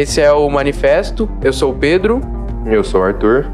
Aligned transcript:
esse 0.00 0.18
é 0.18 0.32
o 0.32 0.48
Manifesto. 0.48 1.28
Eu 1.42 1.52
sou 1.52 1.72
o 1.72 1.74
Pedro. 1.74 2.22
Eu 2.64 2.82
sou 2.82 3.02
o 3.02 3.04
Arthur. 3.04 3.50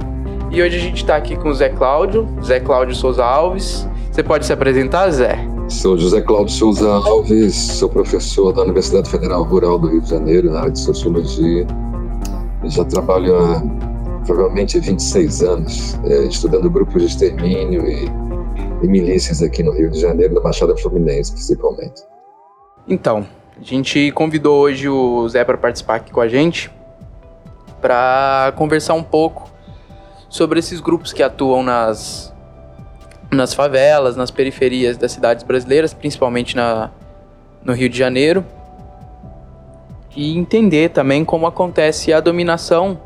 E 0.49 0.63
hoje 0.63 0.77
a 0.77 0.81
gente 0.81 0.99
está 0.99 1.17
aqui 1.17 1.35
com 1.35 1.49
o 1.49 1.55
Zé 1.55 1.69
Cláudio, 1.69 2.29
Zé 2.41 2.61
Cláudio 2.61 2.95
Souza 2.95 3.25
Alves. 3.25 3.87
Você 4.13 4.23
pode 4.23 4.47
se 4.47 4.53
apresentar, 4.53 5.11
Zé? 5.11 5.37
Sou 5.69 5.99
José 5.99 6.21
Cláudio 6.21 6.55
Souza 6.55 6.89
Alves, 6.89 7.57
sou 7.57 7.89
professor 7.89 8.53
da 8.53 8.63
Universidade 8.63 9.11
Federal 9.11 9.43
Rural 9.43 9.77
do 9.77 9.89
Rio 9.89 10.01
de 10.01 10.09
Janeiro, 10.09 10.53
na 10.53 10.61
área 10.61 10.71
de 10.71 10.79
Sociologia. 10.79 11.67
já 12.65 12.85
trabalho 12.85 13.37
há 13.37 13.63
provavelmente 14.25 14.79
26 14.79 15.43
anos, 15.43 15.99
é, 16.05 16.27
estudando 16.27 16.71
grupos 16.71 17.03
de 17.03 17.09
extermínio 17.09 17.85
e, 17.85 18.05
e 18.85 18.87
milícias 18.87 19.43
aqui 19.43 19.65
no 19.65 19.73
Rio 19.73 19.91
de 19.91 20.01
Janeiro, 20.01 20.35
na 20.35 20.41
Baixada 20.41 20.77
Fluminense, 20.77 21.33
principalmente. 21.33 22.03
Então, 22.87 23.27
a 23.59 23.63
gente 23.65 24.11
convidou 24.13 24.61
hoje 24.61 24.89
o 24.89 25.27
Zé 25.29 25.45
para 25.45 25.57
participar 25.57 25.97
aqui 25.97 26.11
com 26.13 26.21
a 26.21 26.29
gente 26.29 26.71
para 27.81 28.53
conversar 28.57 28.95
um 28.95 29.03
pouco 29.03 29.49
sobre 30.29 30.59
esses 30.59 30.81
grupos 30.81 31.13
que 31.13 31.23
atuam 31.23 31.63
nas, 31.63 32.35
nas 33.31 33.55
favelas, 33.55 34.17
nas 34.17 34.31
periferias 34.31 34.97
das 34.97 35.13
cidades 35.13 35.45
brasileiras, 35.45 35.95
principalmente 35.95 36.57
na, 36.57 36.91
no 37.65 37.73
Rio 37.73 37.89
de 37.89 37.97
Janeiro, 37.97 38.45
e 40.15 40.37
entender 40.37 40.91
também 40.91 41.25
como 41.25 41.47
acontece 41.47 42.13
a 42.13 42.21
dominação 42.21 43.01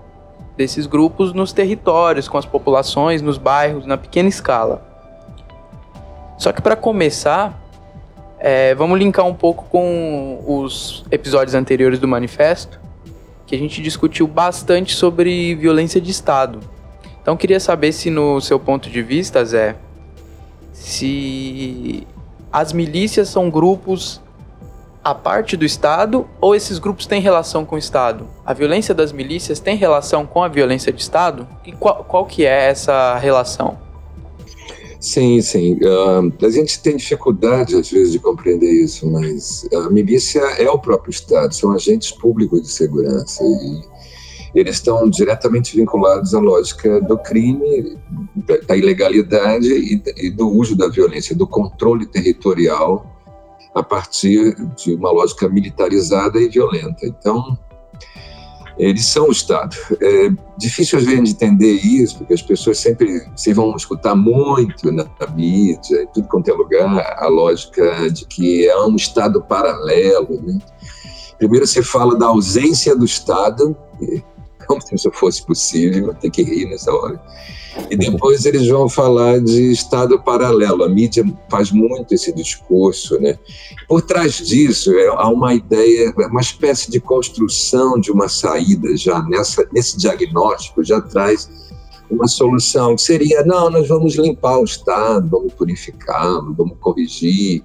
desses 0.57 0.87
grupos 0.87 1.33
nos 1.33 1.53
territórios, 1.53 2.29
com 2.29 2.39
as 2.39 2.47
populações, 2.47 3.23
nos 3.23 3.39
bairros, 3.39 3.87
na 3.87 3.97
pequena 3.97 4.29
escala. 4.29 4.83
Só 6.39 6.53
que 6.53 6.63
para 6.63 6.75
começar, 6.75 7.60
é, 8.41 8.75
vamos 8.75 8.99
linkar 8.99 9.27
um 9.27 9.35
pouco 9.35 9.67
com 9.67 10.43
os 10.47 11.05
episódios 11.11 11.55
anteriores 11.55 11.99
do 11.99 12.09
manifesto, 12.09 12.81
que 13.47 13.55
a 13.55 13.59
gente 13.59 13.83
discutiu 13.83 14.27
bastante 14.27 14.95
sobre 14.95 15.55
violência 15.57 16.01
de 16.01 16.11
Estado. 16.11 16.59
Então 17.21 17.37
queria 17.37 17.61
saber 17.61 17.93
se 17.93 18.09
no 18.09 18.41
seu 18.41 18.59
ponto 18.59 18.89
de 18.89 19.03
vista, 19.03 19.45
Zé, 19.45 19.77
se 20.73 22.07
as 22.51 22.73
milícias 22.73 23.29
são 23.29 23.51
grupos 23.51 24.23
a 25.05 25.15
parte 25.15 25.57
do 25.57 25.65
Estado 25.65 26.29
ou 26.41 26.55
esses 26.55 26.79
grupos 26.79 27.07
têm 27.07 27.21
relação 27.21 27.65
com 27.67 27.75
o 27.75 27.79
Estado? 27.79 28.27
A 28.45 28.55
violência 28.55 28.95
das 28.95 29.13
milícias 29.13 29.61
tem 29.61 29.77
relação 29.77 30.27
com 30.27 30.43
a 30.43 30.49
violência 30.49 30.93
de 30.93 31.03
Estado? 31.03 31.47
E 31.65 31.73
qual, 31.73 32.05
qual 32.05 32.25
que 32.25 32.47
é 32.47 32.69
essa 32.69 33.17
relação? 33.17 33.90
Sim, 35.01 35.41
sim. 35.41 35.75
Uh, 35.77 36.47
a 36.47 36.51
gente 36.51 36.83
tem 36.83 36.97
dificuldade, 36.97 37.75
às 37.75 37.91
vezes, 37.91 38.13
de 38.13 38.19
compreender 38.19 38.71
isso, 38.71 39.11
mas 39.11 39.67
a 39.73 39.89
milícia 39.89 40.41
é 40.59 40.71
o 40.71 40.79
próprio 40.79 41.11
Estado, 41.11 41.55
são 41.55 41.73
agentes 41.73 42.13
públicos 42.13 42.61
de 42.61 42.69
segurança 42.69 43.43
e 43.43 43.81
eles 44.55 44.77
estão 44.77 45.09
diretamente 45.09 45.75
vinculados 45.75 46.35
à 46.35 46.41
lógica 46.41 47.01
do 47.01 47.17
crime, 47.17 47.97
da, 48.67 48.77
ilegalidade 48.77 49.73
e, 49.73 50.03
e 50.17 50.31
do 50.31 50.49
uso 50.49 50.77
da 50.77 50.89
violência, 50.89 51.35
do 51.35 51.47
controle 51.47 52.05
territorial 52.07 53.07
a 53.75 53.83
partir 53.83 54.55
de 54.77 54.95
uma 54.95 55.13
lógica 55.13 55.49
militarizada 55.49 56.41
e 56.41 56.49
violenta. 56.49 57.07
Então, 57.07 57.57
eles 58.81 59.05
são 59.05 59.29
o 59.29 59.33
Estado. 59.33 59.77
É 60.01 60.31
difícil 60.57 60.99
às 60.99 61.05
vezes 61.05 61.25
de 61.25 61.31
entender 61.31 61.73
isso, 61.73 62.19
porque 62.19 62.33
as 62.33 62.41
pessoas 62.41 62.79
sempre 62.79 63.29
se 63.37 63.53
vão 63.53 63.77
escutar 63.77 64.15
muito 64.15 64.91
na, 64.91 65.07
mídia, 65.35 66.03
em 66.03 66.07
tudo 66.07 66.29
quanto 66.29 66.51
é 66.51 66.55
lugar, 66.55 67.17
a 67.19 67.29
lógica 67.29 68.11
de 68.11 68.25
que 68.27 68.67
é 68.67 68.77
um 68.83 68.97
Estado 68.97 69.43
paralelo. 69.43 70.41
Né? 70.43 70.59
Primeiro 71.39 71.67
se 71.67 71.83
fala 71.83 72.17
da 72.17 72.27
ausência 72.27 72.97
do 72.97 73.05
Estado, 73.05 73.77
como 74.67 74.81
se 74.81 74.95
isso 74.95 75.11
fosse 75.13 75.45
possível, 75.45 76.15
tem 76.15 76.31
que 76.31 76.43
rir 76.43 76.67
nessa 76.67 76.91
hora. 76.91 77.21
E 77.91 77.97
depois 77.97 78.45
eles 78.45 78.67
vão 78.69 78.89
falar 78.89 79.41
de 79.41 79.73
Estado 79.73 80.21
paralelo. 80.21 80.85
A 80.85 80.89
mídia 80.89 81.25
faz 81.49 81.71
muito 81.71 82.15
esse 82.15 82.33
discurso, 82.33 83.19
né? 83.21 83.39
Por 83.89 84.03
trás 84.03 84.37
disso 84.37 84.93
é, 84.93 85.09
há 85.09 85.29
uma 85.29 85.55
ideia, 85.55 86.13
uma 86.31 86.41
espécie 86.41 86.91
de 86.91 87.01
construção 87.01 87.99
de 87.99 88.11
uma 88.11 88.29
saída 88.29 88.97
já 88.97 89.23
nessa 89.23 89.67
nesse 89.73 89.97
diagnóstico 89.97 90.83
já 90.85 91.01
traz 91.01 91.49
uma 92.11 92.27
solução 92.27 92.97
que 92.97 93.03
seria 93.03 93.45
não, 93.45 93.71
nós 93.71 93.87
vamos 93.87 94.17
limpar 94.17 94.59
o 94.59 94.65
Estado, 94.65 95.29
vamos 95.31 95.55
purificá-lo, 95.55 96.53
vamos 96.55 96.77
corrigir. 96.81 97.63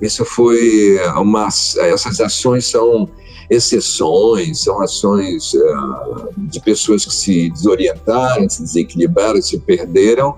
Isso 0.00 0.24
foi 0.24 0.98
uma 1.16 1.48
essas 1.48 2.20
ações 2.20 2.66
são 2.66 3.08
exceções, 3.50 4.62
são 4.62 4.80
ações 4.80 5.52
uh, 5.54 6.28
de 6.38 6.60
pessoas 6.60 7.04
que 7.04 7.12
se 7.12 7.50
desorientaram, 7.50 8.48
se 8.48 8.62
desequilibraram, 8.62 9.42
se 9.42 9.58
perderam, 9.58 10.36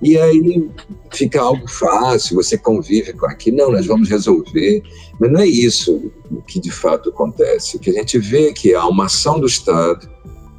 e 0.00 0.16
aí 0.18 0.70
fica 1.12 1.40
algo 1.40 1.68
fácil, 1.68 2.36
você 2.36 2.56
convive 2.56 3.12
com 3.14 3.26
aquilo, 3.26 3.56
não, 3.56 3.72
nós 3.72 3.86
vamos 3.86 4.08
resolver. 4.08 4.82
Mas 5.18 5.32
não 5.32 5.40
é 5.40 5.46
isso 5.46 6.12
que 6.46 6.60
de 6.60 6.70
fato 6.70 7.08
acontece. 7.08 7.76
O 7.76 7.80
que 7.80 7.90
a 7.90 7.94
gente 7.94 8.18
vê 8.18 8.48
é 8.48 8.52
que 8.52 8.74
há 8.74 8.86
uma 8.86 9.06
ação 9.06 9.40
do 9.40 9.46
Estado, 9.46 10.08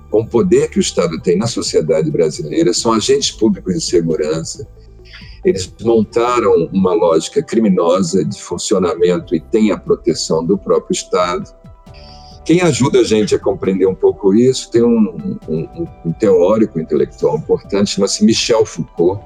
com 0.09 0.21
o 0.21 0.27
poder 0.27 0.69
que 0.69 0.79
o 0.79 0.81
Estado 0.81 1.21
tem 1.21 1.37
na 1.37 1.47
sociedade 1.47 2.09
brasileira, 2.09 2.73
são 2.73 2.91
agentes 2.91 3.31
públicos 3.31 3.75
de 3.75 3.81
segurança. 3.81 4.67
Eles 5.45 5.71
montaram 5.81 6.67
uma 6.73 6.93
lógica 6.93 7.41
criminosa 7.43 8.25
de 8.25 8.41
funcionamento 8.41 9.35
e 9.35 9.39
têm 9.39 9.71
a 9.71 9.77
proteção 9.77 10.43
do 10.43 10.57
próprio 10.57 10.93
Estado. 10.93 11.47
Quem 12.47 12.61
ajuda 12.61 13.01
a 13.01 13.03
gente 13.03 13.35
a 13.35 13.39
compreender 13.39 13.85
um 13.87 13.93
pouco 13.93 14.33
isso 14.33 14.71
tem 14.71 14.81
um, 14.81 15.37
um, 15.49 15.87
um 16.05 16.13
teórico 16.13 16.79
intelectual 16.79 17.35
importante, 17.35 17.95
chama-se 17.95 18.23
Michel 18.23 18.65
Foucault. 18.65 19.21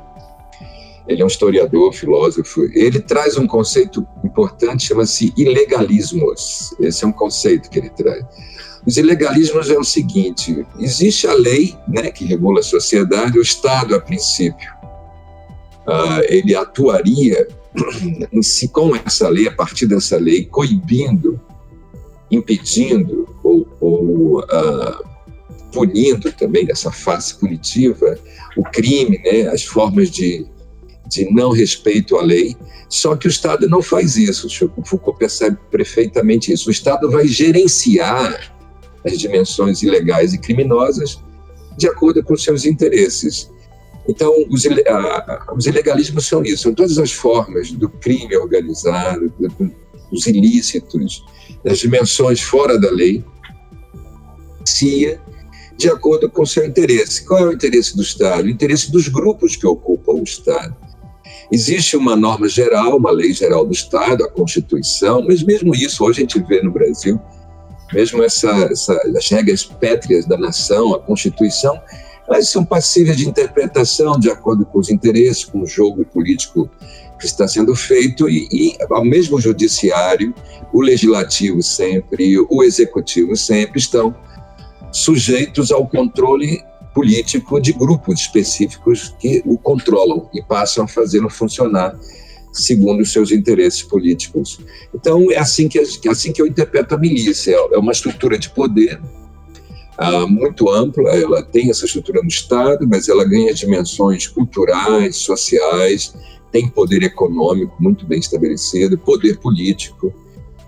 Ele 1.07 1.21
é 1.21 1.23
um 1.23 1.27
historiador, 1.27 1.93
filósofo. 1.93 2.63
Ele 2.73 2.99
traz 2.99 3.37
um 3.37 3.45
conceito 3.45 4.07
importante, 4.23 4.87
chama-se 4.87 5.31
ilegalismos. 5.37 6.75
Esse 6.79 7.03
é 7.03 7.07
um 7.07 7.11
conceito 7.11 7.69
que 7.69 7.77
ele 7.77 7.91
traz. 7.91 8.25
Os 8.87 8.97
ilegalismos 8.97 9.69
é 9.69 9.77
o 9.77 9.83
seguinte: 9.83 10.65
existe 10.79 11.27
a 11.27 11.33
lei 11.35 11.75
né, 11.87 12.09
que 12.09 12.25
regula 12.25 12.61
a 12.61 12.63
sociedade, 12.63 13.37
o 13.37 13.43
Estado, 13.43 13.93
a 13.93 14.01
princípio, 14.01 14.73
uh, 15.87 16.23
ele 16.27 16.55
atuaria 16.55 17.47
em 18.33 18.41
si 18.41 18.67
com 18.67 18.95
essa 18.95 19.29
lei, 19.29 19.47
a 19.47 19.51
partir 19.51 19.85
dessa 19.85 20.17
lei, 20.17 20.45
coibindo 20.45 21.39
impedindo 22.31 23.27
ou, 23.43 23.67
ou 23.79 24.39
uh, 24.39 25.11
punindo 25.71 26.31
também 26.33 26.65
dessa 26.65 26.91
face 26.91 27.35
punitiva 27.35 28.17
o 28.55 28.63
crime, 28.63 29.19
né, 29.23 29.47
as 29.47 29.63
formas 29.63 30.09
de, 30.09 30.45
de 31.07 31.31
não 31.31 31.51
respeito 31.51 32.17
à 32.17 32.21
lei. 32.21 32.55
Só 32.89 33.15
que 33.15 33.27
o 33.27 33.29
Estado 33.29 33.69
não 33.69 33.81
faz 33.81 34.17
isso. 34.17 34.47
O 34.75 34.85
Foucault 34.85 35.17
percebe 35.17 35.57
perfeitamente 35.69 36.51
isso. 36.51 36.67
O 36.67 36.71
Estado 36.71 37.09
vai 37.09 37.25
gerenciar 37.27 38.53
as 39.05 39.17
dimensões 39.17 39.81
ilegais 39.81 40.33
e 40.33 40.37
criminosas 40.37 41.19
de 41.77 41.87
acordo 41.87 42.21
com 42.23 42.35
seus 42.35 42.65
interesses. 42.65 43.49
Então, 44.07 44.33
os, 44.49 44.67
os 45.55 45.65
ilegalismos 45.65 46.27
são 46.27 46.43
isso, 46.43 46.63
são 46.63 46.73
todas 46.73 46.97
as 46.97 47.11
formas 47.11 47.71
do 47.71 47.87
crime 47.87 48.35
organizado, 48.35 49.31
do, 49.39 49.71
dos 50.11 50.27
ilícitos, 50.27 51.23
das 51.63 51.79
dimensões 51.79 52.41
fora 52.41 52.79
da 52.79 52.89
lei, 52.89 53.23
se 54.65 55.17
de 55.77 55.89
acordo 55.89 56.29
com 56.29 56.45
seu 56.45 56.65
interesse. 56.65 57.25
Qual 57.25 57.39
é 57.39 57.47
o 57.47 57.53
interesse 57.53 57.95
do 57.95 58.03
Estado? 58.03 58.45
O 58.45 58.49
interesse 58.49 58.91
dos 58.91 59.07
grupos 59.07 59.55
que 59.55 59.65
ocupam 59.65 60.13
o 60.13 60.23
Estado. 60.23 60.75
Existe 61.51 61.97
uma 61.97 62.15
norma 62.15 62.47
geral, 62.47 62.97
uma 62.97 63.11
lei 63.11 63.33
geral 63.33 63.65
do 63.65 63.73
Estado, 63.73 64.23
a 64.23 64.29
Constituição, 64.29 65.23
mas 65.27 65.43
mesmo 65.43 65.75
isso 65.75 66.03
hoje 66.03 66.19
a 66.19 66.21
gente 66.21 66.39
vê 66.47 66.61
no 66.61 66.71
Brasil, 66.71 67.19
mesmo 67.91 68.23
essa, 68.23 68.49
essa, 68.71 68.93
as 69.17 69.29
regras 69.29 69.63
pétreas 69.65 70.25
da 70.25 70.37
nação, 70.37 70.93
a 70.93 70.99
Constituição, 70.99 71.81
elas 72.27 72.47
são 72.47 72.63
passíveis 72.63 73.17
de 73.17 73.27
interpretação 73.27 74.17
de 74.17 74.29
acordo 74.29 74.65
com 74.65 74.79
os 74.79 74.89
interesses, 74.89 75.43
com 75.43 75.61
o 75.61 75.65
jogo 75.65 76.05
político 76.05 76.69
que 77.21 77.27
está 77.27 77.47
sendo 77.47 77.75
feito 77.75 78.27
e, 78.27 78.47
e 78.51 78.77
ao 78.89 79.05
mesmo 79.05 79.39
judiciário, 79.39 80.33
o 80.73 80.81
legislativo 80.81 81.61
sempre, 81.61 82.37
o 82.49 82.63
executivo 82.63 83.35
sempre 83.35 83.79
estão 83.79 84.13
sujeitos 84.91 85.71
ao 85.71 85.87
controle 85.87 86.61
político 86.93 87.61
de 87.61 87.71
grupos 87.71 88.21
específicos 88.21 89.15
que 89.19 89.41
o 89.45 89.57
controlam 89.57 90.29
e 90.33 90.41
passam 90.41 90.83
a 90.83 90.87
fazê-lo 90.87 91.29
funcionar 91.29 91.97
segundo 92.51 93.01
os 93.01 93.13
seus 93.13 93.31
interesses 93.31 93.81
políticos. 93.83 94.59
Então 94.93 95.31
é 95.31 95.37
assim 95.37 95.69
que 95.69 95.79
é 95.79 95.83
assim 96.09 96.33
que 96.33 96.41
eu 96.41 96.47
interpreto 96.47 96.95
a 96.95 96.97
milícia. 96.97 97.55
É 97.71 97.77
uma 97.77 97.93
estrutura 97.93 98.37
de 98.37 98.49
poder 98.49 98.99
uh, 99.97 100.27
muito 100.27 100.69
ampla. 100.69 101.09
Ela 101.11 101.43
tem 101.43 101.69
essa 101.69 101.85
estrutura 101.85 102.21
no 102.21 102.27
Estado, 102.27 102.85
mas 102.87 103.07
ela 103.07 103.23
ganha 103.23 103.53
dimensões 103.53 104.27
culturais, 104.27 105.15
sociais, 105.15 106.13
tem 106.51 106.67
poder 106.67 107.03
econômico 107.03 107.73
muito 107.79 108.05
bem 108.05 108.19
estabelecido, 108.19 108.97
poder 108.97 109.39
político, 109.39 110.13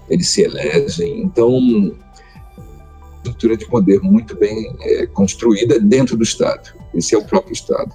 eles 0.09 0.29
se 0.29 0.41
elegem. 0.41 1.21
Então, 1.21 1.59
estrutura 3.17 3.57
de 3.57 3.65
poder 3.65 3.99
muito 4.01 4.35
bem 4.35 4.75
é, 4.81 5.05
construída 5.07 5.79
dentro 5.79 6.17
do 6.17 6.23
Estado. 6.23 6.73
Esse 6.93 7.15
é 7.15 7.17
o 7.17 7.23
próprio 7.23 7.53
Estado. 7.53 7.93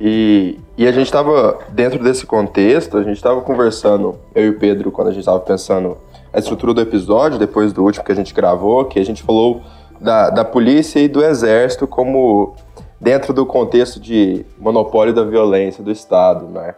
E, 0.00 0.58
e 0.76 0.86
a 0.86 0.92
gente 0.92 1.06
estava, 1.06 1.58
dentro 1.70 2.02
desse 2.02 2.26
contexto, 2.26 2.98
a 2.98 3.02
gente 3.02 3.16
estava 3.16 3.40
conversando, 3.40 4.16
eu 4.34 4.44
e 4.44 4.48
o 4.50 4.58
Pedro, 4.58 4.90
quando 4.90 5.08
a 5.08 5.10
gente 5.10 5.20
estava 5.20 5.40
pensando 5.40 5.96
a 6.32 6.38
estrutura 6.38 6.74
do 6.74 6.80
episódio, 6.80 7.38
depois 7.38 7.72
do 7.72 7.82
último 7.82 8.04
que 8.04 8.12
a 8.12 8.16
gente 8.16 8.34
gravou, 8.34 8.84
que 8.84 8.98
a 8.98 9.04
gente 9.04 9.22
falou 9.22 9.62
da, 9.98 10.28
da 10.28 10.44
polícia 10.44 11.00
e 11.00 11.08
do 11.08 11.24
exército 11.24 11.86
como 11.86 12.54
dentro 13.00 13.32
do 13.32 13.46
contexto 13.46 13.98
de 13.98 14.44
monopólio 14.58 15.14
da 15.14 15.24
violência 15.24 15.82
do 15.82 15.90
Estado, 15.90 16.46
né? 16.46 16.74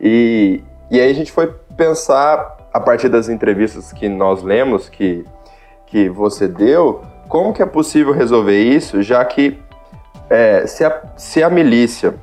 E, 0.00 0.62
e 0.90 1.00
aí 1.00 1.10
a 1.10 1.14
gente 1.14 1.32
foi 1.32 1.52
pensar, 1.76 2.56
a 2.72 2.80
partir 2.80 3.08
das 3.08 3.28
entrevistas 3.28 3.92
que 3.92 4.08
nós 4.08 4.42
lemos, 4.42 4.88
que, 4.88 5.24
que 5.86 6.08
você 6.08 6.46
deu, 6.48 7.02
como 7.28 7.52
que 7.52 7.62
é 7.62 7.66
possível 7.66 8.12
resolver 8.12 8.62
isso, 8.62 9.02
já 9.02 9.24
que 9.24 9.58
é, 10.28 10.66
se, 10.66 10.84
a, 10.84 11.02
se 11.16 11.42
a 11.42 11.50
milícia 11.50 12.14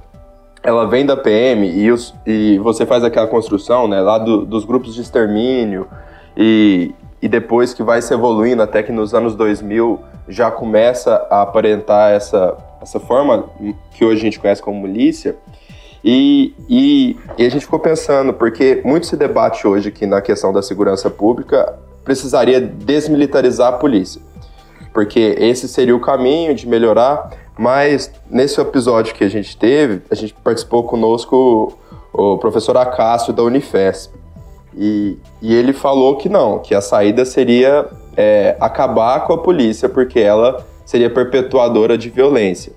ela 0.64 0.88
vem 0.88 1.06
da 1.06 1.18
PM 1.18 1.68
e, 1.70 1.92
os, 1.92 2.16
e 2.26 2.58
você 2.60 2.86
faz 2.86 3.04
aquela 3.04 3.28
construção 3.28 3.88
né, 3.88 4.00
lá 4.00 4.18
do, 4.18 4.46
dos 4.46 4.64
grupos 4.64 4.96
de 4.96 5.02
extermínio 5.02 5.88
e, 6.38 6.94
e 7.22 7.28
depois 7.28 7.74
que 7.74 7.84
vai 7.84 8.02
se 8.02 8.14
evoluindo 8.14 8.62
até 8.62 8.82
que 8.82 8.92
nos 8.92 9.14
anos 9.14 9.36
2000 9.36 10.00
já 10.28 10.50
começa 10.50 11.28
a 11.30 11.42
aparentar 11.42 12.12
essa, 12.12 12.58
essa 12.82 13.00
forma 13.00 13.46
que 13.92 14.06
hoje 14.06 14.22
a 14.22 14.24
gente 14.24 14.40
conhece 14.40 14.62
como 14.62 14.82
milícia. 14.82 15.36
E, 16.04 16.54
e, 16.68 17.18
e, 17.38 17.46
a 17.46 17.50
gente 17.50 17.62
ficou 17.64 17.80
pensando, 17.80 18.34
porque 18.34 18.82
muito 18.84 19.06
se 19.08 19.16
debate 19.16 19.66
hoje 19.66 19.88
aqui 19.88 20.06
na 20.06 20.22
questão 20.22 20.52
da 20.52 20.62
segurança 20.62 21.10
pública, 21.10 21.80
precisaria 22.04 22.60
desmilitarizar 22.60 23.74
a 23.74 23.78
polícia. 23.78 24.22
Porque 24.94 25.36
esse 25.40 25.68
seria 25.68 25.96
o 25.96 26.00
caminho 26.02 26.54
de 26.54 26.68
melhorar, 26.68 27.32
mas 27.58 28.12
nesse 28.30 28.60
episódio 28.60 29.16
que 29.16 29.24
a 29.24 29.30
gente 29.30 29.56
teve, 29.56 30.02
a 30.12 30.16
gente 30.16 30.34
participou 30.44 30.84
conosco 30.84 31.74
o, 32.14 32.34
o 32.34 32.38
professor 32.38 32.76
Acácio 32.76 33.32
da 33.32 33.42
Unifesp. 33.42 34.14
E, 34.76 35.18
e 35.42 35.54
ele 35.54 35.72
falou 35.72 36.18
que 36.18 36.28
não, 36.28 36.60
que 36.60 36.76
a 36.76 36.82
saída 36.82 37.24
seria 37.24 37.88
é, 38.18 38.58
acabar 38.60 39.26
com 39.26 39.34
a 39.34 39.38
polícia, 39.38 39.88
porque 39.88 40.20
ela 40.20 40.66
seria 40.86 41.10
perpetuadora 41.10 41.98
de 41.98 42.10
violência. 42.10 42.74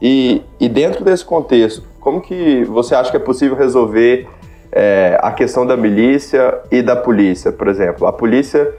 E, 0.00 0.42
e 0.60 0.68
dentro 0.68 1.04
desse 1.04 1.24
contexto, 1.24 1.82
como 2.06 2.20
que 2.20 2.62
você 2.66 2.94
acha 2.94 3.10
que 3.10 3.16
é 3.16 3.20
possível 3.20 3.56
resolver 3.56 4.28
é, 4.70 5.18
a 5.20 5.32
questão 5.32 5.66
da 5.66 5.76
milícia 5.76 6.60
e 6.70 6.80
da 6.80 6.94
polícia, 6.94 7.50
por 7.50 7.66
exemplo? 7.66 8.06
A 8.06 8.12
polícia, 8.12 8.72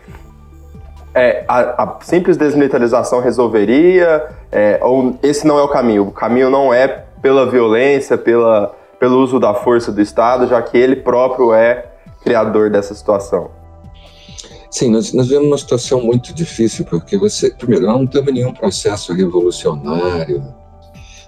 é, 1.13 1.43
a, 1.45 1.83
a, 1.83 1.97
simples 1.99 2.37
desmilitarização 2.37 3.19
resolveria? 3.19 4.29
É, 4.49 4.79
ou 4.81 5.19
esse 5.21 5.45
não 5.45 5.59
é 5.59 5.61
o 5.61 5.67
caminho? 5.67 6.07
O 6.07 6.11
caminho 6.13 6.49
não 6.49 6.73
é 6.73 6.87
pela 7.21 7.45
violência, 7.51 8.17
pela, 8.17 8.73
pelo 8.97 9.21
uso 9.21 9.41
da 9.41 9.53
força 9.53 9.91
do 9.91 9.99
Estado, 9.99 10.47
já 10.47 10.61
que 10.61 10.77
ele 10.77 10.95
próprio 10.95 11.53
é 11.53 11.85
criador 12.23 12.69
dessa 12.69 12.95
situação? 12.95 13.51
Sim, 14.71 14.89
nós, 14.89 15.11
nós 15.11 15.27
vivemos 15.27 15.49
uma 15.49 15.57
situação 15.57 16.01
muito 16.01 16.33
difícil, 16.33 16.85
porque 16.85 17.17
você, 17.17 17.51
primeiro, 17.51 17.87
não 17.87 18.07
temos 18.07 18.33
nenhum 18.33 18.53
processo 18.53 19.11
revolucionário 19.11 20.41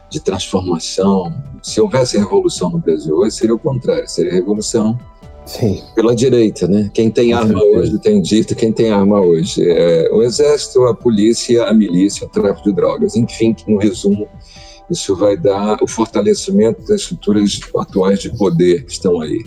de 0.10 0.20
transformação. 0.20 1.34
Se 1.62 1.80
houvesse 1.80 2.18
revolução 2.18 2.70
no 2.70 2.80
Brasil 2.80 3.16
hoje, 3.16 3.36
seria 3.36 3.56
o 3.56 3.60
contrário, 3.60 4.08
seria 4.08 4.32
revolução 4.32 4.98
Sim. 5.46 5.82
pela 5.96 6.16
direita, 6.16 6.68
né? 6.68 6.90
Quem 6.94 7.10
tem 7.10 7.34
arma 7.34 7.62
hoje 7.62 7.98
tem 8.00 8.22
dito 8.22 8.56
quem 8.56 8.72
tem 8.72 8.92
arma 8.92 9.20
hoje. 9.20 9.68
É, 9.68 10.10
o 10.12 10.22
exército, 10.22 10.84
a 10.86 10.94
polícia, 10.94 11.66
a 11.66 11.74
milícia, 11.74 12.26
o 12.26 12.30
tráfico 12.30 12.70
de 12.70 12.76
drogas. 12.76 13.16
Enfim, 13.16 13.56
no 13.68 13.78
resumo, 13.78 14.28
isso 14.90 15.16
vai 15.16 15.36
dar 15.36 15.78
o 15.82 15.88
fortalecimento 15.88 16.82
das 16.82 17.02
estruturas 17.02 17.60
atuais 17.78 18.20
de 18.20 18.36
poder 18.38 18.86
que 18.86 18.92
estão 18.92 19.22
aí. 19.22 19.46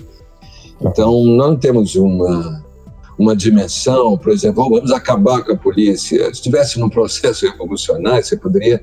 Então, 0.80 1.24
não 1.24 1.56
temos 1.56 1.94
uma 1.94 2.62
uma 3.18 3.36
dimensão, 3.36 4.18
por 4.18 4.32
exemplo, 4.32 4.68
vamos 4.68 4.90
acabar 4.90 5.44
com 5.44 5.52
a 5.52 5.56
polícia. 5.56 6.24
Se 6.24 6.30
estivesse 6.32 6.80
num 6.80 6.88
processo 6.88 7.46
revolucionário, 7.46 8.24
você 8.24 8.36
poderia 8.36 8.82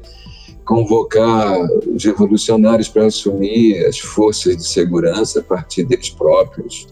convocar 0.70 1.68
os 1.88 2.06
revolucionários 2.06 2.88
para 2.88 3.08
assumir 3.08 3.84
as 3.88 3.98
forças 3.98 4.56
de 4.56 4.68
segurança 4.68 5.40
a 5.40 5.44
partir 5.44 5.84
deles 5.84 6.12
próprios. 6.12 6.88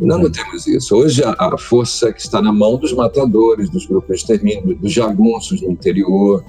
Nós 0.00 0.18
não 0.18 0.32
temos 0.32 0.66
isso. 0.66 0.96
Hoje, 0.96 1.22
a, 1.22 1.58
força 1.58 2.10
que 2.10 2.22
está 2.22 2.40
na 2.40 2.50
mão 2.50 2.78
dos 2.78 2.94
matadores, 2.94 3.68
dos 3.68 3.84
grupos 3.84 4.16
de 4.16 4.22
extermínio, 4.22 4.74
dos 4.74 4.90
jagunços 4.90 5.60
no 5.60 5.70
interior, 5.70 6.42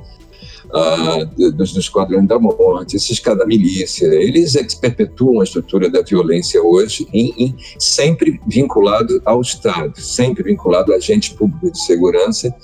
uh, 0.70 1.52
dos, 1.52 1.74
dos 1.74 1.92
da 2.26 2.40
morte, 2.40 2.96
esses 2.96 3.20
cada 3.20 3.46
milícia, 3.46 4.06
eles 4.06 4.56
é 4.56 4.66
perpetuam 4.80 5.42
a 5.42 5.44
estrutura 5.44 5.90
da 5.90 6.02
violência 6.02 6.64
hoje, 6.64 7.06
em, 7.12 7.34
em, 7.38 7.56
sempre 7.78 8.40
vinculado 8.48 9.22
ao 9.26 9.42
Estado, 9.42 10.00
sempre 10.00 10.44
vinculado 10.44 10.94
a 10.94 10.96
agente 10.96 11.34
público 11.34 11.70
de 11.70 11.84
segurança, 11.84 12.56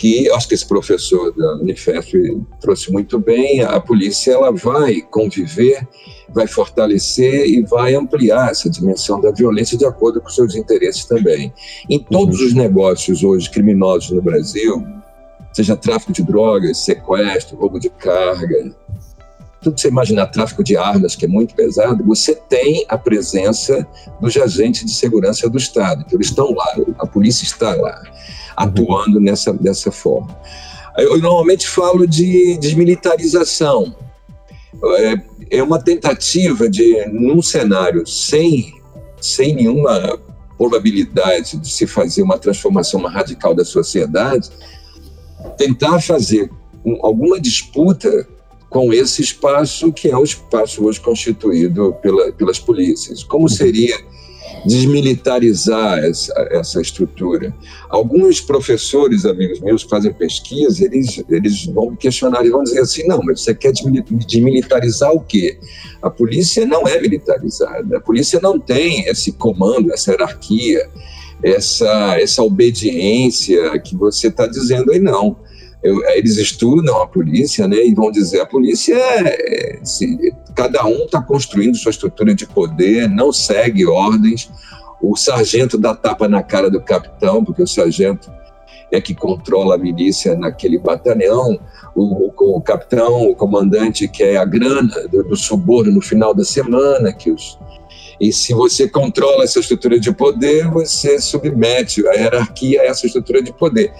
que 0.00 0.30
acho 0.30 0.48
que 0.48 0.54
esse 0.54 0.66
professor 0.66 1.30
da 1.36 1.56
Unifesp 1.56 2.42
trouxe 2.58 2.90
muito 2.90 3.18
bem, 3.18 3.62
a 3.62 3.78
polícia 3.78 4.32
ela 4.32 4.50
vai 4.50 5.02
conviver, 5.02 5.86
vai 6.30 6.46
fortalecer 6.46 7.44
e 7.46 7.60
vai 7.60 7.94
ampliar 7.94 8.50
essa 8.50 8.70
dimensão 8.70 9.20
da 9.20 9.30
violência 9.30 9.76
de 9.76 9.84
acordo 9.84 10.18
com 10.18 10.30
seus 10.30 10.54
interesses 10.54 11.04
também. 11.04 11.52
Em 11.90 11.98
todos 11.98 12.40
uhum. 12.40 12.46
os 12.46 12.54
negócios 12.54 13.22
hoje 13.22 13.50
criminosos 13.50 14.10
no 14.12 14.22
Brasil, 14.22 14.82
seja 15.52 15.76
tráfico 15.76 16.14
de 16.14 16.22
drogas, 16.22 16.78
sequestro, 16.78 17.58
roubo 17.58 17.78
de 17.78 17.90
carga, 17.90 18.74
tudo 19.60 19.74
que 19.74 19.82
você 19.82 19.88
imaginar, 19.88 20.28
tráfico 20.28 20.64
de 20.64 20.78
armas, 20.78 21.14
que 21.14 21.26
é 21.26 21.28
muito 21.28 21.54
pesado, 21.54 22.02
você 22.04 22.34
tem 22.34 22.86
a 22.88 22.96
presença 22.96 23.86
dos 24.18 24.34
agentes 24.34 24.86
de 24.86 24.92
segurança 24.92 25.46
do 25.50 25.58
Estado. 25.58 26.04
Então, 26.06 26.16
eles 26.16 26.28
estão 26.28 26.54
lá, 26.54 26.74
a 26.98 27.06
polícia 27.06 27.44
está 27.44 27.74
lá, 27.74 28.02
atuando 28.60 29.16
uhum. 29.16 29.24
nessa, 29.24 29.52
dessa 29.52 29.90
forma. 29.90 30.36
Eu 30.98 31.18
normalmente 31.18 31.66
falo 31.66 32.06
de 32.06 32.58
desmilitarização. 32.58 33.94
É, 34.98 35.58
é 35.58 35.62
uma 35.62 35.80
tentativa 35.82 36.68
de, 36.68 37.06
num 37.06 37.40
cenário 37.40 38.06
sem, 38.06 38.74
sem 39.20 39.54
nenhuma 39.54 40.18
probabilidade 40.58 41.56
de 41.56 41.70
se 41.70 41.86
fazer 41.86 42.22
uma 42.22 42.38
transformação 42.38 43.00
radical 43.06 43.54
da 43.54 43.64
sociedade, 43.64 44.50
tentar 45.56 46.00
fazer 46.00 46.50
alguma 47.02 47.40
disputa 47.40 48.28
com 48.68 48.92
esse 48.92 49.22
espaço 49.22 49.90
que 49.92 50.08
é 50.08 50.16
o 50.16 50.22
espaço 50.22 50.84
hoje 50.84 51.00
constituído 51.00 51.94
pela, 52.02 52.30
pelas 52.32 52.58
polícias. 52.58 53.24
Como 53.24 53.48
seria 53.48 53.96
desmilitarizar 54.66 55.98
essa, 55.98 56.32
essa 56.50 56.80
estrutura? 56.80 57.54
Alguns 57.88 58.40
professores, 58.40 59.24
amigos 59.24 59.60
meus, 59.60 59.84
que 59.84 59.90
fazem 59.90 60.12
pesquisa, 60.12 60.84
eles, 60.84 61.22
eles 61.28 61.66
vão 61.66 61.90
me 61.90 61.96
questionar 61.96 62.44
e 62.44 62.50
vão 62.50 62.62
dizer 62.62 62.80
assim, 62.80 63.06
não, 63.06 63.20
mas 63.22 63.42
você 63.42 63.54
quer 63.54 63.72
desmilitarizar 63.72 65.12
o 65.12 65.20
quê? 65.20 65.58
A 66.02 66.10
polícia 66.10 66.66
não 66.66 66.86
é 66.86 67.00
militarizada, 67.00 67.96
a 67.96 68.00
polícia 68.00 68.40
não 68.42 68.58
tem 68.58 69.06
esse 69.06 69.32
comando, 69.32 69.92
essa 69.92 70.12
hierarquia, 70.12 70.88
essa, 71.42 72.18
essa 72.20 72.42
obediência 72.42 73.78
que 73.80 73.96
você 73.96 74.28
está 74.28 74.46
dizendo 74.46 74.92
aí, 74.92 74.98
não. 74.98 75.36
Eu, 75.82 76.04
eles 76.10 76.36
estudam 76.36 77.00
a 77.00 77.06
polícia, 77.06 77.66
né, 77.66 77.76
e 77.76 77.94
vão 77.94 78.10
dizer 78.10 78.40
a 78.40 78.46
polícia 78.46 78.94
é, 78.94 79.78
é 79.78 79.84
se, 79.84 80.34
cada 80.54 80.84
um 80.86 81.04
está 81.04 81.22
construindo 81.22 81.76
sua 81.76 81.90
estrutura 81.90 82.34
de 82.34 82.46
poder, 82.46 83.08
não 83.08 83.32
segue 83.32 83.86
ordens. 83.86 84.50
O 85.02 85.16
sargento 85.16 85.78
dá 85.78 85.94
tapa 85.94 86.28
na 86.28 86.42
cara 86.42 86.70
do 86.70 86.82
capitão, 86.82 87.42
porque 87.42 87.62
o 87.62 87.66
sargento 87.66 88.30
é 88.92 89.00
que 89.00 89.14
controla 89.14 89.76
a 89.76 89.78
milícia 89.78 90.36
naquele 90.36 90.78
batalhão. 90.78 91.58
O, 91.94 92.26
o, 92.26 92.56
o 92.56 92.60
capitão, 92.60 93.30
o 93.30 93.34
comandante 93.34 94.06
quer 94.06 94.36
a 94.36 94.44
grana 94.44 95.08
do, 95.08 95.22
do 95.24 95.36
suborno 95.36 95.92
no 95.92 96.02
final 96.02 96.34
da 96.34 96.44
semana, 96.44 97.12
que 97.12 97.30
os, 97.30 97.58
e 98.20 98.32
se 98.32 98.52
você 98.52 98.86
controla 98.86 99.44
essa 99.44 99.60
estrutura 99.60 99.98
de 99.98 100.12
poder, 100.12 100.68
você 100.68 101.18
submete 101.18 102.06
a 102.06 102.12
hierarquia 102.12 102.82
a 102.82 102.84
essa 102.84 103.06
estrutura 103.06 103.42
de 103.42 103.52
poder. 103.52 103.90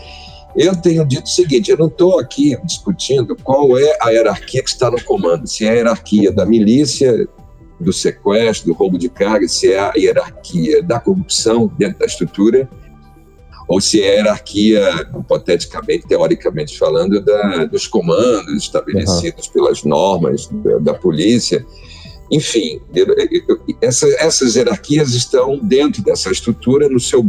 Eu 0.57 0.75
tenho 0.75 1.05
dito 1.07 1.25
o 1.25 1.29
seguinte: 1.29 1.71
eu 1.71 1.79
não 1.79 1.87
estou 1.87 2.19
aqui 2.19 2.57
discutindo 2.65 3.37
qual 3.37 3.79
é 3.79 3.97
a 4.01 4.11
hierarquia 4.11 4.63
que 4.63 4.71
está 4.71 4.91
no 4.91 5.03
comando, 5.05 5.47
se 5.47 5.65
é 5.65 5.71
a 5.71 5.75
hierarquia 5.75 6.33
da 6.33 6.45
milícia, 6.45 7.29
do 7.81 7.93
sequestro, 7.93 8.67
do 8.67 8.75
roubo 8.75 8.99
de 8.99 9.09
carga, 9.09 9.49
se 9.49 9.73
é 9.73 9.79
a 9.79 9.93
hierarquia 9.97 10.83
da 10.83 11.01
corrupção 11.01 11.71
dentro 11.79 12.01
da 12.01 12.07
estrutura, 12.07 12.69
ou 13.67 13.81
se 13.81 14.03
é 14.03 14.11
a 14.11 14.15
hierarquia, 14.17 15.09
hipoteticamente, 15.19 16.07
teoricamente 16.07 16.79
falando, 16.79 17.21
da, 17.25 17.65
dos 17.65 17.87
comandos 17.87 18.65
estabelecidos 18.65 19.47
uhum. 19.47 19.53
pelas 19.53 19.85
normas 19.85 20.49
da, 20.49 20.79
da 20.79 20.95
polícia. 20.95 21.65
Enfim, 22.31 22.81
eu, 22.95 23.07
eu, 23.49 23.61
essa, 23.81 24.07
essas 24.19 24.55
hierarquias 24.55 25.15
estão 25.15 25.59
dentro 25.59 26.03
dessa 26.03 26.31
estrutura 26.31 26.89
no 26.89 27.01
seu 27.01 27.25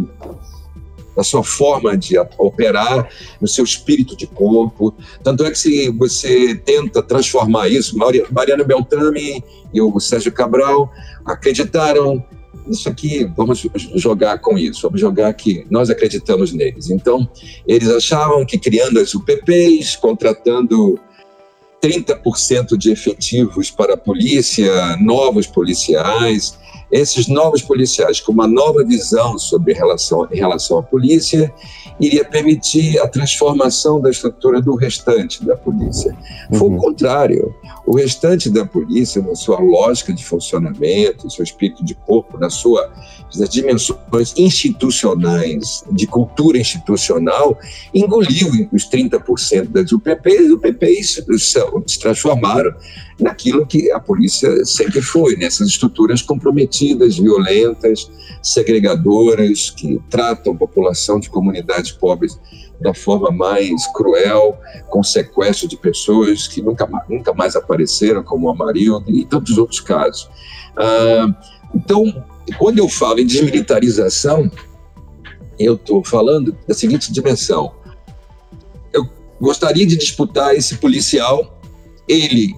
na 1.16 1.24
sua 1.24 1.44
forma 1.44 1.98
de 1.98 2.18
operar, 2.38 3.10
no 3.40 3.48
seu 3.48 3.64
espírito 3.64 4.16
de 4.16 4.28
corpo. 4.28 4.94
Tanto 5.24 5.46
é 5.46 5.52
que 5.52 5.58
se 5.58 5.90
você 5.90 6.56
tenta 6.56 7.04
transformar 7.04 7.68
isso, 7.68 7.98
Mariano 7.98 8.66
Beltrame 8.66 9.44
e 9.74 9.82
o 9.82 10.00
Sérgio 10.00 10.32
Cabral 10.32 10.92
acreditaram 11.26 12.24
isso 12.68 12.88
aqui, 12.88 13.30
vamos 13.36 13.66
jogar 13.96 14.40
com 14.40 14.58
isso, 14.58 14.82
vamos 14.84 15.02
jogar 15.02 15.28
aqui. 15.28 15.66
Nós 15.70 15.90
acreditamos 15.90 16.54
neles. 16.54 16.90
Então, 16.90 17.28
eles 17.68 17.90
achavam 17.90 18.46
que 18.46 18.58
criando 18.58 19.00
as 19.00 19.14
UPPs, 19.16 19.96
contratando 19.96 21.00
30% 21.82 22.78
de 22.78 22.92
efetivos 22.92 23.72
para 23.72 23.96
a 23.96 23.98
polícia, 23.98 24.96
novos 24.98 25.48
policiais, 25.48 26.58
esses 26.92 27.28
novos 27.28 27.62
policiais 27.62 28.20
com 28.20 28.32
uma 28.32 28.48
nova 28.48 28.84
visão 28.84 29.38
sobre 29.38 29.74
relação 29.74 30.28
em 30.32 30.38
relação 30.38 30.78
à 30.78 30.84
polícia 30.84 31.54
iria 32.00 32.26
permitir 32.26 33.00
a 33.00 33.08
transformação 33.08 34.02
da 34.02 34.10
estrutura 34.10 34.62
do 34.62 34.76
restante 34.76 35.46
da 35.46 35.56
polícia. 35.56 36.16
Foi 36.54 36.68
uhum. 36.68 36.76
o 36.76 36.78
contrário. 36.78 37.56
O 37.86 37.96
restante 37.96 38.50
da 38.50 38.66
polícia, 38.66 39.22
na 39.22 39.36
sua 39.36 39.60
lógica 39.60 40.14
de 40.14 40.24
funcionamento, 40.24 41.30
seu 41.30 41.44
espírito 41.44 41.84
de 41.84 41.96
corpo, 41.96 42.38
na 42.38 42.50
sua 42.50 42.92
nas 43.38 43.50
dimensões 43.50 44.34
institucionais, 44.38 45.84
de 45.92 46.06
cultura 46.06 46.58
institucional, 46.58 47.58
engoliu 47.94 48.68
os 48.72 48.90
30% 48.90 49.70
das 49.70 49.92
UPPs, 49.92 50.48
e 50.48 50.52
UPPs 50.52 51.24
se 51.88 52.00
transformaram 52.00 52.74
naquilo 53.20 53.66
que 53.66 53.92
a 53.92 54.00
polícia 54.00 54.66
sempre 54.66 55.02
foi, 55.02 55.36
nessas 55.36 55.68
estruturas 55.68 56.22
comprometidas, 56.22 57.18
violentas, 57.18 58.12
segregadoras, 58.42 59.70
que 59.70 60.02
tratam 60.10 60.54
a 60.54 60.58
população 60.58 61.20
de 61.20 61.30
comunidades 61.30 61.92
pobres 61.92 62.38
da 62.82 62.94
forma 62.94 63.32
mais 63.32 63.88
cruel, 63.94 64.58
com 64.90 65.04
sequestro 65.04 65.68
de 65.68 65.78
pessoas 65.78 66.48
que 66.48 66.62
nunca, 66.62 66.90
nunca 67.08 67.34
mais 67.34 67.56
apareceram, 67.56 68.24
como 68.24 68.48
o 68.48 68.50
Amarildo 68.50 69.10
e 69.12 69.26
tantos 69.26 69.58
outros 69.58 69.80
casos. 69.80 70.30
Ah, 70.76 71.28
então, 71.74 72.26
quando 72.58 72.80
eu 72.80 72.90
falo 72.90 73.20
em 73.20 73.26
desmilitarização, 73.26 74.50
eu 75.60 75.76
estou 75.76 76.04
falando 76.04 76.58
da 76.68 76.74
seguinte 76.74 77.12
dimensão. 77.12 77.72
Eu 78.92 79.08
gostaria 79.40 79.86
de 79.86 79.96
disputar 79.96 80.56
esse 80.56 80.78
policial, 80.78 81.60
ele 82.08 82.56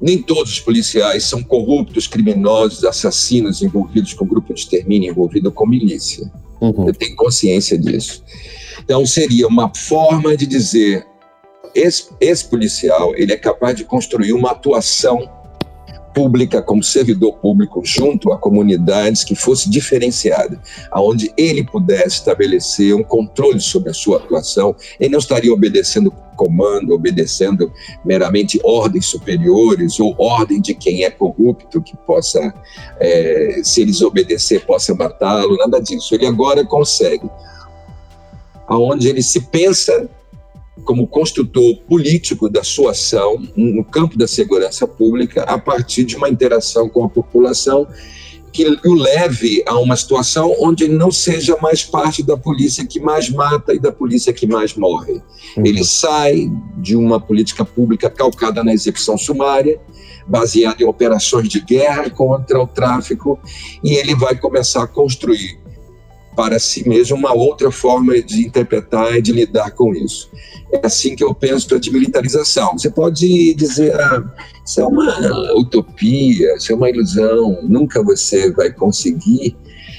nem 0.00 0.20
todos 0.20 0.52
os 0.52 0.60
policiais 0.60 1.24
são 1.24 1.44
corruptos, 1.44 2.08
criminosos, 2.08 2.84
assassinos 2.84 3.62
envolvidos 3.62 4.12
com 4.14 4.26
grupo 4.26 4.52
de 4.52 4.60
extermínio, 4.60 5.10
envolvido 5.10 5.52
com 5.52 5.64
milícia. 5.64 6.28
Uhum. 6.60 6.88
Eu 6.88 6.94
tenho 6.94 7.14
consciência 7.14 7.78
disso. 7.78 8.24
Então, 8.82 9.04
seria 9.06 9.46
uma 9.46 9.72
forma 9.74 10.36
de 10.36 10.46
dizer: 10.46 11.06
esse, 11.74 12.08
esse 12.20 12.44
policial 12.44 13.12
ele 13.16 13.32
é 13.32 13.36
capaz 13.36 13.76
de 13.76 13.84
construir 13.84 14.32
uma 14.32 14.50
atuação 14.50 15.28
pública, 16.14 16.62
como 16.62 16.82
servidor 16.82 17.38
público, 17.38 17.80
junto 17.84 18.32
a 18.32 18.38
comunidades 18.38 19.24
que 19.24 19.34
fosse 19.34 19.70
diferenciada, 19.70 20.60
aonde 20.90 21.32
ele 21.36 21.64
pudesse 21.64 22.16
estabelecer 22.16 22.94
um 22.94 23.02
controle 23.02 23.60
sobre 23.60 23.90
a 23.90 23.94
sua 23.94 24.18
atuação, 24.18 24.76
ele 25.00 25.10
não 25.10 25.18
estaria 25.18 25.52
obedecendo 25.52 26.12
comando, 26.36 26.94
obedecendo 26.94 27.72
meramente 28.04 28.60
ordens 28.64 29.06
superiores 29.06 30.00
ou 30.00 30.14
ordem 30.18 30.60
de 30.60 30.74
quem 30.74 31.04
é 31.04 31.10
corrupto 31.10 31.80
que 31.80 31.96
possa, 31.96 32.52
é, 32.98 33.60
se 33.62 33.82
eles 33.82 34.00
obedecer, 34.02 34.64
possa 34.64 34.94
matá-lo, 34.94 35.56
nada 35.56 35.80
disso. 35.80 36.14
Ele 36.14 36.26
agora 36.26 36.64
consegue, 36.64 37.30
aonde 38.66 39.08
ele 39.08 39.22
se 39.22 39.40
pensa 39.40 40.08
como 40.84 41.06
construtor 41.06 41.76
político 41.88 42.48
da 42.48 42.64
sua 42.64 42.92
ação 42.92 43.42
no 43.56 43.84
campo 43.84 44.16
da 44.16 44.26
segurança 44.26 44.86
pública 44.86 45.42
a 45.42 45.58
partir 45.58 46.04
de 46.04 46.16
uma 46.16 46.28
interação 46.28 46.88
com 46.88 47.04
a 47.04 47.08
população 47.08 47.86
que 48.52 48.66
o 48.84 48.94
leve 48.94 49.62
a 49.66 49.78
uma 49.78 49.96
situação 49.96 50.54
onde 50.60 50.84
ele 50.84 50.94
não 50.94 51.10
seja 51.10 51.56
mais 51.62 51.82
parte 51.82 52.22
da 52.22 52.36
polícia 52.36 52.86
que 52.86 53.00
mais 53.00 53.30
mata 53.30 53.72
e 53.72 53.78
da 53.78 53.90
polícia 53.90 54.32
que 54.32 54.46
mais 54.46 54.74
morre. 54.74 55.22
Uhum. 55.56 55.64
Ele 55.64 55.82
sai 55.82 56.50
de 56.76 56.94
uma 56.94 57.18
política 57.18 57.64
pública 57.64 58.10
calcada 58.10 58.62
na 58.62 58.74
execução 58.74 59.16
sumária, 59.16 59.80
baseada 60.26 60.82
em 60.82 60.86
operações 60.86 61.48
de 61.48 61.60
guerra 61.60 62.10
contra 62.10 62.60
o 62.60 62.66
tráfico, 62.66 63.40
e 63.82 63.94
ele 63.94 64.14
vai 64.14 64.36
começar 64.36 64.82
a 64.82 64.86
construir 64.86 65.61
para 66.34 66.58
si 66.58 66.88
mesmo 66.88 67.16
uma 67.16 67.32
outra 67.32 67.70
forma 67.70 68.20
de 68.22 68.46
interpretar 68.46 69.16
e 69.16 69.22
de 69.22 69.32
lidar 69.32 69.70
com 69.72 69.94
isso. 69.94 70.30
É 70.72 70.86
assim 70.86 71.14
que 71.14 71.22
eu 71.22 71.34
penso 71.34 71.74
a 71.74 71.78
desmilitarização. 71.78 72.72
Você 72.72 72.90
pode 72.90 73.54
dizer, 73.54 73.94
ah, 74.00 74.24
isso 74.64 74.80
é 74.80 74.86
uma 74.86 75.52
utopia, 75.54 76.56
isso 76.56 76.72
é 76.72 76.74
uma 76.74 76.88
ilusão, 76.88 77.58
nunca 77.62 78.02
você 78.02 78.50
vai 78.52 78.72
conseguir 78.72 79.56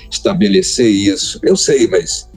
estabelecer 0.09 0.89
isso. 0.89 1.39
Eu 1.43 1.55
sei, 1.55 1.87
mas 1.87 2.27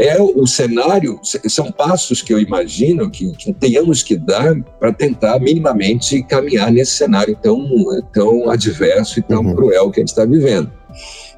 é 0.00 0.20
o 0.20 0.46
cenário, 0.46 1.20
são 1.22 1.70
passos 1.70 2.22
que 2.22 2.32
eu 2.32 2.40
imagino 2.40 3.10
que, 3.10 3.30
que 3.32 3.52
tenhamos 3.52 4.02
que 4.02 4.16
dar 4.16 4.58
para 4.78 4.92
tentar 4.92 5.38
minimamente 5.38 6.22
caminhar 6.22 6.72
nesse 6.72 6.92
cenário 6.92 7.36
tão, 7.42 7.68
tão 8.10 8.48
adverso 8.48 9.18
e 9.18 9.22
tão 9.22 9.42
uhum. 9.42 9.54
cruel 9.54 9.90
que 9.90 10.00
a 10.00 10.02
gente 10.02 10.08
está 10.08 10.24
vivendo. 10.24 10.72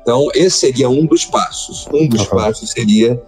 Então, 0.03 0.29
esse 0.35 0.59
seria 0.59 0.91
um 0.91 1.07
dos 1.07 1.25
passos. 1.25 1.89
Um 1.93 2.09
dos 2.09 2.23
uhum. 2.23 2.37
passos 2.37 2.71
seria 2.71 3.23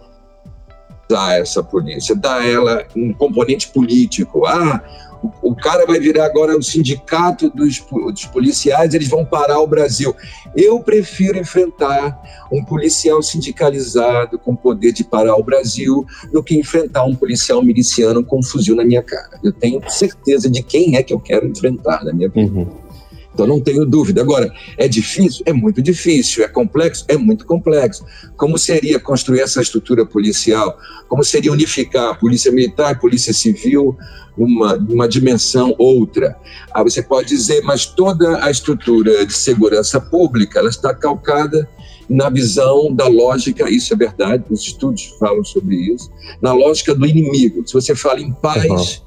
dar 1.09 1.39
essa 1.39 1.63
polícia, 1.63 2.15
dar 2.15 2.47
ela 2.47 2.85
um 2.97 3.13
componente 3.13 3.69
político. 3.69 4.47
Ah, 4.47 4.83
o, 5.23 5.51
o 5.51 5.55
cara 5.55 5.87
vai 5.87 5.99
virar 5.99 6.27
agora 6.27 6.57
o 6.57 6.63
sindicato 6.63 7.49
dos, 7.51 7.81
dos, 8.13 8.25
policiais, 8.27 8.93
eles 8.95 9.09
vão 9.09 9.25
parar 9.25 9.61
o 9.61 9.67
Brasil. 9.67 10.15
Eu 10.55 10.81
prefiro 10.81 11.39
enfrentar 11.39 12.21
um 12.53 12.65
policial 12.65 13.23
sindicalizado 13.23 14.39
com 14.39 14.55
poder 14.55 14.93
de 14.93 15.05
parar 15.05 15.37
o 15.37 15.43
Brasil 15.43 16.05
do 16.33 16.43
que 16.43 16.59
enfrentar 16.59 17.05
um 17.05 17.15
policial 17.15 17.63
miliciano 17.63 18.25
com 18.25 18.41
um 18.41 18.43
fuzil 18.43 18.77
na 18.77 18.85
minha 18.85 19.03
cara. 19.03 19.39
Eu 19.43 19.53
tenho 19.53 19.81
certeza 19.89 20.51
de 20.51 20.63
quem 20.63 20.97
é 20.97 21.03
que 21.03 21.13
eu 21.13 21.21
quero 21.21 21.47
enfrentar 21.47 22.05
na 22.05 22.13
minha 22.13 22.29
vida. 22.29 22.53
Uhum. 22.53 22.84
Então 23.35 23.47
não 23.47 23.61
tenho 23.61 23.85
dúvida. 23.85 24.23
Agora, 24.23 24.51
é 24.79 24.87
difícil? 24.87 25.43
É 25.45 25.53
muito 25.53 25.83
difícil. 25.83 26.45
É 26.45 26.49
complexo? 26.49 27.05
É 27.09 27.17
muito 27.17 27.45
complexo. 27.45 28.07
Como 28.37 28.57
seria 28.57 28.99
construir 29.01 29.41
essa 29.41 29.61
estrutura 29.61 30.07
policial? 30.07 30.79
Como 31.09 31.23
seria 31.25 31.53
unificar 31.53 32.11
a 32.11 32.15
polícia 32.15 32.53
militar, 32.53 32.93
a 32.93 32.99
polícia 32.99 33.35
civil, 33.35 33.97
uma, 34.39 34.75
uma 34.77 35.09
dimensão 35.09 35.75
outra? 35.79 36.37
Aí 36.73 36.85
você 36.85 37.03
pode 37.03 37.29
dizer, 37.29 37.63
mas 37.63 37.85
toda 37.85 38.43
a 38.43 38.51
estrutura 38.51 39.27
de 39.27 39.35
segurança 39.35 40.01
pública 40.01 40.61
ela 40.61 40.69
está 40.69 40.95
calcada 40.95 41.69
na 42.09 42.29
visão 42.29 42.95
da 42.95 43.09
lógica, 43.09 43.69
isso 43.71 43.95
é 43.95 43.97
verdade, 43.97 44.45
os 44.51 44.61
estudos 44.61 45.17
falam 45.19 45.43
sobre 45.43 45.75
isso, 45.75 46.11
na 46.41 46.53
lógica 46.53 46.95
do 46.95 47.07
inimigo. 47.07 47.67
Se 47.67 47.73
você 47.73 47.95
fala 47.95 48.21
em 48.21 48.31
paz, 48.31 48.99
uhum 48.99 49.05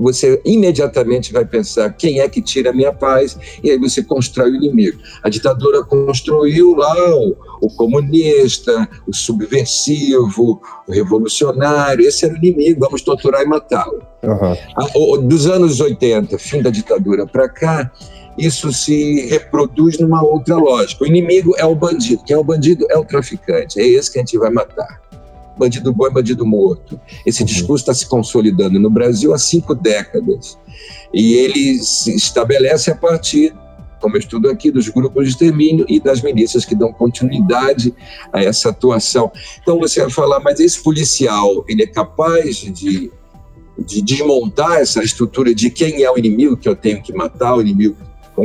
você 0.00 0.40
imediatamente 0.44 1.32
vai 1.32 1.44
pensar 1.44 1.90
quem 1.92 2.20
é 2.20 2.28
que 2.28 2.40
tira 2.40 2.70
a 2.70 2.72
minha 2.72 2.92
paz, 2.92 3.36
e 3.62 3.70
aí 3.70 3.78
você 3.78 4.02
constrói 4.02 4.52
o 4.52 4.56
inimigo. 4.56 4.98
A 5.22 5.28
ditadura 5.28 5.84
construiu 5.84 6.74
lá 6.74 6.94
o, 7.16 7.36
o 7.60 7.68
comunista, 7.76 8.88
o 9.06 9.14
subversivo, 9.14 10.60
o 10.88 10.92
revolucionário, 10.92 12.06
esse 12.06 12.24
era 12.24 12.34
o 12.34 12.36
inimigo, 12.38 12.80
vamos 12.80 13.02
torturar 13.02 13.42
e 13.42 13.46
matá-lo. 13.46 14.02
Uhum. 14.22 15.28
Dos 15.28 15.46
anos 15.46 15.80
80, 15.80 16.38
fim 16.38 16.62
da 16.62 16.70
ditadura 16.70 17.26
para 17.26 17.48
cá, 17.48 17.90
isso 18.38 18.72
se 18.72 19.26
reproduz 19.26 19.98
numa 19.98 20.22
outra 20.22 20.56
lógica. 20.56 21.04
O 21.04 21.06
inimigo 21.06 21.54
é 21.58 21.64
o 21.64 21.74
bandido. 21.74 22.22
Quem 22.24 22.34
é 22.34 22.38
o 22.38 22.44
bandido 22.44 22.86
é 22.88 22.96
o 22.96 23.04
traficante. 23.04 23.78
É 23.78 23.86
esse 23.86 24.10
que 24.10 24.18
a 24.18 24.22
gente 24.22 24.38
vai 24.38 24.50
matar 24.50 25.09
bandido 25.60 25.92
bom 25.92 26.06
é 26.06 26.10
bandido 26.10 26.46
morto. 26.46 26.98
Esse 27.24 27.42
uhum. 27.42 27.46
discurso 27.46 27.82
está 27.82 27.94
se 27.94 28.06
consolidando 28.08 28.80
no 28.80 28.88
Brasil 28.88 29.34
há 29.34 29.38
cinco 29.38 29.74
décadas. 29.74 30.58
E 31.12 31.34
ele 31.34 31.78
se 31.78 32.14
estabelece 32.16 32.90
a 32.90 32.94
partir, 32.96 33.54
como 34.00 34.16
eu 34.16 34.20
estudo 34.20 34.48
aqui, 34.48 34.70
dos 34.70 34.88
grupos 34.88 35.24
de 35.24 35.30
extermínio 35.30 35.84
e 35.88 36.00
das 36.00 36.22
milícias 36.22 36.64
que 36.64 36.74
dão 36.74 36.92
continuidade 36.92 37.94
a 38.32 38.42
essa 38.42 38.70
atuação. 38.70 39.30
Então 39.60 39.78
você 39.78 40.00
vai 40.00 40.10
falar, 40.10 40.40
mas 40.40 40.58
esse 40.58 40.82
policial, 40.82 41.64
ele 41.68 41.82
é 41.82 41.86
capaz 41.86 42.56
de, 42.56 43.12
de 43.78 44.02
desmontar 44.02 44.80
essa 44.80 45.04
estrutura 45.04 45.54
de 45.54 45.68
quem 45.70 46.02
é 46.02 46.10
o 46.10 46.18
inimigo 46.18 46.56
que 46.56 46.68
eu 46.68 46.74
tenho 46.74 47.02
que 47.02 47.12
matar, 47.12 47.56
o 47.56 47.60
inimigo 47.60 47.96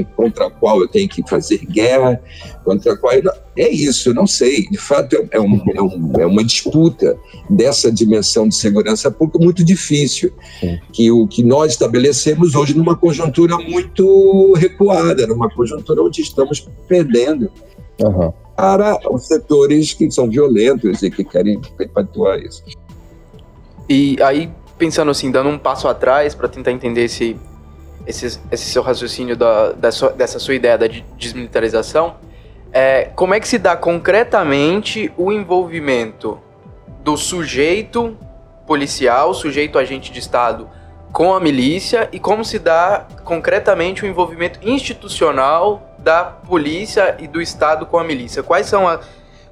contra 0.04 0.48
a 0.48 0.52
qual 0.52 0.82
eu 0.82 0.88
tenho 0.88 1.08
que 1.08 1.28
fazer 1.28 1.60
guerra, 1.66 2.22
contra 2.64 2.94
a 2.94 2.98
qual. 2.98 3.14
Eu, 3.14 3.32
é 3.58 3.70
isso, 3.70 4.14
não 4.14 4.28
sei. 4.28 4.68
De 4.70 4.78
fato, 4.78 5.16
é, 5.32 5.40
um, 5.40 5.62
é, 5.74 5.82
um, 5.82 6.14
é, 6.20 6.26
uma 6.26 6.44
disputa 6.44 7.18
dessa 7.50 7.92
dimensão 7.92 8.48
de 8.48 8.56
segurança 8.56 9.10
pública 9.10 9.40
muito 9.44 9.64
difícil, 9.64 10.34
Sim. 10.60 10.80
que 10.92 11.12
o 11.12 11.28
que 11.28 11.44
nós 11.44 11.72
estabelecemos 11.72 12.56
hoje 12.56 12.76
numa 12.76 12.96
conjuntura 12.96 13.58
muito 13.58 14.54
recuada, 14.54 15.26
numa 15.28 15.50
conjuntura 15.50 16.02
onde 16.02 16.22
estamos 16.22 16.68
perdendo. 16.88 17.50
Uhum. 17.98 18.34
para 18.58 19.00
os 19.10 19.26
setores 19.26 19.94
que 19.94 20.12
são 20.12 20.30
violentos 20.30 21.02
e 21.02 21.10
que 21.10 21.24
querem 21.24 21.62
perpetuar 21.78 22.38
isso. 22.42 22.62
E 23.88 24.18
aí, 24.22 24.50
pensando 24.78 25.12
assim, 25.12 25.32
dando 25.32 25.50
um 25.50 25.58
passo 25.58 25.88
atrás 25.88 26.34
para 26.34 26.48
tentar 26.48 26.72
entender 26.72 27.06
esse, 27.06 27.38
esse, 28.06 28.40
esse 28.52 28.66
seu 28.66 28.82
raciocínio 28.82 29.36
da, 29.36 29.72
dessa, 29.72 30.10
dessa 30.10 30.40
sua 30.40 30.56
ideia 30.56 30.78
da 30.78 30.88
desmilitarização, 31.18 32.16
é, 32.72 33.10
como 33.16 33.34
é 33.34 33.40
que 33.40 33.48
se 33.48 33.58
dá 33.58 33.76
concretamente 33.76 35.12
o 35.18 35.32
envolvimento 35.32 36.40
do 37.02 37.16
sujeito 37.16 38.18
policial, 38.68 39.34
sujeito 39.34 39.78
agente 39.78 40.12
de 40.12 40.20
Estado 40.20 40.70
com 41.12 41.34
a 41.34 41.40
milícia 41.40 42.10
e 42.12 42.20
como 42.20 42.44
se 42.44 42.60
dá 42.60 43.08
concretamente 43.24 44.04
o 44.04 44.08
envolvimento 44.08 44.60
institucional 44.62 45.96
da 45.98 46.26
polícia 46.26 47.16
e 47.20 47.28
do 47.28 47.42
Estado 47.42 47.86
com 47.86 47.98
a 47.98 48.04
milícia? 48.04 48.44
Quais 48.44 48.66
são, 48.66 48.88
a, 48.88 49.00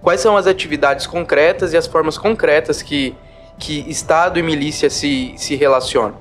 quais 0.01 0.19
são 0.19 0.35
as 0.35 0.45
atividades 0.45 1.07
concretas 1.07 1.71
e 1.71 1.77
as 1.77 1.87
formas 1.87 2.17
concretas 2.17 2.81
que, 2.81 3.15
que 3.57 3.89
Estado 3.89 4.37
e 4.37 4.43
milícia 4.43 4.89
se, 4.89 5.33
se 5.37 5.55
relacionam? 5.55 6.17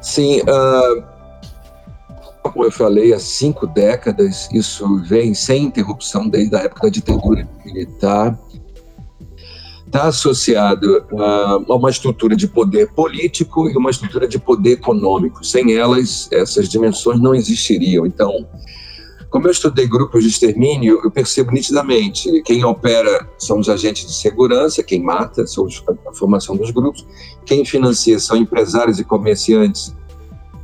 Sim, 0.00 0.40
uh, 0.40 1.02
como 2.42 2.64
eu 2.64 2.72
falei, 2.72 3.12
há 3.12 3.18
cinco 3.18 3.66
décadas, 3.66 4.48
isso 4.52 4.98
vem 5.02 5.34
sem 5.34 5.64
interrupção 5.64 6.28
desde 6.28 6.56
a 6.56 6.60
época 6.60 6.82
da 6.82 6.88
ditadura 6.88 7.48
militar. 7.64 8.38
Está 9.86 10.04
associado 10.04 11.04
a 11.18 11.74
uma 11.74 11.90
estrutura 11.90 12.36
de 12.36 12.46
poder 12.46 12.92
político 12.92 13.68
e 13.68 13.76
uma 13.76 13.90
estrutura 13.90 14.28
de 14.28 14.38
poder 14.38 14.72
econômico. 14.72 15.44
Sem 15.44 15.74
elas, 15.74 16.28
essas 16.30 16.68
dimensões 16.68 17.20
não 17.20 17.34
existiriam. 17.34 18.06
Então, 18.06 18.46
como 19.30 19.46
eu 19.46 19.52
estudei 19.52 19.86
grupos 19.86 20.24
de 20.24 20.28
extermínio, 20.28 21.00
eu 21.04 21.10
percebo 21.10 21.52
nitidamente 21.52 22.42
quem 22.42 22.64
opera 22.64 23.28
são 23.38 23.60
os 23.60 23.68
agentes 23.68 24.04
de 24.04 24.14
segurança, 24.14 24.82
quem 24.82 25.00
mata 25.00 25.46
são 25.46 25.66
a 26.08 26.12
formação 26.12 26.56
dos 26.56 26.72
grupos, 26.72 27.06
quem 27.46 27.64
financia 27.64 28.18
são 28.18 28.36
empresários 28.36 28.98
e 28.98 29.04
comerciantes 29.04 29.94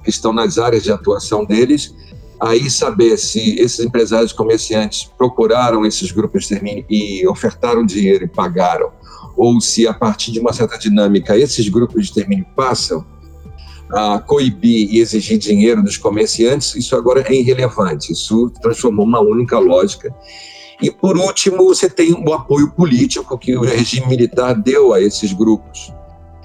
que 0.02 0.10
estão 0.10 0.32
nas 0.32 0.58
áreas 0.58 0.82
de 0.82 0.90
atuação 0.90 1.44
deles, 1.44 1.94
aí 2.40 2.68
saber 2.68 3.16
se 3.16 3.56
esses 3.60 3.84
empresários 3.84 4.32
comerciantes 4.32 5.10
procuraram 5.16 5.86
esses 5.86 6.10
grupos 6.10 6.40
de 6.40 6.54
extermínio 6.54 6.84
e 6.90 7.26
ofertaram 7.28 7.86
dinheiro 7.86 8.24
e 8.24 8.28
pagaram, 8.28 8.90
ou 9.36 9.60
se 9.60 9.86
a 9.86 9.94
partir 9.94 10.32
de 10.32 10.40
uma 10.40 10.52
certa 10.52 10.76
dinâmica 10.76 11.38
esses 11.38 11.68
grupos 11.68 12.02
de 12.02 12.08
extermínio 12.08 12.46
passam 12.56 13.06
a 13.92 14.18
coibir 14.18 14.92
e 14.92 14.98
exigir 14.98 15.38
dinheiro 15.38 15.82
dos 15.82 15.96
comerciantes, 15.96 16.74
isso 16.74 16.96
agora 16.96 17.24
é 17.26 17.34
irrelevante, 17.34 18.12
isso 18.12 18.50
transformou 18.60 19.06
uma 19.06 19.20
única 19.20 19.58
lógica. 19.58 20.14
E, 20.80 20.90
por 20.90 21.16
último, 21.16 21.58
você 21.58 21.88
tem 21.88 22.12
o 22.12 22.32
apoio 22.34 22.70
político 22.70 23.38
que 23.38 23.56
o 23.56 23.62
regime 23.62 24.06
militar 24.08 24.54
deu 24.54 24.92
a 24.92 25.00
esses 25.00 25.32
grupos. 25.32 25.92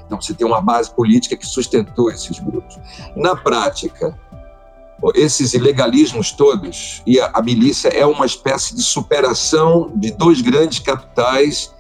Então, 0.06 0.22
você 0.22 0.34
tem 0.34 0.46
uma 0.46 0.62
base 0.62 0.94
política 0.94 1.36
que 1.36 1.46
sustentou 1.46 2.10
esses 2.10 2.40
grupos. 2.40 2.80
Na 3.16 3.36
prática, 3.36 4.18
esses 5.16 5.54
ilegalismos 5.54 6.32
todos, 6.32 7.02
e 7.06 7.20
a, 7.20 7.32
a 7.34 7.42
milícia 7.42 7.90
é 7.90 8.06
uma 8.06 8.26
espécie 8.26 8.76
de 8.76 8.84
superação 8.84 9.92
de 9.96 10.12
dois 10.12 10.42
grandes 10.42 10.80
capitais 10.80 11.74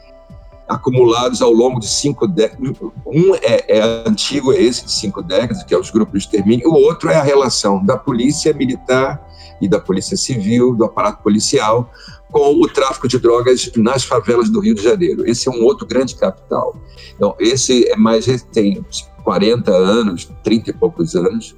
acumulados 0.71 1.41
ao 1.41 1.51
longo 1.51 1.79
de 1.79 1.87
cinco 1.87 2.25
décadas. 2.25 2.77
Um 3.05 3.35
é, 3.35 3.77
é, 3.77 4.03
antigo, 4.07 4.53
é 4.53 4.61
esse 4.61 4.85
de 4.85 4.91
cinco 4.91 5.21
décadas, 5.21 5.63
que 5.63 5.73
é 5.73 5.77
os 5.77 5.91
grupos 5.91 6.13
de 6.13 6.25
extermínio, 6.25 6.69
o 6.69 6.73
outro 6.73 7.09
é 7.09 7.15
a 7.15 7.21
relação 7.21 7.83
da 7.85 7.97
polícia 7.97 8.53
militar 8.53 9.21
e 9.61 9.67
da 9.67 9.79
polícia 9.79 10.15
civil, 10.15 10.73
do 10.73 10.85
aparato 10.85 11.21
policial, 11.21 11.91
com 12.31 12.53
o 12.55 12.67
tráfico 12.69 13.07
de 13.07 13.19
drogas 13.19 13.69
nas 13.75 14.05
favelas 14.05 14.49
do 14.49 14.61
Rio 14.61 14.73
de 14.73 14.81
Janeiro. 14.81 15.29
Esse 15.29 15.49
é 15.49 15.51
um 15.51 15.61
outro 15.63 15.85
grande 15.85 16.15
capital. 16.15 16.75
Então, 17.15 17.35
esse 17.37 17.85
é 17.89 17.97
mais 17.97 18.25
tem 18.53 18.83
40 19.25 19.71
anos, 19.71 20.31
30 20.41 20.69
e 20.69 20.73
poucos 20.73 21.15
anos 21.15 21.53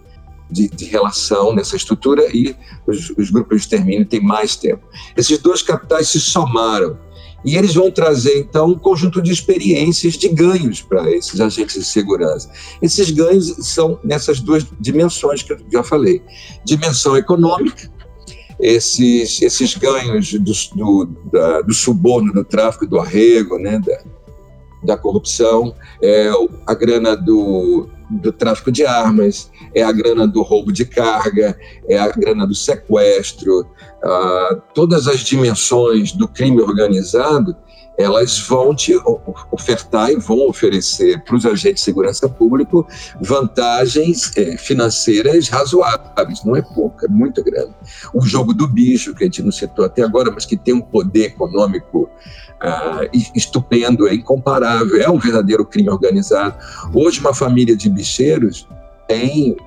de, 0.50 0.68
de 0.70 0.86
relação 0.86 1.54
nessa 1.54 1.76
estrutura 1.76 2.26
e 2.36 2.56
os, 2.88 3.12
os 3.12 3.30
grupos 3.30 3.58
de 3.58 3.64
extermínio 3.64 4.06
têm 4.06 4.22
mais 4.22 4.56
tempo. 4.56 4.84
Esses 5.16 5.38
dois 5.38 5.62
capitais 5.62 6.10
se 6.10 6.20
somaram 6.20 6.98
e 7.44 7.58
eles 7.58 7.74
vão 7.74 7.92
trazer, 7.92 8.40
então, 8.40 8.70
um 8.70 8.78
conjunto 8.78 9.22
de 9.22 9.32
experiências, 9.32 10.14
de 10.14 10.30
ganhos 10.30 10.82
para 10.82 11.12
esses 11.12 11.40
agentes 11.42 11.76
de 11.76 11.86
segurança. 11.86 12.50
Esses 12.82 13.12
ganhos 13.12 13.54
são 13.68 14.00
nessas 14.04 14.40
duas 14.40 14.66
dimensões 14.80 15.44
que 15.44 15.54
eu 15.54 15.60
já 15.72 15.84
falei: 15.84 16.22
dimensão 16.66 17.18
econômica, 17.18 17.92
esses, 18.60 19.42
esses 19.42 19.76
ganhos 19.76 20.34
do, 20.34 20.54
do, 20.76 21.06
da, 21.32 21.62
do 21.62 21.74
suborno, 21.74 22.32
do 22.32 22.46
tráfico, 22.46 22.88
do 22.88 23.00
arrego, 23.00 23.58
né, 23.58 23.80
da, 23.80 24.02
da 24.84 24.98
corrupção, 24.98 25.74
é 26.02 26.30
a 26.66 26.74
grana 26.74 27.16
do, 27.16 27.90
do 28.10 28.32
tráfico 28.32 28.72
de 28.72 28.86
armas, 28.86 29.50
é 29.74 29.84
a 29.84 29.92
grana 29.92 30.28
do 30.28 30.42
roubo 30.42 30.72
de 30.72 30.86
carga, 30.86 31.58
é 31.88 31.98
a 31.98 32.10
grana 32.10 32.46
do 32.46 32.56
sequestro, 32.56 33.62
uh, 33.62 34.62
todas 34.74 35.08
as 35.08 35.22
dimensões 35.22 36.12
do 36.12 36.28
crime 36.28 36.62
organizado 36.62 37.56
elas 37.98 38.40
vão 38.40 38.76
te 38.76 38.94
ofertar 39.52 40.12
e 40.12 40.16
vão 40.16 40.48
oferecer 40.48 41.24
para 41.24 41.36
os 41.36 41.46
agentes 41.46 41.82
de 41.82 41.86
segurança 41.86 42.28
público 42.28 42.88
vantagens 43.22 44.32
é, 44.36 44.58
financeiras 44.58 45.48
razoáveis, 45.48 46.44
não 46.44 46.56
é 46.56 46.62
pouca, 46.62 47.06
é 47.06 47.10
muito 47.10 47.44
grande. 47.44 47.74
O 48.14 48.22
jogo 48.22 48.54
do 48.54 48.68
bicho, 48.68 49.14
que 49.14 49.24
a 49.24 49.28
gente 49.28 49.44
não 49.44 49.52
citou 49.52 49.86
até 49.86 50.02
agora, 50.02 50.32
mas 50.32 50.46
que 50.46 50.58
tem 50.58 50.74
um 50.74 50.82
poder 50.82 51.26
econômico 51.26 52.10
ah, 52.60 53.02
estupendo, 53.36 54.08
é 54.08 54.16
incomparável, 54.16 55.02
é 55.02 55.10
um 55.10 55.20
verdadeiro 55.20 55.66
crime 55.66 55.90
organizado. 55.90 56.56
Hoje, 56.94 57.20
uma 57.20 57.34
família 57.34 57.76
de 57.76 57.90
bicheiros 57.90 58.68
tem 59.08 59.58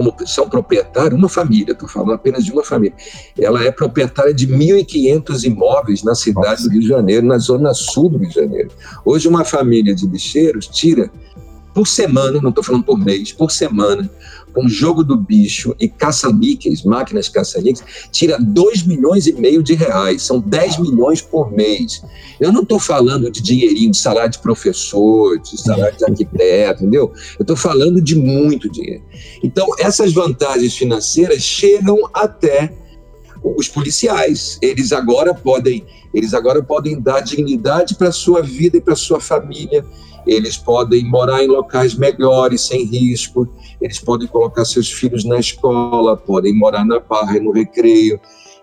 como 0.00 0.14
são 0.26 0.48
proprietários, 0.48 1.18
uma 1.18 1.28
família, 1.28 1.72
estou 1.72 1.88
falando 1.88 2.14
apenas 2.14 2.44
de 2.44 2.52
uma 2.52 2.64
família, 2.64 2.96
ela 3.38 3.62
é 3.62 3.70
proprietária 3.70 4.32
de 4.32 4.46
1.500 4.46 5.44
imóveis 5.44 6.02
na 6.02 6.14
cidade 6.14 6.48
Nossa. 6.48 6.62
do 6.64 6.70
Rio 6.70 6.80
de 6.80 6.88
Janeiro, 6.88 7.26
na 7.26 7.36
zona 7.36 7.74
sul 7.74 8.08
do 8.08 8.18
Rio 8.18 8.28
de 8.28 8.34
Janeiro. 8.34 8.70
Hoje, 9.04 9.28
uma 9.28 9.44
família 9.44 9.94
de 9.94 10.06
bicheiros 10.06 10.66
tira 10.68 11.10
por 11.74 11.86
semana, 11.86 12.40
não 12.40 12.48
estou 12.48 12.64
falando 12.64 12.84
por 12.84 12.98
mês, 12.98 13.32
por 13.32 13.50
semana, 13.50 14.10
com 14.52 14.68
jogo 14.68 15.02
do 15.02 15.16
bicho 15.16 15.74
e 15.78 15.88
caça-níqueis, 15.88 16.82
máquinas 16.82 17.28
caça-níqueis, 17.28 17.84
tira 18.10 18.38
2 18.38 18.84
milhões 18.84 19.26
e 19.26 19.32
meio 19.32 19.62
de 19.62 19.74
reais, 19.74 20.22
são 20.22 20.40
10 20.40 20.78
milhões 20.78 21.20
por 21.20 21.52
mês. 21.52 22.02
Eu 22.40 22.52
não 22.52 22.62
estou 22.62 22.78
falando 22.78 23.30
de 23.30 23.40
dinheirinho, 23.40 23.90
de 23.90 23.98
salário 23.98 24.30
de 24.30 24.38
professor, 24.38 25.38
de 25.38 25.60
salário 25.60 25.96
de 25.96 26.04
arquiteto, 26.04 26.82
entendeu? 26.82 27.12
Eu 27.38 27.42
estou 27.42 27.56
falando 27.56 28.00
de 28.00 28.14
muito 28.14 28.70
dinheiro. 28.70 29.02
Então, 29.42 29.66
essas 29.78 30.12
vantagens 30.12 30.76
financeiras 30.76 31.42
chegam 31.42 31.98
até 32.12 32.72
os 33.42 33.68
policiais. 33.68 34.58
Eles 34.60 34.92
agora 34.92 35.34
podem, 35.34 35.84
eles 36.12 36.34
agora 36.34 36.62
podem 36.62 37.00
dar 37.00 37.20
dignidade 37.20 37.94
para 37.94 38.08
a 38.08 38.12
sua 38.12 38.42
vida 38.42 38.76
e 38.76 38.80
para 38.80 38.94
sua 38.96 39.20
família. 39.20 39.84
Eles 40.26 40.56
podem 40.56 41.04
morar 41.04 41.42
em 41.42 41.48
locais 41.48 41.94
melhores, 41.94 42.60
sem 42.62 42.84
risco 42.84 43.48
eles 43.80 43.98
podem 43.98 44.28
colocar 44.28 44.64
seus 44.64 44.90
filhos 44.90 45.24
na 45.24 45.38
escola, 45.38 46.16
podem 46.16 46.54
morar 46.54 46.84
na 46.84 47.00
barra 47.00 47.40
no 47.40 47.50
recreio, 47.50 48.20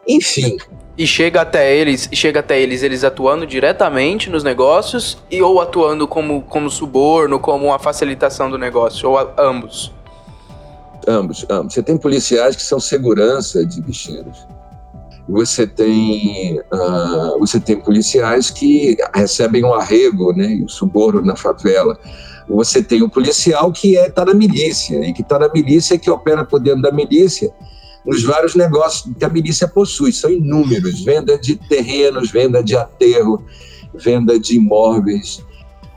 enfim. 0.07 0.57
E 0.97 1.07
chega 1.07 1.41
até 1.41 1.75
eles, 1.75 2.07
chega 2.13 2.39
até 2.39 2.61
eles, 2.61 2.83
eles 2.83 3.03
atuando 3.03 3.45
diretamente 3.45 4.29
nos 4.29 4.43
negócios 4.43 5.17
e 5.29 5.41
ou 5.41 5.59
atuando 5.59 6.07
como, 6.07 6.41
como 6.43 6.69
suborno, 6.69 7.39
como 7.39 7.65
uma 7.65 7.79
facilitação 7.79 8.49
do 8.49 8.57
negócio, 8.57 9.09
ou 9.09 9.17
a, 9.17 9.33
ambos. 9.39 9.91
Ambos, 11.07 11.45
ambos. 11.49 11.73
Você 11.73 11.81
tem 11.81 11.97
policiais 11.97 12.55
que 12.55 12.61
são 12.61 12.79
segurança 12.79 13.65
de 13.65 13.81
bicheiros. 13.81 14.45
Você 15.29 15.67
tem, 15.67 16.59
uh, 16.59 17.39
você 17.39 17.59
tem 17.59 17.79
policiais 17.79 18.49
que 18.49 18.95
recebem 19.13 19.63
um 19.63 19.73
arrego, 19.73 20.33
né, 20.33 20.61
o 20.63 20.69
suborno 20.69 21.21
na 21.21 21.35
favela. 21.35 21.99
Você 22.47 22.81
tem 22.81 23.01
o 23.03 23.09
policial 23.09 23.71
que 23.71 23.97
é, 23.97 24.09
tá 24.09 24.23
na 24.23 24.33
milícia, 24.33 25.05
e 25.05 25.13
que 25.13 25.21
está 25.21 25.37
na 25.37 25.49
milícia 25.51 25.97
que 25.97 26.09
opera 26.09 26.45
por 26.45 26.61
dentro 26.61 26.81
da 26.81 26.91
milícia 26.91 27.53
nos 28.07 28.23
vários 28.23 28.55
negócios 28.55 29.13
que 29.19 29.25
a 29.25 29.29
milícia 29.29 29.67
possui, 29.67 30.13
são 30.13 30.31
inúmeros, 30.31 31.03
venda 31.03 31.37
de 31.37 31.57
terrenos, 31.57 32.31
venda 32.31 32.63
de 32.63 32.75
aterro, 32.75 33.43
venda 33.93 34.39
de 34.39 34.55
imóveis, 34.55 35.43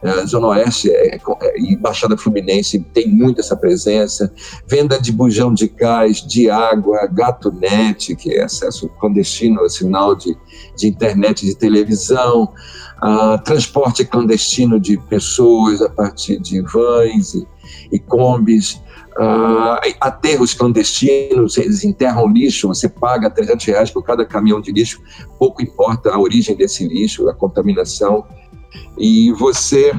a 0.03 0.25
Zona 0.25 0.49
Oeste 0.49 0.91
é, 0.91 1.17
é, 1.17 1.61
e 1.61 1.77
Baixada 1.77 2.17
Fluminense 2.17 2.81
tem 2.95 3.09
muito 3.09 3.41
essa 3.41 3.57
presença, 3.57 4.33
venda 4.67 5.01
de 5.01 5.13
bujão 5.13 5.53
de 5.53 5.69
gás, 5.69 6.27
de 6.27 6.49
água, 6.49 7.07
gato 7.07 7.53
net, 7.53 8.17
que 8.17 8.35
é 8.35 8.43
acesso 8.43 8.89
clandestino 9.01 9.61
ao 9.61 9.69
sinal 9.69 10.15
de, 10.15 10.37
de 10.77 10.89
internet 10.89 11.45
de 11.45 11.55
televisão, 11.55 12.53
uh, 13.03 13.43
transporte 13.45 14.05
clandestino 14.05 14.81
de 14.81 14.97
pessoas 14.97 15.83
a 15.83 15.89
partir 15.89 16.41
de 16.41 16.63
vans. 16.63 17.35
E, 17.35 17.47
e 17.93 17.99
combis, 17.99 18.81
uh, 19.17 19.79
aterros 20.01 20.55
clandestinos, 20.55 21.57
eles 21.57 21.85
enterram 21.85 22.29
lixo, 22.29 22.69
você 22.69 22.89
paga 22.89 23.31
300 23.31 23.67
reais 23.67 23.91
por 23.91 24.03
cada 24.03 24.25
caminhão 24.25 24.61
de 24.61 24.73
lixo, 24.73 25.01
pouco 25.39 25.63
importa 25.63 26.11
a 26.11 26.19
origem 26.19 26.57
desse 26.57 26.87
lixo, 26.87 27.29
a 27.29 27.35
contaminação, 27.35 28.25
e 28.99 29.33
você 29.33 29.93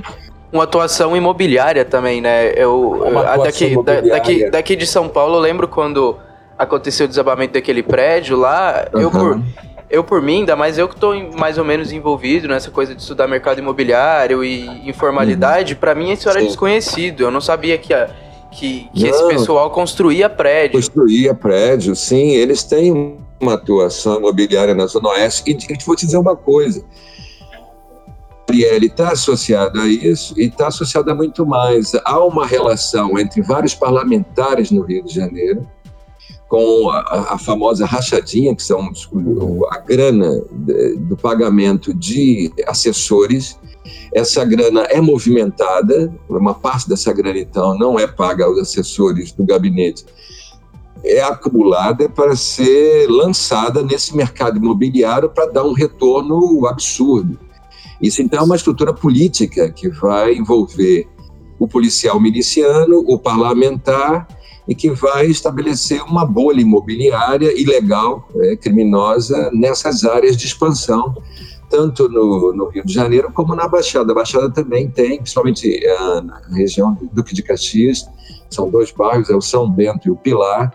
uma 0.52 0.66
atuação 0.66 1.16
imobiliária 1.16 1.86
também, 1.86 2.20
né? 2.20 2.52
Eu, 2.56 3.06
daqui, 3.42 3.78
daqui, 4.10 4.50
daqui 4.50 4.76
de 4.76 4.86
São 4.86 5.08
Paulo, 5.08 5.36
eu 5.36 5.40
lembro 5.40 5.68
quando 5.68 6.18
aconteceu 6.58 7.06
o 7.06 7.10
desabamento 7.10 7.54
daquele 7.54 7.82
prédio 7.82 8.36
lá, 8.38 8.86
uhum. 8.94 9.02
eu 9.02 9.12
por 9.12 9.42
eu 9.92 10.04
por 10.06 10.22
mim, 10.22 10.40
ainda 10.40 10.56
mais 10.56 10.78
eu 10.78 10.88
que 10.88 10.96
estou 10.96 11.14
mais 11.38 11.58
ou 11.58 11.66
menos 11.66 11.92
envolvido 11.92 12.48
nessa 12.48 12.72
coisa 12.72 12.96
de 12.96 13.02
estudar 13.02 13.28
mercado 13.28 13.60
imobiliário 13.60 14.42
e 14.42 14.90
informalidade, 14.90 15.74
uhum. 15.74 15.80
para 15.80 15.94
mim 15.94 16.12
isso 16.12 16.30
era 16.30 16.40
Sim. 16.40 16.48
desconhecido. 16.48 17.24
Eu 17.24 17.32
não 17.32 17.42
sabia 17.42 17.78
que, 17.78 17.94
a, 17.94 18.10
que, 18.52 18.88
que 18.94 19.06
esse 19.06 19.28
pessoal 19.28 19.70
construía 19.70 20.30
prédio. 20.30 20.80
Construía 20.80 21.34
prédio, 21.34 21.94
sim. 21.94 22.32
Eles 22.32 22.64
têm 22.64 23.18
uma 23.38 23.56
atuação 23.56 24.18
imobiliária 24.18 24.74
na 24.74 24.86
Zona 24.86 25.10
Oeste. 25.10 25.52
E, 25.52 25.74
e 25.74 25.78
vou 25.86 25.96
te 25.96 26.06
dizer 26.06 26.18
uma 26.18 26.38
coisa. 26.38 26.86
Ariel 28.52 28.84
está 28.84 29.12
associado 29.14 29.80
a 29.80 29.88
isso 29.88 30.34
e 30.38 30.48
está 30.48 30.68
associado 30.68 31.10
a 31.10 31.16
muito 31.16 31.46
mais. 31.46 31.94
Há 32.04 32.24
uma 32.24 32.46
relação 32.46 33.18
entre 33.18 33.42
vários 33.42 33.74
parlamentares 33.74 34.72
no 34.72 34.82
Rio 34.82 35.06
de 35.06 35.14
Janeiro 35.14 35.66
com 36.50 36.90
a, 36.90 37.34
a, 37.34 37.38
famosa 37.38 37.86
rachadinha, 37.86 38.54
que 38.54 38.62
são 38.62 38.92
a 39.72 39.78
grana 39.78 40.44
do 40.98 41.16
pagamento 41.16 41.94
de 41.94 42.52
assessores. 42.68 43.58
Essa 44.14 44.44
grana 44.44 44.82
é 44.90 45.00
movimentada, 45.00 46.14
uma 46.30 46.54
parte 46.54 46.90
dessa 46.90 47.14
grana, 47.14 47.40
então, 47.40 47.78
não 47.78 47.98
é 47.98 48.06
paga 48.06 48.44
aos 48.44 48.60
assessores 48.60 49.32
do 49.32 49.46
gabinete, 49.46 50.06
é 51.06 51.22
acumulada 51.22 52.10
para 52.10 52.36
ser 52.36 53.08
lançada 53.08 53.82
nesse 53.82 54.14
mercado 54.16 54.58
imobiliário 54.58 55.30
para 55.30 55.46
dar 55.46 55.64
um 55.64 55.72
retorno 55.72 56.68
absurdo. 56.68 57.40
Isso, 58.02 58.22
então, 58.22 58.40
é 58.40 58.44
uma 58.44 58.56
estrutura 58.56 58.94
política 58.94 59.72
que 59.72 59.90
vai 59.90 60.34
envolver 60.34 61.08
o 61.60 61.68
policial 61.68 62.20
miliciano, 62.20 63.04
o 63.08 63.20
parlamentar 63.20 64.28
e 64.68 64.74
que 64.74 64.90
vai 64.90 65.28
estabelecer 65.28 66.02
uma 66.04 66.26
bolha 66.26 66.62
imobiliária 66.62 67.52
ilegal, 67.60 68.28
é, 68.38 68.56
criminosa, 68.56 69.52
nessas 69.54 70.04
áreas 70.04 70.36
de 70.36 70.48
expansão, 70.48 71.16
tanto 71.70 72.10
no, 72.10 72.54
no, 72.54 72.70
Rio 72.70 72.84
de 72.84 72.94
Janeiro 72.94 73.32
como 73.32 73.56
na 73.56 73.68
Baixada. 73.68 74.12
A 74.12 74.16
Baixada 74.16 74.50
também 74.50 74.90
tem, 74.90 75.18
principalmente 75.18 75.86
é, 75.86 76.22
na 76.22 76.42
região 76.52 76.94
do 76.94 77.08
Duque 77.12 77.36
de 77.36 77.44
Caxias, 77.44 78.06
são 78.50 78.70
dois 78.70 78.92
bairros, 78.92 79.30
é 79.30 79.36
o 79.36 79.42
São 79.42 79.70
Bento 79.70 80.08
e 80.08 80.12
o 80.12 80.16
Pilar, 80.16 80.72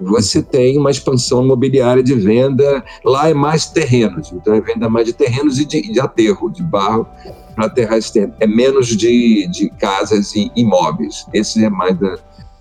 você 0.00 0.42
tem 0.42 0.78
uma 0.78 0.90
expansão 0.90 1.44
imobiliária 1.44 2.02
de 2.02 2.14
venda, 2.14 2.84
lá 3.04 3.28
é 3.28 3.34
mais 3.34 3.66
terrenos, 3.66 4.32
então 4.32 4.54
é 4.54 4.60
venda 4.60 4.88
mais 4.88 5.06
de 5.06 5.12
terrenos 5.12 5.58
e 5.58 5.64
de, 5.64 5.82
de 5.92 6.00
aterro, 6.00 6.50
de 6.50 6.62
barro 6.62 7.06
para 7.54 7.66
aterrar 7.66 7.98
esse 7.98 8.12
terreno. 8.12 8.34
É 8.38 8.46
menos 8.46 8.88
de, 8.88 9.48
de 9.48 9.68
casas 9.70 10.34
e 10.34 10.50
imóveis, 10.54 11.26
esse 11.32 11.64
é 11.64 11.70
mais 11.70 11.98
da, 11.98 12.16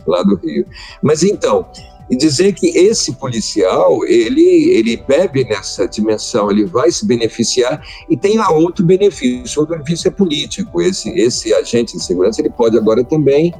lá 0.07 0.23
do 0.23 0.35
Rio. 0.35 0.65
Mas 1.01 1.21
então, 1.21 1.67
e 2.09 2.15
dizer 2.15 2.53
que 2.53 2.69
esse 2.69 3.13
policial, 3.13 4.05
ele, 4.05 4.69
ele 4.71 4.97
bebe 4.97 5.43
nessa 5.43 5.87
dimensão, 5.87 6.49
ele 6.49 6.65
vai 6.65 6.89
se 6.89 7.05
beneficiar 7.05 7.85
e 8.09 8.15
tem 8.15 8.37
a 8.37 8.49
outro 8.49 8.85
benefício, 8.85 9.61
o 9.61 9.65
benefício 9.65 10.07
é 10.07 10.11
político. 10.11 10.81
Esse, 10.81 11.09
esse 11.09 11.53
agente 11.53 11.97
de 11.97 12.03
segurança, 12.03 12.41
ele 12.41 12.49
pode 12.49 12.77
agora 12.77 13.03
também 13.03 13.53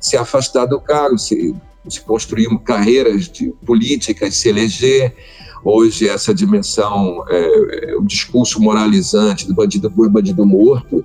se 0.00 0.16
afastar 0.16 0.66
do 0.66 0.80
cargo, 0.80 1.18
se, 1.18 1.54
se 1.88 2.00
construir 2.00 2.48
carreiras 2.60 3.28
de 3.28 3.52
políticas, 3.64 4.36
se 4.36 4.48
eleger. 4.48 5.14
Hoje, 5.64 6.08
essa 6.08 6.34
dimensão, 6.34 7.24
é, 7.28 7.92
é, 7.92 7.96
o 7.96 8.04
discurso 8.04 8.60
moralizante 8.60 9.46
do 9.46 9.54
bandido 9.54 9.88
boi, 9.88 10.08
bandido 10.08 10.44
morto, 10.44 11.04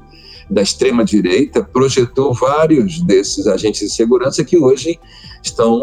da 0.50 0.62
extrema-direita 0.62 1.62
projetou 1.62 2.34
vários 2.34 3.02
desses 3.02 3.48
agentes 3.48 3.82
de 3.82 3.90
segurança 3.90 4.44
que 4.44 4.58
hoje 4.58 4.98
estão 5.44 5.82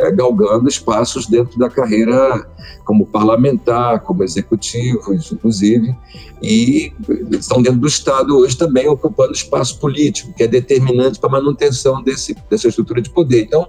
é, 0.00 0.10
galgando 0.12 0.68
espaços 0.68 1.26
dentro 1.26 1.58
da 1.58 1.70
carreira 1.70 2.46
como 2.84 3.06
parlamentar, 3.06 4.00
como 4.00 4.22
executivos, 4.22 5.32
inclusive, 5.32 5.96
e 6.42 6.92
estão 7.32 7.62
dentro 7.62 7.80
do 7.80 7.86
Estado 7.86 8.36
hoje 8.36 8.56
também 8.56 8.86
ocupando 8.88 9.32
espaço 9.32 9.78
político, 9.78 10.32
que 10.34 10.42
é 10.42 10.46
determinante 10.46 11.18
para 11.18 11.30
a 11.30 11.32
manutenção 11.32 12.02
desse, 12.02 12.36
dessa 12.50 12.68
estrutura 12.68 13.00
de 13.00 13.10
poder. 13.10 13.42
Então, 13.44 13.66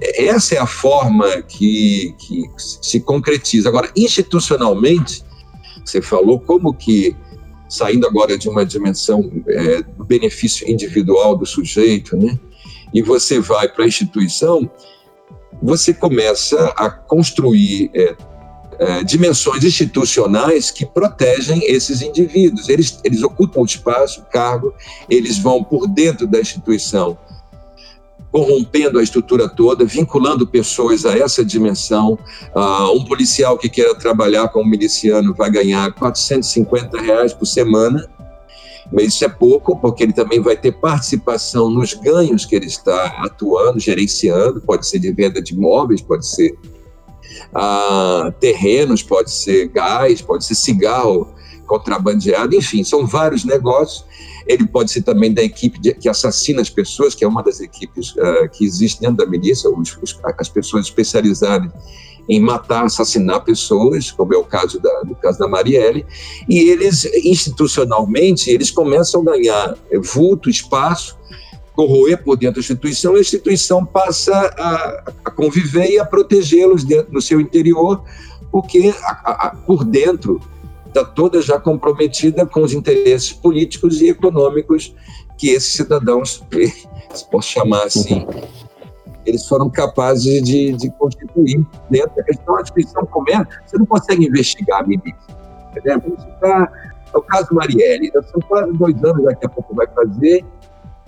essa 0.00 0.54
é 0.54 0.58
a 0.58 0.66
forma 0.66 1.42
que, 1.42 2.14
que 2.18 2.44
se 2.56 3.00
concretiza. 3.00 3.68
Agora, 3.68 3.90
institucionalmente, 3.96 5.24
você 5.84 6.02
falou 6.02 6.38
como 6.38 6.74
que 6.74 7.16
saindo 7.68 8.06
agora 8.06 8.38
de 8.38 8.48
uma 8.48 8.64
dimensão 8.64 9.30
é, 9.48 9.82
do 9.82 10.04
benefício 10.04 10.70
individual 10.70 11.36
do 11.36 11.46
sujeito, 11.46 12.16
né? 12.16 12.38
E 12.94 13.02
você 13.02 13.40
vai 13.40 13.68
para 13.68 13.84
a 13.84 13.88
instituição, 13.88 14.70
você 15.62 15.92
começa 15.92 16.72
a 16.76 16.88
construir 16.88 17.90
é, 17.94 18.16
é, 18.78 19.04
dimensões 19.04 19.64
institucionais 19.64 20.70
que 20.70 20.86
protegem 20.86 21.60
esses 21.64 22.02
indivíduos. 22.02 22.68
Eles, 22.68 23.00
eles 23.02 23.22
ocupam 23.22 23.60
o 23.62 23.64
espaço, 23.64 24.20
o 24.20 24.24
cargo, 24.26 24.72
eles 25.10 25.38
vão 25.38 25.64
por 25.64 25.88
dentro 25.88 26.26
da 26.26 26.40
instituição 26.40 27.18
corrompendo 28.36 28.98
a 28.98 29.02
estrutura 29.02 29.48
toda, 29.48 29.82
vinculando 29.86 30.46
pessoas 30.46 31.06
a 31.06 31.16
essa 31.16 31.42
dimensão. 31.42 32.18
Uh, 32.54 32.94
um 32.94 33.02
policial 33.02 33.56
que 33.56 33.66
queira 33.66 33.94
trabalhar 33.94 34.48
como 34.48 34.68
miliciano 34.68 35.32
vai 35.32 35.50
ganhar 35.50 35.90
450 35.94 37.00
reais 37.00 37.32
por 37.32 37.46
semana, 37.46 38.06
mas 38.92 39.06
isso 39.06 39.24
é 39.24 39.28
pouco, 39.30 39.78
porque 39.78 40.02
ele 40.02 40.12
também 40.12 40.38
vai 40.38 40.54
ter 40.54 40.72
participação 40.72 41.70
nos 41.70 41.94
ganhos 41.94 42.44
que 42.44 42.54
ele 42.54 42.66
está 42.66 43.06
atuando, 43.24 43.80
gerenciando, 43.80 44.60
pode 44.60 44.86
ser 44.86 44.98
de 44.98 45.10
venda 45.12 45.40
de 45.40 45.54
imóveis, 45.54 46.02
pode 46.02 46.26
ser 46.26 46.58
uh, 47.54 48.30
terrenos, 48.38 49.02
pode 49.02 49.30
ser 49.30 49.68
gás, 49.68 50.20
pode 50.20 50.44
ser 50.44 50.56
cigarro 50.56 51.34
contrabandeado, 51.66 52.54
enfim, 52.54 52.82
são 52.84 53.06
vários 53.06 53.44
negócios. 53.44 54.04
Ele 54.46 54.66
pode 54.66 54.90
ser 54.90 55.02
também 55.02 55.32
da 55.32 55.42
equipe 55.42 55.78
de, 55.80 55.92
que 55.94 56.08
assassina 56.08 56.62
as 56.62 56.70
pessoas, 56.70 57.14
que 57.14 57.24
é 57.24 57.28
uma 57.28 57.42
das 57.42 57.60
equipes 57.60 58.12
uh, 58.12 58.48
que 58.52 58.64
existe 58.64 59.00
dentro 59.00 59.16
da 59.16 59.26
milícia, 59.26 59.68
os, 59.70 59.98
os, 60.00 60.18
as 60.38 60.48
pessoas 60.48 60.86
especializadas 60.86 61.70
em 62.28 62.40
matar, 62.40 62.84
assassinar 62.84 63.44
pessoas, 63.44 64.10
como 64.10 64.34
é 64.34 64.36
o 64.36 64.44
caso 64.44 64.80
da, 64.80 65.02
do 65.02 65.14
caso 65.14 65.38
da 65.38 65.46
Marielle, 65.46 66.04
e 66.48 66.58
eles, 66.58 67.04
institucionalmente, 67.24 68.50
eles 68.50 68.70
começam 68.70 69.20
a 69.22 69.24
ganhar 69.24 69.76
vulto, 70.02 70.50
espaço, 70.50 71.16
corroer 71.76 72.22
por 72.24 72.36
dentro 72.36 72.54
da 72.54 72.60
instituição, 72.60 73.14
a 73.14 73.20
instituição 73.20 73.84
passa 73.84 74.32
a, 74.34 75.12
a 75.26 75.30
conviver 75.30 75.90
e 75.90 75.98
a 75.98 76.04
protegê-los 76.04 76.84
no 77.10 77.20
seu 77.20 77.40
interior, 77.40 78.02
porque 78.50 78.94
a, 79.02 79.48
a, 79.48 79.50
por 79.50 79.84
dentro 79.84 80.40
está 80.96 81.04
toda 81.04 81.42
já 81.42 81.60
comprometida 81.60 82.46
com 82.46 82.62
os 82.62 82.72
interesses 82.72 83.32
políticos 83.32 84.00
e 84.00 84.08
econômicos 84.08 84.94
que 85.36 85.50
esses 85.50 85.72
cidadãos, 85.74 86.42
posso 87.30 87.48
chamar 87.48 87.84
assim, 87.84 88.26
eles 89.26 89.46
foram 89.46 89.68
capazes 89.68 90.42
de, 90.42 90.72
de 90.72 90.90
constituir 90.92 91.66
dentro 91.90 92.16
da 92.16 92.22
questão 92.22 92.54
da 92.54 92.62
instituição 92.62 93.04
comércio. 93.06 93.46
Você 93.66 93.76
não 93.76 93.86
consegue 93.86 94.26
investigar 94.26 94.80
a 94.80 94.86
milícia. 94.86 95.36
Entendeu? 95.70 96.16
Tá, 96.40 96.72
é 97.12 97.18
o 97.18 97.22
caso 97.22 97.48
Marielle, 97.52 98.10
são 98.30 98.40
quase 98.48 98.72
dois 98.72 98.96
anos 99.04 99.24
daqui 99.24 99.44
a 99.44 99.48
pouco 99.48 99.74
vai 99.74 99.86
fazer, 99.88 100.44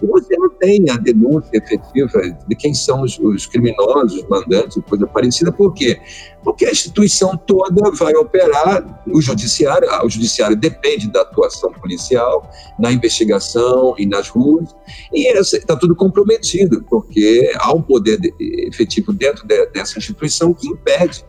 você 0.06 0.36
não 0.36 0.48
tem 0.50 0.84
a 0.90 0.96
denúncia 0.96 1.50
efetiva 1.52 2.20
de 2.46 2.56
quem 2.56 2.72
são 2.72 3.02
os, 3.02 3.18
os 3.18 3.46
criminosos, 3.46 4.22
os 4.22 4.28
mandantes, 4.28 4.80
coisa 4.88 5.06
parecida. 5.06 5.50
Por 5.50 5.74
quê? 5.74 6.00
Porque 6.44 6.66
a 6.66 6.70
instituição 6.70 7.36
toda 7.36 7.90
vai 7.92 8.14
operar, 8.14 9.02
o 9.08 9.20
judiciário, 9.20 9.88
o 10.04 10.08
judiciário 10.08 10.56
depende 10.56 11.10
da 11.10 11.22
atuação 11.22 11.72
policial, 11.72 12.48
na 12.78 12.92
investigação 12.92 13.94
e 13.98 14.06
nas 14.06 14.28
ruas, 14.28 14.74
e 15.12 15.26
está 15.36 15.76
tudo 15.76 15.96
comprometido, 15.96 16.84
porque 16.88 17.52
há 17.56 17.72
um 17.72 17.82
poder 17.82 18.20
de, 18.20 18.32
efetivo 18.68 19.12
dentro 19.12 19.46
de, 19.46 19.66
dessa 19.66 19.98
instituição 19.98 20.54
que 20.54 20.68
impede 20.68 21.24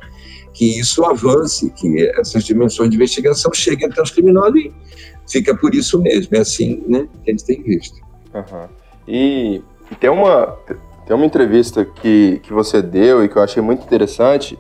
que 0.53 0.79
isso 0.79 1.03
avance, 1.05 1.71
que 1.71 2.05
essas 2.19 2.43
dimensões 2.43 2.89
de 2.89 2.95
investigação 2.95 3.51
cheguem 3.53 3.87
até 3.87 4.01
os 4.01 4.11
criminosos 4.11 4.59
e 4.59 4.73
fica 5.27 5.55
por 5.55 5.73
isso 5.73 5.99
mesmo. 6.01 6.35
É 6.35 6.39
assim 6.39 6.83
né, 6.87 7.07
que 7.23 7.31
a 7.31 7.33
gente 7.33 7.45
tem 7.45 7.63
visto. 7.63 8.08
Uhum. 8.33 8.67
E, 9.07 9.61
e, 9.91 9.95
tem, 9.95 10.09
uma, 10.09 10.55
tem 11.05 11.15
uma 11.15 11.25
entrevista 11.25 11.83
que, 11.83 12.39
que 12.43 12.53
você 12.53 12.81
deu 12.81 13.23
e 13.23 13.29
que 13.29 13.35
eu 13.35 13.41
achei 13.41 13.61
muito 13.61 13.83
interessante, 13.83 14.57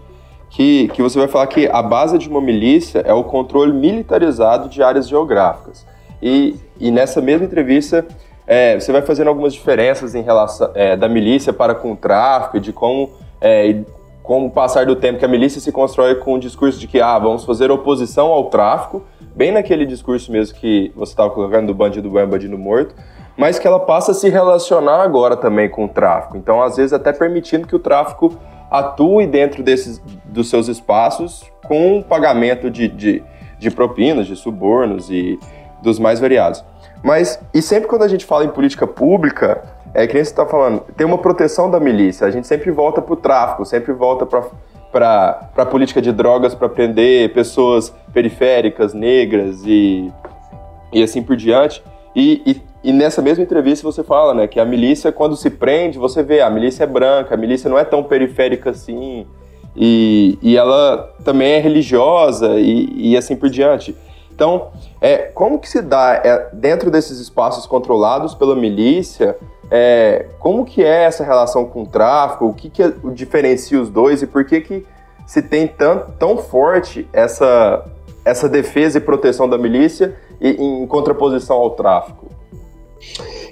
que, 0.49 0.87
que 0.89 1.01
você 1.01 1.19
vai 1.19 1.27
falar 1.27 1.47
que 1.47 1.67
a 1.67 1.81
base 1.81 2.17
de 2.17 2.27
uma 2.27 2.41
milícia 2.41 2.99
é 2.99 3.13
o 3.13 3.23
controle 3.23 3.71
militarizado 3.71 4.67
de 4.67 4.81
áreas 4.81 5.07
geográficas. 5.07 5.85
E, 6.21 6.55
e 6.79 6.91
nessa 6.91 7.21
mesma 7.21 7.45
entrevista, 7.45 8.05
é, 8.45 8.79
você 8.79 8.91
vai 8.91 9.03
fazendo 9.03 9.27
algumas 9.27 9.53
diferenças 9.53 10.15
em 10.15 10.21
relação 10.21 10.71
é, 10.73 10.97
da 10.97 11.07
milícia 11.07 11.53
para 11.53 11.75
com 11.75 11.91
o 11.91 11.95
tráfico, 11.95 12.59
de 12.59 12.73
como, 12.73 13.11
é, 13.39 13.81
com 14.23 14.47
o 14.47 14.49
passar 14.49 14.87
do 14.87 14.95
tempo 14.95 15.19
que 15.19 15.25
a 15.25 15.27
milícia 15.27 15.61
se 15.61 15.71
constrói 15.71 16.15
com 16.15 16.33
o 16.33 16.39
discurso 16.39 16.79
de 16.79 16.87
que 16.87 16.99
ah, 16.99 17.19
vamos 17.19 17.45
fazer 17.45 17.69
oposição 17.69 18.27
ao 18.27 18.45
tráfico, 18.45 19.03
bem 19.35 19.51
naquele 19.51 19.85
discurso 19.85 20.31
mesmo 20.31 20.57
que 20.57 20.91
você 20.95 21.13
estava 21.13 21.29
colocando 21.29 21.67
do 21.67 21.75
bandido 21.75 22.07
e 22.07 22.25
bandido 22.25 22.57
morto, 22.57 22.95
mas 23.39 23.57
que 23.57 23.65
ela 23.65 23.79
passa 23.79 24.11
a 24.11 24.13
se 24.13 24.27
relacionar 24.27 25.01
agora 25.01 25.37
também 25.37 25.69
com 25.69 25.85
o 25.85 25.87
tráfico. 25.87 26.35
Então, 26.35 26.61
às 26.61 26.75
vezes, 26.75 26.91
até 26.91 27.13
permitindo 27.13 27.65
que 27.65 27.75
o 27.75 27.79
tráfico 27.79 28.37
atue 28.69 29.25
dentro 29.25 29.63
desses, 29.63 30.01
dos 30.25 30.49
seus 30.49 30.67
espaços 30.67 31.49
com 31.65 32.03
pagamento 32.03 32.69
de, 32.69 32.89
de, 32.89 33.23
de 33.57 33.71
propinas, 33.71 34.27
de 34.27 34.35
subornos 34.35 35.09
e 35.09 35.39
dos 35.81 35.97
mais 35.97 36.19
variados. 36.19 36.65
Mas, 37.01 37.39
e 37.53 37.61
sempre 37.61 37.87
quando 37.87 38.03
a 38.03 38.09
gente 38.09 38.25
fala 38.25 38.43
em 38.43 38.49
política 38.49 38.85
pública, 38.85 39.63
é 39.93 40.05
que 40.05 40.13
nem 40.13 40.23
você 40.23 40.31
está 40.31 40.45
falando, 40.45 40.81
tem 40.97 41.07
uma 41.07 41.17
proteção 41.17 41.71
da 41.71 41.79
milícia, 41.79 42.27
a 42.27 42.31
gente 42.31 42.45
sempre 42.45 42.69
volta 42.71 43.01
para 43.01 43.13
o 43.13 43.15
tráfico, 43.15 43.63
sempre 43.63 43.93
volta 43.93 44.25
para 44.25 45.49
a 45.55 45.65
política 45.65 46.01
de 46.01 46.11
drogas 46.11 46.53
para 46.53 46.67
prender 46.67 47.33
pessoas 47.33 47.93
periféricas, 48.11 48.93
negras 48.93 49.61
e, 49.65 50.11
e 50.91 51.01
assim 51.01 51.23
por 51.23 51.37
diante. 51.37 51.81
E, 52.13 52.41
e, 52.45 52.68
e, 52.83 52.93
nessa 52.93 53.21
mesma 53.21 53.43
entrevista 53.43 53.85
você 53.85 54.03
fala, 54.03 54.33
né, 54.33 54.47
que 54.47 54.59
a 54.59 54.65
milícia, 54.65 55.11
quando 55.11 55.35
se 55.35 55.49
prende, 55.49 55.97
você 55.97 56.23
vê, 56.23 56.41
a 56.41 56.49
milícia 56.49 56.83
é 56.83 56.87
branca, 56.87 57.35
a 57.35 57.37
milícia 57.37 57.69
não 57.69 57.77
é 57.77 57.83
tão 57.83 58.03
periférica 58.03 58.69
assim, 58.69 59.27
e, 59.75 60.37
e 60.41 60.57
ela 60.57 61.13
também 61.23 61.53
é 61.53 61.59
religiosa 61.59 62.59
e, 62.59 63.11
e 63.11 63.17
assim 63.17 63.35
por 63.35 63.49
diante. 63.49 63.95
Então, 64.33 64.69
é, 65.01 65.17
como 65.17 65.59
que 65.59 65.67
se 65.67 65.81
dá, 65.81 66.21
é, 66.23 66.49
dentro 66.53 66.89
desses 66.89 67.19
espaços 67.19 67.67
controlados 67.67 68.33
pela 68.33 68.55
milícia, 68.55 69.35
é, 69.69 70.27
como 70.39 70.63
que 70.63 70.81
é 70.81 71.03
essa 71.03 71.23
relação 71.23 71.65
com 71.65 71.83
o 71.83 71.85
tráfico, 71.85 72.45
o 72.45 72.53
que, 72.53 72.69
que 72.69 72.81
é, 72.81 72.93
diferencia 73.13 73.79
os 73.79 73.89
dois 73.89 74.21
e 74.21 74.27
por 74.27 74.45
que 74.45 74.61
que 74.61 74.85
se 75.27 75.41
tem 75.41 75.67
tão, 75.67 76.05
tão 76.17 76.37
forte 76.37 77.05
essa, 77.11 77.85
essa 78.23 78.47
defesa 78.47 78.97
e 78.97 79.01
proteção 79.01 79.47
da 79.47 79.57
milícia 79.57 80.15
em 80.41 80.87
contraposição 80.87 81.57
ao 81.57 81.71
tráfico? 81.71 82.38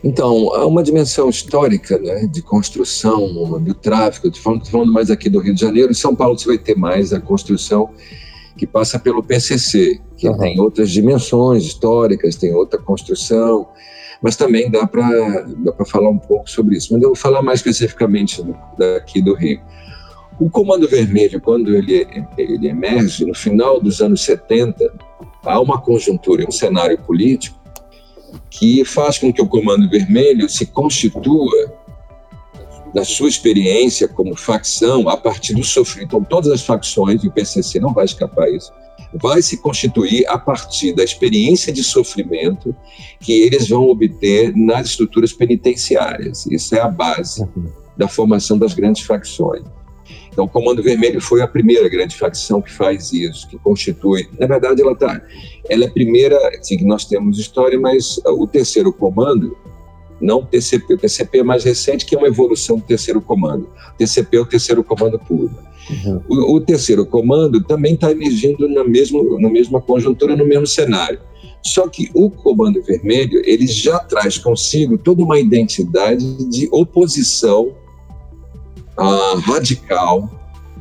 Então, 0.03 0.53
há 0.53 0.65
uma 0.65 0.83
dimensão 0.83 1.29
histórica 1.29 1.97
né, 1.97 2.27
de 2.27 2.41
construção 2.41 3.59
do 3.59 3.73
tráfico. 3.73 4.27
Estou 4.27 4.41
falando, 4.43 4.67
falando, 4.67 4.93
mais 4.93 5.09
aqui 5.09 5.29
do 5.29 5.39
Rio 5.39 5.53
de 5.53 5.61
Janeiro. 5.61 5.91
Em 5.91 5.95
São 5.95 6.15
Paulo 6.15 6.37
você 6.37 6.47
vai 6.47 6.57
ter 6.57 6.77
mais 6.77 7.13
a 7.13 7.19
construção 7.19 7.89
que 8.57 8.65
passa 8.65 8.97
pelo 8.97 9.23
PCC, 9.23 10.01
que 10.17 10.27
uhum. 10.27 10.37
tem 10.37 10.59
outras 10.59 10.89
dimensões 10.89 11.63
históricas, 11.63 12.35
tem 12.35 12.53
outra 12.53 12.79
construção, 12.79 13.67
mas 14.21 14.35
também 14.35 14.69
dá 14.69 14.87
para 14.87 15.45
dá 15.57 15.85
falar 15.85 16.09
um 16.09 16.17
pouco 16.17 16.49
sobre 16.49 16.75
isso. 16.77 16.91
Mas 16.91 17.01
eu 17.01 17.09
vou 17.09 17.15
falar 17.15 17.41
mais 17.41 17.59
especificamente 17.59 18.43
daqui 18.77 19.21
do 19.21 19.35
Rio. 19.35 19.61
O 20.39 20.49
Comando 20.49 20.87
Vermelho, 20.87 21.41
quando 21.41 21.75
ele, 21.75 22.07
ele 22.37 22.67
emerge, 22.67 23.25
no 23.25 23.33
final 23.33 23.79
dos 23.79 24.01
anos 24.01 24.23
70, 24.23 24.93
há 25.43 25.59
uma 25.59 25.81
conjuntura, 25.81 26.45
um 26.47 26.51
cenário 26.51 26.97
político 26.99 27.56
que 28.49 28.83
faz 28.85 29.17
com 29.17 29.31
que 29.31 29.41
o 29.41 29.47
Comando 29.47 29.89
Vermelho 29.89 30.49
se 30.49 30.65
constitua 30.65 31.73
da 32.93 33.03
sua 33.03 33.29
experiência 33.29 34.07
como 34.07 34.35
facção 34.35 35.07
a 35.09 35.17
partir 35.17 35.53
do 35.53 35.63
sofrimento. 35.63 36.07
Então, 36.07 36.23
todas 36.23 36.51
as 36.51 36.61
facções, 36.61 37.23
e 37.23 37.27
o 37.27 37.31
PCC 37.31 37.79
não 37.79 37.93
vai 37.93 38.05
escapar 38.05 38.49
isso, 38.49 38.71
vai 39.13 39.41
se 39.41 39.57
constituir 39.57 40.25
a 40.27 40.37
partir 40.37 40.93
da 40.93 41.03
experiência 41.03 41.71
de 41.71 41.83
sofrimento 41.83 42.75
que 43.19 43.33
eles 43.33 43.69
vão 43.69 43.87
obter 43.87 44.55
nas 44.55 44.87
estruturas 44.87 45.33
penitenciárias. 45.33 46.45
Isso 46.47 46.75
é 46.75 46.79
a 46.79 46.87
base 46.87 47.41
uhum. 47.41 47.71
da 47.95 48.07
formação 48.07 48.57
das 48.57 48.73
grandes 48.73 49.03
facções. 49.03 49.63
Então, 50.37 50.45
o 50.45 50.47
Comando 50.47 50.83
Vermelho 50.83 51.19
foi 51.19 51.41
a 51.41 51.47
primeira 51.47 51.89
grande 51.89 52.15
facção 52.15 52.61
que 52.61 52.71
faz 52.71 53.11
isso, 53.11 53.49
que 53.49 53.57
constitui. 53.57 54.29
Na 54.39 54.45
verdade, 54.45 54.79
ela 54.83 54.95
tá, 54.95 55.19
ela 55.67 55.85
é 55.85 55.87
a 55.87 55.91
primeira, 55.91 56.37
assim, 56.49 56.77
que 56.77 56.85
nós 56.85 57.05
temos 57.05 57.39
história, 57.39 57.79
mas 57.79 58.21
o 58.23 58.45
terceiro 58.45 58.93
comando, 58.93 59.57
não 60.21 60.41
o 60.41 60.45
TCP, 60.45 60.93
o 60.93 60.97
TCP 60.99 61.39
é 61.39 61.43
mais 61.43 61.63
recente, 61.63 62.05
que 62.05 62.13
é 62.13 62.19
uma 62.19 62.27
evolução 62.27 62.77
do 62.77 62.83
terceiro 62.83 63.19
comando. 63.19 63.67
O 63.95 63.97
TCP 63.97 64.37
é 64.37 64.39
o 64.39 64.45
terceiro 64.45 64.83
comando 64.83 65.17
puro. 65.17 65.49
Uhum. 65.89 66.21
O, 66.29 66.57
o, 66.57 66.61
terceiro 66.61 67.03
comando 67.03 67.63
também 67.63 67.95
está 67.95 68.11
emergindo 68.11 68.69
na, 68.69 68.83
mesmo, 68.83 69.39
na 69.39 69.49
mesma 69.49 69.81
conjuntura, 69.81 70.35
no 70.35 70.45
mesmo 70.45 70.67
cenário. 70.67 71.19
Só 71.63 71.87
que 71.87 72.11
o 72.13 72.29
Comando 72.29 72.79
Vermelho 72.83 73.41
ele 73.43 73.65
já 73.65 73.97
traz 73.97 74.37
consigo 74.37 74.99
toda 74.99 75.23
uma 75.23 75.39
identidade 75.39 76.47
de 76.47 76.69
oposição 76.71 77.73
radical 79.45 80.29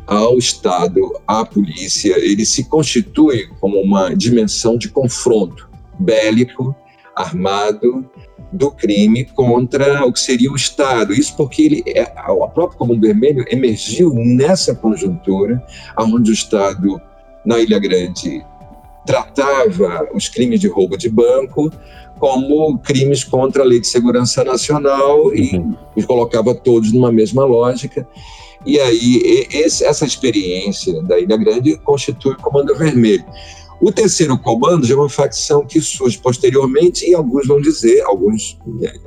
ao 0.07 0.39
Estado, 0.39 1.01
à 1.27 1.45
polícia, 1.45 2.15
ele 2.19 2.47
se 2.47 2.65
constitui 2.65 3.49
como 3.61 3.81
uma 3.81 4.15
dimensão 4.15 4.79
de 4.79 4.89
confronto 4.89 5.69
bélico, 5.99 6.75
armado, 7.15 8.09
do 8.53 8.71
crime 8.71 9.25
contra 9.25 10.05
o 10.07 10.13
que 10.13 10.21
seria 10.21 10.51
o 10.51 10.57
Estado. 10.57 11.13
Isso 11.13 11.37
porque 11.37 11.63
ele, 11.63 11.85
é, 11.89 12.13
o 12.29 12.49
próprio 12.49 12.79
Comando 12.79 13.01
Vermelho 13.01 13.45
emergiu 13.51 14.15
nessa 14.15 14.75
conjuntura, 14.75 15.63
onde 15.99 16.31
o 16.31 16.35
Estado, 16.35 17.01
na 17.45 17.59
Ilha 17.59 17.79
Grande, 17.79 18.45
tratava 19.05 20.09
os 20.15 20.29
crimes 20.29 20.61
de 20.61 20.69
roubo 20.69 20.97
de 20.97 21.09
banco 21.09 21.71
como 22.19 22.79
crimes 22.79 23.25
contra 23.25 23.63
a 23.63 23.67
Lei 23.67 23.81
de 23.81 23.87
Segurança 23.87 24.43
Nacional 24.45 25.35
e 25.35 25.57
uhum. 25.57 25.77
colocava 26.07 26.55
todos 26.55 26.93
numa 26.93 27.13
mesma 27.13 27.45
lógica. 27.45 28.07
E 28.65 28.81
aí, 28.81 29.47
esse, 29.53 29.85
essa 29.85 30.05
experiência 30.05 31.01
da 31.03 31.19
Ilha 31.19 31.37
Grande 31.37 31.77
constitui 31.79 32.33
o 32.33 32.37
Comando 32.37 32.75
Vermelho. 32.75 33.25
O 33.81 33.93
terceiro 33.93 34.39
comando 34.39 34.87
já 34.87 34.95
é 34.95 34.97
uma 34.97 35.09
facção 35.09 35.65
que 35.65 35.81
surge 35.81 36.19
posteriormente, 36.19 37.09
e 37.09 37.15
alguns 37.15 37.47
vão 37.47 37.61
dizer, 37.61 38.03
alguns 38.03 38.59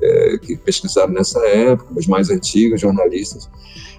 é, 0.01 0.37
que 0.37 0.55
pesquisaram 0.57 1.11
nessa 1.11 1.39
época, 1.47 1.91
os 1.97 2.05
mais 2.05 2.29
antigos, 2.29 2.79
jornalistas, 2.79 3.49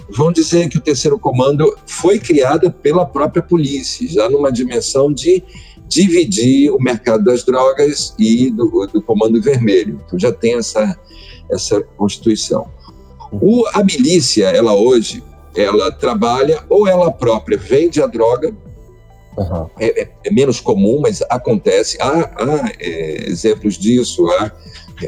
vão 0.08 0.32
dizer 0.32 0.68
que 0.68 0.78
o 0.78 0.80
terceiro 0.80 1.18
comando 1.18 1.76
foi 1.86 2.18
criado 2.18 2.70
pela 2.70 3.04
própria 3.04 3.42
polícia, 3.42 4.06
já 4.08 4.30
numa 4.30 4.52
dimensão 4.52 5.12
de 5.12 5.42
dividir 5.90 6.70
o 6.70 6.78
mercado 6.78 7.24
das 7.24 7.42
drogas 7.42 8.14
e 8.16 8.48
do, 8.50 8.86
do 8.86 9.02
Comando 9.02 9.42
Vermelho. 9.42 10.00
Então 10.06 10.18
já 10.18 10.32
tem 10.32 10.54
essa, 10.54 10.96
essa 11.50 11.80
constituição. 11.96 12.68
O, 13.32 13.66
a 13.74 13.82
milícia, 13.82 14.46
ela 14.46 14.72
hoje, 14.72 15.22
ela 15.54 15.90
trabalha 15.90 16.62
ou 16.68 16.86
ela 16.86 17.10
própria 17.10 17.58
vende 17.58 18.00
a 18.00 18.06
droga, 18.06 18.54
uhum. 19.36 19.68
é, 19.80 20.02
é, 20.02 20.10
é, 20.24 20.32
menos 20.32 20.60
comum, 20.60 21.00
mas 21.02 21.22
acontece. 21.28 21.98
Há, 22.00 22.20
há 22.36 22.72
é, 22.78 23.28
exemplos 23.28 23.76
disso, 23.76 24.26
há 24.30 24.52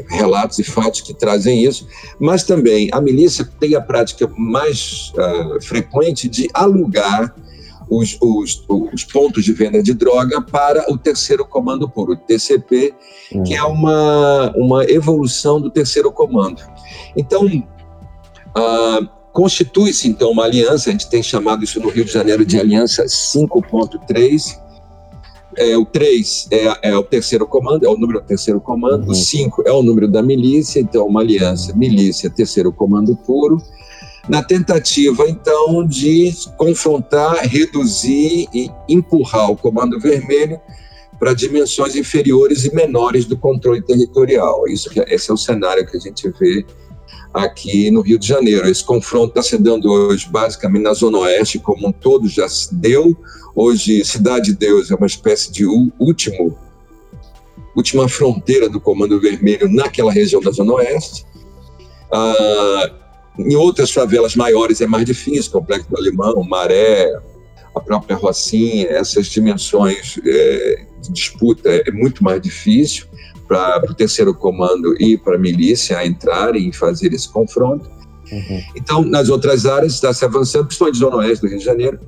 relatos 0.09 0.59
e 0.59 0.63
fatos 0.63 0.99
que 0.99 1.13
trazem 1.13 1.63
isso, 1.63 1.87
mas 2.19 2.43
também 2.43 2.89
a 2.91 2.99
milícia 2.99 3.47
tem 3.57 3.73
a 3.75 3.81
prática 3.81 4.29
mais 4.37 5.13
uh, 5.15 5.61
frequente 5.61 6.27
de 6.27 6.49
alugar 6.53 7.33
os, 7.97 8.17
os, 8.21 8.65
os, 8.93 9.03
pontos 9.03 9.43
de 9.43 9.53
venda 9.53 9.81
de 9.81 9.93
droga 9.93 10.41
para 10.41 10.91
o 10.91 10.97
terceiro 10.97 11.45
comando 11.45 11.87
puro, 11.87 12.15
TCP, 12.15 12.93
uhum. 13.31 13.43
que 13.43 13.53
é 13.53 13.63
uma, 13.63 14.51
uma 14.55 14.83
evolução 14.85 15.61
do 15.61 15.69
terceiro 15.69 16.11
comando. 16.11 16.61
Então, 17.15 17.45
uh, 17.45 19.07
constitui-se 19.31 20.07
então 20.07 20.31
uma 20.31 20.43
aliança, 20.43 20.89
a 20.89 20.91
gente 20.91 21.09
tem 21.09 21.21
chamado 21.21 21.63
isso 21.63 21.79
no 21.79 21.89
Rio 21.89 22.05
de 22.05 22.11
Janeiro 22.11 22.45
de 22.45 22.59
Aliança 22.59 23.05
5.3. 23.05 24.61
É, 25.55 25.77
o 25.77 25.85
3 25.85 26.47
é, 26.49 26.89
é, 26.89 26.97
o 26.97 27.03
terceiro 27.03 27.45
comando, 27.45 27.85
é 27.85 27.87
o 27.87 27.95
número 27.95 28.19
do 28.19 28.25
terceiro 28.25 28.59
comando, 28.59 29.05
uhum. 29.05 29.11
o 29.11 29.15
5 29.15 29.63
é 29.67 29.71
o 29.71 29.83
número 29.83 30.07
da 30.07 30.23
milícia, 30.23 30.79
então 30.79 31.05
uma 31.05 31.21
aliança, 31.21 31.75
milícia, 31.75 32.27
terceiro 32.27 32.73
comando 32.73 33.15
puro, 33.15 33.61
na 34.27 34.41
tentativa, 34.41 35.27
então, 35.27 35.85
de 35.85 36.33
confrontar, 36.57 37.45
reduzir 37.45 38.47
e 38.53 38.71
empurrar 38.87 39.51
o 39.51 39.57
Comando 39.57 39.99
Vermelho 39.99 40.59
para 41.19 41.33
dimensões 41.33 41.95
inferiores 41.95 42.65
e 42.65 42.73
menores 42.73 43.25
do 43.25 43.37
controle 43.37 43.81
territorial. 43.81 44.67
Isso, 44.67 44.89
esse 45.07 45.29
é 45.29 45.33
o 45.33 45.37
cenário 45.37 45.85
que 45.85 45.97
a 45.97 45.99
gente 45.99 46.29
vê 46.39 46.65
aqui 47.33 47.91
no 47.91 48.01
Rio 48.01 48.17
de 48.17 48.27
Janeiro. 48.27 48.67
Esse 48.67 48.83
confronto 48.83 49.29
está 49.29 49.43
se 49.43 49.57
dando 49.57 49.91
hoje, 49.91 50.27
basicamente, 50.29 50.83
na 50.83 50.93
Zona 50.93 51.19
Oeste, 51.19 51.59
como 51.59 51.87
um 51.87 51.91
todo 51.91 52.27
já 52.27 52.47
se 52.47 52.73
deu. 52.73 53.17
Hoje, 53.55 54.05
Cidade 54.05 54.51
de 54.51 54.57
Deus 54.57 54.89
é 54.89 54.95
uma 54.95 55.07
espécie 55.07 55.51
de 55.51 55.65
último, 55.65 56.57
última 57.75 58.07
fronteira 58.07 58.69
do 58.69 58.79
Comando 58.79 59.19
Vermelho 59.19 59.69
naquela 59.69 60.11
região 60.11 60.41
da 60.41 60.51
Zona 60.51 60.73
Oeste. 60.73 61.25
Ah, 62.11 63.02
em 63.37 63.55
outras 63.55 63.91
favelas 63.91 64.35
maiores 64.35 64.81
é 64.81 64.87
mais 64.87 65.05
difícil, 65.05 65.51
Complexo 65.51 65.89
do 65.89 65.97
Alemão, 65.97 66.43
Maré, 66.43 67.11
a 67.75 67.79
própria 67.79 68.15
Rocinha, 68.15 68.87
essas 68.89 69.27
dimensões 69.27 70.19
é, 70.23 70.85
de 71.01 71.11
disputa 71.11 71.69
é 71.69 71.91
muito 71.91 72.23
mais 72.23 72.41
difícil 72.41 73.07
para 73.47 73.83
o 73.89 73.93
terceiro 73.93 74.33
comando 74.33 74.95
e 75.01 75.17
para 75.17 75.35
a 75.35 75.39
milícia 75.39 76.05
entrarem 76.05 76.69
e 76.69 76.73
fazer 76.73 77.13
esse 77.13 77.29
confronto. 77.29 77.89
Uhum. 78.31 78.61
Então, 78.75 79.01
nas 79.03 79.29
outras 79.29 79.65
áreas 79.65 79.93
está 79.93 80.13
se 80.13 80.23
avançando, 80.23 80.65
principalmente 80.65 80.97
Zona 80.97 81.17
Oeste 81.17 81.41
do 81.41 81.49
Rio 81.49 81.59
de 81.59 81.65
Janeiro, 81.65 81.99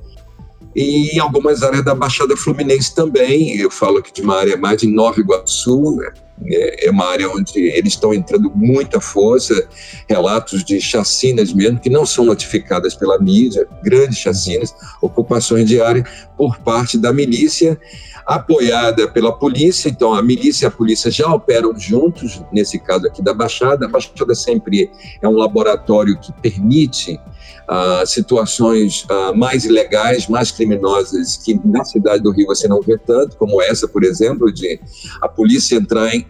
e 0.74 1.16
em 1.16 1.18
algumas 1.18 1.62
áreas 1.62 1.84
da 1.84 1.94
Baixada 1.94 2.36
Fluminense 2.36 2.94
também. 2.94 3.56
Eu 3.56 3.70
falo 3.70 3.98
aqui 3.98 4.12
de 4.12 4.22
uma 4.22 4.36
área 4.36 4.56
mais 4.56 4.78
de 4.78 4.86
Nova 4.86 5.20
Iguaçu, 5.20 5.98
é, 6.44 6.86
é 6.86 6.90
uma 6.90 7.06
área 7.06 7.30
onde 7.30 7.58
eles 7.58 7.94
estão 7.94 8.12
entrando 8.12 8.50
muita 8.54 9.00
força, 9.00 9.68
relatos 10.08 10.64
de 10.64 10.80
chacinas 10.80 11.52
mesmo, 11.52 11.80
que 11.80 11.90
não 11.90 12.04
são 12.04 12.24
notificadas 12.24 12.94
pela 12.94 13.18
mídia, 13.18 13.66
grandes 13.82 14.18
chacinas, 14.18 14.74
ocupações 15.00 15.68
de 15.68 15.80
área 15.80 16.04
por 16.36 16.58
parte 16.58 16.98
da 16.98 17.12
milícia, 17.12 17.78
apoiada 18.26 19.08
pela 19.08 19.32
polícia. 19.32 19.88
Então, 19.88 20.12
a 20.12 20.22
milícia 20.22 20.66
e 20.66 20.68
a 20.68 20.70
polícia 20.70 21.10
já 21.10 21.32
operam 21.32 21.78
juntos, 21.78 22.42
nesse 22.52 22.78
caso 22.78 23.06
aqui 23.06 23.22
da 23.22 23.32
Baixada. 23.32 23.86
A 23.86 23.88
Baixada 23.88 24.34
sempre 24.34 24.90
é 25.22 25.28
um 25.28 25.36
laboratório 25.36 26.18
que 26.18 26.32
permite 26.32 27.20
uh, 27.68 28.06
situações 28.06 29.04
uh, 29.04 29.36
mais 29.36 29.64
ilegais, 29.64 30.28
mais 30.28 30.50
criminosas, 30.50 31.36
que 31.36 31.58
na 31.64 31.84
cidade 31.84 32.22
do 32.22 32.30
Rio 32.30 32.46
você 32.46 32.68
não 32.68 32.80
vê 32.80 32.98
tanto, 32.98 33.36
como 33.36 33.60
essa, 33.62 33.86
por 33.88 34.04
exemplo, 34.04 34.52
de 34.52 34.80
a 35.20 35.28
polícia 35.28 35.76
entrar 35.76 36.14
em, 36.14 36.26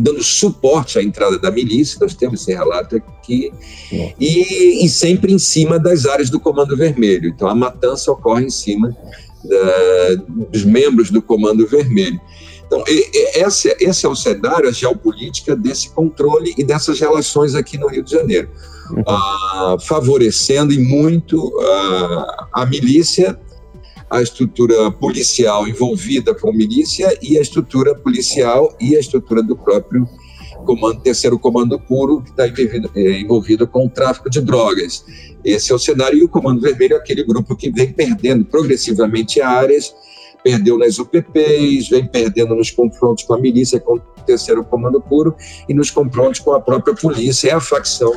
dando 0.00 0.22
suporte 0.22 0.98
à 0.98 1.02
entrada 1.02 1.38
da 1.38 1.50
milícia, 1.50 1.98
nós 2.00 2.14
temos 2.14 2.40
esse 2.40 2.52
relato 2.52 2.96
aqui, 2.96 3.52
e, 4.18 4.84
e, 4.84 4.88
sempre 4.88 5.32
em 5.32 5.38
cima 5.38 5.78
das 5.78 6.06
áreas 6.06 6.28
do 6.28 6.40
Comando 6.40 6.76
Vermelho. 6.76 7.28
Então, 7.28 7.48
a 7.48 7.54
matança 7.54 8.10
ocorre 8.10 8.44
em 8.44 8.50
cima 8.50 8.96
da, 9.44 10.22
dos 10.50 10.64
membros 10.64 11.10
do 11.10 11.22
Comando 11.22 11.66
Vermelho. 11.66 12.20
Então, 12.66 12.82
esse, 12.86 13.76
esse 13.80 14.06
é 14.06 14.08
o 14.08 14.16
cenário, 14.16 14.68
a 14.68 14.72
geopolítica 14.72 15.54
desse 15.54 15.90
controle 15.90 16.52
e 16.58 16.64
dessas 16.64 16.98
relações 16.98 17.54
aqui 17.54 17.78
no 17.78 17.86
Rio 17.88 18.02
de 18.02 18.10
Janeiro 18.10 18.48
uh, 18.92 19.80
favorecendo 19.80 20.72
e 20.72 20.78
muito 20.78 21.48
uh, 21.48 22.46
a 22.52 22.66
milícia, 22.66 23.38
a 24.10 24.22
estrutura 24.22 24.90
policial 24.90 25.66
envolvida 25.66 26.34
com 26.34 26.52
milícia 26.52 27.16
e 27.20 27.38
a 27.38 27.40
estrutura 27.40 27.94
policial 27.94 28.76
e 28.80 28.96
a 28.96 29.00
estrutura 29.00 29.42
do 29.42 29.56
próprio 29.56 30.08
comando, 30.64 31.00
terceiro 31.00 31.38
comando 31.38 31.78
puro, 31.78 32.22
que 32.22 32.30
está 32.30 32.46
envolvido, 32.46 32.90
é, 32.94 33.20
envolvido 33.20 33.66
com 33.66 33.86
o 33.86 33.90
tráfico 33.90 34.30
de 34.30 34.40
drogas. 34.40 35.04
Esse 35.44 35.72
é 35.72 35.74
o 35.74 35.78
cenário, 35.78 36.18
e 36.18 36.24
o 36.24 36.28
Comando 36.28 36.60
Vermelho 36.60 36.94
é 36.94 36.96
aquele 36.96 37.22
grupo 37.22 37.54
que 37.54 37.70
vem 37.70 37.92
perdendo 37.92 38.44
progressivamente 38.44 39.40
áreas, 39.40 39.94
perdeu 40.46 40.78
nas 40.78 40.96
UPPs, 41.00 41.88
vem 41.88 42.06
perdendo 42.06 42.54
nos 42.54 42.70
confrontos 42.70 43.24
com 43.24 43.34
a 43.34 43.38
milícia, 43.40 43.80
com 43.80 43.94
o 43.94 44.00
terceiro 44.24 44.62
comando 44.62 45.00
puro, 45.00 45.34
e 45.68 45.74
nos 45.74 45.90
confrontos 45.90 46.38
com 46.38 46.52
a 46.52 46.60
própria 46.60 46.94
polícia, 46.94 47.50
é 47.50 47.52
a 47.52 47.60
facção. 47.60 48.12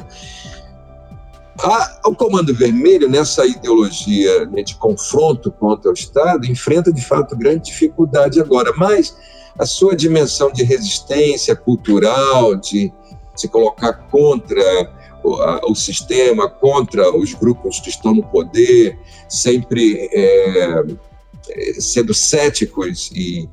A, 1.60 2.02
o 2.06 2.15
Comando 2.15 2.54
Vermelho, 2.54 3.10
nessa 3.10 3.48
ideologia 3.48 4.46
né, 4.46 4.62
de 4.62 4.76
confronto 4.76 5.52
contra 5.52 5.89
o 5.89 5.94
Estado, 5.94 6.46
enfrenta 6.46 6.94
de 6.94 7.04
fato 7.04 7.36
grande 7.36 7.65
dificuldade 7.65 8.39
agora, 8.39 8.72
mas 8.78 9.18
a 9.58 9.65
sua 9.65 9.96
dimensão 9.96 10.52
de 10.52 10.63
resistência 10.63 11.56
cultural, 11.56 12.56
de 12.58 12.94
se 13.36 13.48
colocar 13.48 13.94
contra 14.12 14.62
o, 15.24 15.74
sistema, 15.74 16.48
contra 16.48 17.12
os 17.18 17.34
grupos 17.34 17.80
que 17.80 17.89
estão 17.89 18.13
no 18.13 18.24
poder, 18.24 18.98
sempre 19.28 20.08
é, 20.13 20.84
sendo 21.79 22.13
céticos 22.13 23.12
e, 23.13 23.47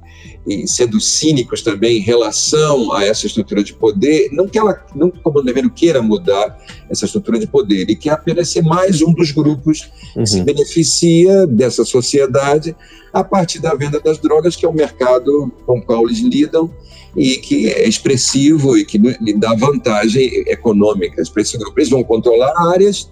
e, 0.46 0.66
sendo 0.66 1.00
cínicos 1.00 1.62
também 1.62 1.98
em 1.98 2.00
relação 2.00 2.92
a 2.92 3.04
essa 3.04 3.26
estrutura 3.26 3.62
de 3.62 3.74
poder, 3.74 4.28
não 4.32 4.46
que 4.46 4.58
ela, 4.58 4.84
não 4.94 5.10
que 5.10 5.18
o 5.18 5.22
comando 5.22 5.44
vermelho 5.44 5.70
queira 5.70 6.02
mudar 6.02 6.58
essa 6.90 7.04
estrutura 7.04 7.38
de 7.38 7.46
poder, 7.46 7.80
ele 7.80 7.96
quer 7.96 8.10
apenas 8.10 8.48
ser 8.48 8.62
mais 8.62 9.02
um 9.02 9.12
dos 9.12 9.30
grupos 9.30 9.90
uhum. 10.14 10.22
que 10.22 10.30
se 10.30 10.38
uhum. 10.38 10.44
beneficia 10.44 11.46
dessa 11.46 11.84
sociedade 11.84 12.76
a 13.12 13.24
partir 13.24 13.60
da 13.60 13.74
venda 13.74 14.00
das 14.00 14.18
drogas, 14.18 14.54
que 14.54 14.64
é 14.66 14.68
o 14.68 14.74
mercado 14.74 15.52
com 15.64 15.78
o 15.78 15.82
qual 15.82 16.06
eles 16.06 16.20
lidam 16.20 16.70
e 17.16 17.36
que 17.38 17.68
é 17.68 17.88
expressivo 17.88 18.76
e 18.76 18.84
que 18.84 18.98
lhe 18.98 19.32
dá 19.32 19.54
vantagem 19.54 20.44
econômica 20.46 21.22
para 21.32 21.42
esse 21.42 21.56
grupo. 21.56 21.78
Eles 21.78 21.88
vão 21.88 22.04
controlar 22.04 22.52
áreas 22.72 23.10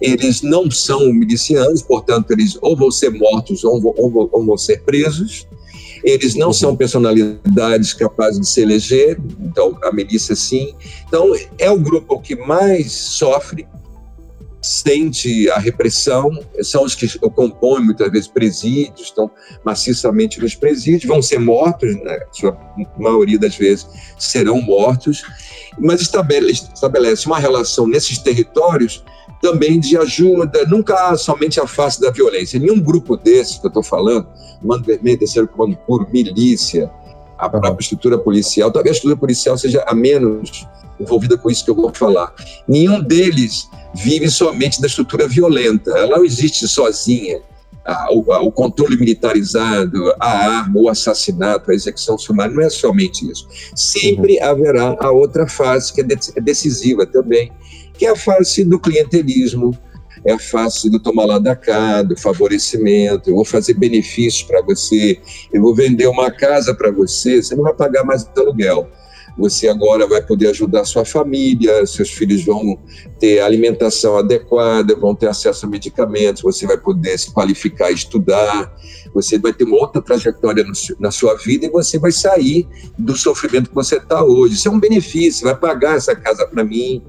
eles 0.00 0.42
não 0.42 0.70
são 0.70 1.12
milicianos, 1.12 1.82
portanto, 1.82 2.30
eles 2.30 2.58
ou 2.60 2.76
vão 2.76 2.90
ser 2.90 3.10
mortos 3.10 3.64
ou 3.64 3.80
vão, 3.80 3.94
ou 3.96 4.30
ou 4.32 4.46
vão 4.46 4.56
ser 4.56 4.82
presos. 4.82 5.46
Eles 6.02 6.34
não 6.34 6.52
são 6.52 6.76
personalidades 6.76 7.94
capazes 7.94 8.38
de 8.38 8.46
se 8.46 8.60
eleger, 8.60 9.18
então 9.40 9.78
a 9.82 9.90
milícia 9.90 10.36
sim. 10.36 10.74
Então 11.08 11.32
é 11.58 11.70
o 11.70 11.78
grupo 11.78 12.20
que 12.20 12.36
mais 12.36 12.92
sofre, 12.92 13.66
sente 14.60 15.48
a 15.50 15.58
repressão, 15.58 16.30
são 16.62 16.84
os 16.84 16.94
que 16.94 17.18
compõem 17.30 17.84
muitas 17.84 18.10
vezes 18.10 18.28
presídios, 18.28 19.08
estão 19.08 19.30
maciçamente 19.64 20.40
nos 20.40 20.54
presídios, 20.54 21.04
vão 21.04 21.20
ser 21.20 21.38
mortos, 21.38 21.94
né? 22.02 22.18
sua 22.32 22.58
maioria 22.98 23.38
das 23.38 23.56
vezes 23.56 23.86
serão 24.18 24.60
mortos, 24.60 25.22
mas 25.78 26.00
estabelece, 26.00 26.68
estabelece 26.74 27.26
uma 27.26 27.38
relação 27.38 27.86
nesses 27.86 28.18
territórios 28.18 29.04
também 29.44 29.78
de 29.78 29.94
ajuda, 29.98 30.64
nunca 30.66 30.94
há 30.94 31.18
somente 31.18 31.60
a 31.60 31.66
face 31.66 32.00
da 32.00 32.10
violência. 32.10 32.58
Nenhum 32.58 32.80
grupo 32.80 33.14
desses 33.14 33.58
que 33.58 33.66
eu 33.66 33.68
estou 33.68 33.82
falando, 33.82 34.26
Comando 34.62 34.86
Vermelho, 34.86 35.18
Terceiro 35.18 35.46
Comando 35.46 35.76
Puro, 35.86 36.08
milícia, 36.10 36.90
a 37.36 37.46
própria 37.46 37.78
estrutura 37.78 38.16
policial, 38.16 38.72
talvez 38.72 38.94
a 38.94 38.96
estrutura 38.96 39.20
policial 39.20 39.58
seja 39.58 39.84
a 39.86 39.94
menos 39.94 40.66
envolvida 40.98 41.36
com 41.36 41.50
isso 41.50 41.62
que 41.62 41.70
eu 41.70 41.74
vou 41.74 41.92
falar. 41.92 42.32
Nenhum 42.66 43.02
deles 43.02 43.68
vive 43.94 44.30
somente 44.30 44.80
da 44.80 44.86
estrutura 44.86 45.28
violenta, 45.28 45.90
ela 45.90 46.16
não 46.16 46.24
existe 46.24 46.66
sozinha. 46.66 47.42
o, 48.12 48.20
o, 48.46 48.50
controle 48.50 48.96
militarizado, 48.96 50.10
a 50.18 50.60
arma, 50.60 50.80
o 50.80 50.88
assassinato, 50.88 51.70
a 51.70 51.74
execução 51.74 52.16
sumária, 52.16 52.54
não 52.54 52.62
é 52.62 52.70
somente 52.70 53.30
isso. 53.30 53.46
Sempre 53.76 54.38
uhum. 54.38 54.44
haverá 54.46 54.96
a 54.98 55.10
outra 55.10 55.46
fase 55.46 55.92
que 55.92 56.00
é, 56.00 56.06
é 56.36 56.40
decisiva 56.40 57.04
também, 57.04 57.52
que 57.94 58.06
é 58.06 58.10
a 58.10 58.16
face 58.16 58.64
do 58.64 58.78
clientelismo, 58.78 59.76
é 60.24 60.32
a 60.32 60.38
face 60.38 60.90
do 60.90 60.98
tomar 60.98 61.26
lá 61.26 61.38
da 61.38 61.54
cá, 61.54 62.02
do 62.02 62.18
favorecimento, 62.18 63.30
eu 63.30 63.34
vou 63.34 63.44
fazer 63.44 63.74
benefícios 63.74 64.42
para 64.42 64.62
você, 64.62 65.20
eu 65.52 65.60
vou 65.60 65.74
vender 65.74 66.06
uma 66.06 66.30
casa 66.30 66.74
para 66.74 66.90
você, 66.90 67.42
você 67.42 67.54
não 67.54 67.64
vai 67.64 67.74
pagar 67.74 68.04
mais 68.04 68.28
aluguel. 68.36 68.88
Você 69.36 69.66
agora 69.66 70.06
vai 70.06 70.22
poder 70.22 70.48
ajudar 70.48 70.84
sua 70.84 71.04
família, 71.04 71.84
seus 71.86 72.10
filhos 72.10 72.44
vão 72.44 72.78
ter 73.18 73.40
alimentação 73.40 74.16
adequada, 74.16 74.94
vão 74.94 75.12
ter 75.12 75.26
acesso 75.26 75.66
a 75.66 75.68
medicamentos, 75.68 76.40
você 76.40 76.66
vai 76.66 76.78
poder 76.78 77.18
se 77.18 77.32
qualificar 77.32 77.90
e 77.90 77.94
estudar, 77.94 78.72
você 79.12 79.36
vai 79.36 79.52
ter 79.52 79.64
uma 79.64 79.76
outra 79.76 80.00
trajetória 80.00 80.62
no, 80.62 80.72
na 81.00 81.10
sua 81.10 81.34
vida 81.34 81.66
e 81.66 81.70
você 81.70 81.98
vai 81.98 82.12
sair 82.12 82.68
do 82.96 83.16
sofrimento 83.16 83.70
que 83.70 83.74
você 83.74 83.96
está 83.96 84.24
hoje. 84.24 84.54
Isso 84.54 84.68
é 84.68 84.70
um 84.70 84.78
benefício, 84.78 85.44
vai 85.44 85.56
pagar 85.56 85.96
essa 85.96 86.14
casa 86.14 86.46
para 86.46 86.62
mim, 86.62 87.02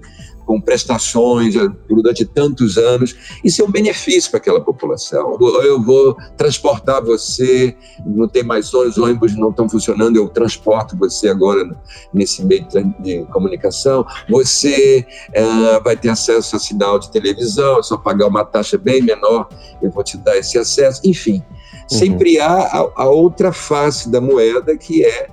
com 0.46 0.62
prestações 0.62 1.56
eh, 1.56 1.68
durante 1.90 2.24
tantos 2.26 2.78
anos, 2.78 3.16
isso 3.44 3.62
é 3.62 3.66
um 3.66 3.72
benefício 3.72 4.30
para 4.30 4.40
aquela 4.40 4.62
população. 4.62 5.38
Eu 5.64 5.82
vou 5.82 6.16
transportar 6.38 7.04
você, 7.04 7.76
não 8.06 8.28
tem 8.28 8.44
mais 8.44 8.74
ônibus, 8.74 8.98
ônibus 8.98 9.36
não 9.36 9.50
estão 9.50 9.68
funcionando, 9.68 10.18
eu 10.18 10.30
transporto 10.30 10.96
você 10.98 11.30
agora 11.30 11.70
nesse 12.14 12.44
meio 12.46 12.68
de 13.00 13.26
comunicação. 13.26 14.06
Você 14.30 15.06
é, 15.34 15.80
vai 15.80 15.98
ter 15.98 16.10
acesso 16.10 16.56
a 16.56 16.60
sinal 16.60 17.00
de 17.00 17.12
televisão, 17.12 17.80
é 17.80 17.84
só 17.84 17.98
pagar 17.98 18.28
uma 18.28 18.46
taxa 18.46 18.78
bem 18.78 19.02
menor, 19.02 19.50
eu 19.82 19.90
vou 19.90 20.04
te 20.04 20.18
dar 20.18 20.38
esse 20.38 20.58
acesso. 20.58 21.02
Enfim, 21.04 21.44
uhum. 21.92 21.98
sempre 21.98 22.40
há 22.40 22.54
a, 22.54 22.92
a 22.96 23.10
outra 23.10 23.52
face 23.52 24.10
da 24.10 24.22
moeda 24.22 24.78
que 24.78 25.04
é 25.04 25.28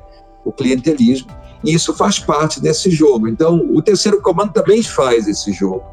o 0.45 0.53
clientelismo 0.53 1.41
e 1.65 1.75
isso 1.75 1.95
faz 1.95 2.19
parte 2.19 2.61
desse 2.61 2.91
jogo. 2.91 3.29
Então, 3.29 3.69
o 3.73 3.81
terceiro 3.81 4.21
comando 4.21 4.53
também 4.53 4.83
faz 4.83 5.29
esse 5.29 5.53
jogo 5.53 5.85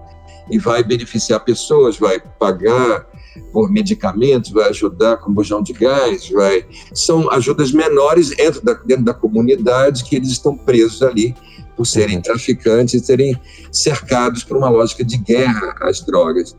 e 0.50 0.58
vai 0.58 0.84
beneficiar 0.84 1.44
pessoas, 1.44 1.98
vai 1.98 2.20
pagar 2.20 3.08
por 3.54 3.72
medicamentos, 3.72 4.52
vai 4.52 4.70
ajudar 4.70 5.18
com 5.18 5.32
bujão 5.32 5.62
de 5.62 5.74
gás, 5.74 6.30
vai 6.30 6.66
são 6.94 7.32
ajudas 7.32 7.72
menores 7.72 8.30
dentro 8.36 8.62
da, 8.64 8.74
dentro 8.74 9.06
da 9.06 9.14
comunidade 9.14 10.04
que 10.04 10.16
eles 10.16 10.30
estão 10.30 10.58
presos 10.58 11.02
ali 11.04 11.36
por 11.78 11.86
serem 11.86 12.20
traficantes 12.22 13.06
serem 13.06 13.40
cercados 13.72 14.44
por 14.44 14.58
uma 14.58 14.70
lógica 14.70 15.04
de 15.06 15.18
guerra 15.18 15.76
às 15.82 16.02
drogas. 16.02 16.56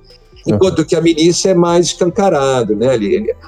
Enquanto 0.47 0.87
que 0.87 0.97
a 0.97 1.03
milícia 1.03 1.51
é 1.51 1.55
mais 1.55 1.87
escancarado, 1.87 2.75
né? 2.75 2.89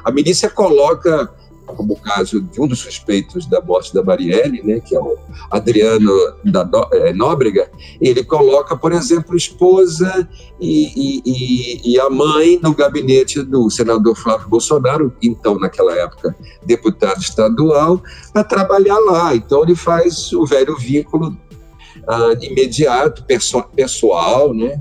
A 0.05 0.11
milícia 0.11 0.51
coloca 0.51 1.33
como 1.67 1.95
o 1.95 2.01
caso 2.01 2.41
de 2.41 2.61
um 2.61 2.67
dos 2.67 2.81
suspeitos 2.81 3.47
da 3.47 3.61
morte 3.61 3.95
da 3.95 4.03
Marielle, 4.03 4.63
né, 4.63 4.81
que 4.81 4.95
é 4.95 5.01
o 5.01 5.17
Adriano 5.51 6.11
da 6.45 6.69
é, 6.93 7.13
Nóbrega, 7.13 7.71
ele 8.01 8.25
coloca, 8.25 8.77
por 8.77 8.93
exemplo, 8.93 9.37
esposa 9.37 10.29
e, 10.61 11.23
e, 11.25 11.93
e, 11.93 12.01
a 12.01 12.11
mãe 12.11 12.59
no 12.63 12.75
gabinete 12.75 13.43
do 13.43 13.71
senador 13.71 14.17
Flávio 14.17 14.49
Bolsonaro, 14.49 15.13
então, 15.23 15.59
naquela 15.59 15.95
época, 15.97 16.37
deputado 16.65 17.21
estadual, 17.21 18.03
para 18.33 18.45
trabalhar 18.45 18.99
lá. 18.99 19.35
Então, 19.35 19.63
ele 19.63 19.75
faz 19.75 20.33
o 20.33 20.45
velho 20.47 20.77
vínculo 20.77 21.37
ah, 22.07 22.35
imediato, 22.41 23.25
pessoal, 23.75 24.55
né? 24.55 24.81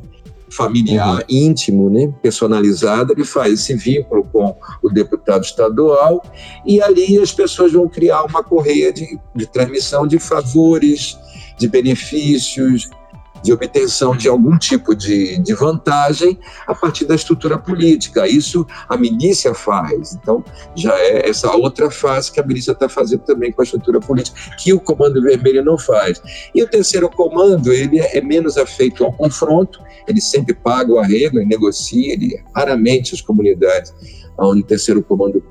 Familiar, 0.51 1.17
uhum. 1.17 1.23
íntimo, 1.29 1.89
né, 1.89 2.13
personalizado, 2.21 3.13
ele 3.13 3.23
faz 3.23 3.53
esse 3.53 3.73
vínculo 3.75 4.23
com 4.31 4.55
o 4.83 4.89
deputado 4.89 5.43
estadual 5.43 6.21
e 6.65 6.81
ali 6.81 7.17
as 7.19 7.31
pessoas 7.31 7.71
vão 7.71 7.87
criar 7.87 8.23
uma 8.23 8.43
correia 8.43 8.91
de, 8.91 9.17
de 9.35 9.45
transmissão 9.47 10.05
de 10.05 10.19
favores, 10.19 11.17
de 11.57 11.67
benefícios, 11.67 12.89
de 13.43 13.51
obtenção 13.51 14.15
de 14.15 14.27
algum 14.27 14.57
tipo 14.57 14.95
de, 14.95 15.37
de 15.39 15.53
vantagem 15.53 16.37
a 16.67 16.75
partir 16.75 17.05
da 17.05 17.15
estrutura 17.15 17.57
política. 17.57 18.27
Isso 18.27 18.65
a 18.87 18.95
milícia 18.97 19.53
faz. 19.53 20.13
Então, 20.13 20.43
já 20.75 20.93
é 20.97 21.27
essa 21.29 21.51
outra 21.51 21.89
fase 21.89 22.31
que 22.31 22.39
a 22.39 22.45
milícia 22.45 22.71
está 22.71 22.87
fazendo 22.87 23.21
também 23.21 23.51
com 23.51 23.61
a 23.61 23.63
estrutura 23.63 23.99
política, 23.99 24.39
que 24.57 24.73
o 24.73 24.79
Comando 24.79 25.21
Vermelho 25.21 25.63
não 25.63 25.77
faz. 25.77 26.21
E 26.53 26.61
o 26.61 26.67
terceiro 26.67 27.09
comando, 27.09 27.71
ele 27.71 27.99
é, 27.99 28.17
é 28.17 28.21
menos 28.21 28.57
afeito 28.57 29.03
ao 29.03 29.11
confronto, 29.11 29.81
ele 30.07 30.21
sempre 30.21 30.53
paga 30.53 30.91
o 30.91 30.99
arrego, 30.99 31.39
ele 31.39 31.45
negocia, 31.45 32.13
ele 32.13 32.41
raramente 32.55 33.13
as 33.13 33.21
comunidades 33.21 33.93
onde 34.37 34.61
o 34.61 34.65
terceiro 34.65 35.03
comando 35.03 35.41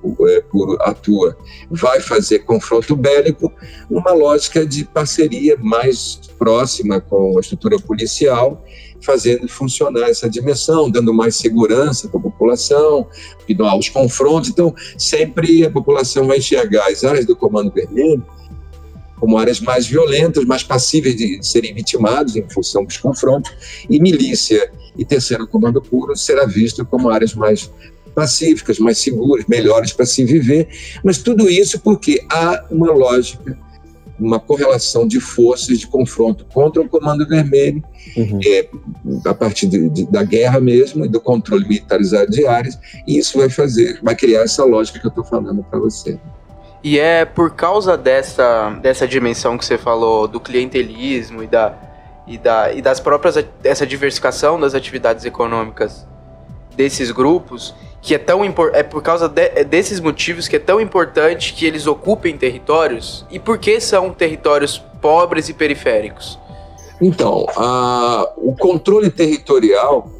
puro 0.50 0.76
atua, 0.80 1.36
vai 1.70 2.00
fazer 2.00 2.40
confronto 2.40 2.96
bélico 2.96 3.52
numa 3.88 4.12
lógica 4.12 4.66
de 4.66 4.84
parceria 4.84 5.56
mais 5.58 6.20
próxima 6.38 7.00
com 7.00 7.36
a 7.36 7.40
estrutura 7.40 7.78
policial, 7.78 8.64
fazendo 9.00 9.48
funcionar 9.48 10.08
essa 10.08 10.28
dimensão, 10.28 10.90
dando 10.90 11.14
mais 11.14 11.36
segurança 11.36 12.08
para 12.08 12.18
a 12.18 12.22
população, 12.22 13.06
que 13.46 13.54
não 13.54 13.66
há 13.66 13.76
os 13.76 13.88
confrontos. 13.88 14.50
Então, 14.50 14.74
sempre 14.98 15.64
a 15.64 15.70
população 15.70 16.26
vai 16.26 16.38
enxergar 16.38 16.90
as 16.90 17.04
áreas 17.04 17.24
do 17.26 17.36
Comando 17.36 17.70
Vermelho 17.70 18.24
como 19.20 19.36
áreas 19.36 19.60
mais 19.60 19.86
violentas, 19.86 20.44
mais 20.46 20.64
passíveis 20.64 21.14
de 21.14 21.38
serem 21.46 21.74
vitimados 21.74 22.34
em 22.34 22.48
função 22.48 22.84
dos 22.84 22.96
confrontos, 22.96 23.52
e 23.88 24.00
milícia 24.00 24.72
e 24.96 25.04
terceiro 25.04 25.46
comando 25.46 25.80
puro 25.80 26.16
será 26.16 26.46
visto 26.46 26.84
como 26.86 27.10
áreas 27.10 27.34
mais 27.34 27.70
pacíficas, 28.14 28.78
mais 28.78 28.98
seguras, 28.98 29.44
melhores 29.46 29.92
para 29.92 30.06
se 30.06 30.24
viver, 30.24 30.68
mas 31.04 31.18
tudo 31.18 31.48
isso 31.48 31.78
porque 31.78 32.24
há 32.30 32.64
uma 32.70 32.92
lógica, 32.92 33.56
uma 34.18 34.40
correlação 34.40 35.06
de 35.06 35.20
forças 35.20 35.78
de 35.78 35.86
confronto 35.86 36.44
contra 36.52 36.82
o 36.82 36.88
Comando 36.88 37.26
Vermelho, 37.26 37.82
uhum. 38.16 38.40
é, 38.44 38.68
a 39.24 39.34
partir 39.34 39.66
de, 39.66 39.88
de, 39.88 40.06
da 40.06 40.22
guerra 40.22 40.60
mesmo 40.60 41.04
e 41.04 41.08
do 41.08 41.20
controle 41.20 41.66
militarizado 41.66 42.30
de 42.30 42.46
áreas, 42.46 42.78
e 43.06 43.18
isso 43.18 43.38
vai 43.38 43.48
fazer, 43.48 44.00
vai 44.02 44.16
criar 44.16 44.42
essa 44.42 44.64
lógica 44.64 44.98
que 44.98 45.06
eu 45.06 45.10
estou 45.10 45.24
falando 45.24 45.62
para 45.62 45.78
você. 45.78 46.18
E 46.82 46.98
é 46.98 47.24
por 47.24 47.54
causa 47.54 47.96
dessa, 47.96 48.70
dessa 48.80 49.06
dimensão 49.06 49.58
que 49.58 49.64
você 49.64 49.76
falou 49.76 50.26
do 50.26 50.40
clientelismo 50.40 51.42
e 51.42 51.46
da, 51.46 51.74
e 52.26 52.38
da 52.38 52.72
e 52.72 52.80
das 52.80 52.98
próprias 52.98 53.44
essa 53.62 53.86
diversificação 53.86 54.58
das 54.58 54.74
atividades 54.74 55.24
econômicas 55.24 56.06
desses 56.74 57.10
grupos 57.10 57.74
que 58.00 58.14
é 58.14 58.18
tão 58.18 58.42
é 58.72 58.82
por 58.82 59.02
causa 59.02 59.28
de, 59.28 59.42
é 59.42 59.62
desses 59.62 60.00
motivos 60.00 60.48
que 60.48 60.56
é 60.56 60.58
tão 60.58 60.80
importante 60.80 61.52
que 61.52 61.66
eles 61.66 61.86
ocupem 61.86 62.38
territórios 62.38 63.26
e 63.30 63.38
por 63.38 63.58
que 63.58 63.78
são 63.78 64.10
territórios 64.10 64.78
pobres 65.02 65.50
e 65.50 65.54
periféricos? 65.54 66.38
Então, 67.00 67.46
o 68.36 68.54
controle 68.54 69.10
territorial 69.10 70.10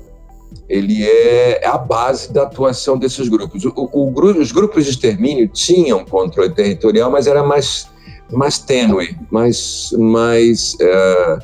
ele 0.69 1.05
é 1.05 1.67
a 1.67 1.77
base 1.77 2.33
da 2.33 2.45
atuação 2.45 2.97
desses 2.97 3.29
grupos. 3.29 3.65
O, 3.65 3.73
o, 3.75 4.39
os 4.39 4.53
grupos 4.53 4.85
de 4.85 4.91
extermínio 4.91 5.49
tinham 5.49 6.05
controle 6.05 6.55
territorial, 6.55 7.11
mas 7.11 7.27
era 7.27 7.43
mais 7.43 7.89
mais 8.33 8.59
tênue, 8.59 9.19
mais 9.29 9.91
mais 9.99 10.77
é, 10.81 11.39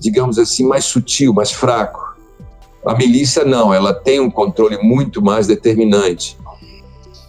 digamos 0.00 0.38
assim 0.38 0.66
mais 0.66 0.84
sutil, 0.84 1.32
mais 1.32 1.50
fraco. 1.50 2.14
A 2.84 2.94
milícia 2.94 3.44
não, 3.44 3.72
ela 3.72 3.92
tem 3.92 4.20
um 4.20 4.30
controle 4.30 4.78
muito 4.78 5.22
mais 5.22 5.46
determinante. 5.46 6.38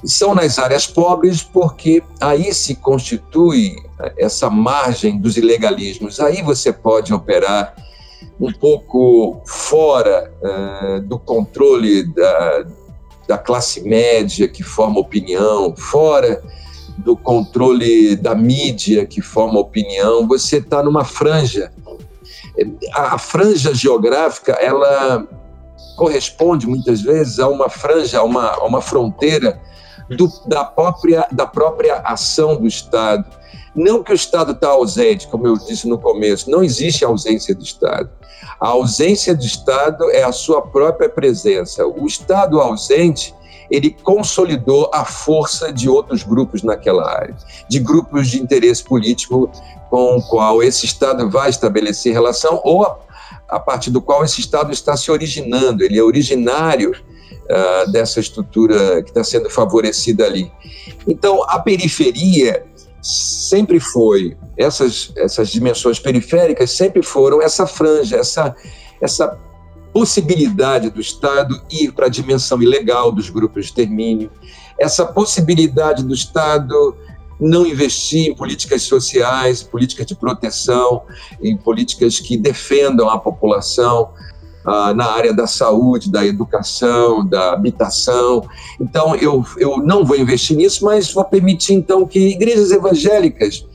São 0.03 0.35
nas 0.35 0.59
áreas 0.59 0.85
pobres 0.85 1.41
porque 1.41 2.03
aí 2.21 2.53
se 2.53 2.75
constitui 2.75 3.75
essa 4.17 4.49
margem 4.49 5.17
dos 5.17 5.37
ilegalismos. 5.37 6.19
Aí 6.19 6.41
você 6.43 6.71
pode 6.71 7.13
operar 7.13 7.73
um 8.39 8.51
pouco 8.51 9.41
fora 9.45 10.31
uh, 10.41 11.01
do 11.01 11.17
controle 11.17 12.03
da, 12.03 12.65
da 13.27 13.37
classe 13.37 13.81
média 13.81 14.47
que 14.47 14.63
forma 14.63 14.99
opinião, 14.99 15.75
fora 15.75 16.41
do 16.97 17.15
controle 17.15 18.15
da 18.15 18.35
mídia 18.35 19.05
que 19.05 19.21
forma 19.21 19.59
opinião, 19.59 20.27
você 20.27 20.57
está 20.57 20.81
numa 20.83 21.03
franja. 21.03 21.71
A 22.93 23.17
franja 23.19 23.73
geográfica, 23.73 24.53
ela 24.53 25.27
corresponde 25.95 26.67
muitas 26.67 27.01
vezes 27.01 27.39
a 27.39 27.47
uma 27.47 27.69
franja, 27.69 28.19
a 28.19 28.23
uma, 28.23 28.47
a 28.47 28.65
uma 28.65 28.81
fronteira 28.81 29.59
do, 30.09 30.31
da, 30.45 30.63
própria, 30.63 31.27
da 31.31 31.45
própria 31.45 31.97
ação 31.97 32.55
do 32.55 32.67
Estado. 32.67 33.25
Não 33.75 34.03
que 34.03 34.11
o 34.11 34.15
Estado 34.15 34.53
está 34.53 34.69
ausente, 34.69 35.27
como 35.27 35.47
eu 35.47 35.57
disse 35.57 35.87
no 35.87 35.99
começo, 35.99 36.49
não 36.49 36.63
existe 36.63 37.05
ausência 37.05 37.53
do 37.53 37.63
Estado. 37.63 38.09
A 38.59 38.69
ausência 38.69 39.35
do 39.35 39.43
Estado 39.43 40.09
é 40.11 40.23
a 40.23 40.31
sua 40.31 40.61
própria 40.61 41.07
presença. 41.07 41.85
O 41.85 42.07
Estado 42.07 42.59
ausente, 42.59 43.35
ele 43.69 43.91
consolidou 43.91 44.89
a 44.93 45.05
força 45.05 45.71
de 45.71 45.87
outros 45.87 46.23
grupos 46.23 46.63
naquela 46.63 47.07
área, 47.07 47.35
de 47.69 47.79
grupos 47.79 48.29
de 48.29 48.41
interesse 48.41 48.83
político 48.83 49.51
com 49.91 50.17
o 50.17 50.21
qual 50.23 50.63
esse 50.63 50.85
Estado 50.85 51.29
vai 51.29 51.49
estabelecer 51.49 52.13
relação 52.13 52.59
ou 52.63 52.83
a 53.47 53.59
partir 53.59 53.91
do 53.91 54.01
qual 54.01 54.25
esse 54.25 54.41
Estado 54.41 54.73
está 54.73 54.97
se 54.97 55.09
originando, 55.11 55.83
ele 55.83 55.97
é 55.97 56.03
originário 56.03 56.93
uh, 57.49 57.91
dessa 57.91 58.19
estrutura 58.19 59.01
que 59.01 59.09
está 59.09 59.23
sendo 59.23 59.49
favorecida 59.49 60.25
ali. 60.25 60.51
Então, 61.07 61.43
a 61.49 61.59
periferia 61.59 62.65
sempre 63.01 63.79
foi, 63.79 64.37
essas, 64.57 65.13
essas 65.15 65.49
dimensões 65.49 65.99
periféricas 65.99 66.71
sempre 66.71 67.01
foram 67.01 67.41
essa 67.41 67.65
franja, 67.65 68.17
essa, 68.17 68.55
essa 69.01 69.37
possibilidade 69.93 70.89
do 70.89 70.99
Estado 70.99 71.61
ir 71.71 71.91
para 71.91 72.07
a 72.07 72.09
dimensão 72.09 72.61
ilegal 72.61 73.11
dos 73.11 73.29
grupos 73.29 73.65
de 73.65 73.69
extermínio, 73.69 74.29
essa 74.77 75.05
possibilidade 75.05 76.03
do 76.03 76.13
Estado 76.13 76.95
não 77.39 77.65
investir 77.65 78.29
em 78.29 78.35
políticas 78.35 78.83
sociais, 78.83 79.61
políticas 79.61 80.05
de 80.07 80.15
proteção, 80.15 81.03
em 81.41 81.55
políticas 81.55 82.19
que 82.19 82.35
defendam 82.35 83.09
a 83.09 83.17
população 83.19 84.09
ah, 84.67 84.93
na 84.93 85.05
área 85.05 85.33
da 85.33 85.47
saúde, 85.47 86.11
da 86.11 86.25
educação, 86.25 87.25
da 87.25 87.53
habitação. 87.53 88.45
Então, 88.79 89.15
eu, 89.15 89.45
eu 89.57 89.77
não 89.77 90.03
vou 90.03 90.17
investir 90.17 90.57
nisso, 90.57 90.83
mas 90.83 91.13
vou 91.13 91.23
permitir, 91.23 91.73
então, 91.73 92.05
que 92.05 92.19
igrejas 92.19 92.71
evangélicas 92.71 93.65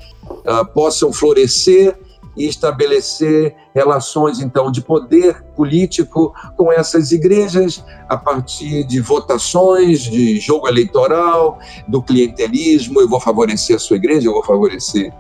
ah, 0.46 0.64
possam 0.66 1.10
florescer 1.10 1.98
e 2.36 2.46
estabelecer 2.46 3.54
relações, 3.74 4.40
então, 4.40 4.70
de 4.70 4.82
poder 4.82 5.42
político 5.56 6.34
com 6.56 6.70
essas 6.70 7.10
igrejas 7.10 7.82
a 8.08 8.16
partir 8.16 8.84
de 8.84 9.00
votações, 9.00 10.00
de 10.00 10.38
jogo 10.40 10.68
eleitoral, 10.68 11.58
do 11.88 12.02
clientelismo. 12.02 13.00
Eu 13.00 13.08
vou 13.08 13.20
favorecer 13.20 13.76
a 13.76 13.78
sua 13.78 13.96
igreja, 13.96 14.28
eu 14.28 14.32
vou 14.32 14.44
favorecer 14.44 15.12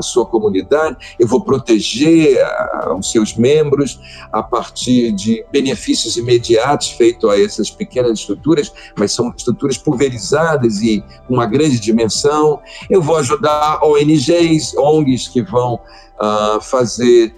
a 0.00 0.02
sua 0.02 0.26
comunidade, 0.26 0.96
eu 1.18 1.26
vou 1.26 1.42
proteger 1.42 2.42
a, 2.42 2.96
os 2.98 3.10
seus 3.10 3.36
membros 3.36 4.00
a 4.32 4.42
partir 4.42 5.12
de 5.12 5.44
benefícios 5.52 6.16
imediatos 6.16 6.90
feitos 6.90 7.30
a 7.30 7.40
essas 7.40 7.70
pequenas 7.70 8.18
estruturas, 8.18 8.72
mas 8.98 9.12
são 9.12 9.32
estruturas 9.36 9.78
pulverizadas 9.78 10.80
e 10.80 11.02
com 11.28 11.34
uma 11.34 11.46
grande 11.46 11.78
dimensão. 11.78 12.60
Eu 12.88 13.00
vou 13.00 13.16
ajudar 13.16 13.80
ONGs, 13.82 14.76
ONGs 14.76 15.28
que 15.28 15.42
vão 15.42 15.74
uh, 15.74 16.60
fazer 16.60 17.34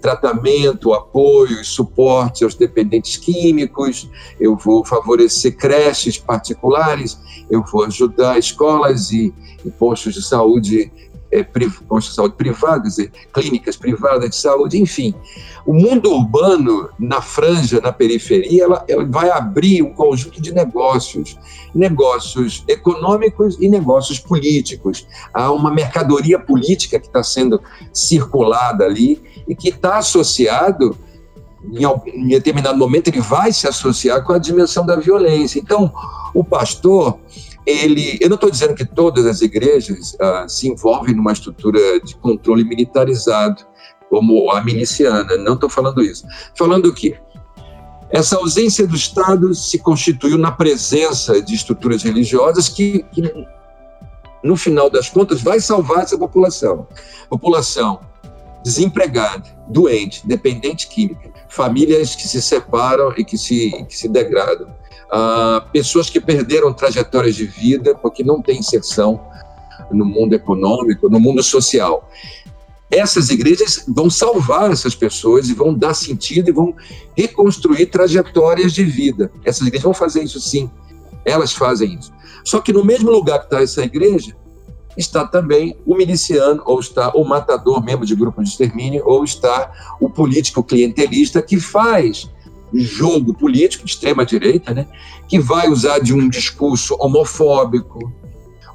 tratamento, 0.00 0.92
apoio 0.92 1.60
e 1.60 1.64
suporte 1.64 2.44
aos 2.44 2.54
dependentes 2.54 3.16
químicos, 3.16 4.08
eu 4.40 4.56
vou 4.56 4.84
favorecer 4.84 5.56
creches 5.56 6.18
particulares, 6.18 7.18
eu 7.50 7.62
vou 7.64 7.84
ajudar 7.84 8.38
escolas 8.38 9.10
e, 9.10 9.32
e 9.64 9.70
postos 9.70 10.14
de 10.14 10.22
saúde 10.22 10.90
é, 11.30 11.42
de 11.42 12.14
saúde 12.14 12.34
privados, 12.36 12.96
clínicas 13.32 13.76
privadas 13.76 14.30
de 14.30 14.36
saúde, 14.36 14.80
enfim. 14.80 15.14
O 15.66 15.74
mundo 15.74 16.10
urbano, 16.10 16.88
na 16.98 17.20
franja, 17.20 17.80
na 17.80 17.92
periferia, 17.92 18.64
ela, 18.64 18.84
ela 18.88 19.04
vai 19.04 19.30
abrir 19.30 19.82
um 19.82 19.92
conjunto 19.92 20.40
de 20.40 20.52
negócios, 20.52 21.38
negócios 21.74 22.64
econômicos 22.66 23.58
e 23.60 23.68
negócios 23.68 24.18
políticos. 24.18 25.06
Há 25.32 25.52
uma 25.52 25.70
mercadoria 25.70 26.38
política 26.38 26.98
que 26.98 27.06
está 27.06 27.22
sendo 27.22 27.60
circulada 27.92 28.84
ali 28.84 29.20
e 29.46 29.54
que 29.54 29.68
está 29.68 29.98
associado 29.98 30.96
em 32.06 32.28
determinado 32.28 32.78
momento 32.78 33.08
ele 33.08 33.20
vai 33.20 33.52
se 33.52 33.66
associar 33.66 34.24
com 34.24 34.32
a 34.32 34.38
dimensão 34.38 34.86
da 34.86 34.96
violência. 34.96 35.58
Então, 35.58 35.92
o 36.32 36.44
pastor, 36.44 37.18
ele, 37.68 38.18
eu 38.20 38.28
não 38.28 38.36
estou 38.36 38.50
dizendo 38.50 38.74
que 38.74 38.84
todas 38.84 39.26
as 39.26 39.42
igrejas 39.42 40.16
ah, 40.20 40.46
se 40.48 40.68
envolvem 40.68 41.14
numa 41.14 41.32
estrutura 41.32 42.00
de 42.00 42.16
controle 42.16 42.64
militarizado, 42.64 43.66
como 44.08 44.50
a 44.50 44.62
miliciana, 44.62 45.36
não 45.36 45.54
estou 45.54 45.68
falando 45.68 46.02
isso. 46.02 46.26
Falando 46.56 46.86
o 46.86 46.94
quê? 46.94 47.18
Essa 48.10 48.36
ausência 48.36 48.86
do 48.86 48.96
Estado 48.96 49.54
se 49.54 49.78
constituiu 49.78 50.38
na 50.38 50.50
presença 50.50 51.42
de 51.42 51.54
estruturas 51.54 52.02
religiosas 52.02 52.70
que, 52.70 53.04
que 53.12 53.22
no 54.42 54.56
final 54.56 54.88
das 54.88 55.08
contas, 55.08 55.42
vai 55.42 55.60
salvar 55.60 56.04
essa 56.04 56.16
população. 56.16 56.86
População 57.28 58.00
desempregada, 58.64 59.44
doente, 59.68 60.26
dependente 60.26 60.88
química, 60.88 61.30
famílias 61.48 62.14
que 62.14 62.26
se 62.26 62.40
separam 62.42 63.12
e 63.16 63.24
que 63.24 63.38
se, 63.38 63.70
que 63.88 63.96
se 63.96 64.08
degradam, 64.08 64.68
ah, 65.10 65.64
pessoas 65.72 66.10
que 66.10 66.20
perderam 66.20 66.72
trajetórias 66.72 67.34
de 67.34 67.46
vida 67.46 67.94
porque 67.94 68.22
não 68.22 68.42
têm 68.42 68.58
inserção 68.58 69.20
no 69.90 70.04
mundo 70.04 70.34
econômico, 70.34 71.08
no 71.08 71.18
mundo 71.18 71.42
social. 71.42 72.08
Essas 72.90 73.28
igrejas 73.28 73.84
vão 73.86 74.08
salvar 74.08 74.70
essas 74.70 74.94
pessoas 74.94 75.48
e 75.48 75.54
vão 75.54 75.74
dar 75.74 75.94
sentido 75.94 76.48
e 76.48 76.52
vão 76.52 76.74
reconstruir 77.16 77.86
trajetórias 77.86 78.72
de 78.72 78.84
vida. 78.84 79.30
Essas 79.44 79.66
igrejas 79.66 79.84
vão 79.84 79.94
fazer 79.94 80.22
isso 80.22 80.40
sim, 80.40 80.70
elas 81.24 81.52
fazem 81.52 81.94
isso. 81.94 82.12
Só 82.44 82.60
que 82.60 82.72
no 82.72 82.84
mesmo 82.84 83.10
lugar 83.10 83.40
que 83.40 83.44
está 83.46 83.62
essa 83.62 83.82
igreja, 83.82 84.34
está 84.96 85.26
também 85.26 85.76
o 85.86 85.94
miliciano, 85.94 86.62
ou 86.64 86.80
está 86.80 87.10
o 87.14 87.24
matador, 87.24 87.84
membro 87.84 88.04
de 88.04 88.16
grupo 88.16 88.42
de 88.42 88.48
extermínio, 88.48 89.02
ou 89.06 89.22
está 89.22 89.70
o 90.00 90.10
político 90.10 90.62
clientelista 90.62 91.40
que 91.40 91.60
faz 91.60 92.28
jogo 92.74 93.34
político 93.34 93.84
de 93.84 93.90
extrema 93.90 94.24
direita, 94.24 94.74
né, 94.74 94.86
que 95.28 95.38
vai 95.38 95.68
usar 95.68 95.98
de 95.98 96.12
um 96.12 96.28
discurso 96.28 96.96
homofóbico, 97.00 98.12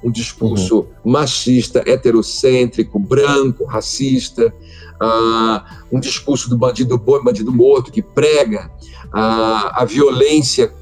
um 0.04 0.12
discurso 0.12 0.80
uhum. 0.80 1.12
machista, 1.12 1.84
heterocêntrico, 1.86 3.00
branco, 3.00 3.64
racista, 3.66 4.54
uh, 5.02 5.62
um 5.92 6.00
discurso 6.00 6.50
do 6.50 6.58
bandido 6.58 6.98
bom 6.98 7.18
e 7.18 7.24
bandido 7.24 7.52
morto 7.52 7.92
que 7.92 8.02
prega 8.02 8.70
uh, 9.08 9.72
a 9.74 9.86
violência 9.86 10.74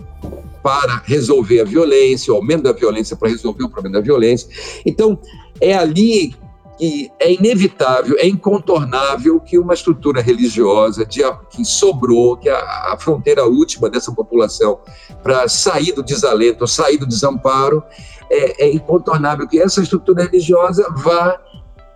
para 0.64 1.02
resolver 1.06 1.60
a 1.60 1.64
violência, 1.64 2.34
o 2.34 2.36
aumento 2.36 2.64
da 2.64 2.72
violência 2.72 3.16
para 3.16 3.30
resolver 3.30 3.64
o 3.64 3.70
problema 3.70 3.98
da 3.98 4.02
violência. 4.02 4.48
Então, 4.86 5.20
é 5.60 5.76
ali 5.76 6.36
que 6.82 7.12
é 7.20 7.32
inevitável, 7.32 8.16
é 8.18 8.26
incontornável 8.26 9.40
que 9.40 9.60
uma 9.60 9.76
estrutura 9.76 10.20
religiosa 10.20 11.06
de, 11.06 11.22
que 11.52 11.64
sobrou, 11.64 12.36
que 12.36 12.50
a, 12.50 12.58
a 12.58 12.98
fronteira 13.00 13.46
última 13.46 13.88
dessa 13.88 14.12
população 14.12 14.80
para 15.22 15.48
sair 15.48 15.92
do 15.92 16.02
desalento, 16.02 16.66
sair 16.66 16.98
do 16.98 17.06
desamparo, 17.06 17.84
é, 18.32 18.66
é 18.66 18.74
incontornável 18.74 19.48
que 19.48 19.60
essa 19.60 19.80
estrutura 19.80 20.24
religiosa 20.24 20.92
vá 20.98 21.40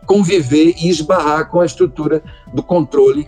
conviver 0.06 0.76
e 0.78 0.88
esbarrar 0.88 1.50
com 1.50 1.62
a 1.62 1.66
estrutura 1.66 2.24
do 2.54 2.62
controle 2.62 3.28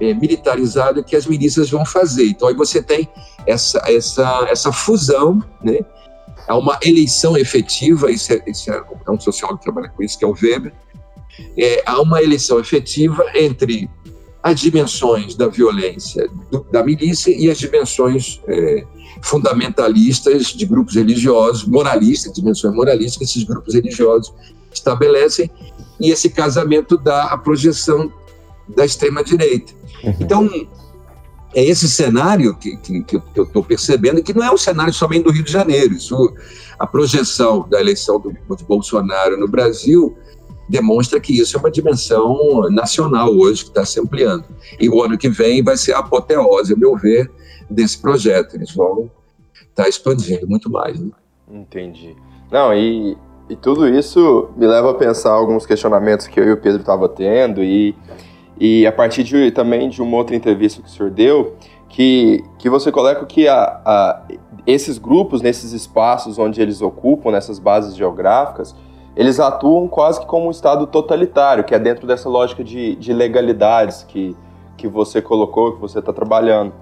é, 0.00 0.14
militarizado 0.14 1.04
que 1.04 1.14
as 1.14 1.26
milícias 1.26 1.68
vão 1.68 1.84
fazer. 1.84 2.28
Então 2.28 2.48
aí 2.48 2.54
você 2.54 2.82
tem 2.82 3.06
essa, 3.46 3.78
essa, 3.84 4.46
essa 4.48 4.72
fusão, 4.72 5.38
né? 5.62 5.80
Há 6.48 6.56
uma 6.56 6.78
eleição 6.82 7.36
efetiva, 7.36 8.10
isso 8.10 8.32
é, 8.32 8.42
isso 8.46 8.72
é, 8.72 8.82
é 9.06 9.10
um 9.10 9.20
sociólogo 9.20 9.58
que 9.58 9.64
trabalha 9.64 9.88
com 9.88 10.02
isso, 10.02 10.18
que 10.18 10.24
é 10.24 10.28
o 10.28 10.32
Weber. 10.32 10.72
É, 11.56 11.82
há 11.86 12.00
uma 12.00 12.22
eleição 12.22 12.58
efetiva 12.58 13.24
entre 13.34 13.88
as 14.42 14.60
dimensões 14.60 15.34
da 15.34 15.46
violência 15.48 16.28
do, 16.50 16.64
da 16.72 16.82
milícia 16.82 17.34
e 17.36 17.50
as 17.50 17.58
dimensões 17.58 18.40
é, 18.48 18.84
fundamentalistas 19.22 20.46
de 20.46 20.64
grupos 20.64 20.94
religiosos, 20.94 21.66
moralistas, 21.66 22.32
dimensões 22.32 22.74
moralistas 22.74 23.18
que 23.18 23.24
esses 23.24 23.44
grupos 23.44 23.74
religiosos 23.74 24.32
estabelecem, 24.72 25.50
e 26.00 26.10
esse 26.10 26.30
casamento 26.30 26.96
dá 26.96 27.24
a 27.24 27.36
projeção 27.36 28.12
da 28.68 28.84
extrema-direita. 28.84 29.72
Uhum. 30.04 30.14
Então, 30.20 30.68
é 31.54 31.64
esse 31.64 31.88
cenário 31.88 32.54
que, 32.56 32.76
que, 32.76 33.02
que 33.02 33.16
eu 33.34 33.44
estou 33.44 33.64
percebendo, 33.64 34.22
que 34.22 34.34
não 34.34 34.44
é 34.44 34.52
um 34.52 34.58
cenário 34.58 34.92
somente 34.92 35.24
do 35.24 35.32
Rio 35.32 35.42
de 35.42 35.50
Janeiro. 35.50 35.94
Isso, 35.94 36.34
a 36.78 36.86
projeção 36.86 37.66
da 37.68 37.80
eleição 37.80 38.20
do, 38.20 38.32
de 38.32 38.64
Bolsonaro 38.64 39.36
no 39.38 39.48
Brasil 39.48 40.16
demonstra 40.68 41.18
que 41.18 41.38
isso 41.38 41.56
é 41.56 41.60
uma 41.60 41.70
dimensão 41.70 42.68
nacional 42.70 43.30
hoje 43.30 43.64
que 43.64 43.70
está 43.70 43.84
se 43.84 43.98
ampliando. 43.98 44.44
E 44.78 44.88
o 44.88 45.02
ano 45.02 45.16
que 45.16 45.28
vem 45.28 45.62
vai 45.62 45.76
ser 45.76 45.94
a 45.94 45.98
apoteose, 45.98 46.74
a 46.74 46.76
meu 46.76 46.96
ver, 46.96 47.30
desse 47.70 47.98
projeto. 47.98 48.54
Eles 48.54 48.74
vão 48.74 49.10
estar 49.54 49.84
tá 49.84 49.88
expandindo 49.88 50.46
muito 50.46 50.70
mais. 50.70 51.00
Né? 51.00 51.10
Entendi. 51.50 52.14
Não, 52.50 52.74
e, 52.74 53.16
e 53.48 53.56
tudo 53.56 53.88
isso 53.88 54.50
me 54.56 54.66
leva 54.66 54.90
a 54.90 54.94
pensar 54.94 55.30
alguns 55.30 55.64
questionamentos 55.64 56.26
que 56.26 56.38
eu 56.38 56.44
e 56.44 56.52
o 56.52 56.56
Pedro 56.58 56.80
estava 56.80 57.08
tendo 57.08 57.64
e 57.64 57.96
e 58.60 58.86
a 58.86 58.92
partir 58.92 59.22
de, 59.22 59.50
também 59.50 59.88
de 59.88 60.02
uma 60.02 60.16
outra 60.16 60.34
entrevista 60.34 60.82
que 60.82 60.88
o 60.88 60.90
senhor 60.90 61.10
deu, 61.10 61.56
que, 61.88 62.44
que 62.58 62.68
você 62.68 62.90
coloca 62.90 63.24
que 63.24 63.46
a, 63.46 63.80
a, 63.84 64.22
esses 64.66 64.98
grupos, 64.98 65.40
nesses 65.40 65.72
espaços 65.72 66.38
onde 66.38 66.60
eles 66.60 66.82
ocupam, 66.82 67.30
nessas 67.30 67.58
bases 67.58 67.96
geográficas, 67.96 68.74
eles 69.16 69.40
atuam 69.40 69.88
quase 69.88 70.20
que 70.20 70.26
como 70.26 70.46
um 70.46 70.50
Estado 70.50 70.86
totalitário, 70.86 71.64
que 71.64 71.74
é 71.74 71.78
dentro 71.78 72.06
dessa 72.06 72.28
lógica 72.28 72.62
de, 72.62 72.94
de 72.96 73.12
legalidades 73.12 74.04
que, 74.04 74.36
que 74.76 74.86
você 74.86 75.22
colocou, 75.22 75.72
que 75.72 75.80
você 75.80 75.98
está 75.98 76.12
trabalhando. 76.12 76.72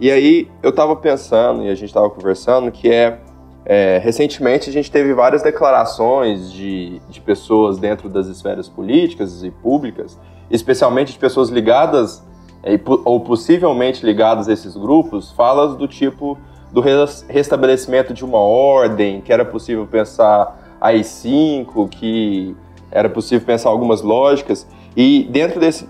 E 0.00 0.10
aí 0.10 0.48
eu 0.62 0.70
estava 0.70 0.96
pensando, 0.96 1.64
e 1.64 1.68
a 1.68 1.74
gente 1.74 1.88
estava 1.88 2.08
conversando, 2.08 2.70
que 2.70 2.90
é, 2.90 3.18
é, 3.64 4.00
recentemente 4.02 4.70
a 4.70 4.72
gente 4.72 4.90
teve 4.90 5.12
várias 5.12 5.42
declarações 5.42 6.50
de, 6.50 7.00
de 7.08 7.20
pessoas 7.20 7.78
dentro 7.78 8.08
das 8.08 8.26
esferas 8.26 8.68
políticas 8.68 9.42
e 9.42 9.50
públicas 9.50 10.18
especialmente 10.52 11.12
de 11.12 11.18
pessoas 11.18 11.48
ligadas 11.48 12.22
é, 12.62 12.78
ou 13.04 13.18
possivelmente 13.20 14.06
ligadas 14.06 14.48
a 14.48 14.52
esses 14.52 14.76
grupos, 14.76 15.32
falas 15.32 15.74
do 15.74 15.88
tipo 15.88 16.38
do 16.70 16.80
restabelecimento 17.28 18.14
de 18.14 18.24
uma 18.24 18.38
ordem, 18.38 19.20
que 19.20 19.30
era 19.30 19.44
possível 19.44 19.86
pensar 19.86 20.76
AI-5, 20.80 21.88
que 21.90 22.56
era 22.90 23.10
possível 23.10 23.44
pensar 23.44 23.68
algumas 23.68 24.00
lógicas, 24.00 24.66
e 24.96 25.28
dentro 25.30 25.60
desse 25.60 25.86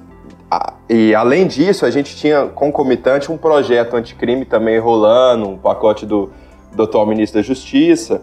e 0.89 1.15
além 1.15 1.47
disso, 1.47 1.87
a 1.87 1.91
gente 1.91 2.15
tinha 2.15 2.47
concomitante 2.47 3.33
um 3.33 3.39
projeto 3.39 3.97
anticrime 3.97 4.45
também 4.45 4.79
rolando, 4.79 5.49
um 5.49 5.57
pacote 5.57 6.05
do, 6.05 6.31
do 6.75 6.83
atual 6.83 7.07
ministro 7.07 7.41
da 7.41 7.43
Justiça. 7.43 8.21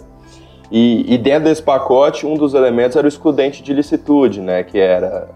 E, 0.71 1.11
e, 1.11 1.17
dentro 1.17 1.45
desse 1.45 1.63
pacote, 1.63 2.27
um 2.27 2.35
dos 2.35 2.53
elementos 2.53 2.95
era 2.95 3.05
o 3.05 3.07
excludente 3.07 3.63
de 3.63 3.73
licitude, 3.73 4.39
né? 4.39 4.63
Que 4.63 4.77
era 4.77 5.29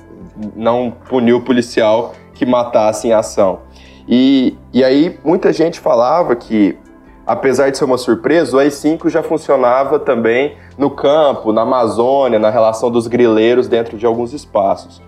não 0.56 0.92
punir 1.10 1.34
o 1.34 1.42
policial 1.42 2.14
que 2.34 2.46
matasse 2.46 3.08
em 3.08 3.14
ação. 3.14 3.60
E, 4.08 4.56
e 4.74 4.84
aí 4.84 5.18
muita 5.24 5.54
gente 5.54 5.80
falava 5.80 6.36
que, 6.36 6.78
apesar 7.26 7.70
de 7.70 7.78
ser 7.78 7.86
uma 7.86 7.98
surpresa, 7.98 8.56
o 8.56 8.60
AI-5 8.60 9.10
já 9.10 9.24
funcionava 9.24 10.00
também 10.00 10.58
no 10.78 10.90
campo, 10.90 11.54
na 11.54 11.62
Amazônia, 11.62 12.40
na 12.40 12.50
relação 12.50 12.92
dos 12.92 13.08
grileiros 13.08 13.68
dentro 13.68 13.98
de 13.98 14.06
alguns 14.06 14.34
espaços. 14.34 15.02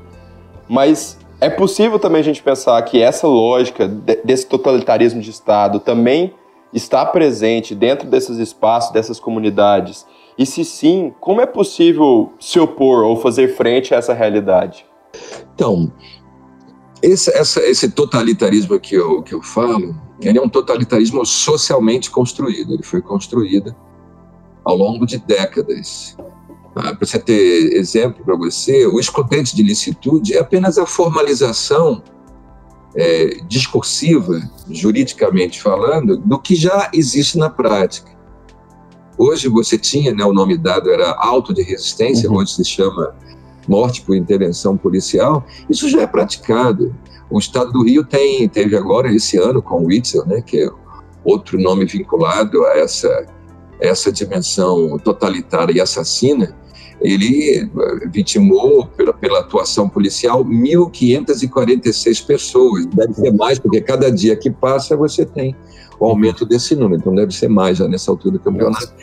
Mas 0.67 1.17
é 1.41 1.49
possível 1.49 1.99
também 1.99 2.21
a 2.21 2.23
gente 2.23 2.41
pensar 2.41 2.81
que 2.83 3.01
essa 3.01 3.27
lógica 3.27 3.87
desse 3.87 4.47
totalitarismo 4.47 5.21
de 5.21 5.29
Estado 5.29 5.79
também 5.79 6.33
está 6.73 7.05
presente 7.05 7.75
dentro 7.75 8.07
desses 8.07 8.37
espaços, 8.37 8.91
dessas 8.91 9.19
comunidades? 9.19 10.05
E 10.37 10.45
se 10.45 10.65
sim, 10.65 11.13
como 11.19 11.41
é 11.41 11.45
possível 11.45 12.33
se 12.39 12.59
opor 12.59 13.05
ou 13.05 13.15
fazer 13.15 13.55
frente 13.55 13.93
a 13.93 13.97
essa 13.97 14.13
realidade? 14.13 14.85
Então, 15.53 15.91
esse, 17.01 17.29
essa, 17.31 17.61
esse 17.61 17.89
totalitarismo 17.91 18.79
que 18.79 18.95
eu, 18.95 19.21
que 19.21 19.33
eu 19.33 19.41
falo, 19.41 19.95
ele 20.21 20.37
é 20.37 20.41
um 20.41 20.49
totalitarismo 20.49 21.25
socialmente 21.25 22.09
construído. 22.09 22.73
Ele 22.73 22.83
foi 22.83 23.01
construído 23.01 23.75
ao 24.63 24.75
longo 24.75 25.05
de 25.05 25.17
décadas. 25.17 26.17
Ah, 26.75 26.93
para 26.93 27.05
você 27.05 27.19
ter 27.19 27.73
exemplo 27.73 28.23
para 28.25 28.35
você, 28.35 28.85
o 28.87 28.99
escondente 28.99 29.55
de 29.55 29.63
licitude 29.63 30.33
é 30.33 30.39
apenas 30.39 30.77
a 30.77 30.85
formalização 30.85 32.03
é, 32.95 33.37
discursiva, 33.47 34.41
juridicamente 34.69 35.61
falando, 35.61 36.17
do 36.17 36.39
que 36.39 36.55
já 36.55 36.89
existe 36.93 37.37
na 37.37 37.49
prática. 37.49 38.11
Hoje 39.17 39.47
você 39.47 39.77
tinha, 39.77 40.13
né, 40.13 40.25
o 40.25 40.33
nome 40.33 40.57
dado 40.57 40.91
era 40.91 41.11
auto 41.13 41.53
de 41.53 41.61
resistência, 41.61 42.29
uhum. 42.29 42.37
hoje 42.37 42.55
se 42.55 42.65
chama 42.65 43.15
morte 43.67 44.01
por 44.01 44.15
intervenção 44.15 44.77
policial, 44.77 45.45
isso 45.69 45.89
já 45.89 46.01
é 46.01 46.07
praticado. 46.07 46.95
O 47.29 47.39
Estado 47.39 47.71
do 47.71 47.83
Rio 47.83 48.03
tem, 48.03 48.47
teve 48.47 48.75
agora 48.75 49.13
esse 49.13 49.37
ano 49.37 49.61
com 49.61 49.83
o 49.83 49.87
Witzel, 49.87 50.25
né, 50.25 50.41
que 50.41 50.63
é 50.63 50.69
outro 51.23 51.59
nome 51.59 51.85
vinculado 51.85 52.63
a 52.65 52.77
essa, 52.77 53.25
essa 53.79 54.11
dimensão 54.11 54.97
totalitária 54.99 55.73
e 55.73 55.81
assassina, 55.81 56.55
ele 57.01 57.57
eh, 57.57 58.07
vitimou, 58.11 58.87
pela, 58.87 59.13
pela 59.13 59.39
atuação 59.39 59.89
policial, 59.89 60.45
1.546 60.45 62.25
pessoas. 62.25 62.85
Deve 62.85 63.13
ser 63.13 63.33
mais, 63.33 63.59
porque 63.59 63.81
cada 63.81 64.09
dia 64.09 64.35
que 64.35 64.49
passa 64.49 64.95
você 64.95 65.25
tem 65.25 65.55
o 65.99 66.05
aumento 66.05 66.45
desse 66.45 66.75
número, 66.75 66.99
então 66.99 67.15
deve 67.15 67.33
ser 67.33 67.47
mais 67.47 67.77
já 67.77 67.87
nessa 67.87 68.11
altura 68.11 68.33
do 68.33 68.39
campeonato. 68.39 68.93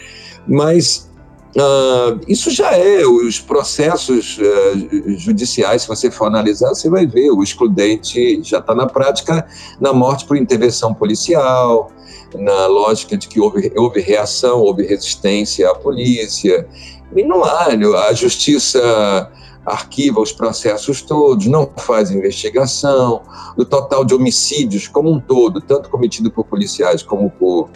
Mas 0.47 1.11
Uh, 1.55 2.19
isso 2.27 2.51
já 2.51 2.73
é, 2.73 3.05
os 3.05 3.39
processos 3.39 4.39
uh, 4.39 5.19
judiciais, 5.19 5.83
se 5.83 5.89
você 5.89 6.11
for 6.11 6.25
analisar, 6.25 6.71
você 6.71 6.89
vai 6.89 7.07
ver, 7.07 7.31
o 7.31 7.43
excludente 7.43 8.43
já 8.43 8.59
está 8.59 8.75
na 8.75 8.87
prática 8.87 9.47
na 9.79 9.93
morte 9.93 10.25
por 10.25 10.39
intervenção 10.39 10.95
policial, 10.95 11.93
na 12.35 12.67
lógica 12.67 13.19
de 13.19 13.29
que 13.29 13.39
houve, 13.39 13.71
houve 13.77 14.01
reação, 14.01 14.61
houve 14.61 14.87
resistência 14.87 15.71
à 15.71 15.75
polícia, 15.75 16.67
e 17.15 17.23
não 17.23 17.45
há, 17.45 17.67
a 18.09 18.13
justiça 18.15 19.31
arquiva 19.65 20.21
os 20.21 20.33
processos 20.33 21.03
todos, 21.03 21.47
não 21.47 21.71
faz 21.77 22.11
investigação, 22.11 23.21
o 23.59 23.65
total 23.65 24.07
de 24.07 24.15
homicídios 24.15 24.89
como 24.89 25.13
um 25.13 25.21
todo, 25.21 25.61
tanto 25.61 25.91
cometido 25.91 26.31
por 26.31 26.45
policiais 26.45 27.03
como 27.03 27.31
por 27.31 27.69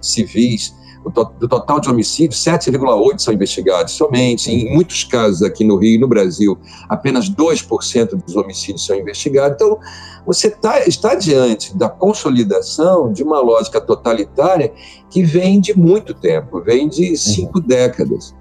civis, 0.00 0.74
do 1.08 1.48
total 1.48 1.80
de 1.80 1.88
homicídios, 1.88 2.42
7,8% 2.44 3.18
são 3.18 3.32
investigados 3.32 3.94
somente. 3.94 4.50
Em 4.50 4.72
muitos 4.74 5.04
casos 5.04 5.42
aqui 5.42 5.64
no 5.64 5.76
Rio 5.76 5.94
e 5.94 5.98
no 5.98 6.06
Brasil, 6.06 6.58
apenas 6.88 7.30
2% 7.30 8.22
dos 8.22 8.36
homicídios 8.36 8.84
são 8.84 8.96
investigados. 8.96 9.54
Então, 9.54 9.78
você 10.26 10.50
tá, 10.50 10.86
está 10.86 11.14
diante 11.14 11.76
da 11.76 11.88
consolidação 11.88 13.12
de 13.12 13.22
uma 13.22 13.40
lógica 13.40 13.80
totalitária 13.80 14.72
que 15.08 15.22
vem 15.22 15.58
de 15.58 15.76
muito 15.76 16.12
tempo, 16.12 16.60
vem 16.60 16.88
de 16.88 17.16
cinco 17.16 17.58
uhum. 17.58 17.66
décadas. 17.66 18.34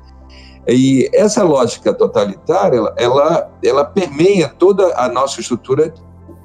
E 0.67 1.09
essa 1.13 1.43
lógica 1.43 1.93
totalitária, 1.93 2.93
ela, 2.97 3.49
ela 3.63 3.85
permeia 3.85 4.49
toda 4.49 4.93
a 4.95 5.07
nossa 5.09 5.39
estrutura 5.39 5.93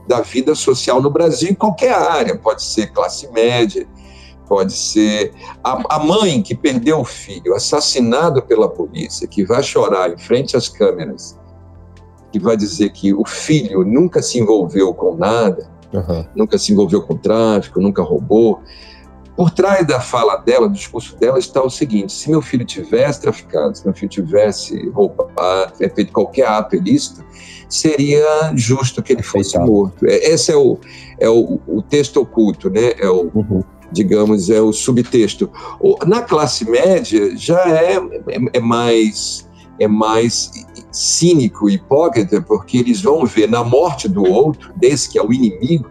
da 0.07 0.21
vida 0.21 0.55
social 0.55 1.03
no 1.03 1.11
Brasil, 1.11 1.51
em 1.51 1.55
qualquer 1.55 1.95
área, 1.95 2.37
pode 2.37 2.63
ser 2.63 2.93
classe 2.93 3.31
média, 3.33 3.87
pode 4.49 4.73
ser 4.73 5.33
a, 5.63 5.97
a 5.97 5.99
mãe 5.99 6.43
que 6.43 6.55
perdeu 6.55 7.01
o 7.01 7.05
filho, 7.05 7.55
assassinado 7.55 8.43
pela 8.43 8.69
polícia, 8.69 9.27
que 9.27 9.45
vai 9.45 9.63
chorar 9.63 10.11
em 10.11 10.19
frente 10.19 10.57
às 10.57 10.69
câmeras, 10.69 11.39
que 12.33 12.39
vai 12.39 12.57
dizer 12.57 12.91
que 12.91 13.15
o 13.15 13.25
filho 13.25 13.85
nunca 13.85 14.21
se 14.23 14.39
envolveu 14.39 14.93
com 14.93 15.17
nada, 15.17 15.71
uhum. 15.93 16.25
nunca 16.35 16.59
se 16.59 16.73
envolveu 16.73 17.03
com 17.03 17.17
tráfico, 17.17 17.81
nunca 17.81 18.03
roubou. 18.03 18.61
Por 19.37 19.51
trás 19.51 19.85
da 19.85 19.99
fala 19.99 20.37
dela, 20.37 20.69
do 20.69 20.75
discurso 20.75 21.17
dela, 21.17 21.41
está 21.41 21.61
o 21.61 21.69
seguinte: 21.69 22.13
se 22.13 22.31
meu 22.31 22.41
filho 22.41 22.65
tivesse 22.65 23.21
traficado, 23.21 23.77
se 23.77 23.85
meu 23.85 23.93
filho 23.93 24.09
tivesse 24.09 24.89
roubado, 24.91 25.75
feito 25.77 26.13
qualquer 26.13 26.47
ato 26.47 26.77
ilícito, 26.77 27.25
seria 27.69 28.53
justo 28.55 29.03
que 29.03 29.13
ele 29.13 29.25
fosse 29.25 29.59
morto. 29.59 30.07
É, 30.07 30.31
esse 30.31 30.53
é 30.53 30.57
o, 30.57 30.79
é 31.19 31.29
o, 31.29 31.61
o 31.67 31.83
texto 31.83 32.21
oculto, 32.21 32.71
né? 32.71 32.93
É 32.97 33.09
o, 33.09 33.29
uhum 33.35 33.65
digamos, 33.95 34.51
é 34.51 34.61
o 34.61 34.73
subtexto. 34.73 35.51
Na 36.07 36.21
classe 36.21 36.69
média 36.69 37.37
já 37.37 37.61
é, 37.67 37.97
é, 37.97 38.39
é 38.55 38.61
mais 38.61 39.49
é 39.79 39.89
mais 39.89 40.53
cínico 40.93 41.69
e 41.69 41.75
hipócrita, 41.75 42.41
porque 42.41 42.79
eles 42.79 43.03
vão 43.03 43.27
ver 43.27 43.49
na 43.49 43.65
morte 43.65 44.09
do 44.09 44.23
outro, 44.23 44.73
desse 44.77 45.11
que 45.11 45.19
é 45.19 45.23
o 45.23 45.33
inimigo, 45.33 45.91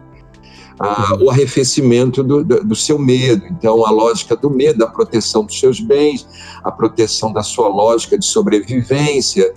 o 1.21 1.29
arrefecimento 1.29 2.23
do, 2.23 2.43
do, 2.43 2.75
seu 2.75 2.97
medo. 2.97 3.45
Então, 3.51 3.85
a 3.85 3.91
lógica 3.91 4.37
do 4.37 4.49
medo, 4.49 4.83
a 4.83 4.87
proteção 4.87 5.43
dos 5.43 5.59
seus 5.59 5.81
bens, 5.81 6.25
a 6.63 6.71
proteção 6.71 7.33
da 7.33 7.43
sua 7.43 7.67
lógica 7.67 8.17
de 8.17 8.25
sobrevivência, 8.25 9.53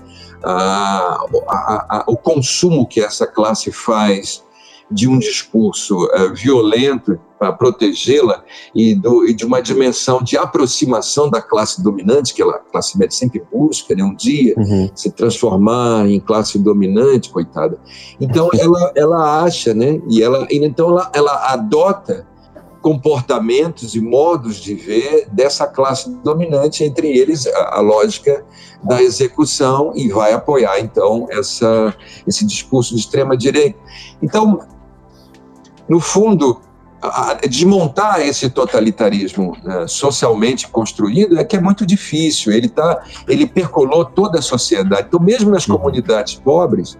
o 2.06 2.16
consumo 2.16 2.86
que 2.86 3.00
essa 3.00 3.26
classe 3.26 3.70
faz 3.70 4.44
de 4.90 5.08
um 5.08 5.18
discurso 5.18 6.04
uh, 6.04 6.34
violento 6.34 7.18
para 7.38 7.52
protegê-la 7.52 8.42
e, 8.74 8.98
e, 9.28 9.34
de 9.34 9.44
uma 9.44 9.60
dimensão 9.60 10.22
de 10.22 10.36
aproximação 10.36 11.30
da 11.30 11.40
classe 11.40 11.82
dominante, 11.82 12.34
que 12.34 12.42
a 12.42 12.58
classe 12.58 12.98
média 12.98 13.16
sempre 13.16 13.42
busca, 13.52 13.94
né, 13.94 14.02
um 14.02 14.14
dia 14.14 14.54
uhum. 14.56 14.90
se 14.94 15.10
transformar 15.10 16.08
em 16.08 16.18
classe 16.18 16.58
dominante, 16.58 17.30
coitada. 17.30 17.78
Então 18.20 18.48
ela, 18.58 18.92
ela 18.94 19.44
acha, 19.44 19.74
né, 19.74 20.00
e 20.08 20.22
ela, 20.22 20.46
então 20.50 20.90
ela, 20.90 21.10
ela 21.14 21.52
adota 21.52 22.26
comportamentos 22.80 23.96
e 23.96 24.00
modos 24.00 24.56
de 24.56 24.72
ver 24.72 25.28
dessa 25.32 25.66
classe 25.66 26.08
dominante, 26.22 26.84
entre 26.84 27.08
eles 27.18 27.44
a, 27.46 27.78
a 27.78 27.80
lógica 27.80 28.44
da 28.84 29.02
execução 29.02 29.92
e 29.96 30.08
vai 30.08 30.32
apoiar 30.32 30.78
então 30.78 31.26
essa, 31.28 31.92
esse 32.26 32.46
discurso 32.46 32.94
de 32.94 33.00
extrema 33.00 33.36
direita. 33.36 33.76
Então 34.22 34.60
no 35.88 36.00
fundo, 36.00 36.60
desmontar 37.48 38.20
esse 38.20 38.48
totalitarismo 38.50 39.56
né, 39.62 39.86
socialmente 39.86 40.68
construído 40.68 41.38
é 41.38 41.44
que 41.44 41.56
é 41.56 41.60
muito 41.60 41.86
difícil. 41.86 42.52
Ele 42.52 42.68
tá, 42.68 43.04
ele 43.28 43.46
percolou 43.46 44.04
toda 44.04 44.38
a 44.38 44.42
sociedade. 44.42 45.06
Então, 45.08 45.20
mesmo 45.20 45.50
nas 45.50 45.66
comunidades 45.66 46.34
pobres, 46.34 46.96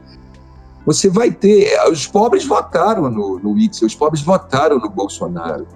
você 0.85 1.09
vai 1.09 1.31
ter. 1.31 1.77
Os 1.91 2.07
pobres 2.07 2.45
votaram 2.45 3.11
no, 3.11 3.39
no 3.39 3.53
Witzel, 3.53 3.87
os 3.87 3.95
pobres 3.95 4.23
votaram 4.23 4.79
no 4.79 4.89
Bolsonaro. 4.89 5.67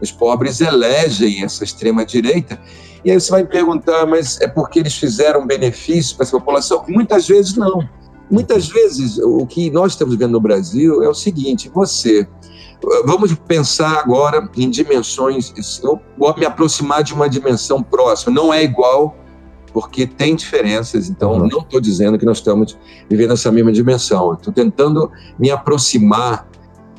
Os 0.00 0.12
pobres 0.12 0.60
elegem 0.60 1.42
essa 1.42 1.64
extrema-direita. 1.64 2.58
E 3.04 3.10
aí 3.10 3.20
você 3.20 3.30
vai 3.30 3.42
me 3.42 3.48
perguntar, 3.48 4.06
mas 4.06 4.40
é 4.40 4.48
porque 4.48 4.78
eles 4.78 4.94
fizeram 4.94 5.46
benefício 5.46 6.16
para 6.16 6.24
essa 6.24 6.38
população? 6.38 6.84
Muitas 6.88 7.26
vezes 7.28 7.56
não. 7.56 7.86
Muitas 8.30 8.68
vezes 8.68 9.18
o 9.18 9.46
que 9.46 9.70
nós 9.70 9.92
estamos 9.92 10.14
vendo 10.14 10.32
no 10.32 10.40
Brasil 10.40 11.02
é 11.02 11.08
o 11.08 11.14
seguinte: 11.14 11.68
você 11.68 12.26
Vamos 13.04 13.34
pensar 13.34 13.98
agora 13.98 14.48
em 14.56 14.70
dimensões. 14.70 15.52
Eu 15.82 16.00
vou 16.16 16.34
me 16.36 16.46
aproximar 16.46 17.02
de 17.02 17.12
uma 17.12 17.28
dimensão 17.28 17.82
próxima. 17.82 18.32
Não 18.32 18.54
é 18.54 18.62
igual, 18.62 19.16
porque 19.72 20.06
tem 20.06 20.36
diferenças. 20.36 21.08
Então, 21.08 21.32
uhum. 21.32 21.48
não 21.48 21.58
estou 21.58 21.80
dizendo 21.80 22.18
que 22.18 22.24
nós 22.24 22.38
estamos 22.38 22.78
vivendo 23.08 23.32
essa 23.32 23.50
mesma 23.50 23.72
dimensão. 23.72 24.34
Estou 24.34 24.52
tentando 24.52 25.10
me 25.38 25.50
aproximar 25.50 26.48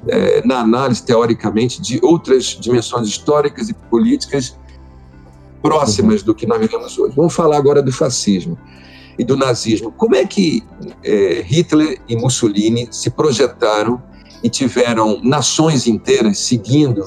é, 0.08 0.46
na 0.46 0.60
análise, 0.60 1.04
teoricamente, 1.04 1.82
de 1.82 2.00
outras 2.04 2.58
dimensões 2.60 3.08
históricas 3.08 3.70
e 3.70 3.74
políticas 3.74 4.58
próximas 5.62 6.22
uhum. 6.22 6.28
do 6.28 6.36
que 6.36 6.46
nós 6.46 6.60
vivemos 6.60 6.98
hoje. 6.98 7.14
Vamos 7.16 7.34
falar 7.34 7.58
agora 7.58 7.82
do 7.82 7.92
fascismo 7.92 8.58
e 9.18 9.24
do 9.24 9.36
nazismo. 9.36 9.92
Como 9.92 10.16
é 10.16 10.26
que 10.26 10.64
é, 11.04 11.42
Hitler 11.42 12.02
e 12.08 12.16
Mussolini 12.16 12.88
se 12.92 13.10
projetaram 13.10 14.02
e 14.44 14.50
tiveram 14.50 15.20
nações 15.24 15.88
inteiras 15.88 16.40
seguindo 16.40 17.04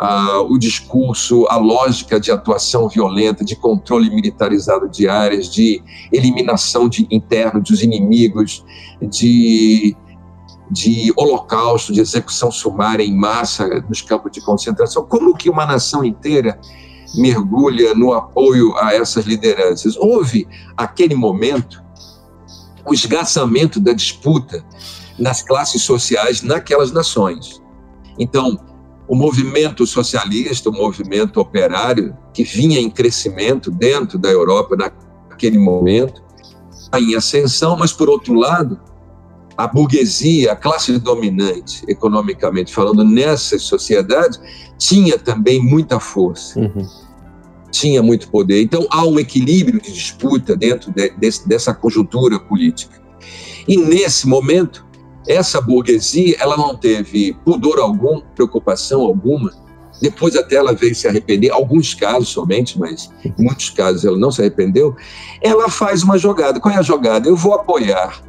uh, 0.00 0.40
o 0.48 0.58
discurso, 0.58 1.46
a 1.48 1.56
lógica 1.56 2.18
de 2.20 2.30
atuação 2.30 2.88
violenta, 2.88 3.44
de 3.44 3.56
controle 3.56 4.08
militarizado 4.10 4.88
de 4.88 5.08
áreas, 5.08 5.48
de 5.48 5.82
eliminação 6.12 6.88
de, 6.88 7.06
interno 7.10 7.60
dos 7.60 7.82
inimigos, 7.82 8.64
de, 9.02 9.96
de 10.70 11.12
holocausto, 11.16 11.92
de 11.92 12.00
execução 12.00 12.50
sumária 12.50 13.02
em 13.02 13.14
massa 13.14 13.84
nos 13.88 14.00
campos 14.00 14.32
de 14.32 14.40
concentração. 14.40 15.04
Como 15.04 15.36
que 15.36 15.50
uma 15.50 15.66
nação 15.66 16.04
inteira 16.04 16.58
mergulha 17.14 17.94
no 17.94 18.12
apoio 18.12 18.76
a 18.78 18.94
essas 18.94 19.24
lideranças? 19.26 19.96
Houve, 19.96 20.46
aquele 20.76 21.14
momento, 21.14 21.82
o 22.86 22.94
esgarçamento 22.94 23.80
da 23.80 23.92
disputa 23.92 24.64
nas 25.18 25.42
classes 25.42 25.82
sociais 25.82 26.42
naquelas 26.42 26.92
nações. 26.92 27.60
Então, 28.18 28.58
o 29.08 29.16
movimento 29.16 29.86
socialista, 29.86 30.68
o 30.68 30.72
movimento 30.72 31.40
operário, 31.40 32.16
que 32.34 32.44
vinha 32.44 32.78
em 32.78 32.90
crescimento 32.90 33.70
dentro 33.70 34.18
da 34.18 34.28
Europa 34.28 34.76
naquele 34.76 35.58
momento, 35.58 36.22
em 36.94 37.14
ascensão, 37.14 37.76
mas, 37.76 37.92
por 37.92 38.08
outro 38.08 38.34
lado, 38.34 38.78
a 39.56 39.66
burguesia, 39.66 40.52
a 40.52 40.56
classe 40.56 40.96
dominante, 40.98 41.82
economicamente 41.88 42.72
falando, 42.72 43.02
nessas 43.02 43.62
sociedades, 43.62 44.40
tinha 44.78 45.18
também 45.18 45.60
muita 45.60 45.98
força, 45.98 46.60
uhum. 46.60 46.86
tinha 47.70 48.02
muito 48.02 48.30
poder. 48.30 48.62
Então, 48.62 48.86
há 48.90 49.04
um 49.04 49.18
equilíbrio 49.18 49.80
de 49.80 49.92
disputa 49.92 50.54
dentro 50.54 50.92
de, 50.92 51.10
de, 51.10 51.46
dessa 51.46 51.74
conjuntura 51.74 52.38
política. 52.38 53.02
E, 53.66 53.76
nesse 53.76 54.28
momento, 54.28 54.86
essa 55.28 55.60
burguesia, 55.60 56.36
ela 56.40 56.56
não 56.56 56.74
teve 56.74 57.34
pudor 57.44 57.78
algum, 57.78 58.20
preocupação 58.34 59.02
alguma 59.02 59.52
depois 60.00 60.36
até 60.36 60.56
ela 60.56 60.72
veio 60.72 60.94
se 60.94 61.08
arrepender, 61.08 61.50
alguns 61.50 61.94
casos 61.94 62.28
somente, 62.28 62.78
mas 62.78 63.12
em 63.24 63.34
muitos 63.38 63.70
casos 63.70 64.04
ela 64.04 64.16
não 64.16 64.30
se 64.30 64.40
arrependeu, 64.40 64.94
ela 65.42 65.68
faz 65.68 66.02
uma 66.02 66.16
jogada. 66.16 66.60
Qual 66.60 66.72
é 66.72 66.78
a 66.78 66.82
jogada? 66.82 67.28
Eu 67.28 67.36
vou 67.36 67.54
apoiar 67.54 68.22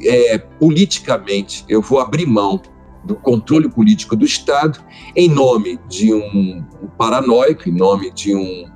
é, 0.00 0.38
politicamente, 0.38 1.64
eu 1.68 1.80
vou 1.82 1.98
abrir 1.98 2.26
mão 2.26 2.60
do 3.04 3.14
controle 3.16 3.68
político 3.68 4.16
do 4.16 4.24
Estado 4.24 4.80
em 5.14 5.28
nome 5.28 5.78
de 5.88 6.14
um, 6.14 6.64
paranoico, 6.96 7.68
em 7.68 7.72
nome 7.72 8.10
de 8.12 8.34
um 8.34 8.72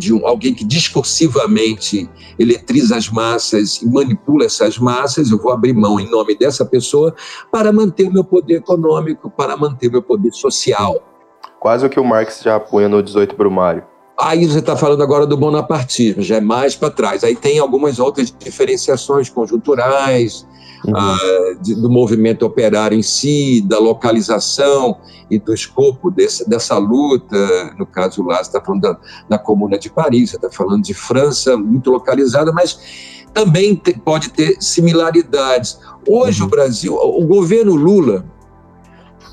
de 0.00 0.14
um, 0.14 0.26
alguém 0.26 0.54
que 0.54 0.64
discursivamente 0.64 2.08
eletriza 2.38 2.96
as 2.96 3.10
massas 3.10 3.82
e 3.82 3.86
manipula 3.86 4.46
essas 4.46 4.78
massas, 4.78 5.30
eu 5.30 5.38
vou 5.38 5.52
abrir 5.52 5.74
mão 5.74 6.00
em 6.00 6.10
nome 6.10 6.34
dessa 6.34 6.64
pessoa 6.64 7.14
para 7.52 7.70
manter 7.70 8.08
o 8.08 8.12
meu 8.12 8.24
poder 8.24 8.56
econômico, 8.56 9.30
para 9.30 9.56
manter 9.56 9.88
o 9.88 9.92
meu 9.92 10.02
poder 10.02 10.32
social. 10.32 10.96
Quase 11.60 11.84
o 11.84 11.90
que 11.90 12.00
o 12.00 12.04
Marx 12.04 12.40
já 12.42 12.56
apoia 12.56 12.88
no 12.88 13.02
18 13.02 13.36
Brumário. 13.36 13.84
Aí 14.18 14.46
você 14.46 14.58
está 14.58 14.76
falando 14.76 15.02
agora 15.02 15.26
do 15.26 15.36
bonapartismo, 15.36 16.22
já 16.22 16.36
é 16.36 16.40
mais 16.40 16.74
para 16.74 16.90
trás. 16.90 17.22
Aí 17.22 17.36
tem 17.36 17.58
algumas 17.58 17.98
outras 17.98 18.34
diferenciações 18.38 19.28
conjunturais, 19.28 20.46
uhum. 20.84 20.96
ah, 20.96 21.56
de, 21.60 21.74
do 21.74 21.90
movimento 21.90 22.44
operário 22.44 22.98
em 22.98 23.02
si, 23.02 23.60
da 23.62 23.78
localização 23.78 24.98
e 25.30 25.38
do 25.38 25.52
escopo 25.52 26.10
desse, 26.10 26.48
dessa 26.48 26.76
luta. 26.78 27.74
No 27.78 27.86
caso 27.86 28.22
lá, 28.22 28.40
está 28.40 28.60
falando 28.60 28.82
da, 28.82 28.98
da 29.28 29.38
Comuna 29.38 29.78
de 29.78 29.90
Paris, 29.90 30.34
está 30.34 30.50
falando 30.50 30.82
de 30.82 30.94
França, 30.94 31.56
muito 31.56 31.90
localizada, 31.90 32.52
mas 32.52 33.26
também 33.32 33.74
te, 33.74 33.98
pode 33.98 34.30
ter 34.30 34.56
similaridades. 34.60 35.78
Hoje, 36.08 36.40
uhum. 36.40 36.46
o 36.46 36.50
Brasil, 36.50 36.94
o 36.94 37.26
governo 37.26 37.74
Lula 37.74 38.24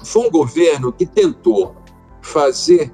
foi 0.04 0.28
um 0.28 0.32
governo 0.32 0.92
que 0.92 1.06
tentou 1.06 1.76
fazer 2.22 2.92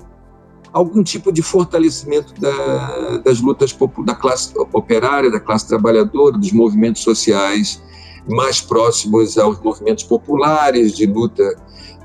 algum 0.71 1.03
tipo 1.03 1.31
de 1.31 1.43
fortalecimento 1.43 2.33
da, 2.41 3.17
das 3.17 3.39
lutas 3.39 3.77
da 4.03 4.15
classe 4.15 4.53
operária, 4.73 5.29
da 5.29 5.39
classe 5.39 5.67
trabalhadora, 5.67 6.37
dos 6.37 6.51
movimentos 6.51 7.03
sociais 7.03 7.81
mais 8.27 8.61
próximos 8.61 9.37
aos 9.37 9.59
movimentos 9.61 10.03
populares 10.03 10.93
de 10.93 11.05
luta 11.05 11.43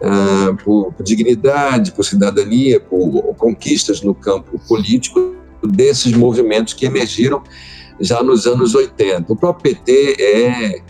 uh, 0.03 0.57
por, 0.65 0.95
dignidade, 1.03 1.93
por 1.93 2.05
cidadania, 2.05 2.81
por 2.81 3.35
conquistas 3.37 4.03
no 4.03 4.15
campo 4.15 4.59
político 4.67 5.35
desses 5.63 6.13
movimentos 6.13 6.75
que 6.75 6.87
emergiram 6.87 7.43
já 8.01 8.23
nos 8.23 8.47
anos 8.47 8.75
80. 8.75 9.33
O 9.33 9.37
próprio 9.37 9.75
PT 9.75 10.17
é 10.19 10.83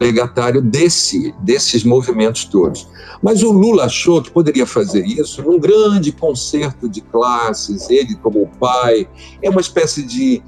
legatário 0.00 0.60
desse, 0.60 1.32
desses 1.40 1.84
movimentos 1.84 2.44
todos. 2.44 2.88
Mas 3.22 3.42
o 3.42 3.52
Lula 3.52 3.84
achou 3.84 4.20
que 4.20 4.30
poderia 4.30 4.66
fazer 4.66 5.06
isso 5.06 5.42
num 5.42 5.58
grande 5.58 6.10
concerto 6.10 6.88
de 6.88 7.00
classes, 7.00 7.88
ele 7.88 8.16
como 8.16 8.48
pai, 8.58 9.08
é 9.40 9.48
uma 9.48 9.60
espécie 9.60 10.02
de 10.02 10.42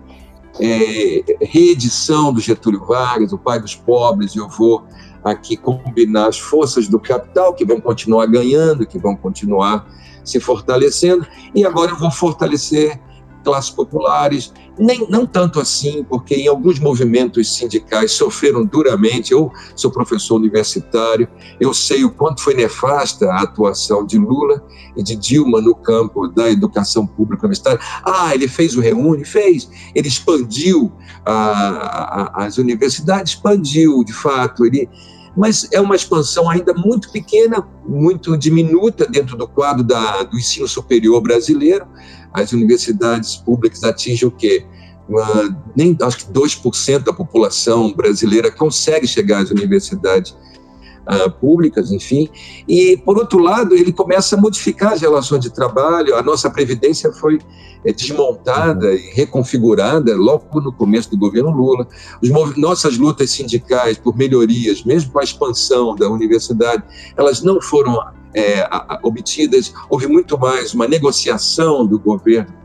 é, 0.60 1.24
reedição 1.40 2.32
do 2.32 2.40
Getúlio 2.40 2.84
Vargas, 2.84 3.32
o 3.32 3.38
pai 3.38 3.60
dos 3.60 3.74
pobres, 3.74 4.36
eu 4.36 4.48
vou 4.48 4.84
aqui 5.22 5.56
combinar 5.56 6.28
as 6.28 6.38
forças 6.38 6.86
do 6.86 7.00
capital 7.00 7.54
que 7.54 7.64
vão 7.64 7.80
continuar 7.80 8.26
ganhando, 8.26 8.86
que 8.86 8.98
vão 8.98 9.16
continuar 9.16 9.86
se 10.22 10.38
fortalecendo, 10.40 11.26
e 11.54 11.64
agora 11.64 11.90
eu 11.90 11.96
vou 11.96 12.10
fortalecer 12.10 13.00
classes 13.44 13.70
populares, 13.70 14.52
nem 14.78 15.06
não 15.08 15.26
tanto 15.26 15.60
assim, 15.60 16.02
porque 16.02 16.34
em 16.34 16.48
alguns 16.48 16.78
movimentos 16.78 17.54
sindicais 17.54 18.12
sofreram 18.12 18.64
duramente. 18.64 19.32
Eu 19.32 19.52
sou 19.76 19.90
professor 19.90 20.36
universitário, 20.36 21.28
eu 21.60 21.72
sei 21.72 22.04
o 22.04 22.10
quanto 22.10 22.42
foi 22.42 22.54
nefasta 22.54 23.26
a 23.30 23.42
atuação 23.42 24.04
de 24.04 24.18
Lula 24.18 24.64
e 24.96 25.02
de 25.02 25.14
Dilma 25.14 25.60
no 25.60 25.74
campo 25.74 26.26
da 26.28 26.50
educação 26.50 27.06
pública 27.06 27.46
universitária. 27.46 27.80
Ah, 28.04 28.34
ele 28.34 28.48
fez 28.48 28.76
o 28.76 28.80
Reúne, 28.80 29.24
fez. 29.24 29.68
Ele 29.94 30.08
expandiu 30.08 30.90
a, 31.24 32.32
a, 32.40 32.44
as 32.46 32.58
universidades, 32.58 33.34
expandiu, 33.34 34.02
de 34.02 34.12
fato. 34.12 34.64
Ele 34.64 34.88
mas 35.36 35.68
é 35.72 35.80
uma 35.80 35.96
expansão 35.96 36.48
ainda 36.48 36.72
muito 36.72 37.10
pequena, 37.10 37.66
muito 37.86 38.36
diminuta 38.36 39.04
dentro 39.04 39.36
do 39.36 39.48
quadro 39.48 39.82
da, 39.82 40.22
do 40.22 40.36
ensino 40.36 40.68
superior 40.68 41.20
brasileiro 41.20 41.86
as 42.34 42.52
universidades 42.52 43.36
públicas 43.36 43.84
atingem 43.84 44.26
o 44.26 44.30
quê? 44.30 44.66
Uma, 45.08 45.56
nem 45.76 45.96
acho 46.02 46.26
que 46.26 46.32
2% 46.32 47.04
da 47.04 47.12
população 47.12 47.92
brasileira 47.92 48.50
consegue 48.50 49.06
chegar 49.06 49.42
às 49.42 49.50
universidades 49.50 50.34
uh, 51.06 51.30
públicas, 51.30 51.92
enfim. 51.92 52.28
E, 52.66 52.96
por 52.96 53.18
outro 53.18 53.38
lado, 53.38 53.74
ele 53.74 53.92
começa 53.92 54.36
a 54.36 54.40
modificar 54.40 54.94
as 54.94 55.00
relações 55.00 55.42
de 55.42 55.50
trabalho. 55.50 56.16
A 56.16 56.22
nossa 56.22 56.50
Previdência 56.50 57.12
foi 57.12 57.38
é, 57.84 57.92
desmontada 57.92 58.92
e 58.94 59.10
reconfigurada 59.12 60.16
logo 60.16 60.60
no 60.60 60.72
começo 60.72 61.10
do 61.10 61.18
governo 61.18 61.50
Lula. 61.50 61.86
Os, 62.22 62.30
nossas 62.56 62.98
lutas 62.98 63.30
sindicais 63.30 63.98
por 63.98 64.16
melhorias, 64.16 64.82
mesmo 64.84 65.12
com 65.12 65.20
a 65.20 65.24
expansão 65.24 65.94
da 65.94 66.08
universidade, 66.08 66.82
elas 67.16 67.42
não 67.42 67.60
foram 67.60 68.00
é, 68.34 68.68
obtidas, 69.02 69.72
houve 69.88 70.06
muito 70.06 70.38
mais 70.38 70.74
uma 70.74 70.88
negociação 70.88 71.86
do 71.86 71.98
governo 71.98 72.64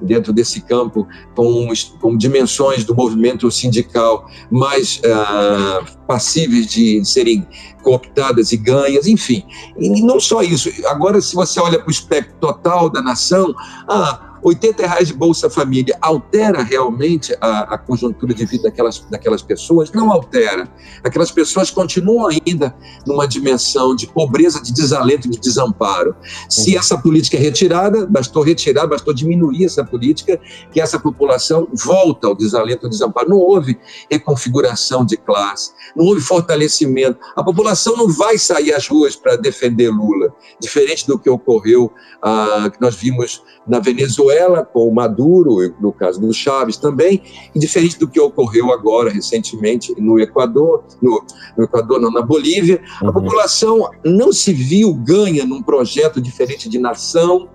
dentro 0.00 0.32
desse 0.32 0.60
campo, 0.60 1.06
com, 1.34 1.68
com 2.00 2.16
dimensões 2.16 2.84
do 2.84 2.94
movimento 2.94 3.50
sindical 3.50 4.28
mais 4.50 4.98
uh, 4.98 6.06
passíveis 6.06 6.66
de 6.66 7.04
serem 7.04 7.46
cooptadas 7.82 8.52
e 8.52 8.56
ganhas, 8.56 9.06
enfim. 9.06 9.44
E 9.78 10.02
não 10.02 10.20
só 10.20 10.42
isso. 10.42 10.70
Agora, 10.86 11.20
se 11.20 11.34
você 11.34 11.60
olha 11.60 11.78
para 11.78 11.88
o 11.88 11.90
espectro 11.90 12.36
total 12.40 12.90
da 12.90 13.00
nação, 13.00 13.54
ah, 13.88 14.35
80 14.46 14.86
reais 14.86 15.08
de 15.08 15.14
Bolsa 15.14 15.50
Família 15.50 15.98
altera 16.00 16.62
realmente 16.62 17.36
a, 17.40 17.74
a, 17.74 17.78
conjuntura 17.78 18.32
de 18.32 18.46
vida 18.46 18.64
daquelas, 18.64 19.00
daquelas 19.10 19.42
pessoas? 19.42 19.90
Não 19.90 20.12
altera. 20.12 20.72
Aquelas 21.02 21.32
pessoas 21.32 21.68
continuam 21.68 22.28
ainda 22.28 22.72
numa 23.04 23.26
dimensão 23.26 23.96
de 23.96 24.06
pobreza, 24.06 24.62
de 24.62 24.72
desalento, 24.72 25.28
de 25.28 25.40
desamparo. 25.40 26.14
Se 26.48 26.72
uhum. 26.74 26.78
essa 26.78 26.96
política 26.96 27.36
é 27.36 27.40
retirada, 27.40 28.06
bastou 28.06 28.44
retirar, 28.44 28.86
bastou 28.86 29.12
diminuir 29.12 29.64
essa 29.64 29.84
política, 29.84 30.40
que 30.70 30.80
essa 30.80 30.96
população 30.96 31.66
volta 31.72 32.28
ao 32.28 32.36
desalento, 32.36 32.86
ao 32.86 32.90
desamparo. 32.90 33.28
Não 33.28 33.38
houve 33.38 33.76
reconfiguração 34.08 35.04
de 35.04 35.16
classe, 35.16 35.72
não 35.96 36.04
houve 36.04 36.20
fortalecimento. 36.20 37.18
A 37.34 37.42
população 37.42 37.96
não 37.96 38.08
vai 38.08 38.38
sair 38.38 38.72
às 38.72 38.86
ruas 38.86 39.16
para 39.16 39.34
defender 39.34 39.90
Lula, 39.90 40.32
diferente 40.60 41.04
do 41.04 41.18
que 41.18 41.28
ocorreu, 41.28 41.92
ah, 42.22 42.70
que 42.72 42.80
nós 42.80 42.94
vimos 42.94 43.42
na 43.66 43.80
Venezuela, 43.80 44.35
com 44.72 44.88
o 44.88 44.94
Maduro, 44.94 45.74
no 45.80 45.92
caso 45.92 46.20
do 46.20 46.32
Chaves 46.32 46.76
também, 46.76 47.22
e 47.54 47.58
diferente 47.58 47.98
do 47.98 48.08
que 48.08 48.20
ocorreu 48.20 48.72
agora, 48.72 49.10
recentemente, 49.10 49.94
no 50.00 50.18
Equador, 50.18 50.84
no, 51.00 51.22
no 51.56 51.64
Equador, 51.64 52.00
não, 52.00 52.10
na 52.10 52.22
Bolívia, 52.22 52.82
uhum. 53.02 53.08
a 53.08 53.12
população 53.12 53.90
não 54.04 54.32
se 54.32 54.52
viu 54.52 54.94
ganha 54.94 55.44
num 55.44 55.62
projeto 55.62 56.20
diferente 56.20 56.68
de 56.68 56.78
nação, 56.78 57.48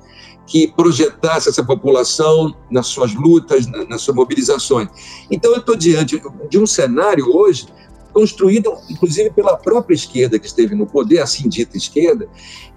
que 0.45 0.67
projetasse 0.67 1.47
essa 1.47 1.63
população 1.63 2.53
nas 2.69 2.87
suas 2.87 3.13
lutas, 3.15 3.65
nas 3.87 4.01
suas 4.01 4.17
mobilizações. 4.17 4.89
Então, 5.29 5.51
eu 5.51 5.59
estou 5.59 5.77
diante 5.77 6.21
de 6.49 6.59
um 6.59 6.67
cenário 6.67 7.25
hoje 7.33 7.67
construído, 8.13 8.73
inclusive, 8.89 9.29
pela 9.31 9.57
própria 9.57 9.95
esquerda 9.95 10.37
que 10.37 10.45
esteve 10.45 10.75
no 10.75 10.85
poder, 10.85 11.19
assim 11.19 11.47
dita 11.47 11.77
esquerda, 11.77 12.27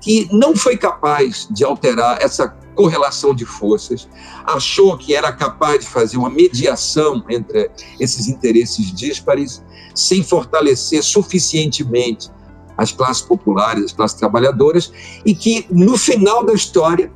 que 0.00 0.28
não 0.32 0.56
foi 0.56 0.76
capaz 0.76 1.48
de 1.50 1.64
alterar 1.64 2.18
essa 2.20 2.48
correlação 2.74 3.34
de 3.34 3.44
forças, 3.44 4.08
achou 4.44 4.96
que 4.98 5.14
era 5.14 5.32
capaz 5.32 5.80
de 5.80 5.86
fazer 5.86 6.16
uma 6.16 6.30
mediação 6.30 7.24
entre 7.28 7.70
esses 8.00 8.26
interesses 8.26 8.92
díspares, 8.92 9.62
sem 9.94 10.22
fortalecer 10.22 11.02
suficientemente 11.02 12.30
as 12.76 12.90
classes 12.90 13.22
populares, 13.22 13.84
as 13.84 13.92
classes 13.92 14.18
trabalhadoras, 14.18 14.92
e 15.24 15.34
que, 15.34 15.66
no 15.70 15.96
final 15.96 16.44
da 16.44 16.52
história, 16.52 17.12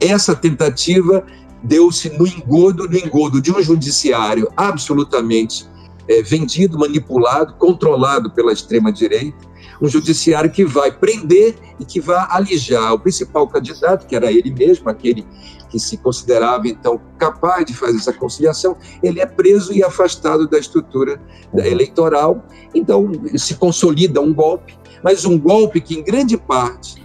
essa 0.00 0.34
tentativa 0.34 1.24
deu-se 1.62 2.08
no 2.10 2.26
engodo, 2.26 2.88
no 2.88 2.96
engodo 2.96 3.40
de 3.40 3.52
um 3.52 3.62
judiciário 3.62 4.50
absolutamente 4.56 5.66
é, 6.08 6.22
vendido, 6.22 6.78
manipulado, 6.78 7.54
controlado 7.54 8.30
pela 8.30 8.52
extrema-direita, 8.52 9.52
um 9.80 9.88
judiciário 9.88 10.50
que 10.50 10.64
vai 10.64 10.92
prender 10.92 11.56
e 11.78 11.84
que 11.84 12.00
vai 12.00 12.24
alijar 12.30 12.92
o 12.94 12.98
principal 12.98 13.48
candidato, 13.48 14.06
que 14.06 14.14
era 14.14 14.30
ele 14.30 14.52
mesmo, 14.52 14.88
aquele 14.88 15.26
que 15.68 15.80
se 15.80 15.96
considerava 15.96 16.68
então 16.68 17.00
capaz 17.18 17.64
de 17.64 17.74
fazer 17.74 17.96
essa 17.96 18.12
conciliação, 18.12 18.76
ele 19.02 19.20
é 19.20 19.26
preso 19.26 19.72
e 19.72 19.82
afastado 19.82 20.46
da 20.46 20.58
estrutura 20.58 21.20
eleitoral. 21.54 22.46
Então 22.74 23.10
se 23.36 23.54
consolida 23.54 24.20
um 24.20 24.34
golpe, 24.34 24.76
mas 25.02 25.24
um 25.24 25.38
golpe 25.38 25.80
que 25.80 25.94
em 25.94 26.04
grande 26.04 26.36
parte 26.36 27.02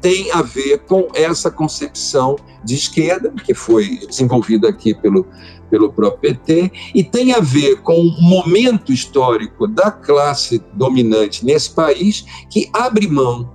tem 0.00 0.30
a 0.32 0.42
ver 0.42 0.78
com 0.80 1.08
essa 1.14 1.50
concepção 1.50 2.36
de 2.64 2.74
esquerda 2.74 3.32
que 3.44 3.54
foi 3.54 4.00
desenvolvida 4.08 4.68
aqui 4.68 4.94
pelo 4.94 5.26
pelo 5.70 5.92
próprio 5.92 6.20
PT, 6.20 6.72
e 6.94 7.04
tem 7.04 7.32
a 7.32 7.40
ver 7.40 7.80
com 7.82 7.94
um 7.94 8.20
momento 8.20 8.92
histórico 8.92 9.66
da 9.66 9.90
classe 9.90 10.62
dominante 10.74 11.44
nesse 11.44 11.70
país 11.70 12.24
que 12.50 12.68
abre 12.72 13.06
mão 13.06 13.48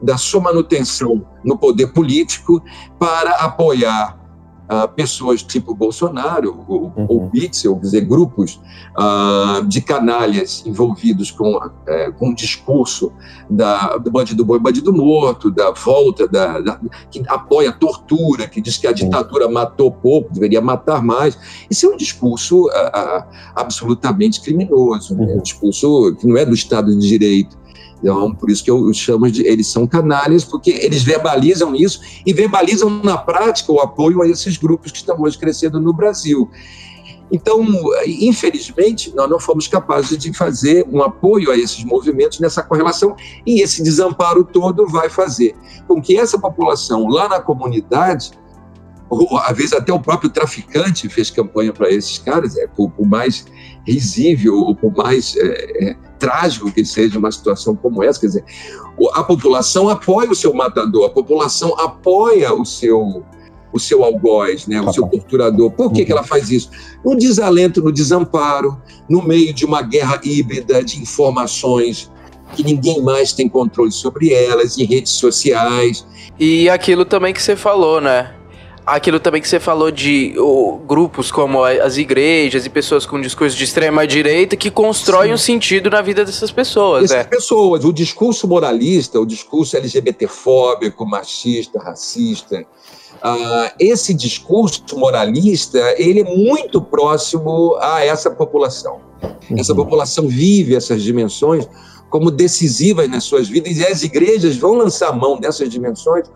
da 0.00 0.16
sua 0.16 0.40
manutenção 0.40 1.26
no 1.44 1.58
poder 1.58 1.88
político 1.88 2.62
para 2.98 3.30
apoiar 3.36 4.25
uh, 4.70 4.88
pessoas 4.88 5.42
tipo 5.42 5.74
Bolsonaro 5.74 6.64
ou, 6.66 6.92
uhum. 6.96 7.06
ou 7.08 7.28
Bitzel, 7.28 7.74
quer 7.76 7.82
dizer, 7.82 8.00
grupos 8.02 8.60
uh, 8.98 9.64
de 9.66 9.80
canalhas 9.80 10.64
envolvidos 10.66 11.30
com, 11.30 11.56
uh, 11.56 12.12
com 12.18 12.30
o 12.30 12.34
discurso 12.34 13.12
da, 13.48 13.96
do 13.96 14.10
bandido 14.10 14.44
bom 14.44 14.56
e 14.56 14.58
bandido 14.58 14.92
morto, 14.92 15.50
da 15.50 15.70
volta, 15.70 16.26
da, 16.28 16.60
da, 16.60 16.80
que 17.10 17.22
apoia 17.28 17.70
a 17.70 17.72
tortura, 17.72 18.46
que 18.48 18.60
diz 18.60 18.76
que 18.76 18.86
a 18.86 18.92
ditadura 18.92 19.48
matou 19.48 19.90
pouco, 19.90 20.32
deveria 20.32 20.60
matar 20.60 21.02
mais. 21.02 21.38
Isso 21.70 21.86
é 21.86 21.88
um 21.88 21.96
discurso 21.96 22.68
absolutamente 23.54 24.40
criminoso, 24.40 25.14
né? 25.14 25.34
um 25.34 25.42
discurso 25.42 26.16
que 26.18 26.26
não 26.26 26.36
é 26.36 26.44
do 26.44 26.54
Estado 26.54 26.96
de 26.96 27.08
Direito. 27.08 27.56
Então, 27.98 28.34
por 28.34 28.50
isso 28.50 28.62
que 28.62 28.70
eu 28.70 28.92
chamo 28.92 29.30
de 29.30 29.46
eles 29.46 29.68
são 29.68 29.86
canalhas, 29.86 30.44
porque 30.44 30.70
eles 30.70 31.02
verbalizam 31.02 31.74
isso 31.74 32.00
e 32.24 32.32
verbalizam 32.32 32.90
na 33.02 33.16
prática 33.16 33.72
o 33.72 33.80
apoio 33.80 34.22
a 34.22 34.28
esses 34.28 34.56
grupos 34.56 34.92
que 34.92 34.98
estão 34.98 35.20
hoje 35.20 35.38
crescendo 35.38 35.80
no 35.80 35.92
Brasil. 35.92 36.50
Então, 37.30 37.66
infelizmente, 38.06 39.12
nós 39.14 39.28
não 39.28 39.40
fomos 39.40 39.66
capazes 39.66 40.16
de 40.16 40.32
fazer 40.32 40.86
um 40.92 41.02
apoio 41.02 41.50
a 41.50 41.56
esses 41.56 41.82
movimentos 41.84 42.38
nessa 42.38 42.62
correlação, 42.62 43.16
e 43.44 43.60
esse 43.60 43.82
desamparo 43.82 44.44
todo 44.44 44.86
vai 44.86 45.10
fazer 45.10 45.56
com 45.88 46.00
que 46.00 46.16
essa 46.16 46.38
população 46.38 47.08
lá 47.08 47.28
na 47.28 47.40
comunidade, 47.40 48.30
ou 49.08 49.38
às 49.38 49.56
vezes 49.56 49.72
até 49.72 49.92
o 49.92 49.98
próprio 49.98 50.30
traficante 50.30 51.08
fez 51.08 51.30
campanha 51.30 51.72
para 51.72 51.90
esses 51.90 52.18
caras, 52.18 52.56
é, 52.56 52.66
por 52.66 52.92
mais 53.00 53.44
risível 53.86 54.54
ou 54.56 54.74
por 54.74 54.94
mais 54.94 55.36
é, 55.36 55.90
é, 55.90 55.96
trágico 56.18 56.70
que 56.72 56.84
seja 56.84 57.18
uma 57.18 57.30
situação 57.30 57.76
como 57.76 58.02
essa, 58.02 58.20
quer 58.20 58.26
dizer, 58.26 58.44
a 59.14 59.22
população 59.22 59.88
apoia 59.88 60.30
o 60.30 60.34
seu 60.34 60.52
matador, 60.52 61.06
a 61.06 61.10
população 61.10 61.78
apoia 61.78 62.52
o 62.52 62.64
seu 62.64 63.24
o 63.72 63.78
seu 63.78 64.02
algoz, 64.02 64.66
né, 64.66 64.80
o 64.80 64.90
seu 64.90 65.06
torturador. 65.06 65.70
Por 65.70 65.92
que, 65.92 66.04
que 66.04 66.10
ela 66.10 66.22
faz 66.22 66.50
isso? 66.50 66.70
No 67.04 67.14
desalento, 67.14 67.82
no 67.82 67.92
desamparo, 67.92 68.80
no 69.06 69.20
meio 69.20 69.52
de 69.52 69.66
uma 69.66 69.82
guerra 69.82 70.18
híbrida 70.24 70.82
de 70.82 70.98
informações 70.98 72.10
que 72.54 72.62
ninguém 72.62 73.02
mais 73.02 73.34
tem 73.34 73.48
controle 73.48 73.92
sobre 73.92 74.32
elas, 74.32 74.78
em 74.78 74.84
redes 74.84 75.12
sociais. 75.12 76.06
E 76.38 76.70
aquilo 76.70 77.04
também 77.04 77.34
que 77.34 77.42
você 77.42 77.54
falou, 77.54 78.00
né? 78.00 78.32
Aquilo 78.86 79.18
também 79.18 79.42
que 79.42 79.48
você 79.48 79.58
falou 79.58 79.90
de 79.90 80.34
o, 80.38 80.78
grupos 80.86 81.32
como 81.32 81.64
as 81.64 81.96
igrejas 81.96 82.64
e 82.64 82.70
pessoas 82.70 83.04
com 83.04 83.20
discurso 83.20 83.56
de 83.56 83.64
extrema 83.64 84.06
direita 84.06 84.56
que 84.56 84.70
constroem 84.70 85.30
Sim. 85.30 85.34
um 85.34 85.36
sentido 85.36 85.90
na 85.90 86.00
vida 86.00 86.24
dessas 86.24 86.52
pessoas. 86.52 87.04
Essas 87.04 87.16
né? 87.16 87.24
pessoas, 87.24 87.84
o 87.84 87.92
discurso 87.92 88.46
moralista, 88.46 89.18
o 89.18 89.26
discurso 89.26 89.76
LGBTfóbico, 89.76 91.04
machista, 91.04 91.80
racista, 91.80 92.60
uh, 92.60 93.74
esse 93.80 94.14
discurso 94.14 94.84
moralista, 94.96 95.80
ele 95.98 96.20
é 96.20 96.24
muito 96.24 96.80
próximo 96.80 97.76
a 97.80 98.04
essa 98.04 98.30
população. 98.30 99.00
Uhum. 99.50 99.58
Essa 99.58 99.74
população 99.74 100.28
vive 100.28 100.76
essas 100.76 101.02
dimensões 101.02 101.68
como 102.08 102.30
decisivas 102.30 103.08
nas 103.08 103.24
suas 103.24 103.48
vidas 103.48 103.76
e 103.78 103.84
as 103.84 104.04
igrejas 104.04 104.56
vão 104.56 104.74
lançar 104.74 105.12
mão 105.12 105.40
dessas 105.40 105.68
dimensões 105.68 106.26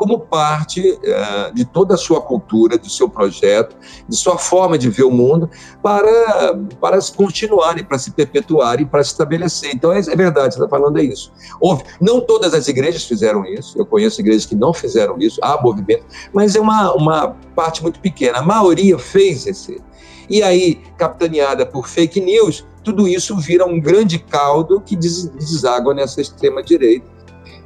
como 0.00 0.18
parte 0.18 0.80
uh, 0.80 1.54
de 1.54 1.62
toda 1.66 1.92
a 1.92 1.96
sua 1.98 2.22
cultura, 2.22 2.78
do 2.78 2.88
seu 2.88 3.06
projeto, 3.06 3.76
de 4.08 4.16
sua 4.16 4.38
forma 4.38 4.78
de 4.78 4.88
ver 4.88 5.02
o 5.02 5.10
mundo, 5.10 5.50
para, 5.82 6.58
para 6.80 6.98
se 7.02 7.12
continuarem, 7.12 7.84
para 7.84 7.98
se 7.98 8.10
perpetuarem, 8.10 8.86
para 8.86 9.04
se 9.04 9.10
estabelecer. 9.10 9.72
Então, 9.74 9.92
é, 9.92 9.98
é 9.98 10.16
verdade, 10.16 10.54
você 10.54 10.62
está 10.62 10.70
falando 10.74 10.98
é 10.98 11.02
isso. 11.02 11.30
Houve, 11.60 11.84
não 12.00 12.18
todas 12.18 12.54
as 12.54 12.66
igrejas 12.66 13.04
fizeram 13.04 13.44
isso, 13.44 13.78
eu 13.78 13.84
conheço 13.84 14.22
igrejas 14.22 14.46
que 14.46 14.54
não 14.54 14.72
fizeram 14.72 15.18
isso, 15.18 15.38
há 15.42 15.60
movimento, 15.60 16.06
mas 16.32 16.56
é 16.56 16.60
uma, 16.60 16.94
uma 16.94 17.36
parte 17.54 17.82
muito 17.82 18.00
pequena. 18.00 18.38
A 18.38 18.42
maioria 18.42 18.98
fez 18.98 19.46
esse. 19.46 19.82
E 20.30 20.42
aí, 20.42 20.80
capitaneada 20.96 21.66
por 21.66 21.86
fake 21.86 22.22
news, 22.22 22.66
tudo 22.82 23.06
isso 23.06 23.36
vira 23.36 23.66
um 23.66 23.78
grande 23.78 24.18
caldo 24.18 24.80
que 24.80 24.96
deságua 24.96 25.92
nessa 25.92 26.22
extrema-direita 26.22 27.19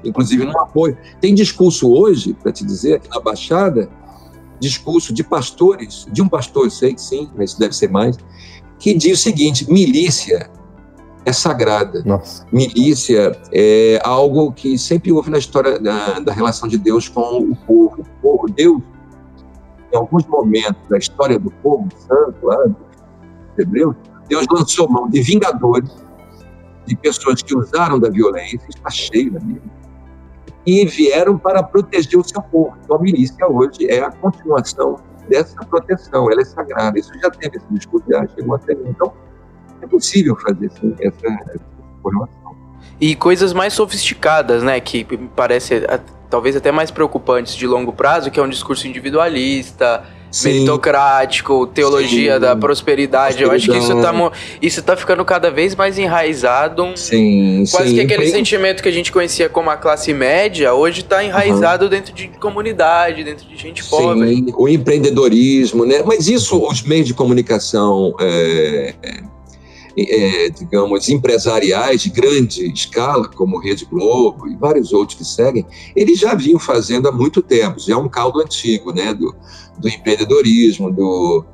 inclusive 0.04 0.44
no 0.44 0.58
apoio. 0.60 0.96
Tem 1.20 1.34
discurso 1.34 1.92
hoje, 1.92 2.34
para 2.34 2.52
te 2.52 2.64
dizer, 2.64 2.94
aqui 2.94 3.08
na 3.08 3.20
Baixada, 3.20 3.88
discurso 4.58 5.12
de 5.12 5.22
pastores, 5.22 6.06
de 6.10 6.22
um 6.22 6.28
pastor, 6.28 6.64
eu 6.64 6.70
sei 6.70 6.94
que 6.94 7.02
sim, 7.02 7.30
mas 7.36 7.50
isso 7.50 7.60
deve 7.60 7.74
ser 7.74 7.90
mais, 7.90 8.16
que 8.78 8.94
diz 8.94 9.18
o 9.18 9.22
seguinte: 9.22 9.70
milícia 9.70 10.50
é 11.24 11.32
sagrada. 11.32 12.02
Nossa. 12.04 12.46
Milícia 12.52 13.38
é 13.52 14.00
algo 14.04 14.52
que 14.52 14.78
sempre 14.78 15.12
houve 15.12 15.30
na 15.30 15.38
história 15.38 15.78
da, 15.78 16.20
da 16.20 16.32
relação 16.32 16.68
de 16.68 16.78
Deus 16.78 17.08
com 17.08 17.38
o 17.38 17.56
povo. 17.56 18.02
O 18.02 18.20
povo, 18.20 18.46
Deus, 18.48 18.82
em 19.92 19.96
alguns 19.96 20.26
momentos 20.26 20.88
da 20.88 20.98
história 20.98 21.38
do 21.38 21.50
povo 21.50 21.88
santo, 21.96 22.36
lá, 22.42 22.56
dos 22.66 22.76
hebreus, 23.58 23.96
Deus 24.28 24.46
lançou 24.50 24.88
mão 24.88 25.08
de 25.08 25.20
vingadores, 25.22 25.90
de 26.86 26.96
pessoas 26.96 27.40
que 27.40 27.56
usaram 27.56 27.98
da 27.98 28.10
violência, 28.10 28.66
está 28.68 28.90
cheio 28.90 29.32
da 29.32 29.40
Bíblia 29.40 29.73
e 30.66 30.86
vieram 30.86 31.38
para 31.38 31.62
proteger 31.62 32.18
o 32.18 32.24
seu 32.24 32.40
povo. 32.42 32.74
Então, 32.82 32.96
a 32.96 33.00
milícia 33.00 33.46
hoje 33.46 33.88
é 33.88 34.00
a 34.00 34.10
continuação 34.10 34.96
dessa 35.28 35.56
proteção, 35.64 36.30
ela 36.30 36.40
é 36.40 36.44
sagrada. 36.44 36.98
Isso 36.98 37.12
já 37.20 37.30
teve 37.30 37.56
esse 37.56 37.66
discurso, 37.70 38.06
já 38.08 38.26
chegou 38.28 38.54
até 38.54 38.74
mim. 38.74 38.88
Então, 38.88 39.12
é 39.80 39.86
possível 39.86 40.36
fazer 40.36 40.70
sim, 40.72 40.94
essa, 41.00 41.26
essa 41.26 41.64
correlação. 42.02 42.56
E 43.00 43.14
coisas 43.16 43.52
mais 43.52 43.72
sofisticadas, 43.72 44.62
né, 44.62 44.80
que 44.80 45.04
parece 45.34 45.82
talvez 46.30 46.56
até 46.56 46.72
mais 46.72 46.90
preocupantes 46.90 47.54
de 47.54 47.66
longo 47.66 47.92
prazo, 47.92 48.30
que 48.30 48.40
é 48.40 48.42
um 48.42 48.48
discurso 48.48 48.86
individualista, 48.86 50.04
Sim. 50.34 50.48
meritocrático, 50.48 51.64
teologia 51.68 52.34
Sim. 52.34 52.40
da 52.40 52.56
prosperidade. 52.56 53.40
Eu 53.40 53.52
acho 53.52 53.70
que 53.70 53.78
isso 53.78 53.94
tá, 54.02 54.32
isso 54.60 54.82
tá 54.82 54.96
ficando 54.96 55.24
cada 55.24 55.48
vez 55.48 55.76
mais 55.76 55.96
enraizado. 55.96 56.92
Sim, 56.96 57.62
Quase 57.70 57.90
sim. 57.90 57.94
que 57.94 58.00
aquele 58.00 58.26
sentimento 58.26 58.82
que 58.82 58.88
a 58.88 58.92
gente 58.92 59.12
conhecia 59.12 59.48
como 59.48 59.70
a 59.70 59.76
classe 59.76 60.12
média, 60.12 60.74
hoje 60.74 61.02
está 61.02 61.22
enraizado 61.22 61.84
uhum. 61.84 61.90
dentro 61.90 62.12
de 62.12 62.26
comunidade, 62.40 63.22
dentro 63.22 63.46
de 63.46 63.56
gente 63.56 63.84
pobre. 63.84 64.34
Sim, 64.34 64.46
o 64.56 64.68
empreendedorismo, 64.68 65.86
né? 65.86 66.02
Mas 66.04 66.26
isso, 66.26 66.60
os 66.66 66.82
meios 66.82 67.06
de 67.06 67.14
comunicação. 67.14 68.12
É, 68.20 68.94
é, 69.96 70.48
digamos, 70.48 71.08
empresariais 71.08 72.02
de 72.02 72.10
grande 72.10 72.68
escala, 72.72 73.28
como 73.28 73.60
Rede 73.60 73.84
Globo 73.84 74.48
e 74.48 74.56
vários 74.56 74.92
outros 74.92 75.16
que 75.16 75.24
seguem, 75.24 75.64
eles 75.94 76.18
já 76.18 76.34
vinham 76.34 76.58
fazendo 76.58 77.08
há 77.08 77.12
muito 77.12 77.40
tempo, 77.40 77.78
já 77.78 77.94
é 77.94 77.96
um 77.96 78.08
caldo 78.08 78.40
antigo, 78.40 78.92
né, 78.92 79.14
do, 79.14 79.32
do 79.78 79.88
empreendedorismo, 79.88 80.90
do 80.90 81.44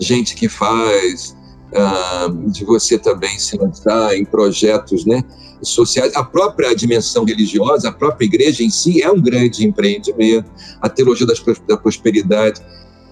gente 0.00 0.34
que 0.34 0.48
faz, 0.48 1.36
uh, 1.72 2.50
de 2.50 2.64
você 2.64 2.98
também 2.98 3.38
se 3.38 3.56
lançar 3.56 4.16
em 4.16 4.24
projetos 4.24 5.04
né, 5.04 5.22
sociais. 5.62 6.14
A 6.14 6.24
própria 6.24 6.74
dimensão 6.74 7.24
religiosa, 7.24 7.88
a 7.88 7.92
própria 7.92 8.26
igreja 8.26 8.62
em 8.62 8.70
si 8.70 9.02
é 9.02 9.10
um 9.10 9.20
grande 9.20 9.66
empreendimento. 9.66 10.50
A 10.80 10.88
teologia 10.88 11.26
da 11.66 11.76
prosperidade 11.76 12.60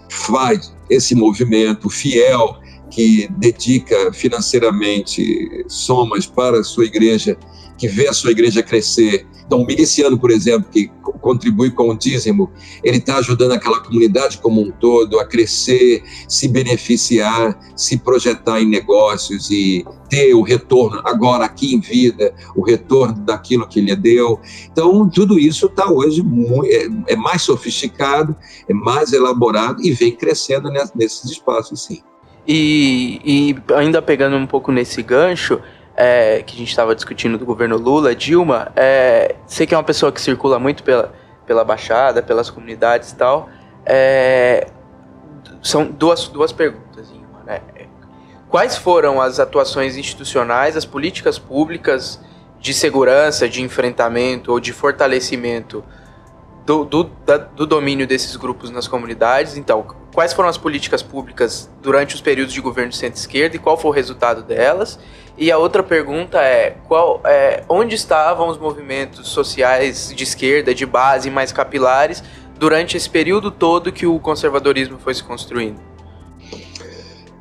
faz 0.08 0.72
esse 0.88 1.14
movimento 1.14 1.90
fiel 1.90 2.56
que 2.90 3.28
dedica 3.36 4.12
financeiramente 4.12 5.64
somas 5.66 6.24
para 6.26 6.60
a 6.60 6.64
sua 6.64 6.84
igreja, 6.84 7.36
que 7.76 7.88
vê 7.88 8.08
a 8.08 8.12
sua 8.12 8.30
igreja 8.30 8.62
crescer 8.62 9.26
então, 9.46 9.60
o 9.62 9.66
miliciano, 9.66 10.18
por 10.18 10.30
exemplo, 10.30 10.68
que 10.70 10.90
contribui 11.20 11.70
com 11.70 11.90
o 11.90 11.96
dízimo, 11.96 12.50
ele 12.82 12.98
está 12.98 13.18
ajudando 13.18 13.52
aquela 13.52 13.80
comunidade 13.80 14.38
como 14.38 14.60
um 14.60 14.72
todo 14.72 15.20
a 15.20 15.24
crescer, 15.24 16.02
se 16.28 16.48
beneficiar, 16.48 17.56
se 17.76 17.96
projetar 17.96 18.60
em 18.60 18.68
negócios 18.68 19.48
e 19.50 19.84
ter 20.10 20.34
o 20.34 20.42
retorno 20.42 21.00
agora 21.04 21.44
aqui 21.44 21.74
em 21.74 21.80
vida, 21.80 22.34
o 22.56 22.62
retorno 22.62 23.14
daquilo 23.24 23.68
que 23.68 23.80
lhe 23.80 23.94
deu. 23.94 24.40
Então, 24.70 25.08
tudo 25.08 25.38
isso 25.38 25.66
está 25.66 25.88
hoje 25.88 26.22
muito, 26.22 26.66
é, 26.66 27.12
é, 27.12 27.16
mais 27.16 27.42
sofisticado, 27.42 28.34
é 28.68 28.74
mais 28.74 29.12
elaborado 29.12 29.80
e 29.82 29.92
vem 29.92 30.10
crescendo 30.10 30.70
nesses 30.94 31.30
espaços, 31.30 31.84
sim. 31.84 32.02
E, 32.48 33.20
e 33.24 33.74
ainda 33.74 34.00
pegando 34.00 34.36
um 34.36 34.46
pouco 34.46 34.70
nesse 34.70 35.02
gancho, 35.02 35.60
é, 35.96 36.42
que 36.42 36.54
a 36.54 36.58
gente 36.58 36.68
estava 36.68 36.94
discutindo 36.94 37.38
do 37.38 37.46
governo 37.46 37.76
Lula, 37.76 38.14
Dilma, 38.14 38.70
é, 38.76 39.36
sei 39.46 39.66
que 39.66 39.74
é 39.74 39.78
uma 39.78 39.84
pessoa 39.84 40.12
que 40.12 40.20
circula 40.20 40.58
muito 40.58 40.82
pela, 40.82 41.12
pela 41.46 41.64
Baixada, 41.64 42.22
pelas 42.22 42.50
comunidades 42.50 43.12
e 43.12 43.16
tal. 43.16 43.48
É, 43.84 44.66
são 45.62 45.86
duas, 45.86 46.28
duas 46.28 46.52
perguntas 46.52 47.10
em 47.10 47.24
uma, 47.24 47.42
né? 47.44 47.60
Quais 48.48 48.76
foram 48.76 49.20
as 49.20 49.40
atuações 49.40 49.96
institucionais, 49.96 50.76
as 50.76 50.84
políticas 50.84 51.38
públicas 51.38 52.20
de 52.60 52.72
segurança, 52.72 53.48
de 53.48 53.62
enfrentamento 53.62 54.52
ou 54.52 54.60
de 54.60 54.72
fortalecimento 54.72 55.84
do, 56.64 56.84
do, 56.84 57.04
da, 57.24 57.38
do 57.38 57.66
domínio 57.66 58.06
desses 58.06 58.36
grupos 58.36 58.70
nas 58.70 58.86
comunidades? 58.86 59.56
Então, 59.56 59.84
quais 60.14 60.32
foram 60.32 60.48
as 60.48 60.56
políticas 60.56 61.02
públicas 61.02 61.68
durante 61.82 62.14
os 62.14 62.20
períodos 62.20 62.54
de 62.54 62.60
governo 62.60 62.90
de 62.90 62.96
centro-esquerda 62.96 63.56
e 63.56 63.58
qual 63.58 63.76
foi 63.76 63.90
o 63.90 63.94
resultado 63.94 64.42
delas? 64.42 64.98
E 65.38 65.50
a 65.50 65.58
outra 65.58 65.82
pergunta 65.82 66.40
é, 66.40 66.76
qual, 66.88 67.20
é, 67.24 67.62
onde 67.68 67.94
estavam 67.94 68.48
os 68.48 68.58
movimentos 68.58 69.28
sociais 69.28 70.12
de 70.14 70.24
esquerda, 70.24 70.74
de 70.74 70.86
base, 70.86 71.30
mais 71.30 71.52
capilares, 71.52 72.22
durante 72.58 72.96
esse 72.96 73.08
período 73.08 73.50
todo 73.50 73.92
que 73.92 74.06
o 74.06 74.18
conservadorismo 74.18 74.98
foi 74.98 75.12
se 75.14 75.22
construindo? 75.22 75.78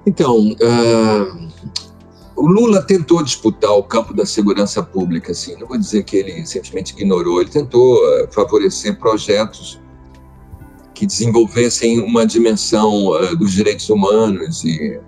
Então, 0.06 0.38
uh, 0.38 1.50
o 2.36 2.46
Lula 2.46 2.82
tentou 2.82 3.24
disputar 3.24 3.72
o 3.72 3.82
campo 3.82 4.14
da 4.14 4.26
segurança 4.26 4.84
pública, 4.84 5.32
assim, 5.32 5.56
não 5.58 5.68
vou 5.68 5.78
dizer 5.78 6.04
que 6.04 6.18
ele 6.18 6.46
simplesmente 6.46 6.92
ignorou, 6.92 7.42
ele 7.42 7.50
tentou 7.50 7.96
uh, 7.96 8.28
favorecer 8.32 9.00
projetos 9.00 9.80
que 10.94 11.06
desenvolvessem 11.06 12.00
uma 12.00 12.26
dimensão 12.26 13.08
uh, 13.08 13.36
dos 13.38 13.54
direitos 13.54 13.90
humanos 13.90 14.64
e, 14.66 15.00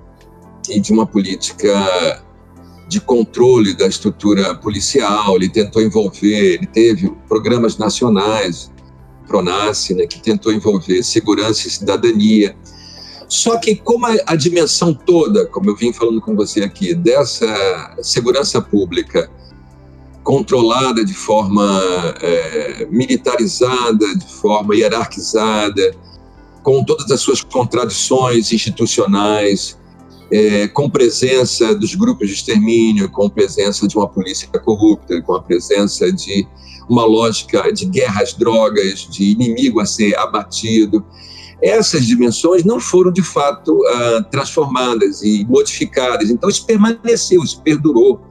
e 0.69 0.79
de 0.79 0.91
uma 0.91 1.05
política 1.05 2.23
de 2.87 3.01
controle 3.01 3.75
da 3.75 3.87
estrutura 3.87 4.55
policial, 4.55 5.35
ele 5.35 5.49
tentou 5.49 5.81
envolver, 5.81 6.55
ele 6.55 6.65
teve 6.65 7.11
programas 7.27 7.77
nacionais, 7.77 8.71
Pronace, 9.27 9.93
né, 9.93 10.07
que 10.07 10.21
tentou 10.21 10.53
envolver 10.53 11.03
segurança 11.03 11.67
e 11.67 11.71
cidadania. 11.71 12.55
Só 13.27 13.57
que 13.57 13.75
como 13.75 14.05
a, 14.05 14.15
a, 14.25 14.35
dimensão 14.35 14.93
toda, 14.93 15.45
como 15.47 15.69
eu 15.69 15.75
vim 15.75 15.91
falando 15.91 16.21
com 16.21 16.33
você 16.33 16.63
aqui, 16.63 16.93
dessa 16.95 17.95
segurança 18.01 18.61
pública 18.61 19.29
controlada 20.23 21.03
de 21.03 21.13
forma 21.13 21.81
é, 22.21 22.87
militarizada, 22.89 24.15
de 24.15 24.25
forma 24.25 24.75
hierarquizada, 24.75 25.93
com 26.63 26.83
todas 26.83 27.09
as 27.11 27.19
suas 27.19 27.41
contradições 27.41 28.51
institucionais, 28.51 29.77
é, 30.31 30.67
com 30.67 30.89
presença 30.89 31.73
dos 31.75 31.95
grupos 31.95 32.27
de 32.27 32.35
extermínio, 32.35 33.09
com 33.09 33.29
presença 33.29 33.87
de 33.87 33.95
uma 33.95 34.07
polícia 34.07 34.47
corrupta, 34.47 35.21
com 35.21 35.35
a 35.35 35.41
presença 35.41 36.11
de 36.11 36.47
uma 36.89 37.05
lógica 37.05 37.71
de 37.71 37.85
guerra 37.85 38.21
às 38.21 38.33
drogas, 38.33 39.07
de 39.09 39.31
inimigo 39.31 39.79
a 39.79 39.85
ser 39.85 40.17
abatido. 40.17 41.05
Essas 41.61 42.05
dimensões 42.05 42.63
não 42.63 42.79
foram 42.79 43.11
de 43.11 43.23
fato 43.23 43.73
uh, 43.73 44.23
transformadas 44.29 45.21
e 45.23 45.45
modificadas, 45.45 46.29
então 46.29 46.49
isso 46.49 46.65
permaneceu, 46.65 47.43
isso 47.43 47.61
perdurou. 47.61 48.21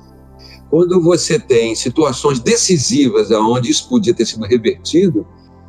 Quando 0.71 1.01
você 1.03 1.39
tem 1.39 1.75
situações 1.75 2.39
decisivas 2.41 3.31
onde 3.31 3.71
isso 3.71 3.89
podia 3.89 4.15
ter 4.15 4.27
sido 4.27 4.45
revertido, 4.45 5.27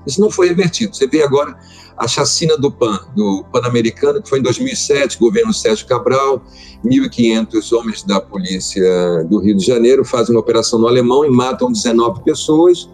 isso 0.08 0.22
não 0.22 0.32
foi 0.32 0.48
revertido. 0.48 0.96
Você 0.96 1.08
vê 1.08 1.22
agora 1.22 1.58
a 1.98 2.08
chacina 2.08 2.58
do 2.58 2.72
PAN, 2.72 3.00
do 3.16 3.44
Pan-Americano, 3.52 4.22
que 4.22 4.30
foi 4.30 4.40
em 4.40 4.44
2007, 4.44 5.18
governo 5.18 5.54
Sérgio 5.54 5.88
Cabral, 5.88 6.44
1.500 6.86 7.78
homens 7.78 8.04
da 8.04 8.22
polícia 8.22 9.24
do 9.26 9.40
Rio 9.40 9.58
de 9.58 9.66
Janeiro 9.66 10.06
fazem 10.06 10.36
uma 10.36 10.42
operação 10.42 10.80
no 10.80 10.88
Alemão 10.88 11.26
e 11.26 11.30
matam 11.30 11.72
19 11.72 12.24
pessoas. 12.24 12.90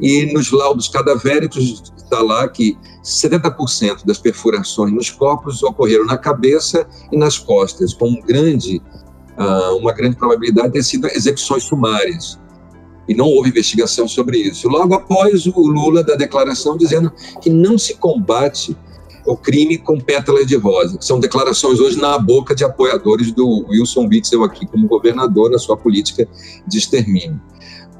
E 0.00 0.32
nos 0.32 0.50
laudos 0.50 0.88
cadavéricos 0.88 1.92
está 1.96 2.20
lá 2.20 2.48
que 2.48 2.76
70% 3.02 4.04
das 4.04 4.18
perfurações 4.18 4.92
nos 4.92 5.10
corpos 5.10 5.62
ocorreram 5.62 6.04
na 6.04 6.18
cabeça 6.18 6.86
e 7.12 7.16
nas 7.16 7.38
costas, 7.38 7.94
com 7.94 8.08
um 8.08 8.20
grande, 8.20 8.82
uh, 9.38 9.76
uma 9.76 9.92
grande 9.92 10.16
probabilidade 10.16 10.68
de 10.68 10.72
ter 10.74 10.82
sido 10.82 11.06
execuções 11.06 11.62
sumárias 11.62 12.38
e 13.08 13.14
não 13.14 13.26
houve 13.26 13.50
investigação 13.50 14.08
sobre 14.08 14.38
isso. 14.38 14.68
Logo 14.68 14.94
após 14.94 15.46
o 15.46 15.60
Lula 15.60 16.02
da 16.02 16.14
declaração 16.14 16.76
dizendo 16.76 17.12
que 17.40 17.50
não 17.50 17.76
se 17.76 17.94
combate 17.94 18.76
o 19.26 19.36
crime 19.36 19.78
com 19.78 19.98
pétalas 19.98 20.46
de 20.46 20.56
rosa, 20.56 20.98
que 20.98 21.04
são 21.04 21.18
declarações 21.18 21.80
hoje 21.80 21.98
na 21.98 22.18
boca 22.18 22.54
de 22.54 22.62
apoiadores 22.62 23.32
do 23.32 23.66
Wilson 23.68 24.06
Witzel 24.06 24.44
aqui 24.44 24.66
como 24.66 24.86
governador 24.86 25.50
na 25.50 25.58
sua 25.58 25.76
política 25.76 26.28
de 26.66 26.78
extermínio. 26.78 27.40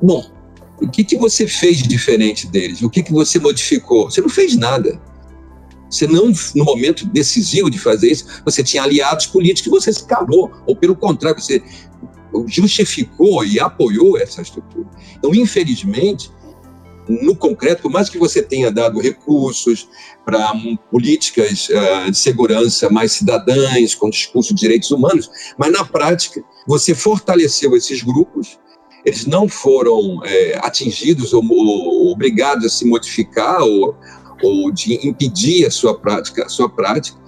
Bom, 0.03 0.25
o 0.81 0.89
que, 0.89 1.03
que 1.03 1.17
você 1.17 1.47
fez 1.47 1.79
diferente 1.79 2.47
deles? 2.47 2.83
O 2.83 2.91
que, 2.91 3.03
que 3.03 3.13
você 3.13 3.39
modificou? 3.39 4.11
Você 4.11 4.21
não 4.21 4.29
fez 4.29 4.57
nada. 4.57 5.01
Você 5.89 6.07
não, 6.07 6.33
no 6.55 6.65
momento 6.65 7.07
decisivo 7.07 7.71
de 7.71 7.79
fazer 7.79 8.11
isso, 8.11 8.27
você 8.45 8.63
tinha 8.63 8.83
aliados 8.83 9.27
políticos 9.27 9.67
e 9.69 9.71
você 9.71 9.93
se 9.93 10.05
calou, 10.05 10.51
ou 10.67 10.75
pelo 10.75 10.97
contrário, 10.97 11.41
você 11.41 11.63
justificou 12.47 13.45
e 13.45 13.61
apoiou 13.61 14.18
essa 14.18 14.43
estrutura. 14.43 14.87
Então, 15.16 15.35
infelizmente, 15.35 16.30
no 17.09 17.37
concreto, 17.37 17.82
por 17.82 17.91
mais 17.91 18.09
que 18.09 18.18
você 18.18 18.43
tenha 18.43 18.70
dado 18.70 19.01
recursos 19.01 19.89
para 20.24 20.53
um, 20.53 20.76
políticas 20.91 21.68
uh, 21.68 22.11
de 22.11 22.16
segurança 22.16 22.89
mais 22.89 23.12
cidadãs, 23.12 23.95
com 23.95 24.09
discurso 24.09 24.55
de 24.55 24.61
direitos 24.61 24.91
humanos, 24.91 25.28
mas 25.59 25.70
na 25.70 25.85
prática 25.85 26.43
você 26.66 26.95
fortaleceu 26.95 27.76
esses 27.76 28.03
grupos, 28.03 28.59
eles 29.05 29.26
não 29.26 29.47
foram 29.47 30.24
é, 30.24 30.59
atingidos 30.62 31.35
ou, 31.35 31.45
ou, 31.47 32.11
obrigados 32.11 32.64
a 32.64 32.68
se 32.70 32.87
modificar 32.87 33.61
ou, 33.61 33.95
ou 34.43 34.72
de 34.72 35.07
impedir 35.07 35.66
a 35.66 35.70
sua 35.70 35.99
prática, 35.99 36.47
a 36.47 36.49
sua 36.49 36.70
prática, 36.70 37.18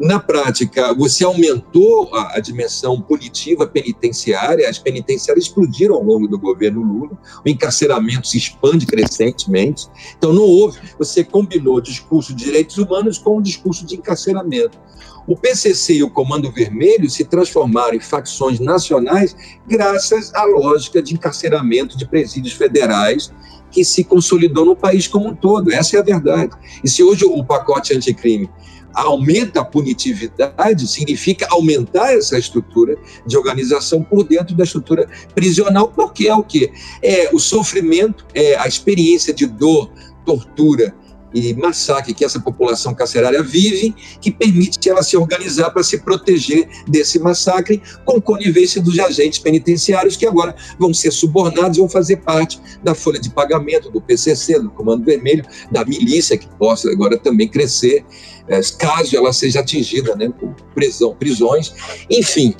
na 0.00 0.18
prática, 0.18 0.92
você 0.94 1.24
aumentou 1.24 2.14
a, 2.14 2.36
a, 2.36 2.40
dimensão 2.40 3.00
punitiva 3.00 3.66
penitenciária, 3.66 4.68
as 4.68 4.78
penitenciárias 4.78 5.46
explodiram 5.46 5.94
ao 5.94 6.02
longo 6.02 6.26
do 6.26 6.38
governo 6.38 6.82
Lula, 6.82 7.18
o 7.44 7.48
encarceramento 7.48 8.26
se 8.26 8.38
expande 8.38 8.86
crescentemente. 8.86 9.86
Então, 10.16 10.32
não 10.32 10.42
houve, 10.42 10.78
você 10.98 11.22
combinou 11.22 11.80
discurso 11.80 12.34
de 12.34 12.44
direitos 12.44 12.78
humanos 12.78 13.18
com 13.18 13.38
o 13.38 13.42
discurso 13.42 13.86
de 13.86 13.94
encarceramento. 13.94 14.78
O 15.26 15.36
PCC 15.36 15.94
e 15.94 16.02
o 16.02 16.10
Comando 16.10 16.52
Vermelho 16.52 17.08
se 17.08 17.24
transformaram 17.24 17.94
em 17.94 18.00
facções 18.00 18.60
nacionais 18.60 19.34
graças 19.66 20.34
à 20.34 20.44
lógica 20.44 21.02
de 21.02 21.14
encarceramento 21.14 21.96
de 21.96 22.06
presídios 22.06 22.52
federais 22.52 23.32
que 23.70 23.84
se 23.84 24.04
consolidou 24.04 24.64
no 24.64 24.76
país 24.76 25.08
como 25.08 25.28
um 25.28 25.34
todo. 25.34 25.72
Essa 25.72 25.96
é 25.96 26.00
a 26.00 26.04
verdade. 26.04 26.52
E 26.84 26.88
se 26.88 27.02
hoje 27.02 27.24
o 27.24 27.42
pacote 27.42 27.94
anticrime 27.94 28.48
aumenta 28.94 29.60
a 29.60 29.64
punitividade, 29.64 30.86
significa 30.86 31.46
aumentar 31.50 32.14
essa 32.14 32.38
estrutura 32.38 32.96
de 33.26 33.36
organização 33.36 34.02
por 34.02 34.24
dentro 34.24 34.54
da 34.54 34.64
estrutura 34.64 35.08
prisional, 35.34 35.88
porque 35.88 36.28
é 36.28 36.34
o 36.34 36.42
quê? 36.42 36.72
É 37.02 37.30
o 37.32 37.38
sofrimento, 37.38 38.24
é 38.34 38.56
a 38.56 38.66
experiência 38.66 39.34
de 39.34 39.46
dor, 39.46 39.90
tortura, 40.24 40.94
e 41.34 41.52
massacre 41.52 42.14
que 42.14 42.24
essa 42.24 42.38
população 42.38 42.94
carcerária 42.94 43.42
vive, 43.42 43.92
que 44.20 44.30
permite 44.30 44.88
ela 44.88 45.02
se 45.02 45.16
organizar 45.16 45.70
para 45.70 45.82
se 45.82 45.98
proteger 45.98 46.68
desse 46.86 47.18
massacre, 47.18 47.82
com 48.04 48.20
conivência 48.20 48.80
dos 48.80 48.98
agentes 49.00 49.40
penitenciários, 49.40 50.16
que 50.16 50.24
agora 50.24 50.54
vão 50.78 50.94
ser 50.94 51.10
subornados, 51.10 51.78
vão 51.78 51.88
fazer 51.88 52.18
parte 52.18 52.60
da 52.84 52.94
folha 52.94 53.20
de 53.20 53.30
pagamento 53.30 53.90
do 53.90 54.00
PCC, 54.00 54.60
do 54.60 54.70
Comando 54.70 55.04
Vermelho, 55.04 55.44
da 55.72 55.84
milícia, 55.84 56.38
que 56.38 56.48
possa 56.56 56.88
agora 56.90 57.18
também 57.18 57.48
crescer, 57.48 58.04
eh, 58.48 58.60
caso 58.78 59.16
ela 59.16 59.32
seja 59.32 59.60
atingida 59.60 60.14
né, 60.14 60.32
por 60.38 60.54
prisão, 60.74 61.16
prisões. 61.16 61.74
Enfim, 62.08 62.54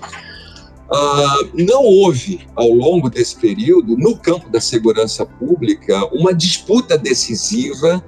Uh, 0.85 1.51
não 1.55 1.83
houve, 1.83 2.47
ao 2.55 2.69
longo 2.69 3.09
desse 3.09 3.35
período, 3.37 3.97
no 3.97 4.19
campo 4.19 4.51
da 4.51 4.61
segurança 4.61 5.25
pública, 5.25 6.05
uma 6.13 6.33
disputa 6.35 6.99
decisiva 6.99 8.05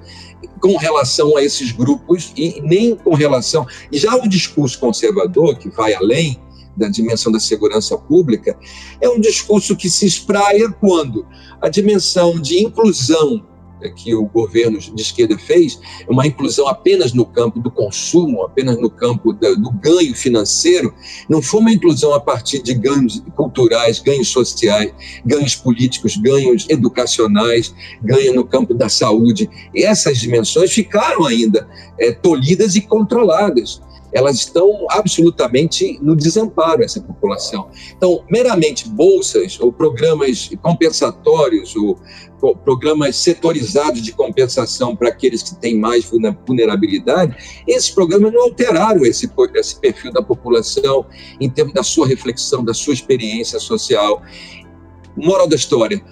com 0.59 0.77
relação 0.77 1.37
a 1.37 1.43
esses 1.43 1.71
grupos 1.71 2.31
e 2.35 2.61
nem 2.61 2.95
com 2.95 3.13
relação. 3.13 3.65
Já 3.91 4.15
o 4.15 4.27
discurso 4.27 4.79
conservador, 4.79 5.57
que 5.57 5.69
vai 5.69 5.93
além 5.93 6.39
da 6.75 6.87
dimensão 6.87 7.31
da 7.31 7.39
segurança 7.39 7.97
pública, 7.97 8.57
é 9.01 9.09
um 9.09 9.19
discurso 9.19 9.75
que 9.75 9.89
se 9.89 10.05
espraia 10.05 10.69
quando 10.69 11.25
a 11.61 11.69
dimensão 11.69 12.39
de 12.39 12.63
inclusão 12.63 13.43
que 13.95 14.13
o 14.15 14.25
governo 14.25 14.79
de 14.79 15.01
esquerda 15.01 15.37
fez, 15.37 15.79
uma 16.07 16.25
inclusão 16.25 16.67
apenas 16.67 17.13
no 17.13 17.25
campo 17.25 17.59
do 17.59 17.69
consumo, 17.69 18.43
apenas 18.43 18.77
no 18.77 18.89
campo 18.89 19.33
do 19.33 19.71
ganho 19.71 20.15
financeiro, 20.15 20.93
não 21.29 21.41
foi 21.41 21.59
uma 21.61 21.71
inclusão 21.71 22.13
a 22.13 22.19
partir 22.19 22.61
de 22.61 22.73
ganhos 22.73 23.21
culturais, 23.35 23.99
ganhos 23.99 24.29
sociais, 24.29 24.91
ganhos 25.25 25.55
políticos, 25.55 26.17
ganhos 26.17 26.65
educacionais, 26.69 27.73
ganho 28.01 28.33
no 28.33 28.45
campo 28.45 28.73
da 28.73 28.89
saúde. 28.89 29.49
Essas 29.75 30.17
dimensões 30.17 30.71
ficaram 30.71 31.25
ainda 31.25 31.67
é, 31.99 32.11
tolhidas 32.11 32.75
e 32.75 32.81
controladas 32.81 33.81
elas 34.17 34.37
estão 34.37 34.87
absolutamente 34.89 35.99
no 36.01 36.15
desamparo, 36.15 36.83
essa 36.83 36.99
população. 36.99 37.69
Então, 37.95 38.23
meramente 38.31 38.89
bolsas 38.89 39.59
ou 39.59 39.71
programas 39.71 40.49
compensatórios 40.59 41.75
ou 41.75 41.99
programas 42.63 43.15
setorizados 43.15 44.01
de 44.01 44.11
compensação 44.11 44.95
para 44.95 45.09
aqueles 45.09 45.43
que 45.43 45.55
têm 45.55 45.77
mais 45.79 46.09
vulnerabilidade, 46.45 47.63
esses 47.67 47.91
programas 47.91 48.33
não 48.33 48.41
alteraram 48.43 49.05
esse, 49.05 49.29
esse 49.55 49.79
perfil 49.79 50.11
da 50.11 50.21
população 50.23 51.05
em 51.39 51.49
termos 51.49 51.75
da 51.75 51.83
sua 51.83 52.07
reflexão, 52.07 52.65
da 52.65 52.73
sua 52.73 52.93
experiência 52.93 53.59
social. 53.59 54.23
Moral 55.15 55.47
da 55.47 55.55
história, 55.55 56.03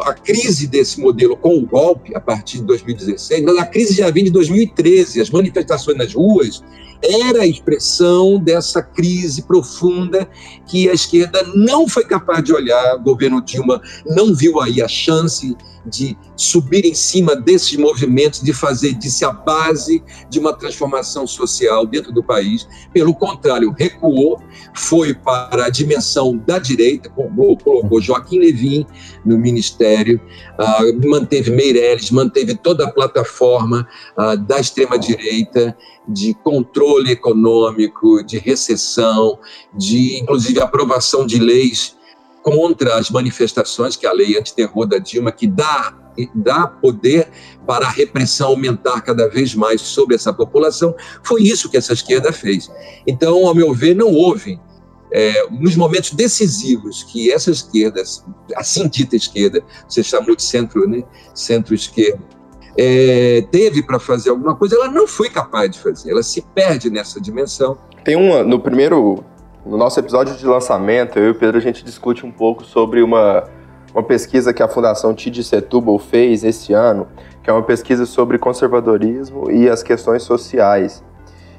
a 0.00 0.14
crise 0.14 0.68
desse 0.68 1.00
modelo 1.00 1.36
com 1.36 1.56
o 1.56 1.66
golpe, 1.66 2.14
a 2.14 2.20
partir 2.20 2.58
de 2.58 2.64
2016, 2.64 3.42
mas 3.42 3.56
a 3.58 3.66
crise 3.66 3.94
já 3.94 4.10
vem 4.10 4.24
de 4.24 4.30
2013. 4.30 5.20
As 5.20 5.30
manifestações 5.30 5.96
nas 5.96 6.14
ruas 6.14 6.62
era 7.02 7.42
a 7.42 7.46
expressão 7.46 8.38
dessa 8.38 8.82
crise 8.82 9.42
profunda 9.42 10.28
que 10.66 10.88
a 10.88 10.92
esquerda 10.92 11.42
não 11.54 11.88
foi 11.88 12.04
capaz 12.04 12.42
de 12.42 12.52
olhar. 12.52 12.96
O 12.96 13.02
governo 13.02 13.42
Dilma 13.42 13.80
não 14.06 14.34
viu 14.34 14.60
aí 14.60 14.82
a 14.82 14.88
chance 14.88 15.56
de 15.86 16.16
subir 16.36 16.84
em 16.84 16.94
cima 16.94 17.34
desses 17.34 17.76
movimentos, 17.76 18.42
de 18.42 18.52
fazer 18.52 18.92
disso 18.94 19.24
a 19.26 19.32
base 19.32 20.02
de 20.28 20.38
uma 20.38 20.52
transformação 20.52 21.26
social 21.26 21.86
dentro 21.86 22.12
do 22.12 22.22
país. 22.22 22.68
Pelo 22.92 23.14
contrário, 23.14 23.74
recuou, 23.76 24.42
foi 24.74 25.14
para 25.14 25.66
a 25.66 25.70
dimensão 25.70 26.36
da 26.36 26.58
direita, 26.58 27.10
colocou 27.10 28.00
Joaquim 28.00 28.38
Levin 28.38 28.86
no 29.24 29.38
ministério, 29.38 30.20
uh, 30.58 31.08
manteve 31.08 31.50
Meirelles, 31.50 32.10
manteve 32.10 32.54
toda 32.54 32.84
a 32.84 32.90
plataforma 32.90 33.88
uh, 34.16 34.36
da 34.36 34.60
extrema-direita 34.60 35.76
de 36.08 36.34
controle 36.34 37.12
econômico, 37.12 38.22
de 38.24 38.38
recessão, 38.38 39.38
de 39.74 40.18
inclusive 40.18 40.60
aprovação 40.60 41.26
de 41.26 41.38
leis 41.38 41.96
contra 42.42 42.96
as 42.96 43.10
manifestações, 43.10 43.94
que 43.94 44.06
é 44.06 44.08
a 44.08 44.12
lei 44.12 44.38
antiterror 44.38 44.86
da 44.86 44.98
Dilma, 44.98 45.30
que 45.30 45.46
dá, 45.46 45.94
dá 46.34 46.66
poder 46.66 47.28
para 47.66 47.86
a 47.86 47.90
repressão 47.90 48.48
aumentar 48.48 49.02
cada 49.02 49.28
vez 49.28 49.54
mais 49.54 49.82
sobre 49.82 50.14
essa 50.14 50.32
população, 50.32 50.94
foi 51.22 51.42
isso 51.42 51.68
que 51.68 51.76
essa 51.76 51.92
esquerda 51.92 52.32
fez. 52.32 52.70
Então, 53.06 53.46
ao 53.46 53.54
meu 53.54 53.74
ver, 53.74 53.94
não 53.94 54.12
houve, 54.14 54.58
é, 55.12 55.46
nos 55.50 55.76
momentos 55.76 56.12
decisivos 56.12 57.02
que 57.04 57.30
essa 57.30 57.50
esquerda, 57.50 58.02
assim 58.56 58.88
dita 58.88 59.16
esquerda, 59.16 59.62
você 59.86 60.02
chamou 60.02 60.34
de 60.34 60.42
centro, 60.42 60.88
né, 60.88 61.02
centro-esquerda, 61.34 62.37
é, 62.78 63.44
teve 63.50 63.82
para 63.82 63.98
fazer 63.98 64.30
alguma 64.30 64.54
coisa, 64.54 64.76
ela 64.76 64.88
não 64.88 65.06
foi 65.06 65.28
capaz 65.28 65.70
de 65.70 65.80
fazer, 65.80 66.12
ela 66.12 66.22
se 66.22 66.40
perde 66.54 66.88
nessa 66.88 67.20
dimensão. 67.20 67.76
Tem 68.04 68.14
uma, 68.14 68.44
no 68.44 68.60
primeiro 68.60 69.24
no 69.66 69.76
nosso 69.76 69.98
episódio 70.00 70.34
de 70.36 70.46
lançamento, 70.46 71.18
eu 71.18 71.26
e 71.26 71.30
o 71.30 71.34
Pedro, 71.34 71.58
a 71.58 71.60
gente 71.60 71.84
discute 71.84 72.24
um 72.24 72.30
pouco 72.30 72.64
sobre 72.64 73.02
uma, 73.02 73.44
uma 73.92 74.02
pesquisa 74.02 74.52
que 74.52 74.62
a 74.62 74.68
Fundação 74.68 75.14
Tid 75.14 75.42
Setúbal 75.44 75.98
fez 75.98 76.42
esse 76.44 76.72
ano, 76.72 77.06
que 77.42 77.50
é 77.50 77.52
uma 77.52 77.62
pesquisa 77.62 78.06
sobre 78.06 78.38
conservadorismo 78.38 79.50
e 79.50 79.68
as 79.68 79.82
questões 79.82 80.22
sociais. 80.22 81.04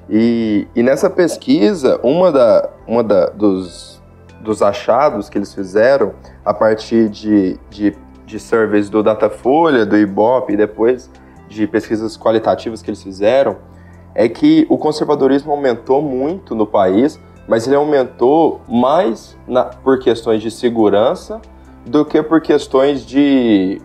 E, 0.10 0.68
e 0.76 0.82
nessa 0.82 1.10
pesquisa, 1.10 2.00
uma, 2.02 2.32
da, 2.32 2.70
uma 2.88 3.04
da, 3.04 3.28
dos, 3.28 4.02
dos 4.42 4.64
achados 4.64 5.30
que 5.30 5.38
eles 5.38 5.54
fizeram, 5.54 6.14
a 6.44 6.54
partir 6.54 7.10
de, 7.10 7.60
de, 7.70 7.96
de 8.30 8.40
surveys 8.40 8.90
do 8.90 9.02
Datafolha, 9.02 9.86
do 9.86 9.98
Ibope 9.98 10.54
e 10.54 10.58
depois 10.58 11.10
de 11.48 11.66
pesquisas 11.66 12.16
qualitativas 12.16 12.82
que 12.82 12.90
eles 12.92 13.02
fizeram, 13.02 13.58
é 14.14 14.30
que 14.30 14.68
o 14.70 14.78
conservadorismo 14.78 15.52
aumentou 15.52 16.00
muito 16.00 16.54
no 16.54 16.68
país, 16.68 17.20
mas 17.48 17.66
ele 17.66 17.76
aumentou 17.76 18.62
mais 18.68 19.36
na, 19.48 19.64
por 19.64 19.98
questões 20.00 20.44
de 20.44 20.52
segurança 20.52 21.42
do 21.84 22.06
que 22.06 22.22
por 22.22 22.40
questões 22.40 23.04
de, 23.04 23.82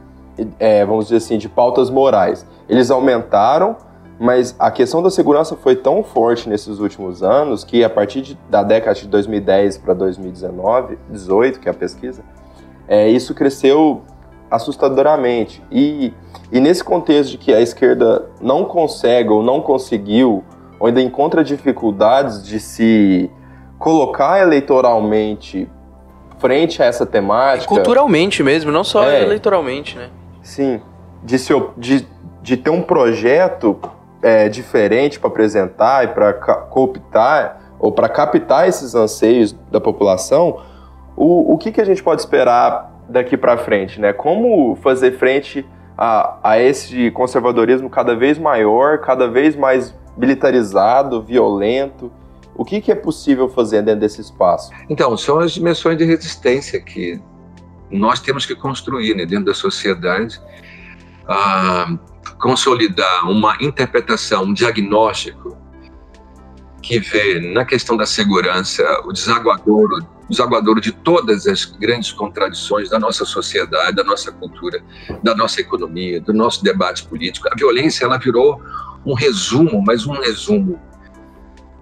é, 0.58 0.84
vamos 0.84 1.06
dizer 1.06 1.16
assim, 1.16 1.38
de 1.38 1.48
pautas 1.48 1.88
morais. 1.88 2.46
Eles 2.68 2.90
aumentaram, 2.90 3.76
mas 4.20 4.54
a 4.58 4.70
questão 4.70 5.02
da 5.02 5.10
segurança 5.10 5.56
foi 5.56 5.74
tão 5.74 6.02
forte 6.02 6.50
nesses 6.50 6.80
últimos 6.80 7.22
anos 7.22 7.64
que 7.64 7.82
a 7.82 7.88
partir 7.88 8.20
de, 8.20 8.38
da 8.50 8.62
década 8.62 8.94
de 8.94 9.08
2010 9.08 9.78
para 9.78 9.94
2019, 9.94 10.98
18, 11.08 11.60
que 11.60 11.68
é 11.68 11.70
a 11.70 11.74
pesquisa, 11.74 12.22
é, 12.86 13.08
isso 13.08 13.34
cresceu 13.34 14.02
assustadoramente. 14.54 15.62
E, 15.70 16.12
e 16.50 16.60
nesse 16.60 16.82
contexto 16.82 17.32
de 17.32 17.38
que 17.38 17.52
a 17.52 17.60
esquerda 17.60 18.26
não 18.40 18.64
consegue 18.64 19.30
ou 19.30 19.42
não 19.42 19.60
conseguiu, 19.60 20.44
ou 20.78 20.86
ainda 20.86 21.00
encontra 21.00 21.42
dificuldades 21.42 22.44
de 22.44 22.60
se 22.60 23.30
colocar 23.78 24.40
eleitoralmente 24.40 25.68
frente 26.38 26.82
a 26.82 26.86
essa 26.86 27.06
temática. 27.06 27.68
culturalmente 27.68 28.42
mesmo, 28.42 28.70
não 28.70 28.84
só 28.84 29.04
é, 29.04 29.22
eleitoralmente, 29.22 29.96
né? 29.96 30.10
Sim. 30.42 30.80
De, 31.22 31.38
se, 31.38 31.52
de, 31.76 32.06
de 32.42 32.56
ter 32.56 32.70
um 32.70 32.82
projeto 32.82 33.78
é, 34.22 34.48
diferente 34.48 35.18
para 35.18 35.28
apresentar 35.28 36.04
e 36.04 36.08
para 36.08 36.32
cooptar 36.32 37.60
ou 37.78 37.92
para 37.92 38.08
captar 38.08 38.68
esses 38.68 38.94
anseios 38.94 39.54
da 39.70 39.80
população, 39.80 40.58
o, 41.16 41.54
o 41.54 41.58
que, 41.58 41.72
que 41.72 41.80
a 41.80 41.84
gente 41.84 42.02
pode 42.02 42.20
esperar 42.20 42.93
daqui 43.08 43.36
para 43.36 43.56
frente, 43.58 44.00
né? 44.00 44.12
Como 44.12 44.76
fazer 44.76 45.18
frente 45.18 45.66
a, 45.96 46.38
a 46.42 46.58
esse 46.58 47.10
conservadorismo 47.10 47.88
cada 47.88 48.14
vez 48.14 48.38
maior, 48.38 48.98
cada 48.98 49.28
vez 49.28 49.54
mais 49.56 49.94
militarizado, 50.16 51.22
violento 51.22 52.10
o 52.56 52.64
que, 52.64 52.80
que 52.80 52.92
é 52.92 52.94
possível 52.94 53.48
fazer 53.48 53.82
dentro 53.82 54.00
desse 54.00 54.20
espaço? 54.20 54.70
Então, 54.88 55.16
são 55.16 55.40
as 55.40 55.52
dimensões 55.52 55.98
de 55.98 56.04
resistência 56.04 56.80
que 56.80 57.20
nós 57.90 58.20
temos 58.20 58.46
que 58.46 58.54
construir 58.54 59.14
né, 59.14 59.26
dentro 59.26 59.46
da 59.46 59.54
sociedade, 59.54 60.40
consolidar 62.38 63.28
uma 63.28 63.56
interpretação, 63.60 64.44
um 64.44 64.54
diagnóstico 64.54 65.56
que 66.80 66.98
vê 66.98 67.40
na 67.52 67.64
questão 67.64 67.96
da 67.96 68.06
segurança 68.06 68.82
o 69.04 69.12
desaguadouro, 69.12 70.06
desaguadouro 70.28 70.80
de 70.80 70.92
todas 70.92 71.46
as 71.46 71.64
grandes 71.64 72.12
contradições 72.12 72.88
da 72.88 72.98
nossa 72.98 73.24
sociedade, 73.24 73.96
da 73.96 74.04
nossa 74.04 74.32
cultura, 74.32 74.82
da 75.22 75.34
nossa 75.34 75.60
economia, 75.60 76.20
do 76.20 76.32
nosso 76.32 76.62
debate 76.62 77.06
político. 77.06 77.48
A 77.50 77.56
violência 77.56 78.04
ela 78.04 78.18
virou 78.18 78.60
um 79.04 79.14
resumo, 79.14 79.82
mas 79.84 80.06
um 80.06 80.18
resumo 80.20 80.80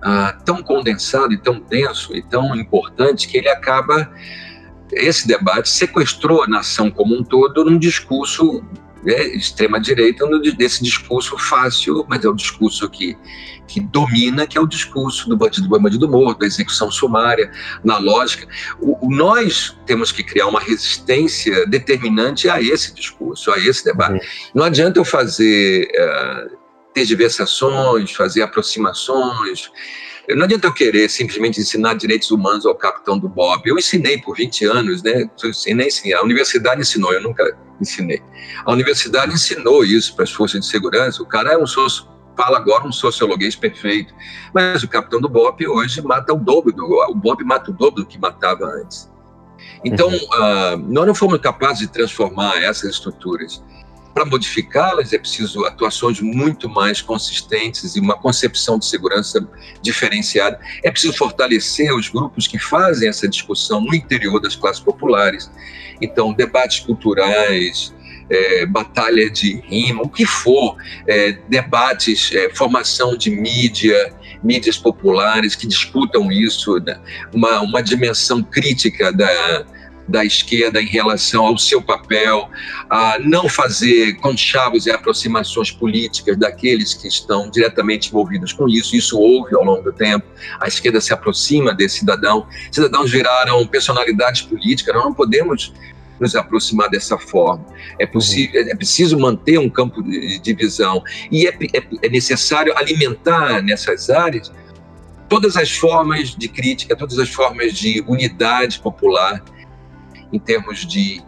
ah, 0.02 0.36
tão 0.44 0.62
condensado 0.62 1.32
e 1.32 1.38
tão 1.38 1.60
denso 1.60 2.16
e 2.16 2.22
tão 2.22 2.54
importante 2.56 3.28
que 3.28 3.38
ele 3.38 3.48
acaba 3.48 4.10
esse 4.92 5.26
debate 5.26 5.68
sequestrou 5.68 6.42
a 6.42 6.46
nação 6.46 6.90
como 6.90 7.18
um 7.18 7.24
todo 7.24 7.64
num 7.64 7.78
discurso 7.78 8.62
né, 9.02 9.26
extrema-direita, 9.34 10.24
desse 10.56 10.82
discurso 10.82 11.36
fácil, 11.38 12.04
mas 12.08 12.24
é 12.24 12.28
o 12.28 12.34
discurso 12.34 12.88
que, 12.88 13.16
que 13.66 13.80
domina, 13.80 14.46
que 14.46 14.56
é 14.56 14.60
o 14.60 14.66
discurso 14.66 15.28
do 15.28 15.36
bandido 15.36 15.68
do 15.68 15.80
bandido 15.80 16.08
morto, 16.08 16.40
da 16.40 16.46
execução 16.46 16.90
sumária, 16.90 17.50
na 17.84 17.98
lógica. 17.98 18.46
O, 18.80 19.06
o, 19.06 19.10
nós 19.10 19.76
temos 19.86 20.12
que 20.12 20.22
criar 20.22 20.46
uma 20.46 20.60
resistência 20.60 21.66
determinante 21.66 22.48
a 22.48 22.60
esse 22.60 22.94
discurso, 22.94 23.50
a 23.50 23.58
esse 23.58 23.84
debate. 23.84 24.14
Uhum. 24.14 24.20
Não 24.54 24.64
adianta 24.64 24.98
eu 24.98 25.04
fazer. 25.04 25.88
Uh, 25.88 26.62
ter 26.92 27.06
diversações, 27.06 28.12
fazer 28.12 28.42
aproximações. 28.42 29.70
Não 30.30 30.44
adianta 30.44 30.68
eu 30.68 30.72
querer 30.72 31.08
simplesmente 31.08 31.60
ensinar 31.60 31.94
direitos 31.94 32.30
humanos 32.30 32.64
ao 32.64 32.74
capitão 32.74 33.18
do 33.18 33.28
Bob. 33.28 33.62
Eu 33.66 33.76
ensinei 33.76 34.18
por 34.18 34.36
20 34.36 34.64
anos, 34.66 35.02
né? 35.02 35.28
Eu 35.42 35.50
ensinei, 35.50 35.90
sim. 35.90 36.12
A 36.12 36.22
universidade 36.22 36.80
ensinou, 36.80 37.12
eu 37.12 37.22
nunca 37.22 37.44
ensinei. 37.80 38.22
A 38.64 38.72
universidade 38.72 39.34
ensinou 39.34 39.84
isso 39.84 40.14
para 40.14 40.24
as 40.24 40.30
forças 40.30 40.60
de 40.60 40.66
segurança. 40.66 41.22
O 41.22 41.26
cara 41.26 41.52
é 41.52 41.58
um 41.58 41.66
socio, 41.66 42.06
fala 42.36 42.58
agora 42.58 42.86
um 42.86 42.92
sociologuês 42.92 43.56
perfeito. 43.56 44.14
Mas 44.54 44.82
o 44.84 44.88
capitão 44.88 45.20
do 45.20 45.28
Bob 45.28 45.66
hoje 45.66 46.00
mata 46.00 46.32
o 46.32 46.38
dobro 46.38 46.72
do. 46.72 46.84
O 46.84 47.14
Bob 47.14 47.42
mata 47.44 47.70
o 47.70 47.74
dobro 47.74 48.02
do 48.02 48.06
que 48.06 48.18
matava 48.18 48.64
antes. 48.64 49.10
Então, 49.84 50.08
uhum. 50.08 50.14
uh, 50.14 50.76
nós 50.88 51.06
não 51.06 51.14
fomos 51.14 51.38
capazes 51.40 51.80
de 51.80 51.88
transformar 51.88 52.62
essas 52.62 52.90
estruturas 52.90 53.62
para 54.12 54.24
modificá-las 54.24 55.12
é 55.12 55.18
preciso 55.18 55.64
atuações 55.64 56.20
muito 56.20 56.68
mais 56.68 57.00
consistentes 57.00 57.96
e 57.96 58.00
uma 58.00 58.16
concepção 58.16 58.78
de 58.78 58.86
segurança 58.86 59.46
diferenciada. 59.80 60.60
É 60.82 60.90
preciso 60.90 61.14
fortalecer 61.16 61.94
os 61.94 62.08
grupos 62.08 62.46
que 62.46 62.58
fazem 62.58 63.08
essa 63.08 63.28
discussão 63.28 63.80
no 63.80 63.94
interior 63.94 64.40
das 64.40 64.54
classes 64.54 64.82
populares. 64.82 65.50
Então, 66.00 66.32
debates 66.32 66.80
culturais, 66.80 67.94
é, 68.30 68.66
batalha 68.66 69.30
de 69.30 69.60
rima, 69.60 70.02
o 70.02 70.08
que 70.08 70.24
for, 70.24 70.76
é, 71.06 71.32
debates, 71.48 72.32
é, 72.34 72.50
formação 72.54 73.16
de 73.16 73.30
mídia, 73.30 74.14
mídias 74.42 74.76
populares 74.76 75.54
que 75.54 75.66
disputam 75.66 76.30
isso, 76.30 76.78
né? 76.80 76.98
uma, 77.32 77.60
uma 77.60 77.82
dimensão 77.82 78.42
crítica 78.42 79.12
da, 79.12 79.64
da 80.12 80.24
esquerda 80.24 80.80
em 80.80 80.86
relação 80.86 81.46
ao 81.46 81.56
seu 81.56 81.80
papel, 81.80 82.48
a 82.90 83.18
não 83.18 83.48
fazer 83.48 84.14
conchavos 84.16 84.86
e 84.86 84.90
aproximações 84.90 85.70
políticas 85.70 86.36
daqueles 86.36 86.92
que 86.92 87.08
estão 87.08 87.50
diretamente 87.50 88.10
envolvidos 88.10 88.52
com 88.52 88.68
isso. 88.68 88.94
Isso 88.94 89.18
houve 89.18 89.56
ao 89.56 89.64
longo 89.64 89.82
do 89.82 89.92
tempo. 89.92 90.26
A 90.60 90.68
esquerda 90.68 91.00
se 91.00 91.14
aproxima 91.14 91.74
desse 91.74 92.00
cidadão. 92.00 92.46
Cidadãos 92.70 93.10
viraram 93.10 93.66
personalidades 93.66 94.42
políticas. 94.42 94.94
Nós 94.94 95.04
não 95.04 95.14
podemos 95.14 95.72
nos 96.20 96.36
aproximar 96.36 96.90
dessa 96.90 97.18
forma. 97.18 97.64
É, 97.98 98.06
possível, 98.06 98.60
é 98.60 98.74
preciso 98.76 99.18
manter 99.18 99.58
um 99.58 99.70
campo 99.70 100.02
de, 100.02 100.38
de 100.38 100.54
visão 100.54 101.02
e 101.30 101.46
é, 101.46 101.50
é, 101.50 101.82
é 102.02 102.08
necessário 102.10 102.76
alimentar 102.76 103.62
nessas 103.62 104.10
áreas 104.10 104.52
todas 105.26 105.56
as 105.56 105.72
formas 105.72 106.36
de 106.36 106.46
crítica, 106.46 106.94
todas 106.94 107.18
as 107.18 107.30
formas 107.30 107.72
de 107.72 108.04
unidade 108.06 108.78
popular 108.78 109.42
em 110.32 110.38
termos 110.38 110.86
de 110.86 111.22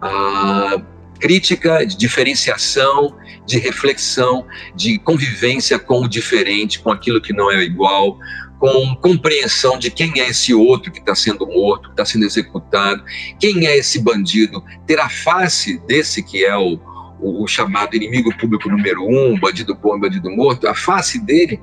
a 0.00 0.80
crítica, 1.18 1.84
de 1.84 1.96
diferenciação, 1.96 3.16
de 3.44 3.58
reflexão, 3.58 4.46
de 4.74 4.98
convivência 4.98 5.78
com 5.78 6.02
o 6.02 6.08
diferente, 6.08 6.78
com 6.78 6.90
aquilo 6.90 7.20
que 7.20 7.32
não 7.32 7.50
é 7.50 7.62
igual, 7.64 8.18
com 8.58 8.94
compreensão 8.96 9.78
de 9.78 9.90
quem 9.90 10.20
é 10.20 10.28
esse 10.28 10.52
outro 10.52 10.92
que 10.92 10.98
está 10.98 11.14
sendo 11.14 11.46
morto, 11.46 11.88
que 11.88 11.94
está 11.94 12.04
sendo 12.04 12.24
executado, 12.24 13.02
quem 13.38 13.66
é 13.66 13.76
esse 13.76 14.00
bandido, 14.00 14.62
ter 14.86 14.98
a 14.98 15.08
face 15.08 15.78
desse 15.86 16.22
que 16.22 16.44
é 16.44 16.56
o, 16.56 16.78
o, 17.20 17.46
chamado 17.46 17.94
inimigo 17.94 18.36
público 18.36 18.68
número 18.68 19.04
um, 19.04 19.38
bandido 19.38 19.74
bom, 19.74 19.98
bandido 19.98 20.30
morto, 20.30 20.68
a 20.68 20.74
face 20.74 21.18
dele 21.20 21.60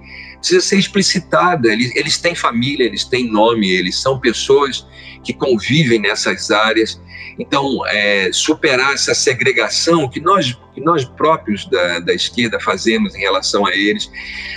precisa 0.48 0.62
ser 0.62 0.78
explicitada. 0.78 1.72
Eles, 1.72 1.96
eles 1.96 2.18
têm 2.18 2.36
família, 2.36 2.86
eles 2.86 3.04
têm 3.04 3.30
nome, 3.30 3.70
eles 3.70 4.00
são 4.00 4.20
pessoas 4.20 4.86
que 5.24 5.34
convivem 5.34 6.00
nessas 6.00 6.52
áreas 6.52 7.00
então, 7.38 7.86
é, 7.88 8.30
superar 8.32 8.94
essa 8.94 9.14
segregação 9.14 10.10
que 10.10 10.22
nós, 10.22 10.58
que 10.74 10.82
nós 10.82 11.04
próprios 11.04 11.66
da, 11.66 12.00
da 12.00 12.14
esquerda 12.14 12.60
fazemos 12.60 13.14
em 13.16 13.20
relação 13.20 13.66
a 13.66 13.76
eles, 13.76 14.10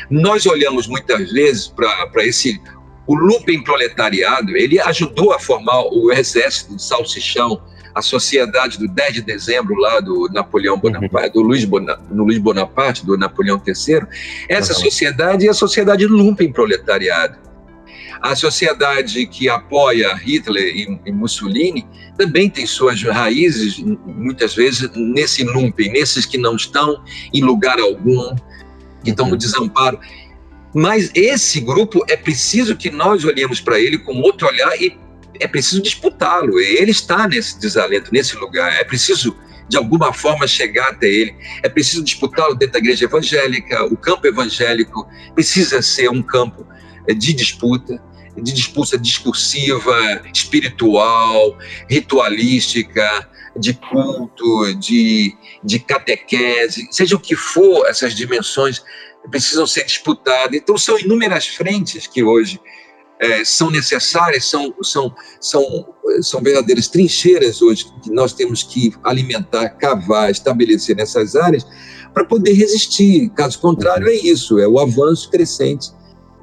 nós 0.09 0.47
olhamos 0.47 0.86
muitas 0.86 1.32
vezes 1.32 1.69
para 1.69 2.24
esse. 2.24 2.60
O 3.06 3.15
Lupen 3.15 3.65
proletariado, 3.65 4.55
ele 4.55 4.78
ajudou 4.81 5.32
a 5.32 5.39
formar 5.39 5.81
o 5.81 6.12
exército 6.12 6.74
do 6.74 6.78
salsichão, 6.78 7.60
a 7.99 8.03
sociedade 8.03 8.79
do 8.79 8.87
10 8.87 9.15
de 9.15 9.23
dezembro 9.23 9.75
lá 9.75 9.99
do 9.99 10.29
Napoleão 10.33 10.75
uhum. 10.75 10.81
Bonaparte, 10.81 11.35
do 11.35 11.43
Luiz, 11.43 11.65
Bonaparte, 11.65 12.15
do 12.15 12.23
Luiz 12.23 12.39
Bonaparte, 12.39 13.05
do 13.05 13.19
Napoleão 13.19 13.61
III, 13.66 14.03
essa 14.49 14.73
uhum. 14.73 14.81
sociedade 14.81 15.47
é 15.47 15.51
a 15.51 15.55
sociedade 15.55 16.07
Lumpen 16.07 16.53
proletariado. 16.53 17.37
A 18.23 18.35
sociedade 18.35 19.27
que 19.27 19.49
apoia 19.49 20.15
Hitler 20.15 20.77
e, 20.77 21.01
e 21.07 21.12
Mussolini 21.12 21.87
também 22.16 22.49
tem 22.49 22.66
suas 22.66 23.03
raízes, 23.03 23.79
muitas 24.07 24.55
vezes, 24.55 24.91
nesse 24.95 25.45
lumpen, 25.45 25.93
nesses 25.93 26.27
que 26.27 26.37
não 26.37 26.57
estão 26.57 27.03
em 27.33 27.43
lugar 27.43 27.79
algum, 27.79 28.35
que 29.05 29.11
estão 29.11 29.27
no 29.27 29.33
uhum. 29.33 29.39
desamparo. 29.39 30.01
Mas 30.75 31.11
esse 31.15 31.61
grupo 31.61 32.05
é 32.09 32.16
preciso 32.16 32.77
que 32.77 32.91
nós 32.91 33.25
olhemos 33.25 33.61
para 33.61 33.81
ele 33.81 33.99
com 33.99 34.20
outro 34.20 34.49
olhar 34.49 34.81
e 34.81 34.99
é 35.40 35.47
preciso 35.47 35.82
disputá-lo. 35.82 36.59
Ele 36.59 36.90
está 36.90 37.27
nesse 37.28 37.59
desalento, 37.59 38.12
nesse 38.12 38.36
lugar. 38.36 38.73
É 38.74 38.85
preciso, 38.85 39.36
de 39.69 39.77
alguma 39.77 40.12
forma, 40.12 40.47
chegar 40.47 40.89
até 40.90 41.06
ele. 41.06 41.35
É 41.62 41.69
preciso 41.69 42.02
disputá-lo 42.02 42.55
dentro 42.55 42.74
da 42.74 42.78
igreja 42.78 43.05
evangélica. 43.05 43.85
O 43.85 43.97
campo 43.97 44.27
evangélico 44.27 45.09
precisa 45.35 45.82
ser 45.82 46.10
um 46.10 46.23
campo 46.23 46.66
de 47.06 47.32
disputa 47.32 48.02
de 48.43 48.52
disputa 48.52 48.97
discursiva, 48.97 50.23
espiritual, 50.32 51.59
ritualística, 51.90 53.28
de 53.56 53.74
culto, 53.74 54.74
de, 54.77 55.36
de 55.65 55.78
catequese, 55.78 56.89
seja 56.90 57.16
o 57.16 57.20
que 57.20 57.35
for, 57.35 57.86
essas 57.86 58.15
dimensões 58.15 58.82
precisam 59.31 59.66
ser 59.66 59.85
disputadas. 59.85 60.55
Então, 60.55 60.78
são 60.78 60.98
inúmeras 60.98 61.47
frentes 61.47 62.06
que 62.06 62.23
hoje 62.23 62.60
é, 63.20 63.45
são 63.45 63.70
necessárias, 63.70 64.45
são, 64.45 64.74
são, 64.82 65.15
são, 65.40 65.95
são 66.23 66.40
verdadeiras 66.40 66.89
trincheiras 66.89 67.61
hoje 67.61 67.86
que 68.03 68.11
nós 68.11 68.32
temos 68.32 68.62
que 68.62 68.93
alimentar, 69.03 69.70
cavar, 69.70 70.31
estabelecer 70.31 70.97
nessas 70.97 71.35
áreas 71.35 71.66
para 72.15 72.24
poder 72.24 72.53
resistir. 72.53 73.28
Caso 73.31 73.59
contrário, 73.59 74.09
é 74.09 74.15
isso, 74.15 74.59
é 74.59 74.69
o 74.69 74.78
avanço 74.78 75.31
crescente 75.31 75.90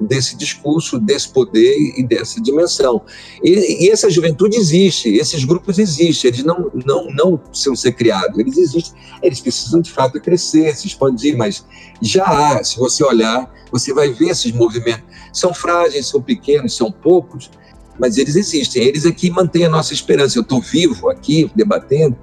desse 0.00 0.36
discurso, 0.36 0.98
desse 0.98 1.28
poder 1.28 1.74
e 1.96 2.02
dessa 2.02 2.40
dimensão. 2.40 3.02
E, 3.42 3.86
e, 3.86 3.90
essa 3.90 4.10
juventude 4.10 4.56
existe, 4.56 5.14
esses 5.14 5.44
grupos 5.44 5.78
existem, 5.78 6.30
eles 6.30 6.44
não, 6.44 6.70
não, 6.84 7.10
não 7.12 7.36
precisam 7.36 7.74
ser 7.74 7.92
criados, 7.92 8.38
eles 8.38 8.56
existem, 8.58 8.94
eles 9.22 9.40
precisam 9.40 9.80
de 9.80 9.90
fato 9.90 10.20
crescer, 10.20 10.74
se 10.76 10.86
expandir, 10.86 11.36
mas 11.36 11.64
já 12.00 12.24
há, 12.24 12.62
se 12.62 12.78
você 12.78 13.04
olhar, 13.04 13.50
você 13.70 13.92
vai 13.92 14.10
ver 14.12 14.30
esses 14.30 14.52
movimentos. 14.52 15.04
São 15.32 15.52
frágeis, 15.52 16.06
são 16.06 16.20
pequenos, 16.20 16.76
são 16.76 16.90
poucos, 16.90 17.50
mas 17.98 18.18
eles 18.18 18.36
existem, 18.36 18.82
eles 18.82 19.06
é 19.06 19.12
que 19.12 19.30
mantêm 19.30 19.64
a 19.64 19.70
nossa 19.70 19.94
esperança. 19.94 20.38
Eu 20.38 20.42
estou 20.42 20.60
vivo 20.60 21.08
aqui, 21.08 21.50
debatendo, 21.54 22.16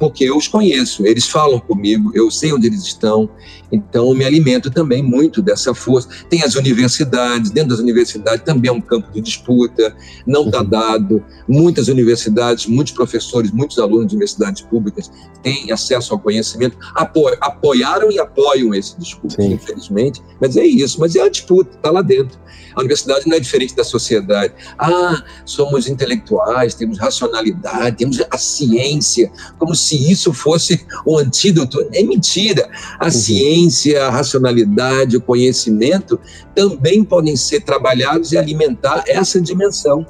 porque 0.00 0.24
eu 0.24 0.36
os 0.38 0.48
conheço, 0.48 1.06
eles 1.06 1.26
falam 1.26 1.60
comigo, 1.60 2.10
eu 2.14 2.30
sei 2.30 2.54
onde 2.54 2.66
eles 2.66 2.84
estão, 2.84 3.28
então 3.70 4.08
eu 4.08 4.14
me 4.14 4.24
alimento 4.24 4.70
também 4.70 5.02
muito 5.02 5.42
dessa 5.42 5.74
força. 5.74 6.08
Tem 6.28 6.42
as 6.42 6.54
universidades, 6.54 7.50
dentro 7.50 7.70
das 7.70 7.78
universidades 7.78 8.42
também 8.42 8.70
é 8.70 8.72
um 8.72 8.80
campo 8.80 9.12
de 9.12 9.20
disputa, 9.20 9.94
não 10.26 10.46
está 10.46 10.62
uhum. 10.62 10.68
dado. 10.68 11.24
Muitas 11.46 11.88
universidades, 11.88 12.66
muitos 12.66 12.94
professores, 12.94 13.50
muitos 13.50 13.78
alunos 13.78 14.08
de 14.08 14.14
universidades 14.14 14.62
públicas 14.62 15.10
têm 15.42 15.70
acesso 15.70 16.14
ao 16.14 16.18
conhecimento, 16.18 16.78
apo 16.94 17.28
apoiaram 17.40 18.10
e 18.10 18.18
apoiam 18.18 18.74
esse 18.74 18.98
discurso, 18.98 19.36
Sim. 19.36 19.52
infelizmente, 19.52 20.22
mas 20.40 20.56
é 20.56 20.64
isso, 20.64 20.98
mas 20.98 21.14
é 21.14 21.20
a 21.20 21.28
disputa, 21.28 21.76
está 21.76 21.90
lá 21.90 22.00
dentro. 22.00 22.38
A 22.74 22.80
universidade 22.80 23.26
não 23.26 23.36
é 23.36 23.40
diferente 23.40 23.74
da 23.74 23.82
sociedade. 23.82 24.54
Ah, 24.78 25.22
somos 25.44 25.88
intelectuais, 25.88 26.74
temos 26.74 26.98
racionalidade, 26.98 27.96
temos 27.96 28.22
a 28.30 28.38
ciência, 28.38 29.30
como 29.58 29.74
se 29.74 29.89
isso 29.96 30.32
fosse 30.32 30.84
o 31.04 31.14
um 31.14 31.18
antídoto. 31.18 31.78
É 31.92 32.02
mentira. 32.02 32.68
A 32.98 33.06
uhum. 33.06 33.10
ciência, 33.10 34.04
a 34.04 34.10
racionalidade, 34.10 35.16
o 35.16 35.20
conhecimento 35.20 36.18
também 36.54 37.04
podem 37.04 37.36
ser 37.36 37.60
trabalhados 37.62 38.32
e 38.32 38.38
alimentar 38.38 39.04
essa 39.06 39.40
dimensão. 39.40 40.06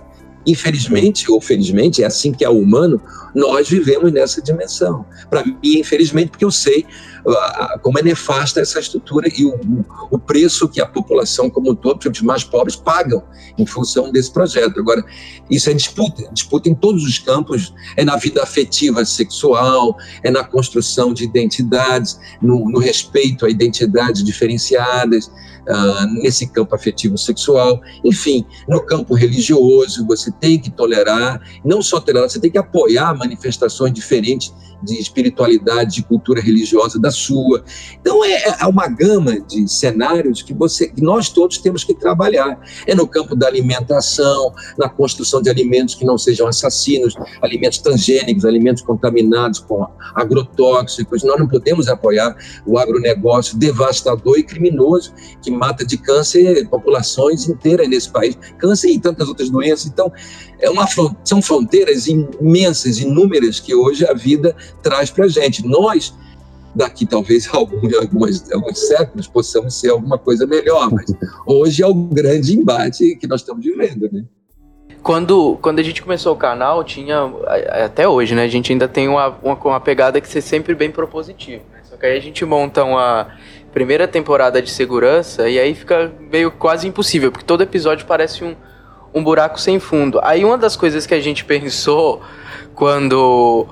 Infelizmente 0.47 1.31
ou 1.31 1.41
felizmente, 1.41 2.03
é 2.03 2.07
assim 2.07 2.33
que 2.33 2.45
é 2.45 2.49
o 2.49 2.59
humano, 2.59 3.01
nós 3.35 3.69
vivemos 3.69 4.13
nessa 4.13 4.43
dimensão. 4.43 5.05
Para 5.29 5.45
mim, 5.45 5.57
infelizmente, 5.63 6.31
porque 6.31 6.45
eu 6.45 6.51
sei 6.51 6.87
como 7.83 7.99
é 7.99 8.03
nefasta 8.03 8.61
essa 8.61 8.81
estrutura 8.81 9.29
e 9.37 9.45
o, 9.45 9.85
o 10.11 10.19
preço 10.19 10.69
que 10.69 10.81
a 10.81 10.87
população 10.87 11.51
como 11.51 11.73
um 11.73 11.75
todo, 11.75 12.09
os 12.09 12.23
mais 12.23 12.45
pobres, 12.45 12.77
pagam 12.77 13.23
em 13.59 13.67
função 13.67 14.11
desse 14.11 14.33
projeto. 14.33 14.79
Agora, 14.81 15.05
isso 15.51 15.69
é 15.69 15.75
disputa, 15.75 16.29
disputa 16.33 16.69
em 16.69 16.75
todos 16.75 17.05
os 17.05 17.19
campos, 17.19 17.75
é 17.97 18.05
na 18.05 18.17
vida 18.17 18.43
afetiva 18.43 19.05
sexual, 19.05 19.97
é 20.23 20.31
na 20.31 20.45
construção 20.45 21.13
de 21.13 21.25
identidades, 21.25 22.19
no, 22.41 22.71
no 22.71 22.79
respeito 22.79 23.45
a 23.45 23.51
identidades 23.51 24.25
diferenciadas, 24.25 25.27
uh, 25.27 26.23
nesse 26.23 26.47
campo 26.47 26.75
afetivo 26.75 27.19
sexual, 27.19 27.81
enfim, 28.05 28.45
no 28.69 28.81
campo 28.85 29.15
religioso, 29.15 30.07
você 30.07 30.31
tem 30.31 30.59
que 30.59 30.71
tolerar, 30.71 31.41
não 31.65 31.83
só 31.83 32.01
tolerar, 32.01 32.29
você 32.29 32.41
tem 32.41 32.51
que 32.51 32.59
apoiar 32.59 33.15
manifestações 33.21 33.93
diferentes 33.93 34.53
de 34.83 34.99
espiritualidade, 34.99 35.97
de 35.97 36.03
cultura 36.03 36.41
religiosa 36.41 36.99
da 36.99 37.11
sua. 37.11 37.63
Então 38.01 38.25
é, 38.25 38.57
é 38.61 38.67
uma 38.67 38.89
gama 38.89 39.39
de 39.41 39.69
cenários 39.69 40.43
que 40.43 40.55
você, 40.55 40.89
que 40.89 41.03
nós 41.03 41.29
todos 41.29 41.59
temos 41.59 41.85
que 41.85 41.95
trabalhar. 41.95 42.59
É 42.87 42.95
no 42.95 43.07
campo 43.07 43.37
da 43.37 43.47
alimentação, 43.47 44.55
na 44.79 44.89
construção 44.89 45.43
de 45.43 45.51
alimentos 45.51 45.95
que 45.95 46.05
não 46.05 46.17
sejam 46.17 46.49
assassinos, 46.49 47.15
alimentos 47.43 47.79
transgênicos, 47.79 48.45
alimentos 48.45 48.83
contaminados 48.83 49.59
com 49.61 49.87
agrotóxicos. 50.15 51.23
Nós 51.23 51.39
não 51.39 51.47
podemos 51.47 51.89
apoiar 51.89 52.35
o 52.67 52.79
agronegócio 52.79 53.59
devastador 53.59 54.39
e 54.39 54.43
criminoso 54.43 55.13
que 55.43 55.51
mata 55.51 55.85
de 55.85 55.99
câncer 55.99 56.69
populações 56.69 57.49
inteiras 57.49 57.89
nesse 57.89 58.11
país, 58.11 58.37
câncer 58.59 58.89
e 58.91 58.99
tantas 58.99 59.29
outras 59.29 59.51
doenças. 59.51 59.87
Então 59.87 60.11
é 60.59 60.69
uma, 60.71 60.87
são 61.25 61.41
fronteiras 61.41 62.07
imensas, 62.07 62.99
inúmeras 62.99 63.10
que 63.63 63.75
hoje 63.75 64.07
a 64.07 64.15
vida 64.15 64.55
traz 64.83 65.11
para 65.11 65.29
gente. 65.29 65.67
Nós, 65.67 66.15
daqui 66.75 67.07
talvez 67.07 67.49
alguns, 67.53 67.95
alguns, 67.95 68.53
alguns 68.53 68.79
séculos, 68.79 69.27
possamos 69.27 69.79
ser 69.79 69.91
alguma 69.91 70.19
coisa 70.19 70.47
melhor, 70.47 70.91
mas 70.91 71.13
hoje 71.47 71.83
é 71.83 71.87
o 71.87 71.95
grande 71.95 72.59
embate 72.59 73.17
que 73.17 73.27
nós 73.27 73.41
estamos 73.41 73.65
vivendo, 73.65 74.09
né? 74.13 74.25
Quando, 75.03 75.59
quando 75.63 75.79
a 75.79 75.83
gente 75.83 76.03
começou 76.03 76.35
o 76.35 76.37
canal, 76.37 76.85
tinha, 76.85 77.33
até 77.85 78.07
hoje, 78.07 78.35
né, 78.35 78.45
a 78.45 78.49
gente 78.49 78.71
ainda 78.71 78.87
tem 78.87 79.09
uma, 79.09 79.29
uma, 79.43 79.55
uma 79.55 79.81
pegada 79.81 80.21
que 80.21 80.29
ser 80.29 80.43
sempre 80.43 80.75
bem 80.75 80.91
propositivo, 80.91 81.63
né? 81.73 81.81
Só 81.89 81.97
que 81.97 82.05
aí 82.05 82.19
a 82.19 82.21
gente 82.21 82.45
monta 82.45 82.85
uma 82.85 83.29
primeira 83.73 84.07
temporada 84.07 84.61
de 84.61 84.71
segurança 84.71 85.49
e 85.49 85.59
aí 85.59 85.75
fica 85.75 86.13
meio 86.31 86.51
quase 86.51 86.87
impossível, 86.87 87.33
porque 87.33 87.47
todo 87.47 87.63
episódio 87.63 88.05
parece 88.07 88.45
um, 88.45 88.55
um 89.13 89.23
buraco 89.23 89.61
sem 89.61 89.79
fundo. 89.79 90.21
Aí 90.23 90.45
uma 90.45 90.59
das 90.59 90.77
coisas 90.77 91.07
que 91.07 91.15
a 91.15 91.21
gente 91.21 91.45
pensou 91.45 92.23
quando 92.75 93.67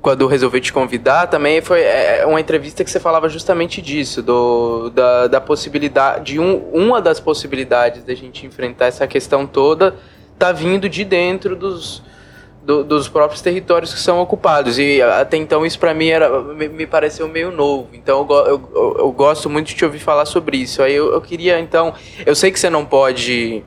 quando 0.00 0.24
resolvi 0.28 0.60
te 0.60 0.72
convidar 0.72 1.26
também 1.26 1.60
foi 1.60 1.80
é, 1.80 2.24
uma 2.24 2.40
entrevista 2.40 2.84
que 2.84 2.90
você 2.90 3.00
falava 3.00 3.28
justamente 3.28 3.82
disso, 3.82 4.22
do, 4.22 4.88
da, 4.90 5.26
da 5.26 5.40
possibilidade, 5.40 6.38
um, 6.38 6.58
uma 6.72 7.02
das 7.02 7.18
possibilidades 7.18 8.04
da 8.04 8.14
gente 8.14 8.46
enfrentar 8.46 8.86
essa 8.86 9.04
questão 9.08 9.48
toda 9.48 9.96
tá 10.38 10.52
vindo 10.52 10.88
de 10.88 11.04
dentro 11.04 11.56
dos, 11.56 12.04
do, 12.62 12.84
dos 12.84 13.08
próprios 13.08 13.40
territórios 13.40 13.92
que 13.92 13.98
são 13.98 14.20
ocupados. 14.20 14.78
E 14.78 15.02
até 15.02 15.36
então 15.36 15.66
isso 15.66 15.78
para 15.78 15.92
mim 15.92 16.06
era, 16.06 16.40
me, 16.40 16.68
me, 16.68 16.86
pareceu 16.86 17.26
meio 17.26 17.50
novo. 17.50 17.88
Então 17.92 18.24
eu, 18.30 18.46
eu, 18.46 18.96
eu, 19.00 19.12
gosto 19.12 19.50
muito 19.50 19.68
de 19.68 19.74
te 19.74 19.84
ouvir 19.84 19.98
falar 19.98 20.26
sobre 20.26 20.56
isso. 20.56 20.82
Aí 20.82 20.94
eu, 20.94 21.12
eu 21.12 21.20
queria 21.20 21.58
então, 21.58 21.94
eu 22.24 22.36
sei 22.36 22.52
que 22.52 22.60
você 22.60 22.70
não 22.70 22.84
pode 22.84 23.64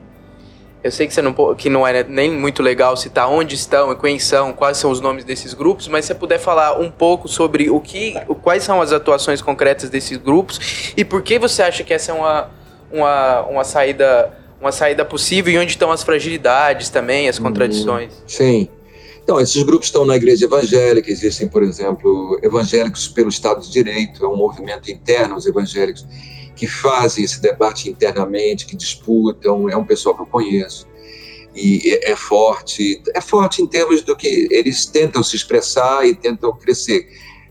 Eu 0.82 0.90
sei 0.90 1.06
que, 1.06 1.12
você 1.12 1.20
não, 1.20 1.34
que 1.54 1.68
não 1.68 1.86
é 1.86 2.02
nem 2.02 2.30
muito 2.30 2.62
legal 2.62 2.96
citar 2.96 3.28
onde 3.28 3.54
estão 3.54 3.92
e 3.92 3.96
quem 3.96 4.18
são, 4.18 4.52
quais 4.52 4.78
são 4.78 4.90
os 4.90 5.00
nomes 5.00 5.24
desses 5.24 5.52
grupos, 5.52 5.88
mas 5.88 6.06
se 6.06 6.08
você 6.08 6.14
puder 6.14 6.38
falar 6.38 6.78
um 6.78 6.90
pouco 6.90 7.28
sobre 7.28 7.68
o 7.68 7.80
que, 7.80 8.14
quais 8.42 8.62
são 8.62 8.80
as 8.80 8.90
atuações 8.90 9.42
concretas 9.42 9.90
desses 9.90 10.16
grupos 10.16 10.92
e 10.96 11.04
por 11.04 11.22
que 11.22 11.38
você 11.38 11.62
acha 11.62 11.84
que 11.84 11.92
essa 11.92 12.12
é 12.12 12.14
uma, 12.14 12.50
uma, 12.90 13.40
uma 13.42 13.64
saída 13.64 14.38
uma 14.60 14.72
saída 14.72 15.04
possível 15.04 15.52
e 15.54 15.58
onde 15.58 15.72
estão 15.72 15.90
as 15.90 16.02
fragilidades 16.02 16.90
também, 16.90 17.28
as 17.28 17.38
contradições. 17.38 18.12
Hum, 18.12 18.22
sim. 18.26 18.68
Então, 19.22 19.40
esses 19.40 19.62
grupos 19.62 19.86
estão 19.86 20.04
na 20.04 20.16
igreja 20.16 20.44
evangélica, 20.44 21.10
existem, 21.10 21.48
por 21.48 21.62
exemplo, 21.62 22.38
evangélicos 22.42 23.08
pelo 23.08 23.28
Estado 23.28 23.60
de 23.62 23.70
Direito, 23.70 24.24
é 24.24 24.28
um 24.28 24.36
movimento 24.36 24.90
interno, 24.90 25.36
os 25.36 25.46
evangélicos 25.46 26.06
que 26.60 26.66
fazem 26.66 27.24
esse 27.24 27.40
debate 27.40 27.88
internamente, 27.88 28.66
que 28.66 28.76
disputam, 28.76 29.66
é 29.70 29.74
um 29.74 29.84
pessoal 29.86 30.14
que 30.14 30.20
eu 30.20 30.26
conheço. 30.26 30.86
E 31.56 31.80
é, 31.86 32.10
é 32.12 32.14
forte, 32.16 33.02
é 33.14 33.20
forte 33.22 33.62
em 33.62 33.66
termos 33.66 34.02
do 34.02 34.14
que 34.14 34.46
eles 34.50 34.84
tentam 34.84 35.22
se 35.22 35.34
expressar 35.34 36.06
e 36.06 36.14
tentam 36.14 36.52
crescer. 36.52 37.08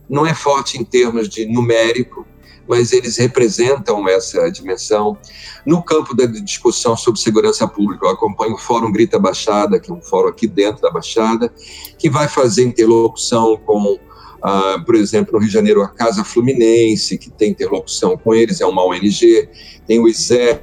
Não 0.08 0.28
é 0.28 0.36
forte 0.36 0.78
em 0.78 0.84
termos 0.84 1.28
de 1.28 1.48
numérico, 1.48 2.24
mas 2.68 2.94
eles 2.94 3.18
representam 3.18 4.08
essa 4.08 4.48
dimensão. 4.52 5.18
No 5.66 5.82
campo 5.82 6.16
da 6.16 6.28
discussão 6.28 6.96
sobre 6.96 7.20
segurança 7.20 7.68
pública, 7.68 8.06
eu 8.06 8.12
acompanho 8.12 8.54
o 8.54 8.60
Fórum 8.60 8.92
Grita 8.92 9.18
Baixada, 9.18 9.80
que 9.80 9.90
é 9.90 9.94
um 9.96 10.04
fórum 10.04 10.30
aqui 10.30 10.46
dentro 10.46 10.84
da 10.84 10.92
Baixada, 10.92 11.52
que 11.98 12.12
vai 12.12 12.28
fazer 12.28 12.64
interlocução 12.64 13.58
com, 13.58 13.98
ah, 14.42 14.82
por 14.86 14.96
exemplo, 14.96 15.34
no 15.34 15.40
Rio 15.40 15.48
de 15.48 15.54
Janeiro, 15.54 15.82
a 15.82 15.88
Casa 15.88 16.24
Fluminense, 16.24 17.18
que 17.18 17.30
tem 17.30 17.52
interlocução 17.52 18.18
com 18.18 18.34
eles, 18.34 18.62
é 18.62 18.66
uma 18.66 18.86
ONG, 18.86 19.50
tem 19.86 20.00
o 20.00 20.08
ISER, 20.08 20.60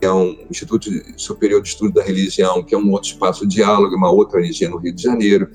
que 0.00 0.06
é 0.06 0.12
um 0.12 0.36
Instituto 0.50 0.90
Superior 1.16 1.62
de 1.62 1.68
Estudo 1.68 1.94
da 1.94 2.02
Religião, 2.02 2.62
que 2.64 2.74
é 2.74 2.78
um 2.78 2.90
outro 2.90 3.10
espaço 3.10 3.46
de 3.46 3.54
diálogo, 3.54 3.94
uma 3.94 4.10
outra 4.10 4.40
ONG 4.40 4.66
no 4.66 4.78
Rio 4.78 4.92
de 4.92 5.02
Janeiro. 5.02 5.48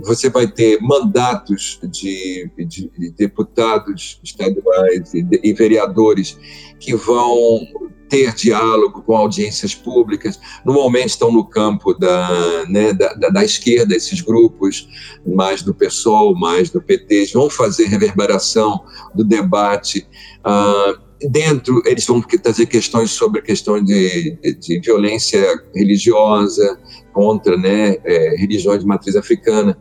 Você 0.00 0.28
vai 0.28 0.48
ter 0.48 0.80
mandatos 0.80 1.78
de, 1.84 2.50
de, 2.58 2.90
de 2.98 3.10
deputados 3.10 4.18
estaduais 4.24 5.14
e, 5.14 5.22
de, 5.22 5.40
e 5.44 5.52
vereadores 5.52 6.36
que 6.80 6.96
vão 6.96 7.60
ter 8.08 8.34
diálogo 8.34 9.02
com 9.02 9.16
audiências 9.16 9.74
públicas. 9.74 10.38
Normalmente 10.64 11.10
estão 11.10 11.32
no 11.32 11.44
campo 11.44 11.94
da, 11.94 12.64
né, 12.68 12.92
da, 12.92 13.14
da, 13.14 13.28
da, 13.28 13.44
esquerda, 13.44 13.94
esses 13.94 14.20
grupos, 14.20 14.88
mais 15.26 15.62
do 15.62 15.74
PSOL, 15.74 16.34
mais 16.38 16.70
do 16.70 16.80
PT, 16.80 17.30
vão 17.32 17.48
fazer 17.48 17.86
reverberação 17.86 18.84
do 19.14 19.24
debate. 19.24 20.06
Uh, 20.46 21.04
dentro 21.30 21.82
eles 21.86 22.06
vão 22.06 22.20
trazer 22.20 22.66
questões 22.66 23.10
sobre 23.10 23.40
a 23.40 23.42
questão 23.42 23.82
de, 23.82 24.36
de 24.60 24.80
violência 24.80 25.42
religiosa 25.74 26.78
contra 27.12 27.56
né, 27.56 27.96
é, 28.04 28.36
religiões 28.36 28.80
de 28.80 28.86
matriz 28.86 29.16
africana. 29.16 29.78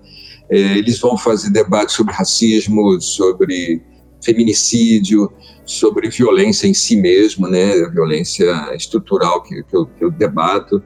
É, 0.50 0.78
eles 0.78 1.00
vão 1.00 1.18
fazer 1.18 1.50
debates 1.50 1.96
sobre 1.96 2.14
racismo, 2.14 3.00
sobre 3.02 3.82
feminicídio, 4.24 5.32
sobre 5.66 6.10
violência 6.10 6.68
em 6.68 6.74
si 6.74 6.96
mesmo, 6.96 7.48
né, 7.48 7.88
violência 7.90 8.76
estrutural 8.76 9.42
que, 9.44 9.64
que, 9.64 9.76
eu, 9.76 9.86
que 9.86 10.04
eu 10.04 10.12
debato. 10.12 10.82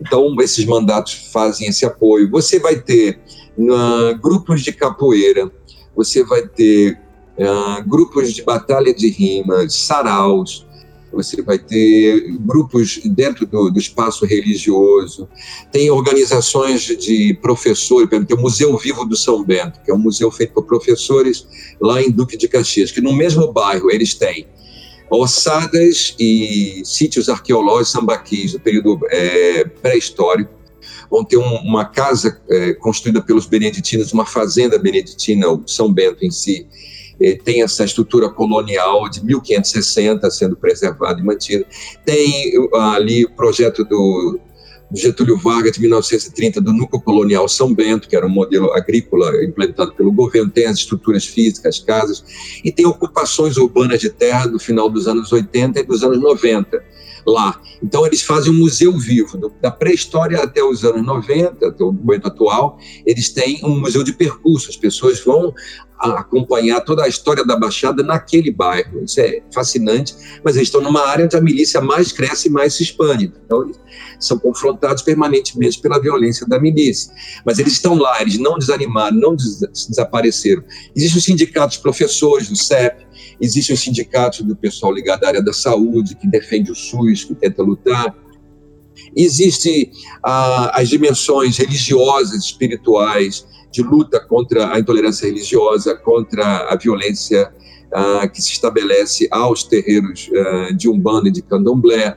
Então, 0.00 0.34
esses 0.40 0.64
mandatos 0.64 1.30
fazem 1.32 1.68
esse 1.68 1.84
apoio. 1.84 2.30
Você 2.30 2.58
vai 2.58 2.76
ter 2.76 3.20
uh, 3.58 4.18
grupos 4.18 4.62
de 4.62 4.72
capoeira, 4.72 5.50
você 5.94 6.24
vai 6.24 6.46
ter 6.46 6.98
uh, 7.38 7.88
grupos 7.88 8.32
de 8.32 8.42
batalha 8.42 8.94
de 8.94 9.08
rimas, 9.10 9.74
saraus, 9.74 10.66
você 11.12 11.42
vai 11.42 11.58
ter 11.58 12.36
grupos 12.38 13.00
dentro 13.04 13.46
do, 13.46 13.70
do, 13.70 13.78
espaço 13.78 14.24
religioso, 14.24 15.28
tem 15.70 15.90
organizações 15.90 16.82
de 16.82 17.34
professores, 17.42 18.08
por 18.08 18.16
exemplo, 18.16 18.28
tem 18.28 18.38
o 18.38 18.40
Museu 18.40 18.76
Vivo 18.78 19.04
do 19.04 19.16
São 19.16 19.44
Bento, 19.44 19.80
que 19.84 19.90
é 19.90 19.94
um 19.94 19.98
museu 19.98 20.30
feito 20.30 20.54
por 20.54 20.64
professores 20.64 21.46
lá 21.80 22.02
em 22.02 22.10
Duque 22.10 22.36
de 22.36 22.48
Caxias, 22.48 22.90
que 22.90 23.00
no 23.00 23.12
mesmo 23.12 23.52
bairro 23.52 23.90
eles 23.90 24.14
têm 24.14 24.46
ossadas 25.10 26.14
e 26.18 26.82
sítios 26.84 27.28
arqueológicos 27.28 27.92
sambaquis 27.92 28.52
do 28.52 28.60
período 28.60 28.98
é, 29.10 29.64
pré-histórico, 29.64 30.50
vão 31.10 31.22
ter 31.22 31.36
um, 31.36 31.56
uma 31.56 31.84
casa 31.84 32.40
é, 32.48 32.72
construída 32.72 33.20
pelos 33.20 33.44
beneditinos, 33.44 34.12
uma 34.12 34.24
fazenda 34.24 34.78
beneditina, 34.78 35.48
o 35.50 35.62
São 35.66 35.92
Bento 35.92 36.24
em 36.24 36.30
si, 36.30 36.66
tem 37.44 37.62
essa 37.62 37.84
estrutura 37.84 38.28
colonial 38.28 39.08
de 39.08 39.24
1560 39.24 40.30
sendo 40.30 40.56
preservada 40.56 41.20
e 41.20 41.24
mantida. 41.24 41.64
Tem 42.04 42.52
ali 42.72 43.24
o 43.24 43.30
projeto 43.30 43.84
do 43.84 44.40
Getúlio 44.94 45.38
Vargas, 45.38 45.72
de 45.72 45.80
1930, 45.80 46.60
do 46.60 46.72
Núcleo 46.72 47.00
Colonial 47.00 47.48
São 47.48 47.74
Bento, 47.74 48.08
que 48.08 48.14
era 48.14 48.26
um 48.26 48.30
modelo 48.30 48.72
agrícola 48.74 49.42
implantado 49.42 49.94
pelo 49.94 50.12
governo, 50.12 50.50
tem 50.50 50.66
as 50.66 50.78
estruturas 50.78 51.24
físicas, 51.24 51.76
as 51.76 51.80
casas, 51.82 52.24
e 52.62 52.70
tem 52.70 52.84
ocupações 52.84 53.56
urbanas 53.56 54.00
de 54.00 54.10
terra 54.10 54.46
do 54.46 54.58
final 54.58 54.90
dos 54.90 55.08
anos 55.08 55.32
80 55.32 55.80
e 55.80 55.82
dos 55.82 56.04
anos 56.04 56.20
90 56.20 56.92
lá. 57.26 57.60
Então, 57.82 58.06
eles 58.06 58.22
fazem 58.22 58.52
um 58.52 58.56
museu 58.56 58.96
vivo, 58.98 59.36
do, 59.38 59.52
da 59.60 59.70
pré-história 59.70 60.42
até 60.42 60.62
os 60.62 60.84
anos 60.84 61.04
90, 61.04 61.66
até 61.66 61.84
o 61.84 61.92
momento 61.92 62.28
atual, 62.28 62.78
eles 63.04 63.30
têm 63.30 63.60
um 63.64 63.80
museu 63.80 64.02
de 64.02 64.12
percurso, 64.12 64.70
as 64.70 64.76
pessoas 64.76 65.20
vão 65.24 65.54
acompanhar 66.10 66.80
toda 66.80 67.04
a 67.04 67.08
história 67.08 67.44
da 67.44 67.56
Baixada 67.56 68.02
naquele 68.02 68.50
bairro. 68.50 69.04
Isso 69.04 69.20
é 69.20 69.40
fascinante, 69.54 70.14
mas 70.44 70.56
eles 70.56 70.68
estão 70.68 70.80
numa 70.80 71.06
área 71.06 71.24
onde 71.24 71.36
a 71.36 71.40
milícia 71.40 71.80
mais 71.80 72.10
cresce 72.10 72.48
e 72.48 72.50
mais 72.50 72.74
se 72.74 72.82
expande. 72.82 73.32
Então, 73.44 73.62
eles 73.62 73.78
são 74.18 74.38
confrontados 74.38 75.02
permanentemente 75.02 75.80
pela 75.80 76.00
violência 76.00 76.46
da 76.46 76.58
milícia. 76.58 77.12
Mas 77.44 77.58
eles 77.58 77.74
estão 77.74 77.94
lá, 77.94 78.20
eles 78.20 78.38
não 78.38 78.58
desanimaram, 78.58 79.16
não 79.16 79.36
des 79.36 79.60
desapareceram. 79.88 80.64
Existem 80.94 81.18
os 81.18 81.24
sindicatos 81.24 81.76
professores 81.76 82.48
do 82.48 82.56
CEP, 82.56 83.06
existem 83.40 83.74
os 83.74 83.80
sindicatos 83.80 84.40
do 84.42 84.56
pessoal 84.56 84.92
ligado 84.92 85.24
à 85.24 85.28
área 85.28 85.42
da 85.42 85.52
saúde, 85.52 86.16
que 86.16 86.26
defende 86.26 86.70
o 86.70 86.74
SUS, 86.74 87.11
que 87.20 87.34
tenta 87.34 87.62
lutar. 87.62 88.16
Existem 89.16 89.90
ah, 90.22 90.72
as 90.74 90.88
dimensões 90.88 91.58
religiosas, 91.58 92.44
espirituais, 92.44 93.46
de 93.72 93.82
luta 93.82 94.20
contra 94.20 94.72
a 94.72 94.78
intolerância 94.78 95.26
religiosa, 95.26 95.96
contra 95.96 96.68
a 96.70 96.76
violência 96.76 97.52
uh, 97.92 98.30
que 98.30 98.40
se 98.40 98.52
estabelece 98.52 99.26
aos 99.30 99.64
terreiros 99.64 100.28
uh, 100.28 100.76
de 100.76 100.88
Umbanda 100.88 101.28
e 101.28 101.32
de 101.32 101.42
Candomblé. 101.42 102.16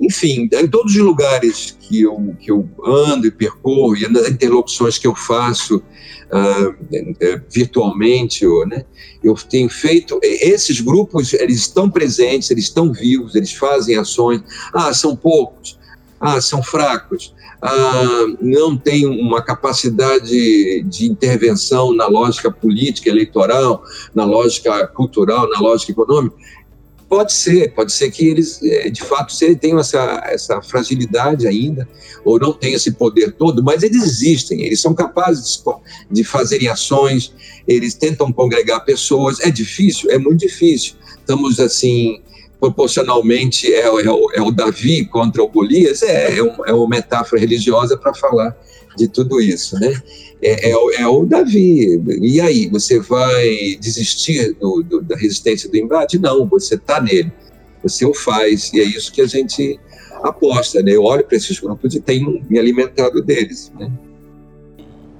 Enfim, 0.00 0.48
em 0.52 0.68
todos 0.68 0.94
os 0.94 1.02
lugares 1.02 1.76
que 1.78 2.02
eu, 2.02 2.34
que 2.40 2.50
eu 2.50 2.68
ando 2.84 3.26
e 3.26 3.30
percorro, 3.30 3.96
e 3.96 4.08
nas 4.08 4.28
interlocuções 4.28 4.96
que 4.96 5.06
eu 5.06 5.14
faço 5.14 5.76
uh, 5.76 7.42
virtualmente, 7.50 8.46
né, 8.66 8.84
eu 9.22 9.34
tenho 9.34 9.68
feito. 9.68 10.18
Esses 10.22 10.80
grupos, 10.80 11.34
eles 11.34 11.58
estão 11.58 11.90
presentes, 11.90 12.50
eles 12.50 12.64
estão 12.64 12.92
vivos, 12.92 13.34
eles 13.34 13.52
fazem 13.52 13.96
ações. 13.96 14.42
Ah, 14.72 14.92
são 14.94 15.14
poucos. 15.14 15.78
Ah, 16.18 16.40
são 16.40 16.62
fracos 16.62 17.34
ah, 17.62 18.26
não 18.40 18.76
tem 18.76 19.06
uma 19.06 19.42
capacidade 19.42 20.82
de 20.82 21.06
intervenção 21.06 21.94
na 21.94 22.06
lógica 22.06 22.50
política, 22.50 23.10
eleitoral, 23.10 23.82
na 24.14 24.24
lógica 24.24 24.86
cultural, 24.86 25.48
na 25.50 25.60
lógica 25.60 25.92
econômica? 25.92 26.36
Pode 27.10 27.32
ser, 27.32 27.74
pode 27.74 27.90
ser 27.92 28.08
que 28.12 28.28
eles, 28.28 28.62
eh, 28.62 28.88
de 28.88 29.02
fato, 29.02 29.36
tenham 29.56 29.80
essa, 29.80 30.22
essa 30.26 30.62
fragilidade 30.62 31.44
ainda, 31.44 31.88
ou 32.24 32.38
não 32.38 32.52
tenham 32.52 32.76
esse 32.76 32.92
poder 32.92 33.32
todo, 33.32 33.64
mas 33.64 33.82
eles 33.82 34.00
existem, 34.00 34.64
eles 34.64 34.80
são 34.80 34.94
capazes 34.94 35.60
de 36.08 36.22
fazerem 36.22 36.68
ações, 36.68 37.34
eles 37.66 37.94
tentam 37.94 38.32
congregar 38.32 38.84
pessoas. 38.84 39.40
É 39.40 39.50
difícil? 39.50 40.08
É 40.08 40.18
muito 40.18 40.38
difícil. 40.38 40.94
Estamos, 41.18 41.58
assim, 41.58 42.20
proporcionalmente 42.60 43.72
é, 43.72 43.86
é, 43.86 44.10
o, 44.10 44.30
é 44.32 44.42
o 44.42 44.50
Davi 44.50 45.06
contra 45.06 45.42
o 45.42 45.48
Golias, 45.48 46.02
é, 46.02 46.38
é, 46.38 46.42
um, 46.42 46.66
é 46.66 46.72
uma 46.72 46.88
metáfora 46.88 47.40
religiosa 47.40 47.96
para 47.96 48.12
falar 48.14 48.54
de 48.96 49.08
tudo 49.08 49.40
isso, 49.40 49.78
né? 49.80 50.00
É, 50.42 50.70
é, 50.70 51.02
é, 51.02 51.06
o 51.06 51.24
Davi. 51.24 52.00
E 52.20 52.40
aí, 52.40 52.68
você 52.68 53.00
vai 53.00 53.78
desistir 53.80 54.54
do, 54.54 54.82
do, 54.82 55.00
da 55.00 55.16
resistência 55.16 55.70
do 55.70 55.76
embate? 55.76 56.18
Não, 56.18 56.46
você 56.46 56.74
está 56.74 57.00
nele, 57.00 57.32
você 57.82 58.04
o 58.04 58.12
faz, 58.12 58.70
e 58.74 58.80
é 58.80 58.84
isso 58.84 59.12
que 59.12 59.22
a 59.22 59.26
gente 59.26 59.80
aposta, 60.22 60.82
né? 60.82 60.92
Eu 60.92 61.04
olho 61.04 61.24
para 61.24 61.36
esses 61.36 61.58
grupos 61.58 61.94
e 61.94 62.00
tenho 62.00 62.44
me 62.48 62.58
alimentado 62.58 63.22
deles, 63.22 63.72
né? 63.78 63.90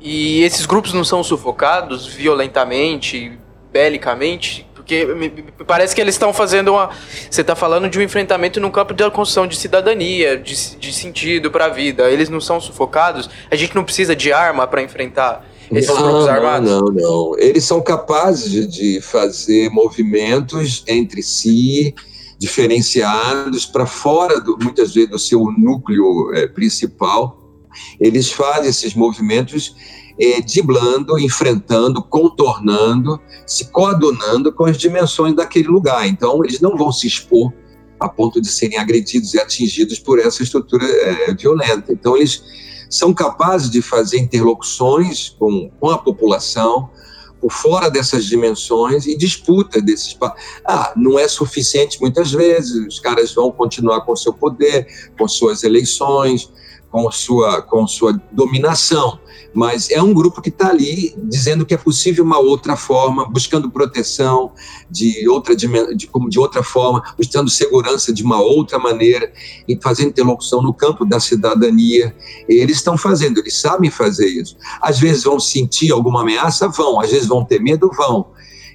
E 0.00 0.42
esses 0.42 0.64
grupos 0.66 0.92
não 0.92 1.04
são 1.04 1.22
sufocados 1.22 2.06
violentamente, 2.06 3.32
belicamente? 3.72 4.66
Porque 4.90 5.06
me, 5.06 5.30
parece 5.64 5.94
que 5.94 6.00
eles 6.00 6.16
estão 6.16 6.32
fazendo 6.32 6.72
uma. 6.72 6.90
Você 7.30 7.42
está 7.42 7.54
falando 7.54 7.88
de 7.88 7.96
um 7.96 8.02
enfrentamento 8.02 8.58
no 8.58 8.72
campo 8.72 8.92
da 8.92 9.08
construção 9.08 9.46
de 9.46 9.56
cidadania, 9.56 10.36
de, 10.36 10.76
de 10.76 10.92
sentido 10.92 11.48
para 11.48 11.66
a 11.66 11.68
vida. 11.68 12.10
Eles 12.10 12.28
não 12.28 12.40
são 12.40 12.60
sufocados. 12.60 13.30
A 13.48 13.54
gente 13.54 13.72
não 13.76 13.84
precisa 13.84 14.16
de 14.16 14.32
arma 14.32 14.66
para 14.66 14.82
enfrentar 14.82 15.48
esses 15.70 15.94
não, 15.94 16.02
grupos 16.02 16.26
armados. 16.26 16.68
Não, 16.68 16.80
não, 16.80 16.92
não. 16.92 17.38
Eles 17.38 17.62
são 17.62 17.80
capazes 17.80 18.66
de 18.66 19.00
fazer 19.00 19.70
movimentos 19.70 20.82
entre 20.88 21.22
si, 21.22 21.94
diferenciados 22.36 23.66
para 23.66 23.86
fora, 23.86 24.40
do, 24.40 24.58
muitas 24.60 24.92
vezes, 24.92 25.10
do 25.10 25.20
seu 25.20 25.44
núcleo 25.56 26.34
é, 26.34 26.48
principal. 26.48 27.38
Eles 28.00 28.32
fazem 28.32 28.68
esses 28.68 28.94
movimentos 28.94 29.76
driblando, 30.44 31.18
enfrentando, 31.18 32.02
contornando, 32.02 33.18
se 33.46 33.70
coadunando 33.70 34.52
com 34.52 34.66
as 34.66 34.76
dimensões 34.76 35.34
daquele 35.34 35.68
lugar. 35.68 36.06
Então, 36.06 36.44
eles 36.44 36.60
não 36.60 36.76
vão 36.76 36.92
se 36.92 37.06
expor 37.06 37.50
a 37.98 38.08
ponto 38.08 38.40
de 38.40 38.48
serem 38.48 38.78
agredidos 38.78 39.32
e 39.32 39.40
atingidos 39.40 39.98
por 39.98 40.18
essa 40.18 40.42
estrutura 40.42 40.84
é, 40.84 41.34
violenta. 41.34 41.92
Então, 41.92 42.16
eles 42.16 42.42
são 42.90 43.14
capazes 43.14 43.70
de 43.70 43.80
fazer 43.80 44.18
interlocuções 44.18 45.30
com, 45.38 45.70
com 45.80 45.88
a 45.88 45.96
população, 45.96 46.90
por 47.40 47.50
fora 47.50 47.90
dessas 47.90 48.26
dimensões 48.26 49.06
e 49.06 49.16
disputa 49.16 49.80
desses. 49.80 50.14
Ah, 50.66 50.92
não 50.94 51.18
é 51.18 51.26
suficiente 51.26 51.98
muitas 51.98 52.30
vezes, 52.30 52.86
os 52.86 53.00
caras 53.00 53.32
vão 53.32 53.50
continuar 53.50 54.02
com 54.02 54.14
seu 54.14 54.34
poder, 54.34 54.86
com 55.18 55.26
suas 55.26 55.62
eleições, 55.62 56.52
com 56.90 57.10
sua, 57.10 57.62
com 57.62 57.86
sua 57.86 58.20
dominação 58.30 59.18
mas 59.52 59.90
é 59.90 60.00
um 60.00 60.14
grupo 60.14 60.40
que 60.40 60.48
está 60.48 60.68
ali 60.68 61.14
dizendo 61.16 61.66
que 61.66 61.74
é 61.74 61.76
possível 61.76 62.24
uma 62.24 62.38
outra 62.38 62.76
forma, 62.76 63.28
buscando 63.28 63.70
proteção 63.70 64.52
de 64.90 65.28
outra, 65.28 65.56
de, 65.56 65.68
de 65.96 66.38
outra 66.38 66.62
forma, 66.62 67.02
buscando 67.16 67.50
segurança 67.50 68.12
de 68.12 68.22
uma 68.22 68.40
outra 68.40 68.78
maneira 68.78 69.32
e 69.68 69.78
fazendo 69.80 70.08
interlocução 70.08 70.62
no 70.62 70.72
campo 70.72 71.04
da 71.04 71.18
cidadania. 71.18 72.14
Eles 72.48 72.76
estão 72.76 72.96
fazendo, 72.96 73.38
eles 73.38 73.56
sabem 73.56 73.90
fazer 73.90 74.26
isso. 74.26 74.56
Às 74.80 74.98
vezes 74.98 75.24
vão 75.24 75.40
sentir 75.40 75.92
alguma 75.92 76.22
ameaça, 76.22 76.68
vão, 76.68 77.00
às 77.00 77.10
vezes 77.10 77.26
vão 77.26 77.44
ter 77.44 77.60
medo, 77.60 77.90
vão 77.96 78.26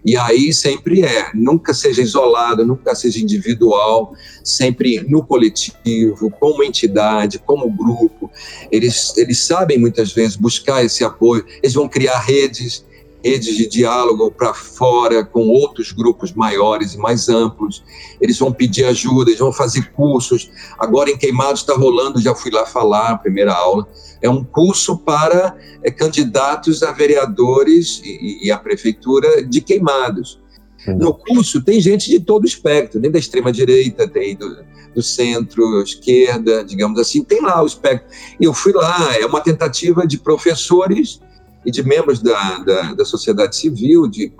e 0.05 0.15
aí 0.15 0.53
sempre 0.53 1.01
é, 1.01 1.31
nunca 1.33 1.73
seja 1.73 2.01
isolado, 2.01 2.63
nunca 2.63 2.93
seja 2.93 3.19
individual, 3.19 4.13
sempre 4.43 5.03
no 5.09 5.25
coletivo, 5.25 6.29
como 6.39 6.63
entidade, 6.63 7.39
como 7.39 7.71
grupo. 7.71 8.29
Eles, 8.71 9.17
eles 9.17 9.39
sabem 9.39 9.79
muitas 9.79 10.13
vezes 10.13 10.35
buscar 10.35 10.85
esse 10.85 11.03
apoio, 11.03 11.43
eles 11.63 11.73
vão 11.73 11.89
criar 11.89 12.19
redes, 12.19 12.85
redes 13.23 13.57
de 13.57 13.67
diálogo 13.67 14.29
para 14.29 14.53
fora 14.53 15.25
com 15.25 15.47
outros 15.47 15.91
grupos 15.91 16.31
maiores 16.33 16.93
e 16.93 16.99
mais 16.99 17.27
amplos. 17.27 17.83
Eles 18.21 18.37
vão 18.37 18.53
pedir 18.53 18.85
ajuda, 18.85 19.31
eles 19.31 19.39
vão 19.39 19.51
fazer 19.51 19.91
cursos. 19.93 20.51
Agora 20.77 21.09
em 21.09 21.17
Queimados 21.17 21.61
está 21.61 21.73
rolando, 21.73 22.21
já 22.21 22.35
fui 22.35 22.51
lá 22.51 22.67
falar, 22.67 23.17
primeira 23.17 23.51
aula. 23.51 23.87
É 24.21 24.29
um 24.29 24.43
curso 24.43 24.97
para 24.97 25.57
é, 25.83 25.91
candidatos 25.91 26.83
a 26.83 26.91
vereadores 26.91 28.01
e, 28.03 28.47
e 28.47 28.51
a 28.51 28.57
prefeitura 28.57 29.43
de 29.43 29.61
Queimados. 29.61 30.39
No 30.87 31.13
curso 31.13 31.63
tem 31.63 31.81
gente 31.81 32.09
de 32.09 32.19
todo 32.19 32.43
o 32.43 32.47
espectro, 32.47 32.99
nem 32.99 33.09
da 33.09 33.17
extrema 33.17 33.51
direita, 33.51 34.07
tem 34.07 34.35
do, 34.35 34.63
do 34.93 35.01
centro, 35.01 35.81
esquerda, 35.81 36.63
digamos 36.63 36.99
assim, 36.99 37.23
tem 37.23 37.41
lá 37.41 37.61
o 37.61 37.65
espectro. 37.65 38.07
E 38.39 38.45
eu 38.45 38.53
fui 38.53 38.71
lá, 38.71 39.15
é 39.19 39.25
uma 39.25 39.41
tentativa 39.41 40.05
de 40.05 40.19
professores 40.19 41.19
e 41.65 41.71
de 41.71 41.83
membros 41.83 42.21
da, 42.21 42.59
da, 42.59 42.93
da 42.93 43.05
sociedade 43.05 43.55
civil, 43.55 44.07
de 44.07 44.31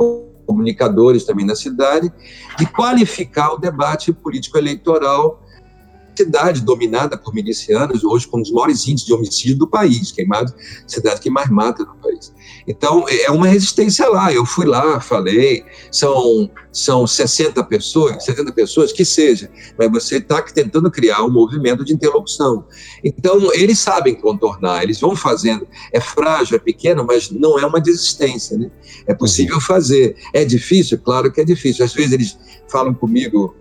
comunicadores 0.46 1.24
também 1.24 1.46
da 1.46 1.56
cidade, 1.56 2.12
de 2.58 2.66
qualificar 2.68 3.54
o 3.54 3.58
debate 3.58 4.14
político-eleitoral 4.14 5.44
cidade 6.16 6.62
dominada 6.62 7.18
por 7.18 7.34
milicianos, 7.34 8.04
hoje 8.04 8.28
com 8.28 8.38
um 8.38 8.42
dos 8.42 8.52
maiores 8.52 8.88
índices 8.88 9.06
de 9.06 9.14
homicídio 9.14 9.58
do 9.58 9.68
país, 9.68 10.12
queimado, 10.12 10.54
cidade 10.88 11.20
que 11.20 11.30
mais 11.30 11.50
mata 11.50 11.84
no 11.84 11.96
país. 11.96 12.34
Então, 12.68 13.06
é 13.08 13.30
uma 13.32 13.48
resistência 13.48 14.08
lá. 14.08 14.34
Eu 14.34 14.46
fui 14.46 14.66
lá, 14.66 15.00
falei, 15.00 15.64
são, 15.92 16.50
são 16.72 17.06
60 17.06 17.64
pessoas, 17.66 18.24
70 18.24 18.52
pessoas, 18.54 18.92
que 18.92 19.06
seja, 19.06 19.50
mas 19.78 19.92
você 19.92 20.18
está 20.18 20.42
tentando 20.42 20.90
criar 20.90 21.24
um 21.24 21.30
movimento 21.30 21.84
de 21.84 21.94
interlocução. 21.94 22.66
Então, 23.04 23.54
eles 23.54 23.80
sabem 23.80 24.16
contornar, 24.16 24.84
eles 24.84 25.00
vão 25.00 25.16
fazendo. 25.16 25.68
É 25.92 26.00
frágil, 26.00 26.56
é 26.56 26.60
pequeno, 26.60 27.06
mas 27.06 27.30
não 27.30 27.60
é 27.60 27.66
uma 27.66 27.80
desistência, 27.80 28.58
né? 28.58 28.72
É 29.08 29.14
possível 29.14 29.60
fazer. 29.60 30.16
É 30.34 30.44
difícil? 30.44 31.00
Claro 31.00 31.32
que 31.32 31.42
é 31.42 31.46
difícil. 31.46 31.86
Às 31.86 31.94
vezes 31.94 32.12
eles 32.12 32.38
falam 32.68 32.94
comigo, 32.94 33.56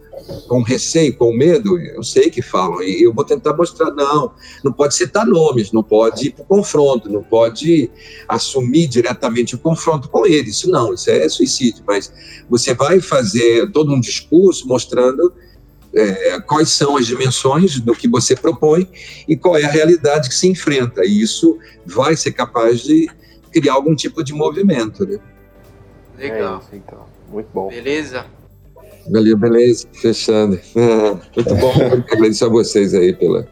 com 0.48 0.62
receio, 0.62 1.16
com 1.16 1.32
medo, 1.32 1.78
eu 1.78 2.02
sei 2.02 2.30
que 2.30 2.40
falam, 2.40 2.82
e 2.82 3.02
eu 3.02 3.12
vou 3.12 3.24
tentar 3.24 3.54
mostrar, 3.54 3.90
não, 3.90 4.32
não 4.62 4.72
pode 4.72 4.94
citar 4.94 5.26
nomes, 5.26 5.72
não 5.72 5.82
pode 5.82 6.28
ir 6.28 6.30
para 6.32 6.42
o 6.42 6.46
confronto, 6.46 7.10
não 7.10 7.22
pode 7.22 7.90
assumir 8.28 8.86
diretamente 8.86 9.54
o 9.54 9.58
confronto 9.58 10.08
com 10.08 10.26
ele, 10.26 10.50
isso 10.50 10.70
não, 10.70 10.94
isso 10.94 11.10
é 11.10 11.28
suicídio, 11.28 11.84
mas 11.86 12.12
você 12.48 12.74
vai 12.74 13.00
fazer 13.00 13.70
todo 13.72 13.92
um 13.92 14.00
discurso 14.00 14.66
mostrando 14.68 15.32
é, 15.94 16.40
quais 16.40 16.70
são 16.70 16.96
as 16.96 17.06
dimensões 17.06 17.78
do 17.80 17.94
que 17.94 18.08
você 18.08 18.34
propõe 18.34 18.88
e 19.28 19.36
qual 19.36 19.56
é 19.56 19.64
a 19.64 19.70
realidade 19.70 20.28
que 20.28 20.34
se 20.34 20.48
enfrenta, 20.48 21.04
e 21.04 21.20
isso 21.20 21.58
vai 21.86 22.16
ser 22.16 22.32
capaz 22.32 22.80
de 22.80 23.08
criar 23.52 23.74
algum 23.74 23.94
tipo 23.94 24.22
de 24.24 24.32
movimento, 24.32 25.06
né? 25.06 25.18
Legal. 26.18 26.56
É 26.56 26.58
isso, 26.58 26.68
então. 26.72 27.06
Muito 27.30 27.48
bom. 27.52 27.68
Beleza? 27.68 28.26
Beleza, 29.06 29.36
beleza, 29.36 29.88
fechando. 29.92 30.58
muito 30.74 31.54
bom, 31.56 31.72
agradecer 32.12 32.44
a 32.44 32.48
vocês 32.48 32.94
aí 32.94 33.12
pela. 33.12 33.46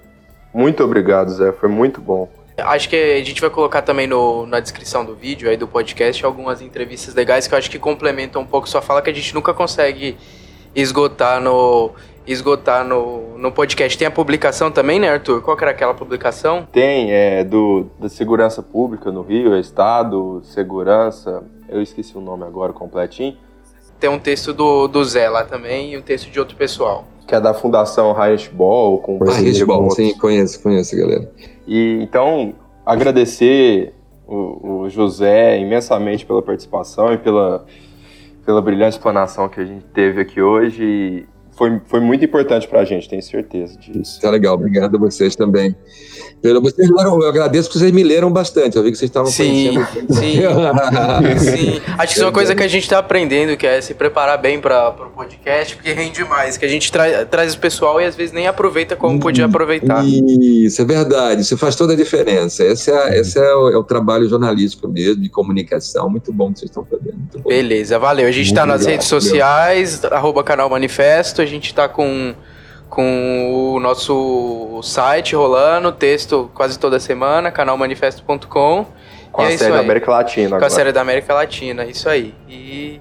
Muito 0.52 0.82
obrigado, 0.82 1.30
Zé, 1.30 1.52
foi 1.52 1.68
muito 1.68 2.00
bom. 2.00 2.28
Acho 2.58 2.88
que 2.88 2.96
a 2.96 3.24
gente 3.24 3.40
vai 3.40 3.48
colocar 3.48 3.82
também 3.82 4.06
no, 4.06 4.46
na 4.46 4.60
descrição 4.60 5.04
do 5.04 5.14
vídeo 5.14 5.48
aí 5.48 5.56
do 5.56 5.66
podcast 5.66 6.24
algumas 6.24 6.60
entrevistas 6.60 7.14
legais 7.14 7.48
que 7.48 7.54
eu 7.54 7.58
acho 7.58 7.70
que 7.70 7.78
complementam 7.78 8.42
um 8.42 8.46
pouco 8.46 8.68
sua 8.68 8.82
fala 8.82 9.00
que 9.00 9.08
a 9.08 9.12
gente 9.12 9.34
nunca 9.34 9.54
consegue 9.54 10.16
esgotar 10.74 11.40
no 11.40 11.90
esgotar 12.26 12.84
no, 12.84 13.36
no 13.36 13.50
podcast. 13.50 13.98
Tem 13.98 14.06
a 14.06 14.10
publicação 14.10 14.70
também, 14.70 15.00
né, 15.00 15.08
Arthur? 15.08 15.40
Qual 15.40 15.56
que 15.56 15.64
era 15.64 15.72
aquela 15.72 15.94
publicação? 15.94 16.68
Tem, 16.70 17.10
é 17.10 17.42
do 17.42 17.86
da 17.98 18.08
Segurança 18.08 18.62
Pública 18.62 19.10
no 19.10 19.22
Rio, 19.22 19.54
é 19.54 19.60
Estado, 19.60 20.40
Segurança, 20.44 21.42
eu 21.68 21.82
esqueci 21.82 22.16
o 22.16 22.20
nome 22.20 22.44
agora 22.44 22.72
completinho 22.72 23.36
tem 24.02 24.10
um 24.10 24.18
texto 24.18 24.52
do, 24.52 24.88
do 24.88 25.04
Zé 25.04 25.28
lá 25.28 25.44
também 25.44 25.92
e 25.92 25.96
um 25.96 26.02
texto 26.02 26.28
de 26.28 26.36
outro 26.40 26.56
pessoal. 26.56 27.04
Que 27.24 27.36
é 27.36 27.40
da 27.40 27.54
Fundação 27.54 28.12
Heinz 28.20 28.48
Ball. 28.48 28.98
Com 28.98 29.20
Heinz 29.24 29.62
Ball, 29.62 29.88
sim, 29.92 30.12
conheço, 30.18 30.60
conheço, 30.60 30.96
galera. 30.96 31.30
E 31.68 32.00
então, 32.02 32.52
agradecer 32.84 33.94
o, 34.26 34.82
o, 34.82 34.88
José 34.90 35.56
imensamente 35.60 36.26
pela 36.26 36.42
participação 36.42 37.12
e 37.12 37.18
pela, 37.18 37.64
pela 38.44 38.60
brilhante 38.60 38.96
explanação 38.96 39.48
que 39.48 39.60
a 39.60 39.64
gente 39.64 39.84
teve 39.94 40.20
aqui 40.20 40.42
hoje. 40.42 41.28
Foi, 41.56 41.80
foi 41.86 42.00
muito 42.00 42.24
importante 42.24 42.66
para 42.66 42.80
a 42.80 42.84
gente, 42.84 43.08
tenho 43.08 43.22
certeza 43.22 43.76
disso. 43.78 44.20
Tá 44.20 44.30
legal, 44.30 44.54
obrigado 44.54 44.96
a 44.96 44.98
vocês 44.98 45.36
também. 45.36 45.76
Pelo, 46.40 46.60
vocês 46.60 46.90
leram, 46.90 47.22
eu 47.22 47.28
agradeço 47.28 47.70
que 47.70 47.78
vocês 47.78 47.92
me 47.92 48.02
leram 48.02 48.32
bastante. 48.32 48.76
Eu 48.76 48.82
vi 48.82 48.90
que 48.90 48.98
vocês 48.98 49.08
estavam 49.08 49.30
sim, 49.30 49.74
conhecendo. 49.74 50.14
Sim, 50.14 50.40
sim. 51.38 51.80
Acho 51.96 52.06
que 52.08 52.12
isso 52.14 52.22
é 52.22 52.26
uma 52.26 52.32
coisa 52.32 52.54
que 52.54 52.62
a 52.62 52.68
gente 52.68 52.82
está 52.82 52.98
aprendendo, 52.98 53.56
que 53.56 53.66
é 53.66 53.80
se 53.80 53.94
preparar 53.94 54.38
bem 54.38 54.60
para 54.60 54.88
o 54.88 55.10
podcast, 55.10 55.76
porque 55.76 55.92
rende 55.92 56.24
mais. 56.24 56.56
Que 56.56 56.64
a 56.64 56.68
gente 56.68 56.90
tra 56.90 57.24
traz 57.26 57.54
o 57.54 57.58
pessoal 57.58 58.00
e 58.00 58.06
às 58.06 58.16
vezes 58.16 58.32
nem 58.32 58.48
aproveita 58.48 58.96
como 58.96 59.20
podia 59.20 59.44
aproveitar. 59.44 60.04
Isso, 60.04 60.82
é 60.82 60.84
verdade. 60.84 61.42
Isso 61.42 61.56
faz 61.56 61.76
toda 61.76 61.92
a 61.92 61.96
diferença. 61.96 62.64
Esse 62.64 62.90
é, 62.90 63.20
esse 63.20 63.38
é, 63.38 63.54
o, 63.54 63.68
é 63.68 63.76
o 63.76 63.84
trabalho 63.84 64.28
jornalístico 64.28 64.88
mesmo, 64.88 65.22
de 65.22 65.28
comunicação. 65.28 66.10
Muito 66.10 66.32
bom 66.32 66.52
que 66.52 66.60
vocês 66.60 66.70
estão 66.70 66.84
fazendo. 66.84 67.46
Beleza, 67.46 67.98
valeu. 67.98 68.26
A 68.26 68.32
gente 68.32 68.46
está 68.46 68.66
nas 68.66 68.84
redes 68.84 69.06
sociais, 69.06 70.04
arroba 70.06 70.42
canal 70.42 70.68
Manifesto. 70.68 71.41
A 71.42 71.46
gente 71.46 71.66
está 71.66 71.88
com 71.88 72.34
com 72.88 73.74
o 73.74 73.80
nosso 73.80 74.78
site 74.82 75.34
rolando, 75.34 75.90
texto 75.92 76.50
quase 76.52 76.78
toda 76.78 77.00
semana, 77.00 77.50
canalmanifesto.com. 77.50 78.86
Com 79.32 79.42
e 79.42 79.46
a 79.46 79.52
é 79.52 79.56
série 79.56 79.72
da 79.72 79.80
América 79.80 80.10
Latina. 80.10 80.48
Com 80.50 80.54
agora. 80.56 80.66
a 80.66 80.70
série 80.70 80.92
da 80.92 81.00
América 81.00 81.32
Latina, 81.32 81.86
isso 81.86 82.06
aí. 82.06 82.34
E 82.46 83.00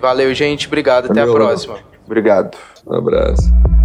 valeu, 0.00 0.32
gente. 0.32 0.66
Obrigado. 0.66 1.10
Até 1.10 1.20
a 1.20 1.26
próxima. 1.26 1.76
Obrigado. 2.06 2.56
Um 2.86 2.94
abraço. 2.96 3.79